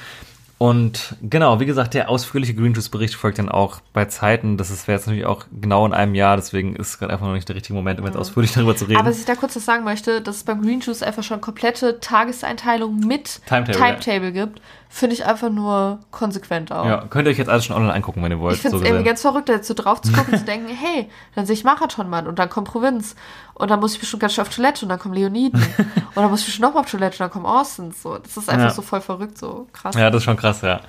Und 0.60 1.16
genau, 1.22 1.60
wie 1.60 1.68
gesagt, 1.68 1.94
der 1.94 2.10
ausführliche 2.10 2.56
Green 2.56 2.74
Juice 2.74 2.90
Bericht 2.90 3.14
folgt 3.14 3.38
dann 3.38 3.48
auch 3.48 3.80
bei 3.94 4.06
Zeiten. 4.06 4.58
Das 4.58 4.72
wäre 4.88 4.98
jetzt 4.98 5.06
natürlich 5.06 5.28
auch 5.28 5.46
genau 5.62 5.86
in 5.86 5.94
einem 5.94 6.16
Jahr, 6.16 6.36
deswegen 6.36 6.76
ist 6.76 6.98
gerade 6.98 7.14
einfach 7.14 7.28
noch 7.28 7.36
nicht 7.36 7.48
der 7.48 7.56
richtige 7.56 7.76
Moment, 7.76 8.00
um 8.00 8.08
jetzt 8.08 8.18
ausführlich 8.18 8.54
darüber 8.54 8.76
zu 8.76 8.86
reden. 8.86 8.98
Aber 9.00 9.10
was 9.10 9.20
ich 9.20 9.26
da 9.26 9.36
kurz 9.36 9.56
was 9.56 9.66
sagen 9.66 9.84
möchte, 9.84 10.20
dass 10.20 10.38
es 10.38 10.44
beim 10.44 10.64
Green 10.64 10.80
Juice 10.82 11.04
einfach 11.04 11.22
schon 11.22 11.42
komplette 11.42 12.00
Tageseinteilung 12.00 13.00
mit 13.02 13.40
Timetable, 13.46 13.76
Timetable, 13.78 14.32
gibt, 14.32 14.60
finde 14.90 15.16
ich 15.16 15.26
einfach 15.26 15.50
nur 15.50 16.00
konsequent 16.12 16.72
auch. 16.72 16.86
ja, 16.86 17.06
könnt 17.10 17.28
ihr 17.28 17.32
euch 17.32 17.38
jetzt 17.38 17.50
alles 17.50 17.66
schon 17.66 17.76
online 17.76 17.94
angucken, 17.94 18.24
wenn 18.24 18.32
ihr 18.32 18.40
wollt. 18.40 18.56
Ich 18.56 18.62
finde 18.62 18.78
es 18.78 18.82
so 18.82 18.88
irgendwie 18.88 19.04
ganz 19.06 19.22
verrückt, 19.22 19.50
da 19.50 19.54
jetzt 19.54 19.68
so 19.68 19.74
drauf 19.74 20.02
zu 20.02 20.12
gucken 20.12 20.34
und 20.34 20.40
zu 20.40 20.46
denken, 20.46 20.68
hey, 20.76 21.10
dann 21.36 21.46
sehe 21.46 21.54
ich 21.54 21.64
Marathonmann 21.64 22.26
und 22.28 22.40
dann 22.40 22.50
kommt 22.50 22.68
Provinz 22.70 23.16
und 23.54 23.70
dann 23.70 23.80
muss 23.80 23.94
ich 23.94 24.00
bestimmt 24.00 24.22
ganz 24.22 24.34
schön 24.34 24.42
auf 24.44 24.50
Toilette 24.50 24.86
und 24.86 24.90
dann 24.90 25.00
kommen 25.00 25.14
Leoniden 25.14 25.62
und 25.78 26.16
dann 26.16 26.30
muss 26.30 26.40
ich 26.42 26.46
bestimmt 26.48 26.64
nochmal 26.64 26.84
auf 26.84 26.90
Toilette 26.92 27.16
und 27.16 27.20
dann 27.20 27.32
kommen 27.32 27.46
Orsons. 27.46 28.02
So, 28.02 28.18
das 28.18 28.38
ist 28.38 28.50
einfach 28.50 28.66
Ja. 28.68 28.72
so 28.72 28.82
voll 28.82 29.02
verrückt, 29.02 29.38
so 29.38 29.68
krass. 29.74 29.96
Ja, 29.96 30.10
das 30.10 30.20
ist 30.22 30.24
schon 30.26 30.38
krass, 30.38 30.62
ja. 30.62 30.80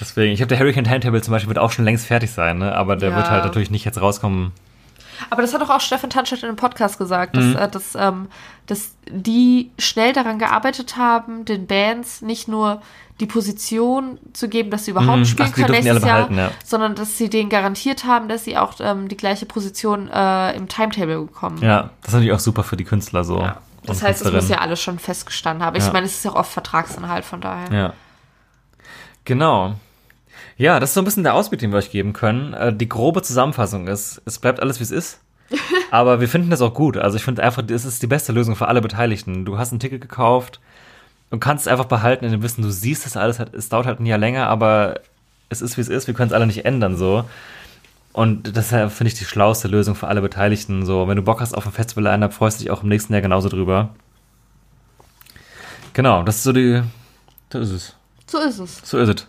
Deswegen, 0.00 0.32
ich 0.32 0.40
habe 0.40 0.48
der 0.48 0.58
Hurricane 0.60 0.84
Timetable 0.84 1.20
zum 1.22 1.32
Beispiel 1.32 1.48
wird 1.48 1.58
auch 1.58 1.72
schon 1.72 1.84
längst 1.84 2.06
fertig 2.06 2.30
sein, 2.30 2.58
ne? 2.58 2.74
aber 2.74 2.94
der 2.96 3.10
Ja. 3.10 3.16
wird 3.16 3.30
halt 3.30 3.44
natürlich 3.44 3.70
nicht 3.70 3.84
jetzt 3.84 4.00
rauskommen. 4.00 4.52
Aber 5.30 5.42
das 5.42 5.52
hat 5.54 5.60
doch 5.60 5.70
auch 5.70 5.80
Steffen 5.80 6.10
Tanstadt 6.10 6.40
in 6.42 6.48
einem 6.48 6.56
Podcast 6.56 6.98
gesagt, 6.98 7.36
dass, 7.36 7.44
Mhm. 7.44 7.56
äh, 7.56 7.68
dass, 7.68 7.94
ähm, 7.94 8.28
dass 8.66 8.94
die 9.08 9.70
schnell 9.78 10.12
daran 10.12 10.38
gearbeitet 10.38 10.96
haben, 10.96 11.44
den 11.44 11.66
Bands 11.66 12.22
nicht 12.22 12.48
nur 12.48 12.82
die 13.20 13.26
Position 13.26 14.18
zu 14.32 14.48
geben, 14.48 14.70
dass 14.70 14.84
sie 14.84 14.92
überhaupt 14.92 15.18
Mhm. 15.18 15.24
spielen 15.24 15.48
Ach, 15.50 15.54
können 15.56 15.70
nächstes 15.72 16.04
Jahr, 16.04 16.28
behalten, 16.28 16.38
ja. 16.38 16.50
sondern 16.64 16.94
dass 16.94 17.18
sie 17.18 17.28
denen 17.28 17.48
garantiert 17.50 18.04
haben, 18.04 18.28
dass 18.28 18.44
sie 18.44 18.56
auch 18.56 18.74
ähm, 18.80 19.08
die 19.08 19.16
gleiche 19.16 19.44
Position 19.44 20.08
äh, 20.08 20.56
im 20.56 20.68
Timetable 20.68 21.22
bekommen. 21.22 21.58
Ja, 21.62 21.90
das 22.02 22.08
ist 22.10 22.14
natürlich 22.14 22.32
auch 22.34 22.38
super 22.38 22.62
für 22.62 22.76
die 22.76 22.84
Künstler 22.84 23.24
so. 23.24 23.40
Ja. 23.40 23.58
Das 23.84 24.02
heißt, 24.02 24.24
es 24.24 24.32
muss 24.32 24.48
ja 24.50 24.58
alles 24.58 24.80
schon 24.82 24.98
festgestanden 24.98 25.64
haben. 25.64 25.74
Ich 25.76 25.86
Ja. 25.86 25.92
meine, 25.92 26.04
es 26.06 26.12
ist 26.16 26.24
ja 26.24 26.32
auch 26.32 26.36
oft 26.36 26.52
Vertragsinhalt, 26.52 27.24
von 27.24 27.40
daher. 27.40 27.72
Ja. 27.76 27.92
Genau. 29.24 29.74
Ja, 30.58 30.80
das 30.80 30.90
ist 30.90 30.94
so 30.94 31.00
ein 31.00 31.04
bisschen 31.04 31.22
der 31.22 31.34
Ausblick, 31.34 31.60
den 31.60 31.70
wir 31.70 31.78
euch 31.78 31.90
geben 31.90 32.12
können. 32.12 32.52
Äh, 32.52 32.74
Die 32.74 32.88
grobe 32.88 33.22
Zusammenfassung 33.22 33.86
ist, 33.86 34.20
es 34.26 34.38
bleibt 34.40 34.60
alles, 34.60 34.80
wie 34.80 34.82
es 34.84 34.90
ist. 34.90 35.20
Aber 35.90 36.20
wir 36.20 36.28
finden 36.28 36.50
das 36.50 36.60
auch 36.60 36.74
gut. 36.74 36.98
Also 36.98 37.16
ich 37.16 37.22
finde 37.24 37.42
einfach, 37.42 37.62
es 37.70 37.84
ist 37.84 38.02
die 38.02 38.06
beste 38.08 38.32
Lösung 38.32 38.56
für 38.56 38.68
alle 38.68 38.82
Beteiligten. 38.82 39.44
Du 39.44 39.56
hast 39.56 39.72
ein 39.72 39.78
Ticket 39.78 40.02
gekauft 40.02 40.60
und 41.30 41.40
kannst 41.40 41.66
es 41.66 41.72
einfach 41.72 41.86
behalten 41.86 42.24
in 42.24 42.32
dem 42.32 42.42
Wissen, 42.42 42.62
du 42.62 42.70
siehst 42.70 43.06
das 43.06 43.16
alles, 43.16 43.38
es 43.38 43.68
dauert 43.68 43.86
halt 43.86 44.00
ein 44.00 44.06
Jahr 44.06 44.18
länger, 44.18 44.48
aber 44.48 45.00
es 45.48 45.62
ist, 45.62 45.76
wie 45.76 45.80
es 45.80 45.88
ist. 45.88 46.06
Wir 46.06 46.14
können 46.14 46.28
es 46.28 46.34
alle 46.34 46.46
nicht 46.46 46.64
ändern, 46.64 46.96
so. 46.96 47.24
Und 48.12 48.56
deshalb 48.56 48.90
finde 48.90 49.12
ich 49.12 49.18
die 49.18 49.24
schlauste 49.24 49.68
Lösung 49.68 49.94
für 49.94 50.08
alle 50.08 50.20
Beteiligten. 50.20 50.84
So, 50.84 51.06
wenn 51.06 51.16
du 51.16 51.22
Bock 51.22 51.40
hast 51.40 51.54
auf 51.54 51.66
ein 51.66 51.72
Festival-Line-Up, 51.72 52.34
freust 52.34 52.58
du 52.58 52.64
dich 52.64 52.70
auch 52.72 52.82
im 52.82 52.88
nächsten 52.88 53.12
Jahr 53.12 53.22
genauso 53.22 53.48
drüber. 53.48 53.90
Genau, 55.92 56.22
das 56.24 56.36
ist 56.36 56.42
so 56.42 56.52
die, 56.52 56.82
das 57.48 57.68
ist 57.68 57.72
es. 57.72 57.96
So 58.26 58.38
ist 58.38 58.58
es. 58.58 58.80
So 58.84 58.98
ist 58.98 59.08
es. 59.08 59.26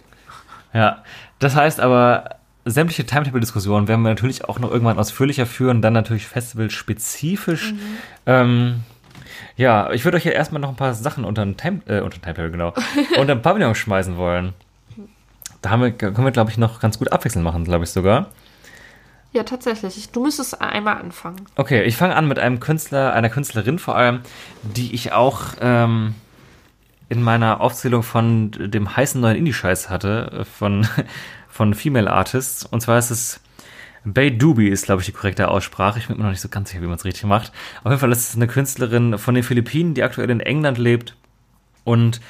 Ja, 0.73 1.03
das 1.39 1.55
heißt 1.55 1.79
aber, 1.79 2.35
sämtliche 2.65 3.05
Timetable-Diskussionen 3.05 3.87
werden 3.87 4.01
wir 4.03 4.09
natürlich 4.09 4.45
auch 4.45 4.59
noch 4.59 4.69
irgendwann 4.71 4.99
ausführlicher 4.99 5.45
führen, 5.45 5.81
dann 5.81 5.93
natürlich 5.93 6.27
festivalspezifisch. 6.27 7.73
Ähm, 8.25 8.81
ja, 9.55 9.91
ich 9.91 10.05
würde 10.05 10.17
euch 10.17 10.25
ja 10.25 10.31
erstmal 10.31 10.61
noch 10.61 10.69
ein 10.69 10.75
paar 10.75 10.93
Sachen 10.93 11.25
unter 11.25 11.43
den 11.43 11.57
Time, 11.57 11.81
äh, 11.87 12.01
unter 12.01 12.21
Timetable, 12.21 12.51
genau, 12.51 12.73
unter 13.17 13.35
den 13.35 13.41
Pavillon 13.41 13.75
schmeißen 13.75 14.17
wollen. 14.17 14.53
Da 15.61 15.71
haben 15.71 15.81
wir, 15.81 15.91
können 15.91 16.23
wir, 16.23 16.31
glaube 16.31 16.51
ich, 16.51 16.57
noch 16.57 16.79
ganz 16.79 16.99
gut 16.99 17.11
abwechselnd 17.11 17.43
machen, 17.43 17.63
glaube 17.65 17.83
ich 17.83 17.89
sogar. 17.89 18.27
Ja, 19.33 19.43
tatsächlich. 19.43 19.97
Ich- 19.97 20.09
Du 20.11 20.23
müsstest 20.23 20.59
einmal 20.61 20.97
anfangen. 20.97 21.41
Okay, 21.55 21.83
ich 21.83 21.97
fange 21.97 22.15
an 22.15 22.27
mit 22.27 22.39
einem 22.39 22.59
Künstler, 22.59 23.13
einer 23.13 23.29
Künstlerin 23.29 23.77
vor 23.77 23.95
allem, 23.95 24.21
die 24.63 24.93
ich 24.93 25.11
auch 25.11 25.41
ähm, 25.61 26.15
in 27.09 27.21
meiner 27.23 27.59
Aufzählung 27.59 28.03
von 28.03 28.51
dem 28.51 28.95
heißen 28.95 29.19
neuen 29.19 29.35
Indie-Scheiß 29.35 29.89
hatte, 29.89 30.39
äh, 30.39 30.45
von, 30.45 30.87
von 31.49 31.73
Female 31.73 32.11
Artists. 32.11 32.65
Und 32.65 32.81
zwar 32.81 32.99
ist 32.99 33.09
es 33.09 33.41
Bay 34.05 34.35
Doobie 34.35 34.69
ist, 34.69 34.85
glaube 34.85 35.01
ich, 35.01 35.07
die 35.07 35.11
korrekte 35.11 35.49
Aussprache. 35.49 35.99
Ich 35.99 36.07
bin 36.07 36.17
mir 36.17 36.23
noch 36.23 36.29
nicht 36.29 36.41
so 36.41 36.49
ganz 36.49 36.69
sicher, 36.69 36.81
wie 36.81 36.87
man 36.87 36.95
es 36.95 37.05
richtig 37.05 37.25
macht. 37.25 37.51
Auf 37.83 37.91
jeden 37.91 37.99
Fall 37.99 38.11
ist 38.11 38.29
es 38.29 38.35
eine 38.35 38.47
Künstlerin 38.47 39.17
von 39.17 39.35
den 39.35 39.43
Philippinen, 39.43 39.93
die 39.93 40.03
aktuell 40.03 40.29
in 40.29 40.39
England 40.39 40.77
lebt. 40.77 41.15
Und 41.83 42.21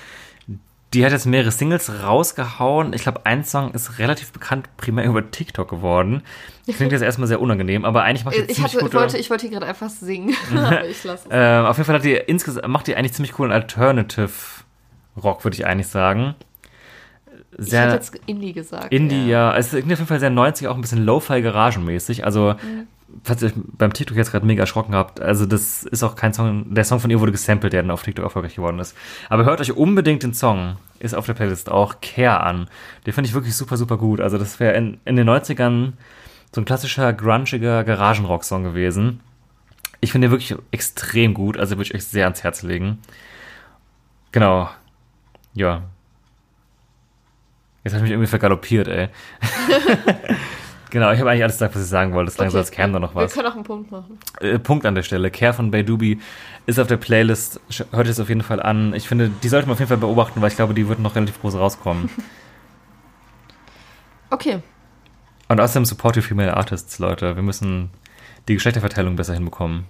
die 0.93 1.05
hat 1.05 1.11
jetzt 1.11 1.27
mehrere 1.27 1.51
Singles 1.51 1.91
rausgehauen. 2.03 2.93
Ich 2.93 3.03
glaube, 3.03 3.25
ein 3.25 3.43
Song 3.43 3.71
ist 3.73 3.99
relativ 3.99 4.31
bekannt, 4.31 4.67
primär 4.77 5.05
über 5.05 5.29
TikTok 5.29 5.69
geworden. 5.69 6.23
Klingt 6.65 6.91
jetzt 6.91 7.03
erstmal 7.03 7.27
sehr 7.27 7.39
unangenehm, 7.39 7.85
aber 7.85 8.03
eigentlich 8.03 8.25
macht 8.25 8.35
die 8.35 8.39
Ich, 8.41 8.55
ziemlich 8.55 8.73
hatte, 8.73 8.83
gute... 8.85 8.95
ich, 8.97 9.01
wollte, 9.01 9.17
ich 9.17 9.29
wollte 9.29 9.41
hier 9.47 9.51
gerade 9.51 9.67
einfach 9.67 9.89
singen, 9.89 10.35
aber 10.55 10.85
ich 10.85 11.03
lasse 11.03 11.27
es. 11.29 11.35
Äh, 11.35 11.67
auf 11.67 11.77
jeden 11.77 11.85
Fall 11.85 11.95
hat 11.95 12.03
die 12.03 12.67
macht 12.67 12.87
die 12.87 12.95
eigentlich 12.95 13.13
ziemlich 13.13 13.33
coolen 13.33 13.51
Alternative 13.51 14.29
Rock, 15.23 15.43
würde 15.43 15.55
ich 15.55 15.65
eigentlich 15.65 15.87
sagen. 15.87 16.35
ich 17.57 17.69
Sehr 17.69 17.83
hätte 17.83 17.95
jetzt 17.95 18.15
Indie 18.25 18.53
gesagt. 18.53 18.91
Indie, 18.91 19.27
ja. 19.27 19.55
Es 19.55 19.73
ist 19.73 19.83
auf 19.83 19.89
jeden 19.89 20.05
Fall 20.05 20.19
sehr 20.19 20.29
90 20.29 20.67
auch 20.67 20.75
ein 20.75 20.81
bisschen 20.81 21.05
Lo-Fi 21.05 21.41
Garagenmäßig. 21.41 22.25
Also, 22.25 22.55
falls 23.23 23.41
ihr 23.41 23.49
euch 23.49 23.53
beim 23.55 23.93
TikTok 23.93 24.17
jetzt 24.17 24.31
gerade 24.31 24.45
mega 24.45 24.61
erschrocken 24.61 24.95
habt, 24.95 25.19
also 25.19 25.45
das 25.45 25.83
ist 25.83 26.03
auch 26.03 26.15
kein 26.15 26.33
Song, 26.33 26.73
der 26.73 26.83
Song 26.83 26.99
von 26.99 27.09
ihr 27.09 27.19
wurde 27.19 27.31
gesampelt, 27.31 27.73
der 27.73 27.81
dann 27.81 27.91
auf 27.91 28.03
TikTok 28.03 28.23
erfolgreich 28.23 28.55
geworden 28.55 28.79
ist. 28.79 28.95
Aber 29.29 29.45
hört 29.45 29.61
euch 29.61 29.75
unbedingt 29.75 30.23
den 30.23 30.33
Song, 30.33 30.77
ist 30.99 31.15
auf 31.15 31.25
der 31.25 31.33
Playlist 31.33 31.69
auch 31.69 31.95
Care 32.01 32.41
an. 32.41 32.69
Den 33.05 33.13
finde 33.13 33.27
ich 33.27 33.33
wirklich 33.33 33.55
super, 33.55 33.77
super 33.77 33.97
gut. 33.97 34.21
Also 34.21 34.37
das 34.37 34.59
wäre 34.59 34.75
in, 34.75 34.99
in 35.05 35.15
den 35.15 35.29
90ern 35.29 35.93
so 36.53 36.61
ein 36.61 36.65
klassischer, 36.65 37.13
grungiger 37.13 37.83
Garagenrock-Song 37.83 38.63
gewesen. 38.63 39.19
Ich 40.01 40.11
finde 40.11 40.27
den 40.27 40.31
wirklich 40.31 40.55
extrem 40.71 41.33
gut, 41.33 41.57
also 41.57 41.77
würde 41.77 41.89
ich 41.89 41.95
euch 41.95 42.05
sehr 42.05 42.25
ans 42.25 42.43
Herz 42.43 42.63
legen. 42.63 42.99
Genau. 44.31 44.69
Ja. 45.53 45.83
Jetzt 47.83 47.93
habe 47.93 47.99
ich 47.99 48.03
mich 48.03 48.11
irgendwie 48.11 48.27
vergaloppiert, 48.27 48.87
ey. 48.87 49.09
genau, 50.89 51.11
ich 51.11 51.19
habe 51.19 51.29
eigentlich 51.29 51.43
alles 51.43 51.55
gesagt, 51.55 51.75
was 51.75 51.83
ich 51.83 51.89
sagen 51.89 52.13
wollte. 52.13 52.25
Das 52.27 52.35
klang 52.35 52.49
so, 52.49 52.57
als 52.57 52.71
käme 52.71 52.93
da 52.93 52.99
noch 52.99 53.15
was. 53.15 53.35
Wir 53.35 53.41
können 53.41 53.51
auch 53.51 53.55
einen 53.55 53.63
Punkt 53.63 53.91
machen. 53.91 54.19
Äh, 54.41 54.59
Punkt 54.59 54.85
an 54.85 54.95
der 54.95 55.03
Stelle. 55.03 55.31
Care 55.31 55.53
von 55.53 55.71
Baydubi 55.71 56.19
ist 56.65 56.79
auf 56.79 56.87
der 56.87 56.97
Playlist. 56.97 57.61
Hört 57.91 58.07
es 58.07 58.19
auf 58.19 58.29
jeden 58.29 58.43
Fall 58.43 58.61
an. 58.61 58.93
Ich 58.93 59.07
finde, 59.07 59.29
die 59.29 59.49
sollte 59.49 59.67
man 59.67 59.73
auf 59.73 59.79
jeden 59.79 59.89
Fall 59.89 59.97
beobachten, 59.97 60.41
weil 60.41 60.49
ich 60.49 60.55
glaube, 60.55 60.73
die 60.73 60.87
wird 60.87 60.99
noch 60.99 61.15
relativ 61.15 61.39
groß 61.41 61.55
rauskommen. 61.55 62.09
Okay. 64.31 64.59
Und 65.47 65.59
außerdem 65.59 65.85
support 65.85 66.15
your 66.15 66.21
female 66.21 66.55
artists, 66.55 66.99
Leute. 66.99 67.35
Wir 67.35 67.41
müssen 67.41 67.89
die 68.47 68.53
Geschlechterverteilung 68.53 69.15
besser 69.15 69.33
hinbekommen. 69.33 69.85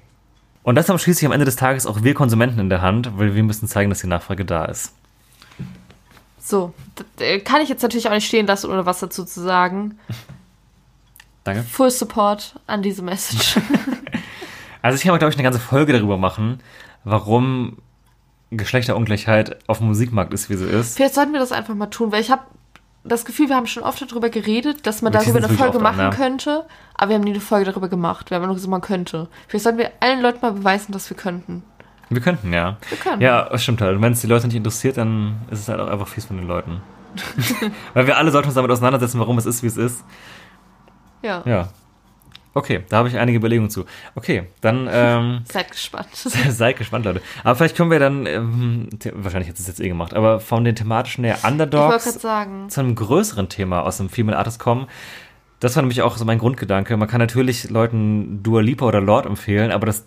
Und 0.64 0.76
das 0.76 0.88
haben 0.88 0.99
schließlich 0.99 1.26
am 1.26 1.32
Ende 1.32 1.45
des 1.45 1.55
Tages 1.55 1.86
auch 1.86 2.03
wir 2.03 2.14
Konsumenten 2.14 2.60
in 2.60 2.70
der 2.70 2.82
Hand, 2.82 3.18
weil 3.18 3.36
wir 3.36 3.43
müssen 3.43 3.68
zeigen, 3.68 3.89
dass 3.89 3.99
die 3.99 4.07
Nachfrage 4.07 4.45
da 4.45 4.66
ist. 4.66 4.95
So, 6.49 6.73
kann 7.45 7.61
ich 7.61 7.69
jetzt 7.69 7.83
natürlich 7.83 8.07
auch 8.07 8.13
nicht 8.13 8.25
stehen 8.25 8.47
lassen, 8.47 8.71
ohne 8.71 8.83
was 8.87 8.99
dazu 8.99 9.23
zu 9.23 9.39
sagen. 9.39 9.99
Danke. 11.43 11.61
Full 11.61 11.91
Support 11.91 12.55
an 12.65 12.81
diese 12.81 13.03
Message. 13.03 13.59
Also 14.81 14.95
ich 14.95 15.03
kann 15.03 15.17
glaube 15.17 15.29
ich, 15.29 15.35
eine 15.35 15.43
ganze 15.43 15.59
Folge 15.59 15.91
darüber 15.91 16.17
machen, 16.17 16.59
warum 17.03 17.79
Geschlechterungleichheit 18.49 19.59
auf 19.67 19.79
dem 19.79 19.87
Musikmarkt 19.87 20.33
ist, 20.33 20.49
wie 20.49 20.55
sie 20.55 20.65
ist. 20.65 20.95
Vielleicht 20.95 21.15
sollten 21.15 21.33
wir 21.33 21.39
das 21.41 21.51
einfach 21.51 21.75
mal 21.75 21.87
tun, 21.87 22.13
weil 22.13 22.21
ich 22.21 22.31
habe 22.31 22.43
das 23.03 23.25
Gefühl, 23.25 23.49
wir 23.49 23.57
haben 23.57 23.67
schon 23.67 23.83
oft 23.83 24.01
darüber 24.01 24.29
geredet, 24.29 24.87
dass 24.87 25.01
man 25.01 25.11
Wir 25.11 25.19
darüber 25.19 25.39
eine 25.39 25.49
Folge 25.49 25.77
oft 25.77 25.77
an, 25.77 25.83
machen 25.83 25.99
ja. 25.99 26.09
könnte, 26.11 26.65
aber 26.93 27.09
wir 27.09 27.15
haben 27.15 27.25
nie 27.25 27.31
eine 27.31 27.41
Folge 27.41 27.65
darüber 27.65 27.89
gemacht. 27.89 28.29
Wir 28.29 28.37
haben 28.37 28.45
nur 28.45 28.55
gesagt, 28.55 28.71
man 28.71 28.79
könnte. 28.79 29.27
Vielleicht 29.49 29.63
sollten 29.63 29.79
wir 29.79 29.91
allen 29.99 30.21
Leuten 30.21 30.39
mal 30.41 30.53
beweisen, 30.53 30.93
dass 30.93 31.09
wir 31.09 31.17
könnten. 31.17 31.63
Wir 32.10 32.22
könnten, 32.22 32.51
ja. 32.53 32.78
Wir 32.89 32.97
können. 32.97 33.22
Ja, 33.22 33.47
das 33.49 33.64
stimmt 33.64 33.82
halt. 33.82 33.95
Und 33.95 34.01
wenn 34.01 34.14
es 34.14 34.22
die 34.22 34.28
Leute 34.28 34.47
nicht 34.47 34.55
interessiert, 34.55 34.97
dann 34.97 35.41
ist 35.51 35.60
es 35.60 35.68
halt 35.70 35.80
auch 35.80 35.88
einfach 35.88 36.07
fies 36.07 36.26
von 36.26 36.38
den 36.38 36.47
Leuten. 36.47 36.82
Weil 37.93 38.07
wir 38.07 38.18
alle 38.18 38.32
sollten 38.32 38.47
uns 38.47 38.55
damit 38.55 38.72
auseinandersetzen, 38.72 39.20
warum 39.20 39.38
es 39.38 39.45
ist, 39.45 39.64
wie 39.64 39.68
es 39.68 39.78
ist. 39.78 40.03
Ja. 41.22 41.43
Ja. 41.45 41.70
Okay, 42.55 42.84
da 42.89 42.97
habe 42.97 43.07
ich 43.10 43.18
einige 43.18 43.38
Überlegungen 43.38 43.70
zu. 43.70 43.86
Okay, 44.16 44.47
dann 44.62 44.89
ähm, 44.91 45.41
Seid 45.51 45.70
gespannt. 45.72 46.10
seid 46.16 46.78
gespannt, 46.78 47.05
Leute. 47.05 47.22
Aber 47.43 47.55
vielleicht 47.55 47.78
können 47.78 47.91
wir 47.91 47.99
dann, 47.99 48.26
ähm, 48.26 48.89
wahrscheinlich 49.14 49.49
hat 49.49 49.60
es 49.60 49.68
jetzt 49.68 49.80
eh 49.80 49.88
gemacht, 49.88 50.14
aber 50.16 50.39
von 50.39 50.64
den 50.64 50.76
thematischen 50.76 51.24
der 51.24 51.36
Ich 51.38 51.43
Underdogs 51.43 52.05
gerade 52.05 52.20
sagen. 52.20 52.70
zu 52.70 52.80
einem 52.82 52.95
größeren 52.95 53.49
Thema 53.49 53.82
aus 53.84 53.97
dem 53.97 54.10
Female 54.10 54.38
Artist 54.38 54.60
kommen. 54.60 54.88
Das 55.60 55.76
war 55.76 55.84
nämlich 55.84 56.01
auch 56.01 56.18
so 56.18 56.26
mein 56.26 56.39
Grundgedanke. 56.39 56.97
Man 56.97 57.07
kann 57.07 57.20
natürlich 57.20 57.70
Leuten 57.70 58.41
Dua 58.41 58.62
Lipa 58.62 58.86
oder 58.86 59.01
Lord 59.01 59.26
empfehlen, 59.26 59.72
aber 59.72 59.86
dass 59.86 60.05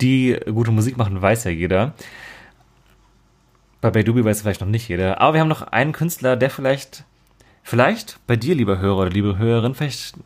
die 0.00 0.38
gute 0.52 0.70
Musik 0.70 0.96
machen, 0.96 1.20
weiß 1.20 1.44
ja 1.44 1.50
jeder. 1.50 1.94
Bei 3.80 3.90
Baydubi 3.90 4.24
weiß 4.24 4.42
vielleicht 4.42 4.60
noch 4.60 4.68
nicht 4.68 4.88
jeder. 4.88 5.20
Aber 5.20 5.34
wir 5.34 5.40
haben 5.40 5.48
noch 5.48 5.62
einen 5.62 5.92
Künstler, 5.92 6.36
der 6.36 6.50
vielleicht, 6.50 7.04
vielleicht 7.62 8.18
bei 8.26 8.36
dir, 8.36 8.54
lieber 8.54 8.78
Hörer 8.78 9.02
oder 9.02 9.10
liebe 9.10 9.38
Hörerin, 9.38 9.74
vielleicht 9.74 10.16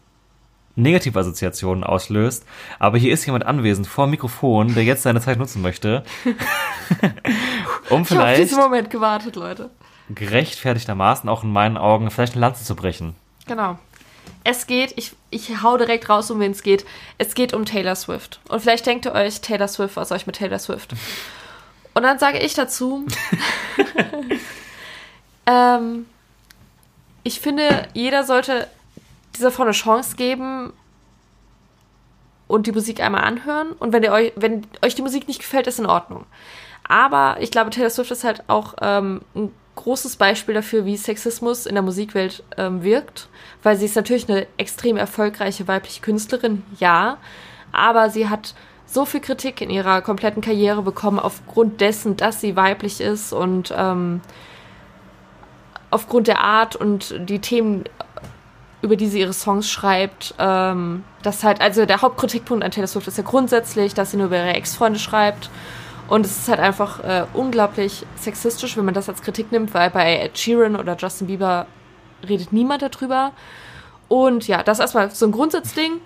negative 0.76 1.18
Assoziationen 1.18 1.84
auslöst. 1.84 2.46
Aber 2.78 2.98
hier 2.98 3.12
ist 3.12 3.26
jemand 3.26 3.44
anwesend 3.44 3.86
vor 3.86 4.06
dem 4.06 4.12
Mikrofon, 4.12 4.74
der 4.74 4.84
jetzt 4.84 5.02
seine 5.02 5.20
Zeit 5.20 5.38
nutzen 5.38 5.62
möchte, 5.62 6.04
um 6.24 6.32
Ich 7.02 7.92
habe 7.92 8.04
vielleicht 8.04 8.42
diesen 8.42 8.58
Moment 8.58 8.90
gewartet, 8.90 9.36
Leute. 9.36 9.70
gerechtfertigtermaßen 10.08 11.28
auch 11.28 11.44
in 11.44 11.52
meinen 11.52 11.76
Augen 11.76 12.10
vielleicht 12.10 12.32
eine 12.32 12.40
Lanze 12.40 12.64
zu 12.64 12.74
brechen. 12.76 13.14
Genau. 13.46 13.78
Es 14.44 14.66
geht, 14.66 14.92
ich, 14.96 15.12
ich 15.30 15.62
hau 15.62 15.76
direkt 15.76 16.08
raus, 16.08 16.30
um 16.30 16.40
wen 16.40 16.52
es 16.52 16.62
geht. 16.62 16.84
Es 17.18 17.34
geht 17.34 17.52
um 17.52 17.64
Taylor 17.64 17.94
Swift. 17.94 18.40
Und 18.48 18.60
vielleicht 18.60 18.86
denkt 18.86 19.06
ihr 19.06 19.12
euch, 19.12 19.40
Taylor 19.40 19.68
Swift, 19.68 19.96
was 19.96 20.08
soll 20.08 20.18
ich 20.18 20.26
mit 20.26 20.36
Taylor 20.36 20.58
Swift? 20.58 20.92
Und 21.94 22.04
dann 22.04 22.18
sage 22.18 22.38
ich 22.38 22.54
dazu, 22.54 23.04
ähm, 25.46 26.06
ich 27.24 27.40
finde, 27.40 27.88
jeder 27.94 28.22
sollte 28.22 28.68
dieser 29.36 29.50
Frau 29.50 29.64
eine 29.64 29.72
Chance 29.72 30.14
geben 30.14 30.72
und 32.46 32.66
die 32.66 32.72
Musik 32.72 33.00
einmal 33.00 33.24
anhören. 33.24 33.72
Und 33.72 33.92
wenn, 33.92 34.02
ihr 34.02 34.12
euch, 34.12 34.32
wenn 34.36 34.66
euch 34.82 34.94
die 34.94 35.02
Musik 35.02 35.26
nicht 35.28 35.40
gefällt, 35.40 35.66
ist 35.66 35.80
in 35.80 35.86
Ordnung. 35.86 36.26
Aber 36.84 37.38
ich 37.40 37.50
glaube, 37.50 37.70
Taylor 37.70 37.90
Swift 37.90 38.10
ist 38.10 38.24
halt 38.24 38.44
auch 38.48 38.74
ähm, 38.80 39.22
ein 39.34 39.52
großes 39.82 40.16
Beispiel 40.16 40.54
dafür, 40.54 40.84
wie 40.84 40.96
Sexismus 40.96 41.66
in 41.66 41.74
der 41.74 41.82
Musikwelt 41.82 42.42
ähm, 42.56 42.82
wirkt. 42.82 43.28
Weil 43.62 43.76
sie 43.76 43.86
ist 43.86 43.96
natürlich 43.96 44.28
eine 44.28 44.46
extrem 44.56 44.96
erfolgreiche 44.96 45.68
weibliche 45.68 46.02
Künstlerin, 46.02 46.62
ja. 46.78 47.18
Aber 47.72 48.10
sie 48.10 48.28
hat 48.28 48.54
so 48.86 49.04
viel 49.04 49.20
Kritik 49.20 49.60
in 49.60 49.70
ihrer 49.70 50.02
kompletten 50.02 50.42
Karriere 50.42 50.82
bekommen 50.82 51.18
aufgrund 51.18 51.80
dessen, 51.80 52.16
dass 52.16 52.40
sie 52.40 52.56
weiblich 52.56 53.00
ist 53.00 53.32
und 53.32 53.72
ähm, 53.76 54.20
aufgrund 55.90 56.26
der 56.26 56.40
Art 56.40 56.74
und 56.76 57.14
die 57.28 57.38
Themen, 57.38 57.84
über 58.82 58.96
die 58.96 59.06
sie 59.06 59.20
ihre 59.20 59.32
Songs 59.32 59.70
schreibt. 59.70 60.34
Ähm, 60.38 61.04
das 61.22 61.44
halt, 61.44 61.60
also 61.60 61.86
der 61.86 62.02
Hauptkritikpunkt 62.02 62.64
an 62.64 62.70
Taylor 62.70 62.88
Swift 62.88 63.08
ist 63.08 63.18
ja 63.18 63.24
grundsätzlich, 63.24 63.94
dass 63.94 64.10
sie 64.10 64.16
nur 64.16 64.26
über 64.26 64.38
ihre 64.38 64.54
Ex-Freunde 64.54 64.98
schreibt. 64.98 65.50
Und 66.10 66.26
es 66.26 66.36
ist 66.36 66.48
halt 66.48 66.58
einfach 66.58 67.02
äh, 67.04 67.24
unglaublich 67.34 68.04
sexistisch, 68.16 68.76
wenn 68.76 68.84
man 68.84 68.94
das 68.94 69.08
als 69.08 69.22
Kritik 69.22 69.52
nimmt, 69.52 69.72
weil 69.72 69.90
bei 69.90 70.18
Ed 70.18 70.36
Sheeran 70.36 70.74
oder 70.74 70.96
Justin 70.96 71.28
Bieber 71.28 71.66
redet 72.28 72.52
niemand 72.52 72.82
darüber. 72.82 73.30
Und 74.08 74.48
ja, 74.48 74.64
das 74.64 74.78
ist 74.78 74.82
erstmal 74.82 75.10
so 75.12 75.24
ein 75.24 75.30
Grundsatzding. 75.30 76.00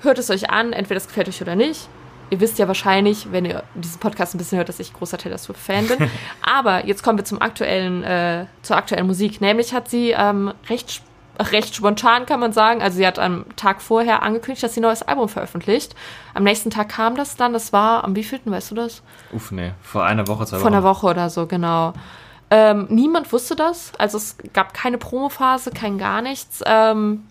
Hört 0.00 0.18
es 0.18 0.30
euch 0.30 0.48
an, 0.50 0.72
entweder 0.72 0.98
es 0.98 1.08
gefällt 1.08 1.28
euch 1.28 1.42
oder 1.42 1.56
nicht. 1.56 1.88
Ihr 2.30 2.38
wisst 2.38 2.60
ja 2.60 2.68
wahrscheinlich, 2.68 3.32
wenn 3.32 3.44
ihr 3.44 3.64
diesen 3.74 3.98
Podcast 3.98 4.32
ein 4.32 4.38
bisschen 4.38 4.58
hört, 4.58 4.68
dass 4.68 4.78
ich 4.78 4.92
großer 4.92 5.18
Taylor 5.18 5.38
Swift-Fan 5.38 5.88
bin. 5.88 6.08
Aber 6.42 6.86
jetzt 6.86 7.02
kommen 7.02 7.18
wir 7.18 7.24
zum 7.24 7.42
aktuellen, 7.42 8.04
äh, 8.04 8.46
zur 8.62 8.76
aktuellen 8.76 9.08
Musik. 9.08 9.40
Nämlich 9.40 9.74
hat 9.74 9.90
sie 9.90 10.12
ähm, 10.12 10.54
recht, 10.70 11.02
recht 11.38 11.74
spontan, 11.74 12.26
kann 12.26 12.40
man 12.40 12.52
sagen. 12.52 12.82
Also 12.82 12.98
sie 12.98 13.06
hat 13.06 13.18
am 13.18 13.44
Tag 13.56 13.82
vorher 13.82 14.22
angekündigt, 14.22 14.62
dass 14.62 14.74
sie 14.74 14.80
ein 14.80 14.84
neues 14.84 15.02
Album 15.02 15.28
veröffentlicht. 15.28 15.94
Am 16.34 16.44
nächsten 16.44 16.70
Tag 16.70 16.90
kam 16.90 17.16
das 17.16 17.36
dann. 17.36 17.52
Das 17.52 17.72
war 17.72 18.04
am 18.04 18.14
wievielten, 18.16 18.52
weißt 18.52 18.70
du 18.70 18.74
das? 18.74 19.02
Uff, 19.32 19.50
nee. 19.50 19.72
Vor 19.82 20.04
einer 20.04 20.28
Woche, 20.28 20.46
zwei 20.46 20.58
Vor 20.58 20.68
einer 20.68 20.82
Woche 20.82 21.06
oder 21.06 21.30
so, 21.30 21.46
genau. 21.46 21.94
Ähm, 22.50 22.86
niemand 22.90 23.32
wusste 23.32 23.56
das. 23.56 23.92
Also 23.98 24.18
es 24.18 24.36
gab 24.52 24.74
keine 24.74 24.98
Promophase, 24.98 25.70
kein 25.70 25.98
gar 25.98 26.20
nichts. 26.20 26.60
Ähm, 26.66 27.24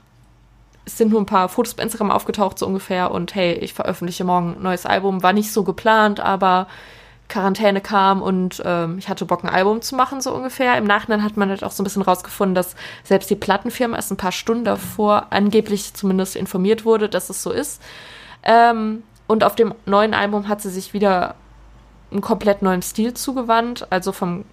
es 0.86 0.98
sind 0.98 1.12
nur 1.12 1.22
ein 1.22 1.28
paar 1.28 1.48
Fotos 1.48 1.76
bei 1.76 1.84
Instagram 1.84 2.10
aufgetaucht, 2.10 2.58
so 2.58 2.66
ungefähr. 2.66 3.12
Und 3.12 3.36
hey, 3.36 3.54
ich 3.54 3.74
veröffentliche 3.74 4.24
morgen 4.24 4.56
ein 4.58 4.64
neues 4.64 4.86
Album. 4.86 5.22
War 5.22 5.34
nicht 5.34 5.54
so 5.54 5.64
geplant, 5.64 6.20
aber 6.20 6.68
Quarantäne 7.32 7.82
kam 7.82 8.22
und 8.22 8.62
ähm, 8.66 8.98
ich 8.98 9.10
hatte 9.10 9.26
Bock, 9.26 9.44
ein 9.44 9.50
Album 9.50 9.82
zu 9.82 9.96
machen, 9.96 10.22
so 10.22 10.34
ungefähr. 10.34 10.78
Im 10.78 10.86
Nachhinein 10.86 11.24
hat 11.24 11.38
man 11.38 11.50
halt 11.50 11.64
auch 11.64 11.72
so 11.72 11.82
ein 11.82 11.86
bisschen 11.86 12.02
rausgefunden, 12.02 12.54
dass 12.54 12.76
selbst 13.04 13.30
die 13.30 13.36
Plattenfirma 13.36 13.96
erst 13.96 14.12
ein 14.12 14.18
paar 14.18 14.32
Stunden 14.32 14.66
davor 14.66 15.28
angeblich 15.30 15.94
zumindest 15.94 16.36
informiert 16.36 16.86
wurde, 16.86 17.10
dass 17.10 17.30
es 17.30 17.42
so 17.42 17.52
ist. 17.52 17.82
Ähm, 18.44 19.04
und 19.28 19.44
auf 19.44 19.56
dem 19.56 19.74
neuen 19.86 20.14
Album 20.14 20.48
hat 20.48 20.62
sie 20.62 20.70
sich 20.70 20.94
wieder 20.94 21.36
einen 22.12 22.22
komplett 22.22 22.62
neuen 22.62 22.82
Stil 22.82 23.14
zugewandt, 23.14 23.88
also 23.90 24.12
vom 24.12 24.44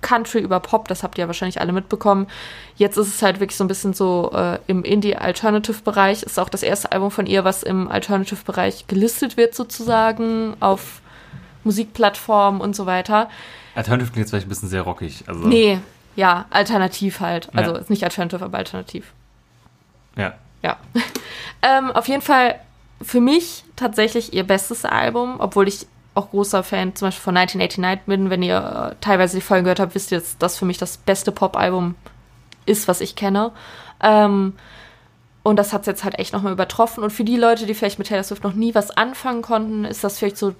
Country 0.00 0.38
über 0.38 0.60
Pop, 0.60 0.86
das 0.86 1.02
habt 1.02 1.18
ihr 1.18 1.22
ja 1.22 1.26
wahrscheinlich 1.26 1.60
alle 1.60 1.72
mitbekommen. 1.72 2.28
Jetzt 2.76 2.96
ist 2.96 3.08
es 3.08 3.22
halt 3.22 3.40
wirklich 3.40 3.56
so 3.56 3.64
ein 3.64 3.68
bisschen 3.68 3.94
so 3.94 4.30
äh, 4.34 4.58
im 4.66 4.84
Indie-Alternative-Bereich. 4.84 6.22
Ist 6.22 6.38
auch 6.38 6.50
das 6.50 6.62
erste 6.62 6.92
Album 6.92 7.10
von 7.10 7.26
ihr, 7.26 7.44
was 7.44 7.62
im 7.62 7.88
Alternative-Bereich 7.88 8.86
gelistet 8.86 9.36
wird, 9.36 9.54
sozusagen, 9.54 10.54
auf 10.60 11.00
Musikplattformen 11.64 12.60
und 12.60 12.76
so 12.76 12.86
weiter. 12.86 13.28
Alternative 13.74 14.10
klingt 14.10 14.24
jetzt 14.24 14.30
vielleicht 14.30 14.46
ein 14.46 14.50
bisschen 14.50 14.68
sehr 14.68 14.82
rockig. 14.82 15.24
Also, 15.26 15.46
Nee, 15.46 15.78
ja, 16.16 16.46
alternativ 16.50 17.20
halt. 17.20 17.48
Also 17.54 17.72
Ja. 17.72 17.78
ist 17.78 17.90
nicht 17.90 18.04
alternative, 18.04 18.44
aber 18.44 18.58
alternativ. 18.58 19.12
Ja. 20.16 20.34
Ja. 20.62 20.76
ähm, 21.62 21.90
auf 21.90 22.06
jeden 22.08 22.22
Fall 22.22 22.56
für 23.02 23.20
mich 23.20 23.64
tatsächlich 23.76 24.32
ihr 24.32 24.44
bestes 24.44 24.84
Album, 24.84 25.36
obwohl 25.38 25.68
ich 25.68 25.86
auch 26.14 26.30
großer 26.30 26.62
Fan 26.62 26.94
zum 26.94 27.08
Beispiel 27.08 27.22
von 27.22 27.36
1989 27.36 28.06
bin. 28.06 28.30
Wenn 28.30 28.42
ihr 28.42 28.92
äh, 28.92 28.94
teilweise 29.00 29.36
die 29.36 29.42
Folgen 29.42 29.64
gehört 29.64 29.80
habt, 29.80 29.94
wisst 29.94 30.12
ihr, 30.12 30.18
dass 30.20 30.38
das 30.38 30.56
für 30.56 30.64
mich 30.64 30.78
das 30.78 30.96
beste 30.96 31.32
Pop-Album 31.32 31.96
ist, 32.66 32.86
was 32.86 33.00
ich 33.00 33.16
kenne. 33.16 33.50
Ähm, 34.00 34.54
und 35.42 35.56
das 35.56 35.72
hat 35.72 35.82
es 35.82 35.86
jetzt 35.88 36.04
halt 36.04 36.18
echt 36.18 36.32
nochmal 36.32 36.52
übertroffen. 36.52 37.02
Und 37.02 37.10
für 37.10 37.24
die 37.24 37.36
Leute, 37.36 37.66
die 37.66 37.74
vielleicht 37.74 37.98
mit 37.98 38.08
Taylor 38.08 38.22
Swift 38.22 38.44
noch 38.44 38.54
nie 38.54 38.74
was 38.74 38.90
anfangen 38.92 39.42
konnten, 39.42 39.84
ist 39.84 40.04
das 40.04 40.18
vielleicht 40.18 40.38
so 40.38 40.54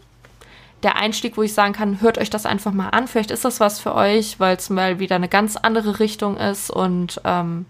der 0.84 0.96
Einstieg, 0.96 1.36
wo 1.36 1.42
ich 1.42 1.54
sagen 1.54 1.72
kann, 1.72 2.00
hört 2.00 2.18
euch 2.18 2.30
das 2.30 2.46
einfach 2.46 2.72
mal 2.72 2.90
an. 2.90 3.08
Vielleicht 3.08 3.30
ist 3.30 3.44
das 3.44 3.58
was 3.58 3.80
für 3.80 3.94
euch, 3.94 4.38
weil 4.38 4.56
es 4.56 4.70
mal 4.70 4.98
wieder 4.98 5.16
eine 5.16 5.28
ganz 5.28 5.56
andere 5.56 5.98
Richtung 5.98 6.36
ist. 6.36 6.70
Und 6.70 7.20
ähm, 7.24 7.66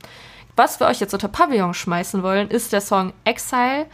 was 0.56 0.80
wir 0.80 0.88
euch 0.88 1.00
jetzt 1.00 1.14
unter 1.14 1.28
Pavillon 1.28 1.74
schmeißen 1.74 2.22
wollen, 2.22 2.50
ist 2.50 2.72
der 2.72 2.80
Song 2.80 3.12
Exile, 3.24 3.86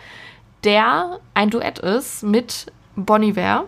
der 0.64 1.20
ein 1.34 1.50
Duett 1.50 1.78
ist 1.78 2.22
mit 2.22 2.72
Bon 2.96 3.22
Iver 3.22 3.64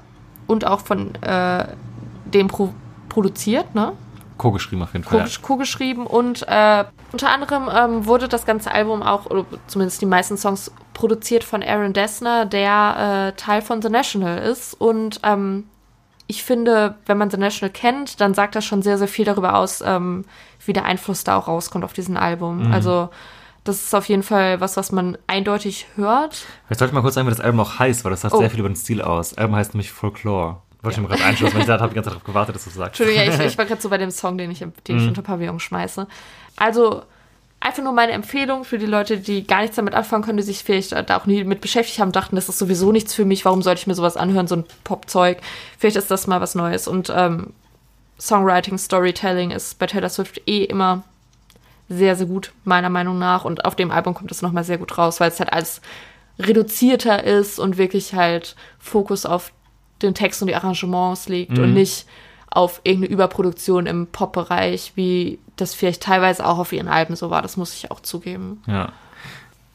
und 0.47 0.67
auch 0.67 0.81
von 0.81 1.15
äh, 1.23 1.67
dem 2.25 2.49
Pro 2.49 2.73
produziert, 3.09 3.75
ne? 3.75 3.93
Co-geschrieben 4.43 4.83
auf 4.83 4.93
jeden 4.93 5.05
Fall. 5.05 5.25
Co- 5.25 5.47
co-geschrieben 5.55 6.07
und 6.07 6.43
äh, 6.49 6.85
unter 7.13 7.31
anderem 7.31 7.69
ähm, 7.75 8.07
wurde 8.07 8.29
das 8.29 8.45
ganze 8.45 8.73
Album 8.73 9.03
auch, 9.03 9.27
oder 9.27 9.45
zumindest 9.69 10.01
die 10.03 10.07
meisten 10.07 10.37
Songs, 10.37 10.73
produziert 10.95 11.45
von 11.45 11.63
Aaron 11.63 11.93
Dessner, 11.93 12.45
der 12.47 13.33
äh, 13.35 13.37
Teil 13.41 13.63
von 13.63 13.81
The 13.83 13.89
National 13.89 14.39
ist. 14.39 14.75
Und 14.75 15.21
ähm, 15.23 15.65
ich 16.27 16.43
finde, 16.45 16.97
wenn 17.07 17.19
man 17.19 17.31
The 17.31 17.37
National 17.37 17.71
kennt, 17.73 18.21
dann 18.21 18.35
sagt 18.35 18.55
das 18.57 18.65
schon 18.65 18.83
sehr, 18.83 18.99
sehr 18.99 19.09
viel 19.09 19.25
darüber 19.25 19.57
aus, 19.57 19.83
ähm, 19.85 20.25
wie 20.65 20.73
der 20.73 20.85
Einfluss 20.85 21.25
da 21.25 21.37
auch 21.37 21.49
rauskommt 21.49 21.85
auf 21.85 21.93
diesen 21.93 22.17
Album. 22.17 22.73
Also 22.73 23.11
das 23.65 23.77
ist 23.85 23.95
auf 23.95 24.07
jeden 24.09 24.23
Fall 24.23 24.61
was, 24.61 24.77
was 24.77 24.91
man 24.93 25.17
eindeutig 25.27 25.87
hört. 25.97 26.35
Vielleicht 26.67 26.79
sollte 26.81 26.91
ich 26.91 26.95
mal 26.95 27.03
kurz 27.03 27.15
sagen, 27.15 27.27
wie 27.27 27.31
das 27.31 27.41
Album 27.41 27.61
auch 27.61 27.79
heißt, 27.79 28.05
weil 28.05 28.11
das 28.11 28.23
sagt 28.23 28.35
Oh. 28.35 28.39
sehr 28.39 28.51
viel 28.51 28.61
über 28.61 28.69
den 28.69 28.77
Stil 28.77 29.03
aus. 29.03 29.31
Das 29.31 29.39
Album 29.39 29.57
heißt 29.57 29.75
nämlich 29.75 29.93
Folklore. 29.93 30.63
Wollte 30.83 30.97
ich 30.97 31.03
mir 31.03 31.09
gerade 31.09 31.25
einschließen, 31.25 31.55
weil 31.55 31.61
ich 31.63 31.67
da 31.67 31.79
habe 31.79 31.89
die 31.91 31.95
ganze 31.95 32.11
Zeit 32.11 32.15
darauf 32.17 32.25
gewartet, 32.27 32.57
dass 32.57 32.65
du 32.65 32.71
es 32.71 32.77
sagst. 32.77 33.01
Entschuldigung, 33.01 33.39
ja, 33.39 33.45
ich, 33.45 33.53
ich 33.53 33.59
war 33.59 33.65
gerade 33.67 33.81
so 33.81 33.89
bei 33.89 33.99
dem 33.99 34.11
Song, 34.11 34.37
den 34.37 34.51
ich, 34.51 34.59
den 34.59 34.73
Mhm. 34.89 34.97
ich 35.03 35.09
unter 35.09 35.23
Pavillon 35.23 35.61
schmeiße. 35.61 36.07
Also 36.57 37.03
einfach 37.61 37.83
nur 37.85 37.93
meine 37.93 38.13
Empfehlung 38.13 38.65
für 38.65 38.79
die 38.79 38.87
Leute, 38.87 39.19
die 39.19 39.47
gar 39.47 39.61
nichts 39.61 39.77
damit 39.77 39.95
anfangen 39.95 40.25
können, 40.25 40.39
die 40.39 40.43
sich 40.43 40.65
vielleicht 40.65 40.91
da 40.93 41.17
auch 41.17 41.27
nie 41.27 41.45
mit 41.45 41.61
beschäftigt 41.61 42.01
haben, 42.01 42.11
dachten, 42.11 42.35
das 42.35 42.49
ist 42.49 42.59
sowieso 42.59 42.91
nichts 42.91 43.15
für 43.15 43.25
mich, 43.25 43.45
warum 43.45 43.63
sollte 43.63 43.81
ich 43.81 43.87
mir 43.87 43.95
sowas 43.95 44.17
anhören, 44.17 44.49
so 44.49 44.57
ein 44.57 44.65
Popzeug. 44.83 45.39
Vielleicht 45.79 45.97
ist 45.97 46.11
das 46.11 46.27
mal 46.27 46.41
was 46.41 46.57
Neues. 46.57 46.89
Und 46.89 47.13
ähm, 47.15 47.53
Songwriting, 48.19 48.77
Storytelling 48.79 49.53
ist 49.53 49.79
bei 49.79 49.87
Taylor 49.87 50.09
Swift 50.09 50.41
eh 50.49 50.65
immer 50.65 51.05
sehr, 51.89 52.17
sehr 52.17 52.27
gut, 52.27 52.53
meiner 52.65 52.91
Meinung 52.91 53.19
nach. 53.21 53.45
Und 53.45 53.65
auf 53.65 53.77
dem 53.77 53.93
Album 53.93 54.15
kommt 54.15 54.33
es 54.33 54.43
nochmal 54.43 54.65
sehr 54.65 54.79
gut 54.79 54.99
raus, 54.99 55.21
weil 55.21 55.29
es 55.31 55.39
halt 55.39 55.53
alles 55.53 55.81
reduzierter 56.41 57.23
ist 57.25 57.59
und 57.61 57.77
wirklich 57.79 58.15
halt 58.15 58.57
Fokus 58.79 59.27
auf 59.27 59.53
den 60.07 60.15
Text 60.15 60.43
und 60.43 60.49
die 60.49 60.55
Arrangements 60.55 61.29
liegt 61.29 61.59
und 61.59 61.75
nicht 61.75 62.07
auf 62.51 62.81
irgendeine 62.85 63.13
Überproduktion 63.13 63.87
im 63.87 64.07
Pop-Bereich, 64.07 64.93
wie 64.95 65.39
das 65.57 65.75
vielleicht 65.75 66.03
teilweise 66.03 66.47
auch 66.47 66.59
auf 66.59 66.73
ihren 66.73 66.89
Alben 66.89 67.17
so 67.17 67.31
war. 67.31 67.43
Das 67.43 67.57
muss 67.57 67.75
ich 67.75 67.91
auch 67.91 68.01
zugeben. 68.01 68.63
Ja. 68.67 68.93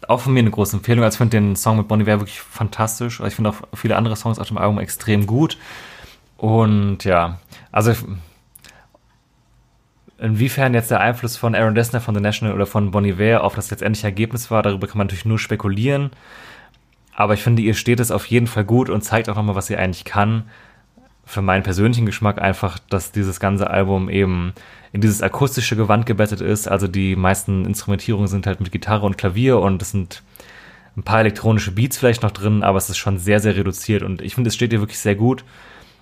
Auch 0.07 0.21
von 0.21 0.33
mir 0.33 0.39
eine 0.39 0.51
große 0.51 0.77
Empfehlung. 0.77 1.03
Also 1.03 1.15
ich 1.15 1.17
finde 1.17 1.37
den 1.37 1.55
Song 1.55 1.77
mit 1.77 1.87
Bonnie 1.87 2.03
Iver 2.03 2.19
wirklich 2.19 2.39
fantastisch. 2.39 3.19
Ich 3.19 3.35
finde 3.35 3.49
auch 3.49 3.55
viele 3.73 3.95
andere 3.95 4.15
Songs 4.15 4.37
auf 4.37 4.47
dem 4.47 4.57
Album 4.57 4.79
extrem 4.79 5.25
gut. 5.25 5.57
Und 6.37 7.03
ja, 7.03 7.39
also 7.71 7.93
inwiefern 10.19 10.73
jetzt 10.73 10.91
der 10.91 10.99
Einfluss 10.99 11.35
von 11.35 11.55
Aaron 11.55 11.75
Dessner 11.75 12.01
von 12.01 12.15
The 12.15 12.21
National 12.21 12.55
oder 12.55 12.65
von 12.65 12.91
Bonnie 12.91 13.09
Iver 13.09 13.43
auf 13.43 13.55
das 13.55 13.69
letztendliche 13.71 14.07
Ergebnis 14.07 14.49
war, 14.51 14.63
darüber 14.63 14.87
kann 14.87 14.97
man 14.97 15.07
natürlich 15.07 15.25
nur 15.25 15.39
spekulieren. 15.39 16.11
Aber 17.17 17.33
ich 17.33 17.41
finde, 17.41 17.63
ihr 17.63 17.73
steht 17.73 17.99
es 17.99 18.11
auf 18.11 18.27
jeden 18.27 18.45
Fall 18.45 18.63
gut 18.63 18.91
und 18.91 19.01
zeigt 19.01 19.27
auch 19.27 19.35
nochmal, 19.35 19.55
was 19.55 19.65
sie 19.65 19.75
eigentlich 19.75 20.05
kann. 20.05 20.43
Für 21.25 21.41
meinen 21.41 21.63
persönlichen 21.63 22.05
Geschmack 22.05 22.39
einfach, 22.39 22.77
dass 22.77 23.11
dieses 23.11 23.39
ganze 23.39 23.71
Album 23.71 24.07
eben 24.07 24.53
in 24.93 25.01
dieses 25.01 25.23
akustische 25.23 25.75
Gewand 25.75 26.05
gebettet 26.05 26.41
ist. 26.41 26.67
Also 26.67 26.87
die 26.87 27.15
meisten 27.15 27.65
Instrumentierungen 27.65 28.27
sind 28.27 28.45
halt 28.45 28.59
mit 28.59 28.71
Gitarre 28.71 29.07
und 29.07 29.17
Klavier 29.17 29.57
und 29.57 29.81
es 29.81 29.89
sind 29.89 30.21
ein 30.95 31.01
paar 31.01 31.21
elektronische 31.21 31.71
Beats 31.71 31.97
vielleicht 31.97 32.21
noch 32.21 32.29
drin, 32.29 32.61
aber 32.61 32.77
es 32.77 32.87
ist 32.87 32.97
schon 32.97 33.17
sehr, 33.17 33.39
sehr 33.39 33.55
reduziert 33.55 34.03
und 34.03 34.21
ich 34.21 34.35
finde, 34.35 34.49
es 34.49 34.55
steht 34.55 34.71
ihr 34.71 34.79
wirklich 34.79 34.99
sehr 34.99 35.15
gut. 35.15 35.43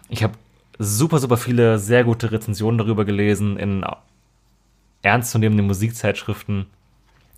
Ich 0.10 0.22
habe 0.22 0.34
super, 0.80 1.20
super 1.20 1.38
viele 1.38 1.80
sehr 1.80 2.04
gute 2.04 2.34
Rezensionen 2.34 2.78
darüber 2.78 3.06
gelesen 3.06 3.58
in 3.58 3.86
ernstzunehmenden 5.02 5.66
Musikzeitschriften 5.66 6.66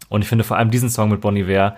und 0.09 0.21
ich 0.23 0.27
finde 0.27 0.43
vor 0.43 0.57
allem 0.57 0.71
diesen 0.71 0.89
Song 0.89 1.09
mit 1.09 1.21
Bon 1.21 1.35
Iver, 1.35 1.77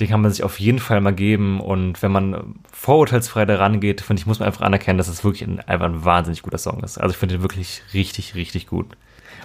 den 0.00 0.08
kann 0.08 0.22
man 0.22 0.30
sich 0.30 0.42
auf 0.42 0.58
jeden 0.58 0.78
Fall 0.78 1.00
mal 1.00 1.12
geben. 1.12 1.60
Und 1.60 2.02
wenn 2.02 2.10
man 2.10 2.54
vorurteilsfrei 2.72 3.44
daran 3.44 3.80
geht, 3.80 4.00
finde 4.00 4.20
ich, 4.20 4.26
muss 4.26 4.38
man 4.38 4.46
einfach 4.46 4.62
anerkennen, 4.62 4.98
dass 4.98 5.08
es 5.08 5.22
wirklich 5.24 5.46
ein, 5.46 5.60
einfach 5.60 5.86
ein 5.86 6.04
wahnsinnig 6.04 6.42
guter 6.42 6.58
Song 6.58 6.82
ist. 6.82 6.98
Also 6.98 7.12
ich 7.12 7.18
finde 7.18 7.36
ihn 7.36 7.42
wirklich 7.42 7.82
richtig, 7.92 8.34
richtig 8.34 8.66
gut. 8.66 8.86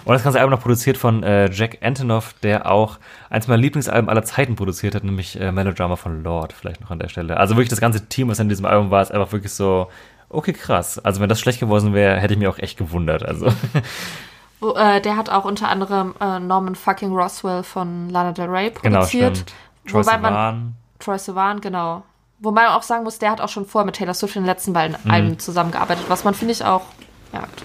Und 0.04 0.12
das 0.12 0.22
ganze 0.22 0.38
Album 0.38 0.52
noch 0.52 0.62
produziert 0.62 0.96
von 0.96 1.22
äh, 1.24 1.50
Jack 1.50 1.78
Antonoff, 1.82 2.34
der 2.42 2.70
auch 2.70 2.98
eins 3.28 3.48
meiner 3.48 3.60
Lieblingsalben 3.60 4.08
aller 4.08 4.22
Zeiten 4.22 4.54
produziert 4.54 4.94
hat, 4.94 5.02
nämlich 5.02 5.38
äh, 5.38 5.50
Melodrama 5.50 5.96
von 5.96 6.22
Lord, 6.22 6.52
vielleicht 6.52 6.80
noch 6.80 6.90
an 6.90 7.00
der 7.00 7.08
Stelle. 7.08 7.36
Also 7.36 7.56
wirklich 7.56 7.70
das 7.70 7.80
ganze 7.80 8.06
Team, 8.06 8.28
was 8.28 8.38
in 8.38 8.48
diesem 8.48 8.66
Album 8.66 8.90
war, 8.90 9.02
ist 9.02 9.10
einfach 9.10 9.32
wirklich 9.32 9.52
so, 9.52 9.88
okay, 10.28 10.52
krass. 10.52 11.00
Also 11.00 11.20
wenn 11.20 11.28
das 11.28 11.40
schlecht 11.40 11.58
geworden 11.58 11.92
wäre, 11.92 12.20
hätte 12.20 12.34
ich 12.34 12.38
mich 12.38 12.48
auch 12.48 12.58
echt 12.58 12.78
gewundert. 12.78 13.24
Also 13.24 13.52
Wo, 14.60 14.72
äh, 14.72 15.00
der 15.02 15.16
hat 15.16 15.28
auch 15.28 15.44
unter 15.44 15.68
anderem 15.68 16.14
äh, 16.20 16.38
Norman 16.38 16.76
fucking 16.76 17.12
Roswell 17.12 17.62
von 17.62 18.08
Lana 18.08 18.32
Del 18.32 18.46
Rey 18.46 18.70
genau, 18.70 19.00
produziert. 19.00 19.36
stimmt. 19.38 19.54
Troy 19.86 20.02
Sivan. 20.04 20.74
Troy 20.98 21.18
Sivan, 21.18 21.60
genau. 21.60 22.02
Wobei 22.38 22.64
man 22.64 22.72
auch 22.72 22.82
sagen 22.82 23.04
muss, 23.04 23.18
der 23.18 23.30
hat 23.30 23.40
auch 23.40 23.48
schon 23.48 23.64
vorher 23.66 23.86
mit 23.86 23.96
Taylor 23.96 24.14
Swift 24.14 24.36
in 24.36 24.42
den 24.42 24.46
letzten 24.46 24.72
beiden 24.72 24.96
Mhm. 25.04 25.10
Alben 25.10 25.38
zusammengearbeitet, 25.38 26.04
was 26.08 26.24
man, 26.24 26.34
finde 26.34 26.52
ich, 26.52 26.64
auch 26.64 26.82
merkt. 27.32 27.62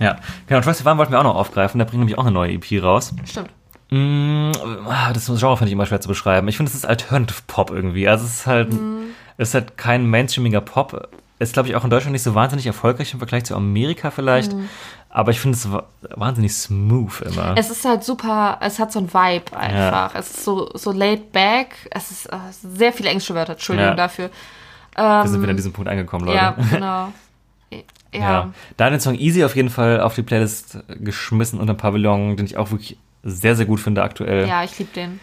Ja, 0.00 0.16
genau, 0.48 0.60
Troy 0.60 0.74
Sivan 0.74 0.98
wollten 0.98 1.12
wir 1.12 1.20
auch 1.20 1.24
noch 1.24 1.36
aufgreifen. 1.36 1.78
Der 1.78 1.84
bringt 1.84 2.00
nämlich 2.00 2.18
auch 2.18 2.22
eine 2.24 2.32
neue 2.32 2.52
EP 2.52 2.82
raus. 2.82 3.14
Stimmt. 3.24 3.50
Mm, 3.90 4.50
ah, 4.88 5.12
das 5.12 5.26
Genre 5.26 5.56
finde 5.56 5.68
ich 5.68 5.72
immer 5.74 5.86
schwer 5.86 6.00
zu 6.00 6.08
beschreiben. 6.08 6.48
Ich 6.48 6.56
finde, 6.56 6.70
es 6.70 6.74
ist 6.76 6.86
Alternative 6.86 7.42
Pop 7.46 7.70
irgendwie. 7.70 8.08
Also 8.08 8.24
es 8.24 8.32
ist 8.40 8.46
halt, 8.46 8.72
Mhm. 8.72 9.10
es 9.36 9.48
ist 9.50 9.54
halt 9.54 9.76
kein 9.76 10.06
mainstreamiger 10.08 10.62
Pop. 10.62 11.08
Ist, 11.42 11.52
glaube 11.54 11.68
ich, 11.68 11.76
auch 11.76 11.84
in 11.84 11.90
Deutschland 11.90 12.12
nicht 12.12 12.22
so 12.22 12.34
wahnsinnig 12.34 12.66
erfolgreich 12.66 13.12
im 13.12 13.18
Vergleich 13.18 13.44
zu 13.44 13.54
Amerika 13.56 14.10
vielleicht. 14.10 14.54
Aber 15.10 15.30
ich 15.30 15.40
finde 15.40 15.56
es 15.56 15.70
wa- 15.70 15.84
wahnsinnig 16.14 16.54
smooth 16.54 17.20
immer. 17.22 17.50
Mhm. 17.52 17.56
Es 17.56 17.70
ist 17.70 17.84
halt 17.84 18.02
super, 18.04 18.58
es 18.60 18.78
hat 18.78 18.92
so 18.92 18.98
ein 19.00 19.12
Vibe 19.12 19.56
einfach. 19.56 20.14
Es 20.14 20.30
ist 20.30 20.44
so, 20.44 20.70
so 20.74 20.92
laid 20.92 21.32
back. 21.32 21.74
Es 21.90 22.10
ist 22.10 22.26
äh, 22.26 22.36
sehr 22.50 22.92
viele 22.92 23.10
englische 23.10 23.34
Wörter, 23.34 23.52
Entschuldigung 23.52 23.90
Ja. 23.90 23.94
dafür. 23.96 24.30
Wir 24.96 25.24
sind 25.26 25.40
wieder 25.40 25.50
an 25.50 25.56
diesem 25.56 25.72
Punkt 25.72 25.90
angekommen, 25.90 26.26
Leute. 26.26 26.36
Ja, 26.38 26.50
genau. 26.70 27.12
Ja. 27.70 27.78
Ja. 28.14 28.52
Da 28.76 28.90
den 28.90 29.00
Song 29.00 29.14
Easy 29.18 29.42
auf 29.44 29.56
jeden 29.56 29.70
Fall 29.70 30.00
auf 30.00 30.14
die 30.14 30.22
Playlist 30.22 30.78
geschmissen 31.00 31.58
unter 31.60 31.72
Pavillon, 31.74 32.36
den 32.36 32.44
ich 32.46 32.56
auch 32.58 32.70
wirklich 32.70 32.98
sehr, 33.22 33.56
sehr 33.56 33.64
gut 33.66 33.80
finde 33.80 34.02
aktuell. 34.02 34.46
Ja, 34.46 34.62
ich 34.64 34.78
liebe 34.78 34.92
den. 34.94 35.18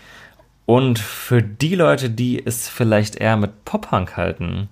Und 0.65 0.97
für 0.99 1.41
die 1.41 1.75
Leute, 1.75 2.09
die 2.09 2.43
es 2.45 2.67
vielleicht 2.69 3.15
eher 3.15 3.37
mit 3.37 3.65
Pop-Punk 3.65 4.17
halten, 4.17 4.69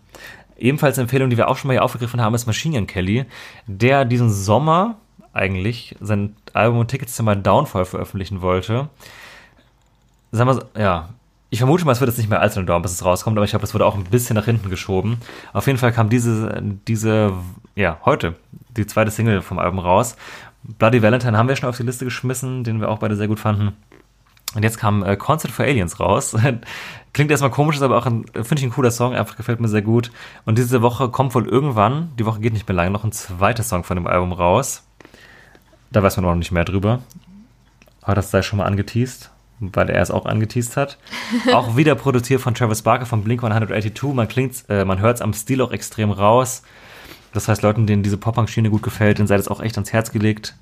ebenfalls 0.58 0.98
eine 0.98 1.04
Empfehlung, 1.04 1.30
die 1.30 1.38
wir 1.38 1.48
auch 1.48 1.58
schon 1.58 1.68
mal 1.68 1.74
hier 1.74 1.84
aufgegriffen 1.84 2.22
haben, 2.22 2.36
ist 2.36 2.46
Machine 2.48 2.78
Gun 2.78 2.88
Kelly, 2.88 3.26
der 3.68 4.06
diesen 4.06 4.32
Sommer 4.32 4.96
eigentlich 5.34 5.96
sein 6.00 6.36
Album 6.54 6.88
Tickets 6.88 7.16
to 7.16 7.24
My 7.24 7.36
Downfall 7.36 7.86
veröffentlichen 7.86 8.42
wollte. 8.42 8.90
Sagen 10.32 10.50
wir 10.50 10.54
so, 10.56 10.62
ja, 10.78 11.10
ich 11.50 11.60
vermute 11.60 11.86
mal, 11.86 11.94
es 11.94 12.02
wird 12.02 12.10
jetzt 12.10 12.18
nicht 12.18 12.30
mehr 12.30 12.42
allzu 12.42 12.60
lange 12.60 12.68
dauern, 12.68 12.82
bis 12.82 12.92
es 12.92 13.06
rauskommt, 13.06 13.38
aber 13.38 13.46
ich 13.46 13.52
glaube, 13.52 13.62
das 13.62 13.74
wurde 13.74 13.86
auch 13.86 13.96
ein 13.96 14.04
bisschen 14.04 14.36
nach 14.36 14.46
hinten 14.46 14.70
geschoben. 14.70 15.18
Auf 15.54 15.68
jeden 15.68 15.80
Fall 15.80 15.94
kam 15.94 16.10
diese, 16.10 16.62
diese, 16.88 17.34
ja, 17.76 18.00
heute, 18.04 18.36
die 18.76 18.86
zweite 18.86 19.12
Single 19.12 19.42
vom 19.42 19.60
Album 19.60 19.80
raus. 19.80 20.18
Bloody 20.64 21.02
Valentine 21.02 21.38
haben 21.38 21.48
wir 21.48 21.56
schon 21.56 21.70
auf 21.70 21.78
die 21.78 21.84
Liste 21.84 22.04
geschmissen, 22.04 22.64
den 22.66 22.82
wir 22.82 22.90
auch 22.90 23.00
beide 23.00 23.16
sehr 23.16 23.28
gut 23.30 23.40
fanden. 23.40 23.74
Und 24.58 24.64
jetzt 24.64 24.80
kam 24.80 25.04
äh, 25.04 25.16
Concert 25.16 25.52
for 25.52 25.66
Aliens 25.66 26.00
raus. 26.00 26.36
Klingt 27.14 27.30
erstmal 27.30 27.52
komisch, 27.52 27.76
ist 27.76 27.84
aber 27.84 27.96
auch 27.96 28.08
ein, 28.08 28.26
finde 28.34 28.56
ich 28.56 28.64
ein 28.64 28.72
cooler 28.72 28.90
Song, 28.90 29.14
einfach 29.14 29.38
gefällt 29.38 29.60
mir 29.60 29.68
sehr 29.68 29.84
gut. 29.84 30.12
Und 30.46 30.58
diese 30.58 30.82
Woche 30.82 31.10
kommt 31.10 31.36
wohl 31.36 31.48
irgendwann, 31.48 32.12
die 32.18 32.26
Woche 32.26 32.40
geht 32.40 32.54
nicht 32.54 32.68
mehr 32.68 32.76
lange, 32.76 32.90
noch 32.90 33.04
ein 33.04 33.12
zweiter 33.12 33.62
Song 33.62 33.84
von 33.84 33.98
dem 33.98 34.08
Album 34.08 34.32
raus. 34.32 34.84
Da 35.92 36.02
weiß 36.02 36.18
man 36.18 36.26
auch 36.26 36.30
noch 36.32 36.38
nicht 36.38 36.52
mehr 36.52 36.66
drüber. 36.66 37.02
Aber 38.02 38.16
das 38.16 38.32
sei 38.32 38.42
schon 38.42 38.58
mal 38.58 38.66
angeteased, 38.66 39.30
weil 39.60 39.92
er 39.92 40.02
es 40.02 40.10
auch 40.10 40.26
angeteased 40.26 40.76
hat. 40.76 40.98
auch 41.54 41.78
wieder 41.78 41.94
produziert 41.94 42.42
von 42.42 42.56
Travis 42.56 42.82
Barker 42.82 43.06
von 43.06 43.24
Blink 43.24 43.44
182. 43.44 44.12
Man 44.16 44.28
klingt, 44.28 44.66
äh, 44.70 44.86
man 44.86 45.00
hört 45.00 45.18
es 45.18 45.22
am 45.22 45.34
Stil 45.34 45.62
auch 45.62 45.72
extrem 45.72 46.10
raus. 46.10 46.64
Das 47.32 47.48
heißt, 47.48 47.62
Leuten, 47.62 47.86
denen 47.86 48.02
diese 48.02 48.18
Pop-Punk-Schiene 48.18 48.72
gut 48.72 48.82
gefällt, 48.82 49.20
denen 49.20 49.28
sei 49.28 49.38
das 49.38 49.50
auch 49.50 49.62
echt 49.62 49.78
ans 49.78 49.94
Herz 49.94 50.12
gelegt. 50.12 50.56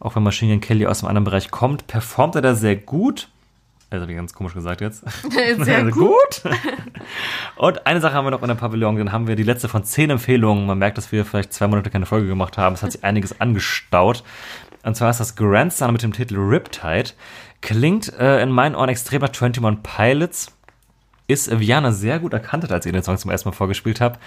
Auch 0.00 0.16
wenn 0.16 0.24
Machine 0.24 0.58
Kelly 0.58 0.88
aus 0.88 1.02
einem 1.04 1.10
anderen 1.10 1.26
Bereich 1.26 1.52
kommt, 1.52 1.86
performt 1.86 2.34
er 2.34 2.42
da 2.42 2.56
sehr 2.56 2.74
gut. 2.74 3.28
Also 3.88 4.02
habe 4.02 4.12
ich 4.12 4.16
ganz 4.16 4.32
komisch 4.32 4.54
gesagt 4.54 4.80
jetzt. 4.80 5.04
Sehr 5.60 5.78
Also 5.78 5.90
gut. 5.90 6.42
Und 7.56 7.86
eine 7.86 8.00
Sache 8.00 8.14
haben 8.14 8.26
wir 8.26 8.32
noch 8.32 8.42
in 8.42 8.48
der 8.48 8.56
Pavillon, 8.56 8.96
dann 8.96 9.12
haben 9.12 9.28
wir 9.28 9.36
die 9.36 9.44
letzte 9.44 9.68
von 9.68 9.84
zehn 9.84 10.10
Empfehlungen. 10.10 10.66
Man 10.66 10.78
merkt, 10.78 10.98
dass 10.98 11.12
wir 11.12 11.24
vielleicht 11.24 11.52
zwei 11.52 11.68
Monate 11.68 11.90
keine 11.90 12.06
Folge 12.06 12.26
gemacht 12.26 12.58
haben. 12.58 12.74
Es 12.74 12.82
hat 12.82 12.92
sich 12.92 13.04
einiges 13.04 13.40
angestaut. 13.40 14.24
Und 14.82 14.96
zwar 14.96 15.10
ist 15.10 15.20
das 15.20 15.36
Grandson 15.36 15.92
mit 15.92 16.02
dem 16.02 16.12
Titel 16.12 16.36
Riptide. 16.36 17.10
Klingt 17.60 18.12
äh, 18.18 18.42
in 18.42 18.50
meinen 18.50 18.74
Ohren 18.74 18.88
extrem 18.88 19.20
nach 19.20 19.30
21 19.30 19.82
Pilots. 19.82 20.52
Ist 21.28 21.58
Viana 21.58 21.90
sehr 21.90 22.20
gut 22.20 22.32
erkannt 22.32 22.64
hat, 22.64 22.72
als 22.72 22.86
ich 22.86 22.92
den 22.92 23.02
Song 23.02 23.18
zum 23.18 23.30
ersten 23.30 23.48
Mal 23.48 23.54
vorgespielt 23.54 24.00
habe. 24.00 24.18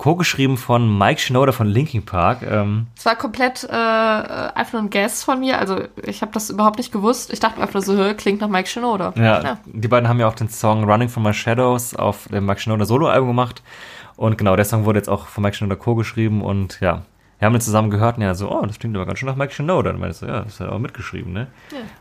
Co-geschrieben 0.00 0.56
von 0.56 0.96
Mike 0.96 1.20
Schnoder 1.20 1.52
von 1.52 1.66
Linkin 1.66 2.06
Park. 2.06 2.38
Ähm, 2.40 2.86
Es 2.96 3.04
war 3.04 3.16
komplett 3.16 3.64
äh, 3.64 3.70
einfach 3.70 4.72
nur 4.72 4.80
ein 4.80 4.88
Guess 4.88 5.22
von 5.22 5.40
mir. 5.40 5.58
Also 5.58 5.82
ich 6.02 6.22
habe 6.22 6.32
das 6.32 6.48
überhaupt 6.48 6.78
nicht 6.78 6.90
gewusst. 6.90 7.30
Ich 7.30 7.38
dachte 7.38 7.58
mir 7.58 7.64
einfach 7.64 7.74
nur 7.74 7.82
so, 7.82 7.94
hör, 7.96 8.14
klingt 8.14 8.40
nach 8.40 8.48
Mike 8.48 8.66
Shinoda. 8.66 9.12
Ja, 9.16 9.58
die 9.66 9.88
beiden 9.88 10.08
haben 10.08 10.18
ja 10.18 10.26
auch 10.26 10.34
den 10.34 10.48
Song 10.48 10.84
Running 10.84 11.10
from 11.10 11.24
My 11.24 11.34
Shadows 11.34 11.94
auf 11.94 12.28
dem 12.28 12.46
Mike 12.46 12.60
Shinoda 12.60 12.86
Solo-Album 12.86 13.28
gemacht. 13.28 13.62
Und 14.16 14.38
genau, 14.38 14.56
der 14.56 14.64
Song 14.64 14.86
wurde 14.86 14.98
jetzt 14.98 15.10
auch 15.10 15.26
von 15.26 15.42
Mike 15.42 15.54
Shinoda 15.54 15.76
Co. 15.76 15.94
geschrieben 15.94 16.40
und 16.40 16.80
ja, 16.80 17.02
wir 17.38 17.44
haben 17.44 17.52
den 17.52 17.60
zusammen 17.60 17.90
gehört 17.90 18.16
und 18.16 18.22
ja 18.22 18.34
so, 18.34 18.50
oh, 18.50 18.64
das 18.64 18.78
klingt 18.78 18.96
aber 18.96 19.04
ganz 19.04 19.18
schön 19.18 19.28
nach 19.28 19.36
Mike 19.36 19.52
Shinoda. 19.52 19.92
Meinte 19.92 20.08
ich 20.12 20.16
so, 20.16 20.26
ja, 20.26 20.40
das 20.40 20.60
hat 20.60 20.68
er 20.68 20.72
auch 20.72 20.78
mitgeschrieben, 20.78 21.34
ne? 21.34 21.48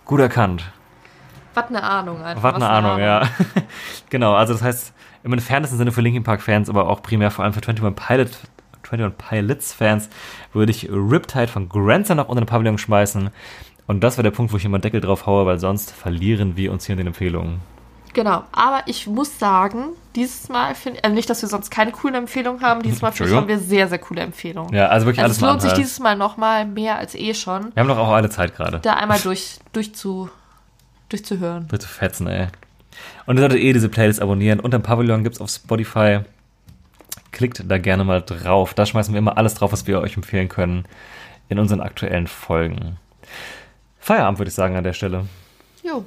Gut 0.05 0.21
erkannt. 0.21 0.71
Was 1.53 1.67
eine 1.67 1.83
Ahnung 1.83 2.23
einfach. 2.23 2.43
Was 2.43 2.53
eine 2.55 2.69
Ahnung, 2.69 2.99
ja. 2.99 3.23
genau, 4.09 4.35
also 4.35 4.53
das 4.53 4.61
heißt, 4.61 4.93
im 5.29 5.33
entferntesten 5.33 5.77
Sinne 5.77 5.91
für 5.91 6.01
Linkin 6.01 6.23
Park-Fans, 6.23 6.69
aber 6.69 6.89
auch 6.89 7.03
primär 7.03 7.29
vor 7.29 7.45
allem 7.45 7.53
für 7.53 7.61
21 7.61 7.95
Pilot, 7.95 8.29
21 8.89 9.17
Pilots-Fans, 9.17 10.09
würde 10.53 10.71
ich 10.71 10.89
Riptide 10.89 11.47
von 11.47 11.69
Grandson 11.69 12.17
noch 12.17 12.29
unter 12.29 12.41
den 12.41 12.47
Pavillon 12.47 12.79
schmeißen. 12.79 13.29
Und 13.85 14.03
das 14.03 14.17
wäre 14.17 14.23
der 14.23 14.31
Punkt, 14.31 14.51
wo 14.51 14.57
ich 14.57 14.65
immer 14.65 14.77
einen 14.77 14.81
Deckel 14.81 15.01
drauf 15.01 15.27
haue, 15.27 15.45
weil 15.45 15.59
sonst 15.59 15.91
verlieren 15.91 16.57
wir 16.57 16.71
uns 16.71 16.87
hier 16.87 16.93
in 16.93 16.97
den 16.97 17.07
Empfehlungen. 17.07 17.59
Genau, 18.13 18.43
aber 18.51 18.81
ich 18.87 19.05
muss 19.05 19.37
sagen, 19.37 19.89
dieses 20.15 20.49
Mal 20.49 20.73
finde 20.73 21.03
also 21.03 21.13
nicht, 21.13 21.29
dass 21.29 21.43
wir 21.43 21.49
sonst 21.49 21.69
keine 21.69 21.91
coolen 21.91 22.15
Empfehlungen 22.15 22.63
haben, 22.63 22.81
dieses 22.81 23.03
Mal 23.03 23.13
ich, 23.19 23.31
haben 23.31 23.47
wir 23.47 23.59
sehr, 23.59 23.87
sehr 23.87 23.99
coole 23.99 24.21
Empfehlungen. 24.21 24.73
Ja, 24.73 24.87
also 24.87 25.05
wirklich 25.05 25.23
also 25.23 25.27
alles 25.27 25.37
es 25.37 25.41
lohnt 25.41 25.61
sich 25.61 25.73
dieses 25.73 25.99
Mal 25.99 26.15
nochmal 26.15 26.65
mehr 26.65 26.97
als 26.97 27.13
eh 27.13 27.35
schon, 27.35 27.75
Wir 27.75 27.81
haben 27.81 27.87
doch 27.87 27.99
auch 27.99 28.09
alle 28.09 28.31
Zeit 28.31 28.55
gerade. 28.55 28.79
da 28.79 28.93
einmal 28.93 29.19
durch, 29.23 29.59
durch 29.73 29.93
zu, 29.93 30.31
durchzuhören. 31.09 31.67
Bitte 31.67 31.87
fetzen, 31.87 32.25
ey. 32.25 32.47
Und 33.25 33.37
ihr 33.37 33.41
solltet 33.41 33.59
eh 33.59 33.73
diese 33.73 33.89
Playlist 33.89 34.21
abonnieren. 34.21 34.59
Und 34.59 34.73
im 34.73 34.81
Pavillon 34.81 35.23
gibt's 35.23 35.41
auf 35.41 35.49
Spotify. 35.49 36.19
Klickt 37.31 37.63
da 37.67 37.77
gerne 37.77 38.03
mal 38.03 38.21
drauf. 38.21 38.73
Da 38.73 38.85
schmeißen 38.85 39.13
wir 39.13 39.19
immer 39.19 39.37
alles 39.37 39.53
drauf, 39.53 39.71
was 39.71 39.85
wir 39.87 39.99
euch 40.01 40.15
empfehlen 40.15 40.49
können 40.49 40.85
in 41.47 41.59
unseren 41.59 41.81
aktuellen 41.81 42.27
Folgen. 42.27 42.97
Feierabend, 43.99 44.39
würde 44.39 44.49
ich 44.49 44.55
sagen, 44.55 44.75
an 44.75 44.83
der 44.83 44.93
Stelle. 44.93 45.25
Jo. 45.83 46.05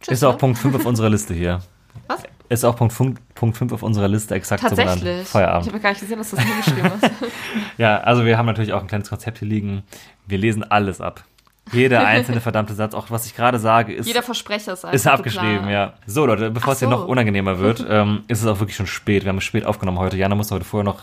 Tschüss. 0.00 0.14
Ist 0.14 0.24
auch 0.24 0.32
ne? 0.32 0.38
Punkt 0.38 0.58
5 0.58 0.74
auf 0.76 0.86
unserer 0.86 1.10
Liste 1.10 1.34
hier. 1.34 1.62
Was? 2.08 2.22
Ist 2.48 2.64
auch 2.64 2.76
Punkt 2.76 2.92
5, 2.92 3.18
Punkt 3.34 3.56
5 3.56 3.72
auf 3.72 3.82
unserer 3.82 4.06
Liste 4.08 4.34
exakt 4.34 4.62
so 4.62 4.70
benannt. 4.70 4.88
Tatsächlich. 5.00 5.22
Ich 5.22 5.28
Feierabend. 5.28 5.68
habe 5.68 5.80
gar 5.80 5.90
nicht 5.90 6.00
gesehen, 6.00 6.18
dass 6.18 6.30
das 6.30 6.40
hier 6.40 6.56
geschrieben 6.56 6.92
ist. 7.00 7.10
Ja, 7.78 7.98
also 7.98 8.24
wir 8.24 8.38
haben 8.38 8.46
natürlich 8.46 8.72
auch 8.72 8.80
ein 8.80 8.86
kleines 8.86 9.08
Konzept 9.08 9.38
hier 9.38 9.48
liegen. 9.48 9.82
Wir 10.26 10.38
lesen 10.38 10.62
alles 10.64 11.00
ab. 11.00 11.24
Jeder 11.72 12.06
einzelne 12.06 12.40
verdammte 12.40 12.74
Satz, 12.74 12.94
auch 12.94 13.10
was 13.10 13.26
ich 13.26 13.34
gerade 13.34 13.58
sage, 13.58 13.92
ist 13.92 14.06
Jeder 14.06 14.22
Versprecher 14.22 14.72
ist 14.74 14.84
Ist 14.84 15.06
abgeschrieben, 15.06 15.66
geplant. 15.66 15.70
ja. 15.72 15.92
So, 16.06 16.24
Leute, 16.26 16.50
bevor 16.50 16.70
Ach 16.70 16.72
es 16.74 16.78
hier 16.78 16.88
so. 16.88 16.94
noch 16.94 17.06
unangenehmer 17.08 17.58
wird, 17.58 17.84
ähm, 17.90 18.22
ist 18.28 18.40
es 18.42 18.46
auch 18.46 18.60
wirklich 18.60 18.76
schon 18.76 18.86
spät. 18.86 19.24
Wir 19.24 19.30
haben 19.30 19.38
es 19.38 19.44
spät 19.44 19.64
aufgenommen 19.66 19.98
heute. 19.98 20.16
Jana 20.16 20.34
musste 20.36 20.54
heute 20.54 20.64
vorher 20.64 20.84
noch 20.84 21.00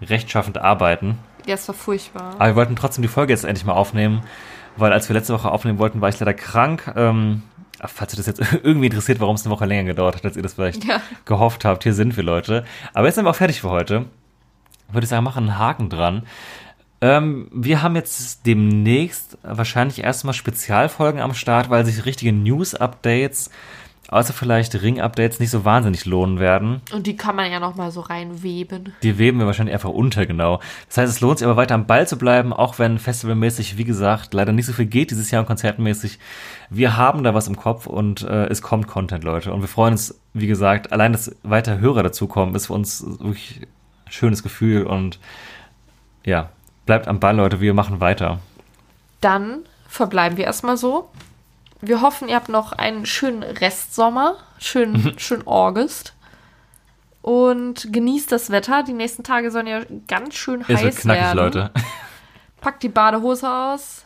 rechtschaffend 0.00 0.58
arbeiten. 0.58 1.18
Ja, 1.46 1.54
es 1.54 1.68
war 1.68 1.74
furchtbar. 1.74 2.34
Aber 2.38 2.46
wir 2.48 2.56
wollten 2.56 2.76
trotzdem 2.76 3.02
die 3.02 3.08
Folge 3.08 3.32
jetzt 3.32 3.44
endlich 3.44 3.64
mal 3.66 3.74
aufnehmen, 3.74 4.22
weil 4.76 4.92
als 4.92 5.08
wir 5.08 5.14
letzte 5.14 5.34
Woche 5.34 5.50
aufnehmen 5.50 5.78
wollten, 5.78 6.00
war 6.00 6.08
ich 6.08 6.18
leider 6.18 6.34
krank. 6.34 6.92
Ähm, 6.96 7.42
falls 7.84 8.14
ihr 8.14 8.16
das 8.16 8.26
jetzt 8.26 8.40
irgendwie 8.62 8.86
interessiert, 8.86 9.20
warum 9.20 9.34
es 9.36 9.44
eine 9.44 9.54
Woche 9.54 9.66
länger 9.66 9.84
gedauert 9.84 10.16
hat, 10.16 10.24
als 10.24 10.36
ihr 10.36 10.42
das 10.42 10.54
vielleicht 10.54 10.84
Ja. 10.84 11.00
gehofft 11.26 11.64
habt, 11.66 11.82
hier 11.82 11.92
sind 11.94 12.16
wir, 12.16 12.24
Leute. 12.24 12.64
Aber 12.94 13.06
jetzt 13.06 13.16
sind 13.16 13.24
wir 13.26 13.30
auch 13.30 13.36
fertig 13.36 13.60
für 13.60 13.70
heute. 13.70 14.06
Würde 14.90 15.04
ich 15.04 15.08
sagen, 15.10 15.24
machen 15.24 15.48
einen 15.48 15.58
Haken 15.58 15.90
dran. 15.90 16.22
Ähm, 17.06 17.46
wir 17.52 17.82
haben 17.82 17.94
jetzt 17.94 18.46
demnächst 18.46 19.38
wahrscheinlich 19.44 20.02
erstmal 20.02 20.34
Spezialfolgen 20.34 21.20
am 21.20 21.34
Start, 21.34 21.70
weil 21.70 21.86
sich 21.86 22.04
richtige 22.04 22.32
News-Updates, 22.32 23.50
außer 24.08 24.32
vielleicht 24.32 24.74
Ring-Updates, 24.82 25.38
nicht 25.38 25.50
so 25.50 25.64
wahnsinnig 25.64 26.04
lohnen 26.04 26.40
werden. 26.40 26.80
Und 26.92 27.06
die 27.06 27.16
kann 27.16 27.36
man 27.36 27.48
ja 27.52 27.60
nochmal 27.60 27.92
so 27.92 28.00
reinweben. 28.00 28.92
Die 29.04 29.18
weben 29.18 29.38
wir 29.38 29.46
wahrscheinlich 29.46 29.74
einfach 29.74 29.90
unter, 29.90 30.26
genau. 30.26 30.58
Das 30.88 30.98
heißt, 30.98 31.12
es 31.12 31.20
lohnt 31.20 31.38
sich 31.38 31.46
aber 31.46 31.56
weiter 31.56 31.76
am 31.76 31.86
Ball 31.86 32.08
zu 32.08 32.18
bleiben, 32.18 32.52
auch 32.52 32.80
wenn 32.80 32.98
festivalmäßig, 32.98 33.78
wie 33.78 33.84
gesagt, 33.84 34.34
leider 34.34 34.50
nicht 34.50 34.66
so 34.66 34.72
viel 34.72 34.86
geht 34.86 35.12
dieses 35.12 35.30
Jahr 35.30 35.42
und 35.42 35.46
konzertenmäßig. 35.46 36.18
Wir 36.70 36.96
haben 36.96 37.22
da 37.22 37.34
was 37.34 37.46
im 37.46 37.56
Kopf 37.56 37.86
und 37.86 38.22
äh, 38.22 38.46
es 38.46 38.62
kommt 38.62 38.88
Content, 38.88 39.22
Leute. 39.22 39.52
Und 39.52 39.60
wir 39.60 39.68
freuen 39.68 39.92
uns, 39.92 40.20
wie 40.34 40.48
gesagt, 40.48 40.90
allein, 40.90 41.12
dass 41.12 41.36
weiter 41.44 41.78
Hörer 41.78 42.02
dazukommen, 42.02 42.56
ist 42.56 42.66
für 42.66 42.72
uns 42.72 43.04
wirklich 43.20 43.60
ein 44.06 44.12
schönes 44.12 44.42
Gefühl 44.42 44.86
und 44.86 45.20
ja, 46.24 46.50
bleibt 46.86 47.08
am 47.08 47.20
Ball, 47.20 47.36
Leute, 47.36 47.60
wir 47.60 47.74
machen 47.74 48.00
weiter. 48.00 48.38
Dann 49.20 49.60
verbleiben 49.88 50.36
wir 50.36 50.44
erstmal 50.44 50.76
so. 50.76 51.10
Wir 51.80 52.00
hoffen, 52.00 52.28
ihr 52.28 52.36
habt 52.36 52.48
noch 52.48 52.72
einen 52.72 53.04
schönen 53.06 53.42
Restsommer, 53.42 54.36
schönen, 54.58 55.14
schönen 55.18 55.46
August. 55.46 56.14
Und 57.22 57.92
genießt 57.92 58.30
das 58.30 58.50
Wetter. 58.50 58.84
Die 58.84 58.92
nächsten 58.92 59.24
Tage 59.24 59.50
sollen 59.50 59.66
ja 59.66 59.80
ganz 60.06 60.34
schön 60.36 60.60
Es 60.62 60.68
wird 60.68 60.80
heiß 60.80 60.96
knackig, 60.96 61.22
werden. 61.22 61.36
Leute. 61.36 61.70
Packt 62.60 62.82
die 62.84 62.88
Badehose 62.88 63.50
aus. 63.50 64.04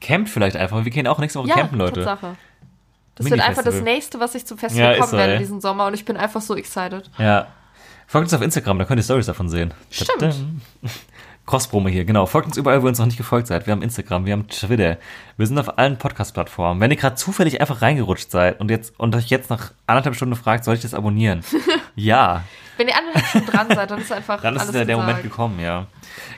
Campt 0.00 0.30
vielleicht 0.30 0.56
einfach. 0.56 0.82
Wir 0.84 0.90
gehen 0.90 1.06
auch 1.06 1.18
nächste 1.18 1.38
Woche 1.38 1.50
campen, 1.50 1.78
Leute. 1.78 2.02
Tatsache. 2.04 2.36
Das 3.14 3.30
wird 3.30 3.40
einfach 3.40 3.62
das 3.62 3.82
nächste, 3.82 4.18
was 4.18 4.34
ich 4.34 4.46
zum 4.46 4.56
Ja, 4.56 4.60
Festival 4.60 4.92
ist 4.94 4.98
kommen 5.00 5.10
so, 5.10 5.16
werde 5.18 5.32
ey. 5.34 5.38
diesen 5.38 5.60
Sommer. 5.60 5.86
Und 5.86 5.94
ich 5.94 6.04
bin 6.06 6.16
einfach 6.16 6.40
so 6.40 6.56
excited. 6.56 7.10
Ja. 7.18 7.48
Folgt 8.06 8.26
uns 8.26 8.34
auf 8.34 8.42
Instagram, 8.42 8.78
da 8.78 8.84
könnt 8.84 8.98
ihr 8.98 9.04
Stories 9.04 9.26
davon 9.26 9.48
sehen. 9.48 9.72
Stimmt. 9.90 10.34
Crosspromo 11.44 11.88
hier, 11.88 12.04
genau. 12.04 12.26
Folgt 12.26 12.46
uns 12.46 12.56
überall, 12.56 12.82
wo 12.82 12.86
ihr 12.86 12.90
uns 12.90 12.98
noch 12.98 13.06
nicht 13.06 13.16
gefolgt 13.16 13.48
seid. 13.48 13.66
Wir 13.66 13.72
haben 13.72 13.82
Instagram, 13.82 14.26
wir 14.26 14.32
haben 14.32 14.46
Twitter. 14.46 14.98
Wir 15.36 15.46
sind 15.46 15.58
auf 15.58 15.76
allen 15.76 15.98
Podcast-Plattformen. 15.98 16.80
Wenn 16.80 16.90
ihr 16.92 16.96
gerade 16.96 17.16
zufällig 17.16 17.60
einfach 17.60 17.82
reingerutscht 17.82 18.30
seid 18.30 18.60
und 18.60 18.70
jetzt 18.70 18.98
und 18.98 19.14
euch 19.16 19.26
jetzt 19.26 19.50
nach 19.50 19.72
anderthalb 19.86 20.14
Stunden 20.14 20.36
fragt, 20.36 20.64
soll 20.64 20.76
ich 20.76 20.82
das 20.82 20.94
abonnieren? 20.94 21.42
ja, 21.96 22.44
Wenn 22.76 22.86
ihr 22.86 22.96
anderthalb 22.96 23.26
schon 23.26 23.46
dran 23.46 23.66
seid, 23.74 23.90
dann 23.90 24.00
ist 24.00 24.12
einfach 24.12 24.40
dann 24.40 24.54
ist 24.54 24.62
alles 24.62 24.72
der, 24.72 24.84
der 24.84 24.96
Moment 24.96 25.22
gekommen, 25.22 25.58
ja. 25.58 25.86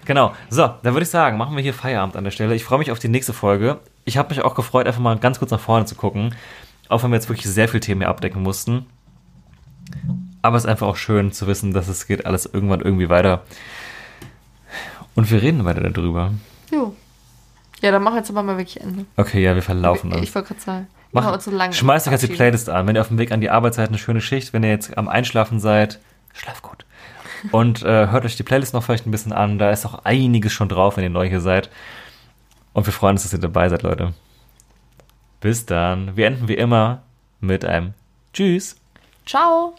Genau. 0.07 0.35
So, 0.49 0.63
dann 0.83 0.95
würde 0.95 1.03
ich 1.03 1.11
sagen, 1.11 1.37
machen 1.37 1.55
wir 1.55 1.63
hier 1.63 1.75
Feierabend 1.75 2.17
an 2.17 2.25
der 2.25 2.31
Stelle. 2.31 2.55
Ich 2.55 2.65
freue 2.65 2.79
mich 2.79 2.91
auf 2.91 2.99
die 2.99 3.09
nächste 3.09 3.35
Folge. 3.35 3.81
Ich 4.07 4.17
habe 4.17 4.31
mich 4.31 4.43
auch 4.43 4.55
gefreut, 4.55 4.87
einfach 4.87 5.01
mal 5.01 5.19
ganz 5.19 5.39
kurz 5.39 5.51
nach 5.51 5.61
vorne 5.61 5.85
zu 5.85 5.97
gucken. 5.97 6.35
Auch 6.89 7.03
wenn 7.03 7.11
wir 7.11 7.17
jetzt 7.17 7.29
wirklich 7.29 7.47
sehr 7.47 7.69
viel 7.69 7.81
Themen 7.81 8.01
hier 8.01 8.09
abdecken 8.09 8.43
mussten. 8.43 8.87
Aber 10.41 10.57
es 10.57 10.65
ist 10.65 10.71
einfach 10.71 10.87
auch 10.87 10.97
schön 10.97 11.33
zu 11.33 11.47
wissen, 11.47 11.73
dass 11.73 11.89
es 11.89 12.07
geht 12.07 12.27
alles 12.27 12.47
irgendwann 12.47 12.81
irgendwie 12.81 13.09
weiter. 13.09 13.43
Und 15.15 15.31
wir 15.31 15.43
reden 15.43 15.65
weiter 15.65 15.89
darüber. 15.89 16.33
Jo. 16.73 16.95
Ja, 17.81 17.91
dann 17.91 18.03
machen 18.03 18.15
wir 18.15 18.21
jetzt 18.21 18.31
aber 18.31 18.43
mal 18.43 18.57
wirklich 18.57 18.81
Ende. 18.81 19.05
Okay, 19.17 19.43
ja, 19.43 19.55
wir 19.55 19.63
verlaufen 19.63 20.11
Ich, 20.11 20.17
uns. 20.17 20.29
ich 20.29 20.35
wollte 20.35 20.49
gerade 20.49 20.61
sagen. 20.61 20.87
Mach, 21.13 21.41
so 21.41 21.51
lange 21.51 21.73
schmeißt 21.73 22.09
euch 22.09 22.13
jetzt 22.13 22.23
die. 22.23 22.33
Playlist 22.33 22.69
an. 22.69 22.87
Wenn 22.87 22.97
ihr 22.97 23.01
auf 23.01 23.09
dem 23.09 23.19
Weg 23.19 23.31
an 23.31 23.41
die 23.41 23.51
Arbeit 23.51 23.75
seid, 23.75 23.89
eine 23.89 23.99
schöne 23.99 24.21
Schicht. 24.21 24.53
Wenn 24.53 24.65
ihr 24.65 24.71
jetzt 24.71 24.99
am 24.99 25.09
Einschlafen 25.09 25.61
seid, 25.61 26.01
schlaf 26.33 26.61
gut. 26.63 26.85
Und 27.53 27.83
äh, 27.83 28.09
hört 28.09 28.25
euch 28.25 28.37
die 28.37 28.43
Playlist 28.43 28.75
noch 28.75 28.83
vielleicht 28.83 29.07
ein 29.07 29.11
bisschen 29.13 29.33
an. 29.33 29.59
Da 29.59 29.71
ist 29.71 29.87
auch 29.87 30.05
einiges 30.05 30.53
schon 30.53 30.69
drauf, 30.69 30.97
wenn 30.97 31.05
ihr 31.05 31.11
neu 31.11 31.29
hier 31.29 31.41
seid. 31.41 31.71
Und 32.73 32.87
wir 32.87 32.93
freuen 32.93 33.13
uns, 33.13 33.23
dass 33.23 33.33
ihr 33.33 33.39
dabei 33.39 33.69
seid, 33.69 33.83
Leute. 33.83 34.15
Bis 35.41 35.67
dann. 35.67 36.17
Wir 36.17 36.27
enden 36.27 36.49
wie 36.49 36.55
immer 36.55 37.03
mit 37.41 37.65
einem 37.65 37.93
Tschüss. 38.33 38.77
Ciao. 39.27 39.75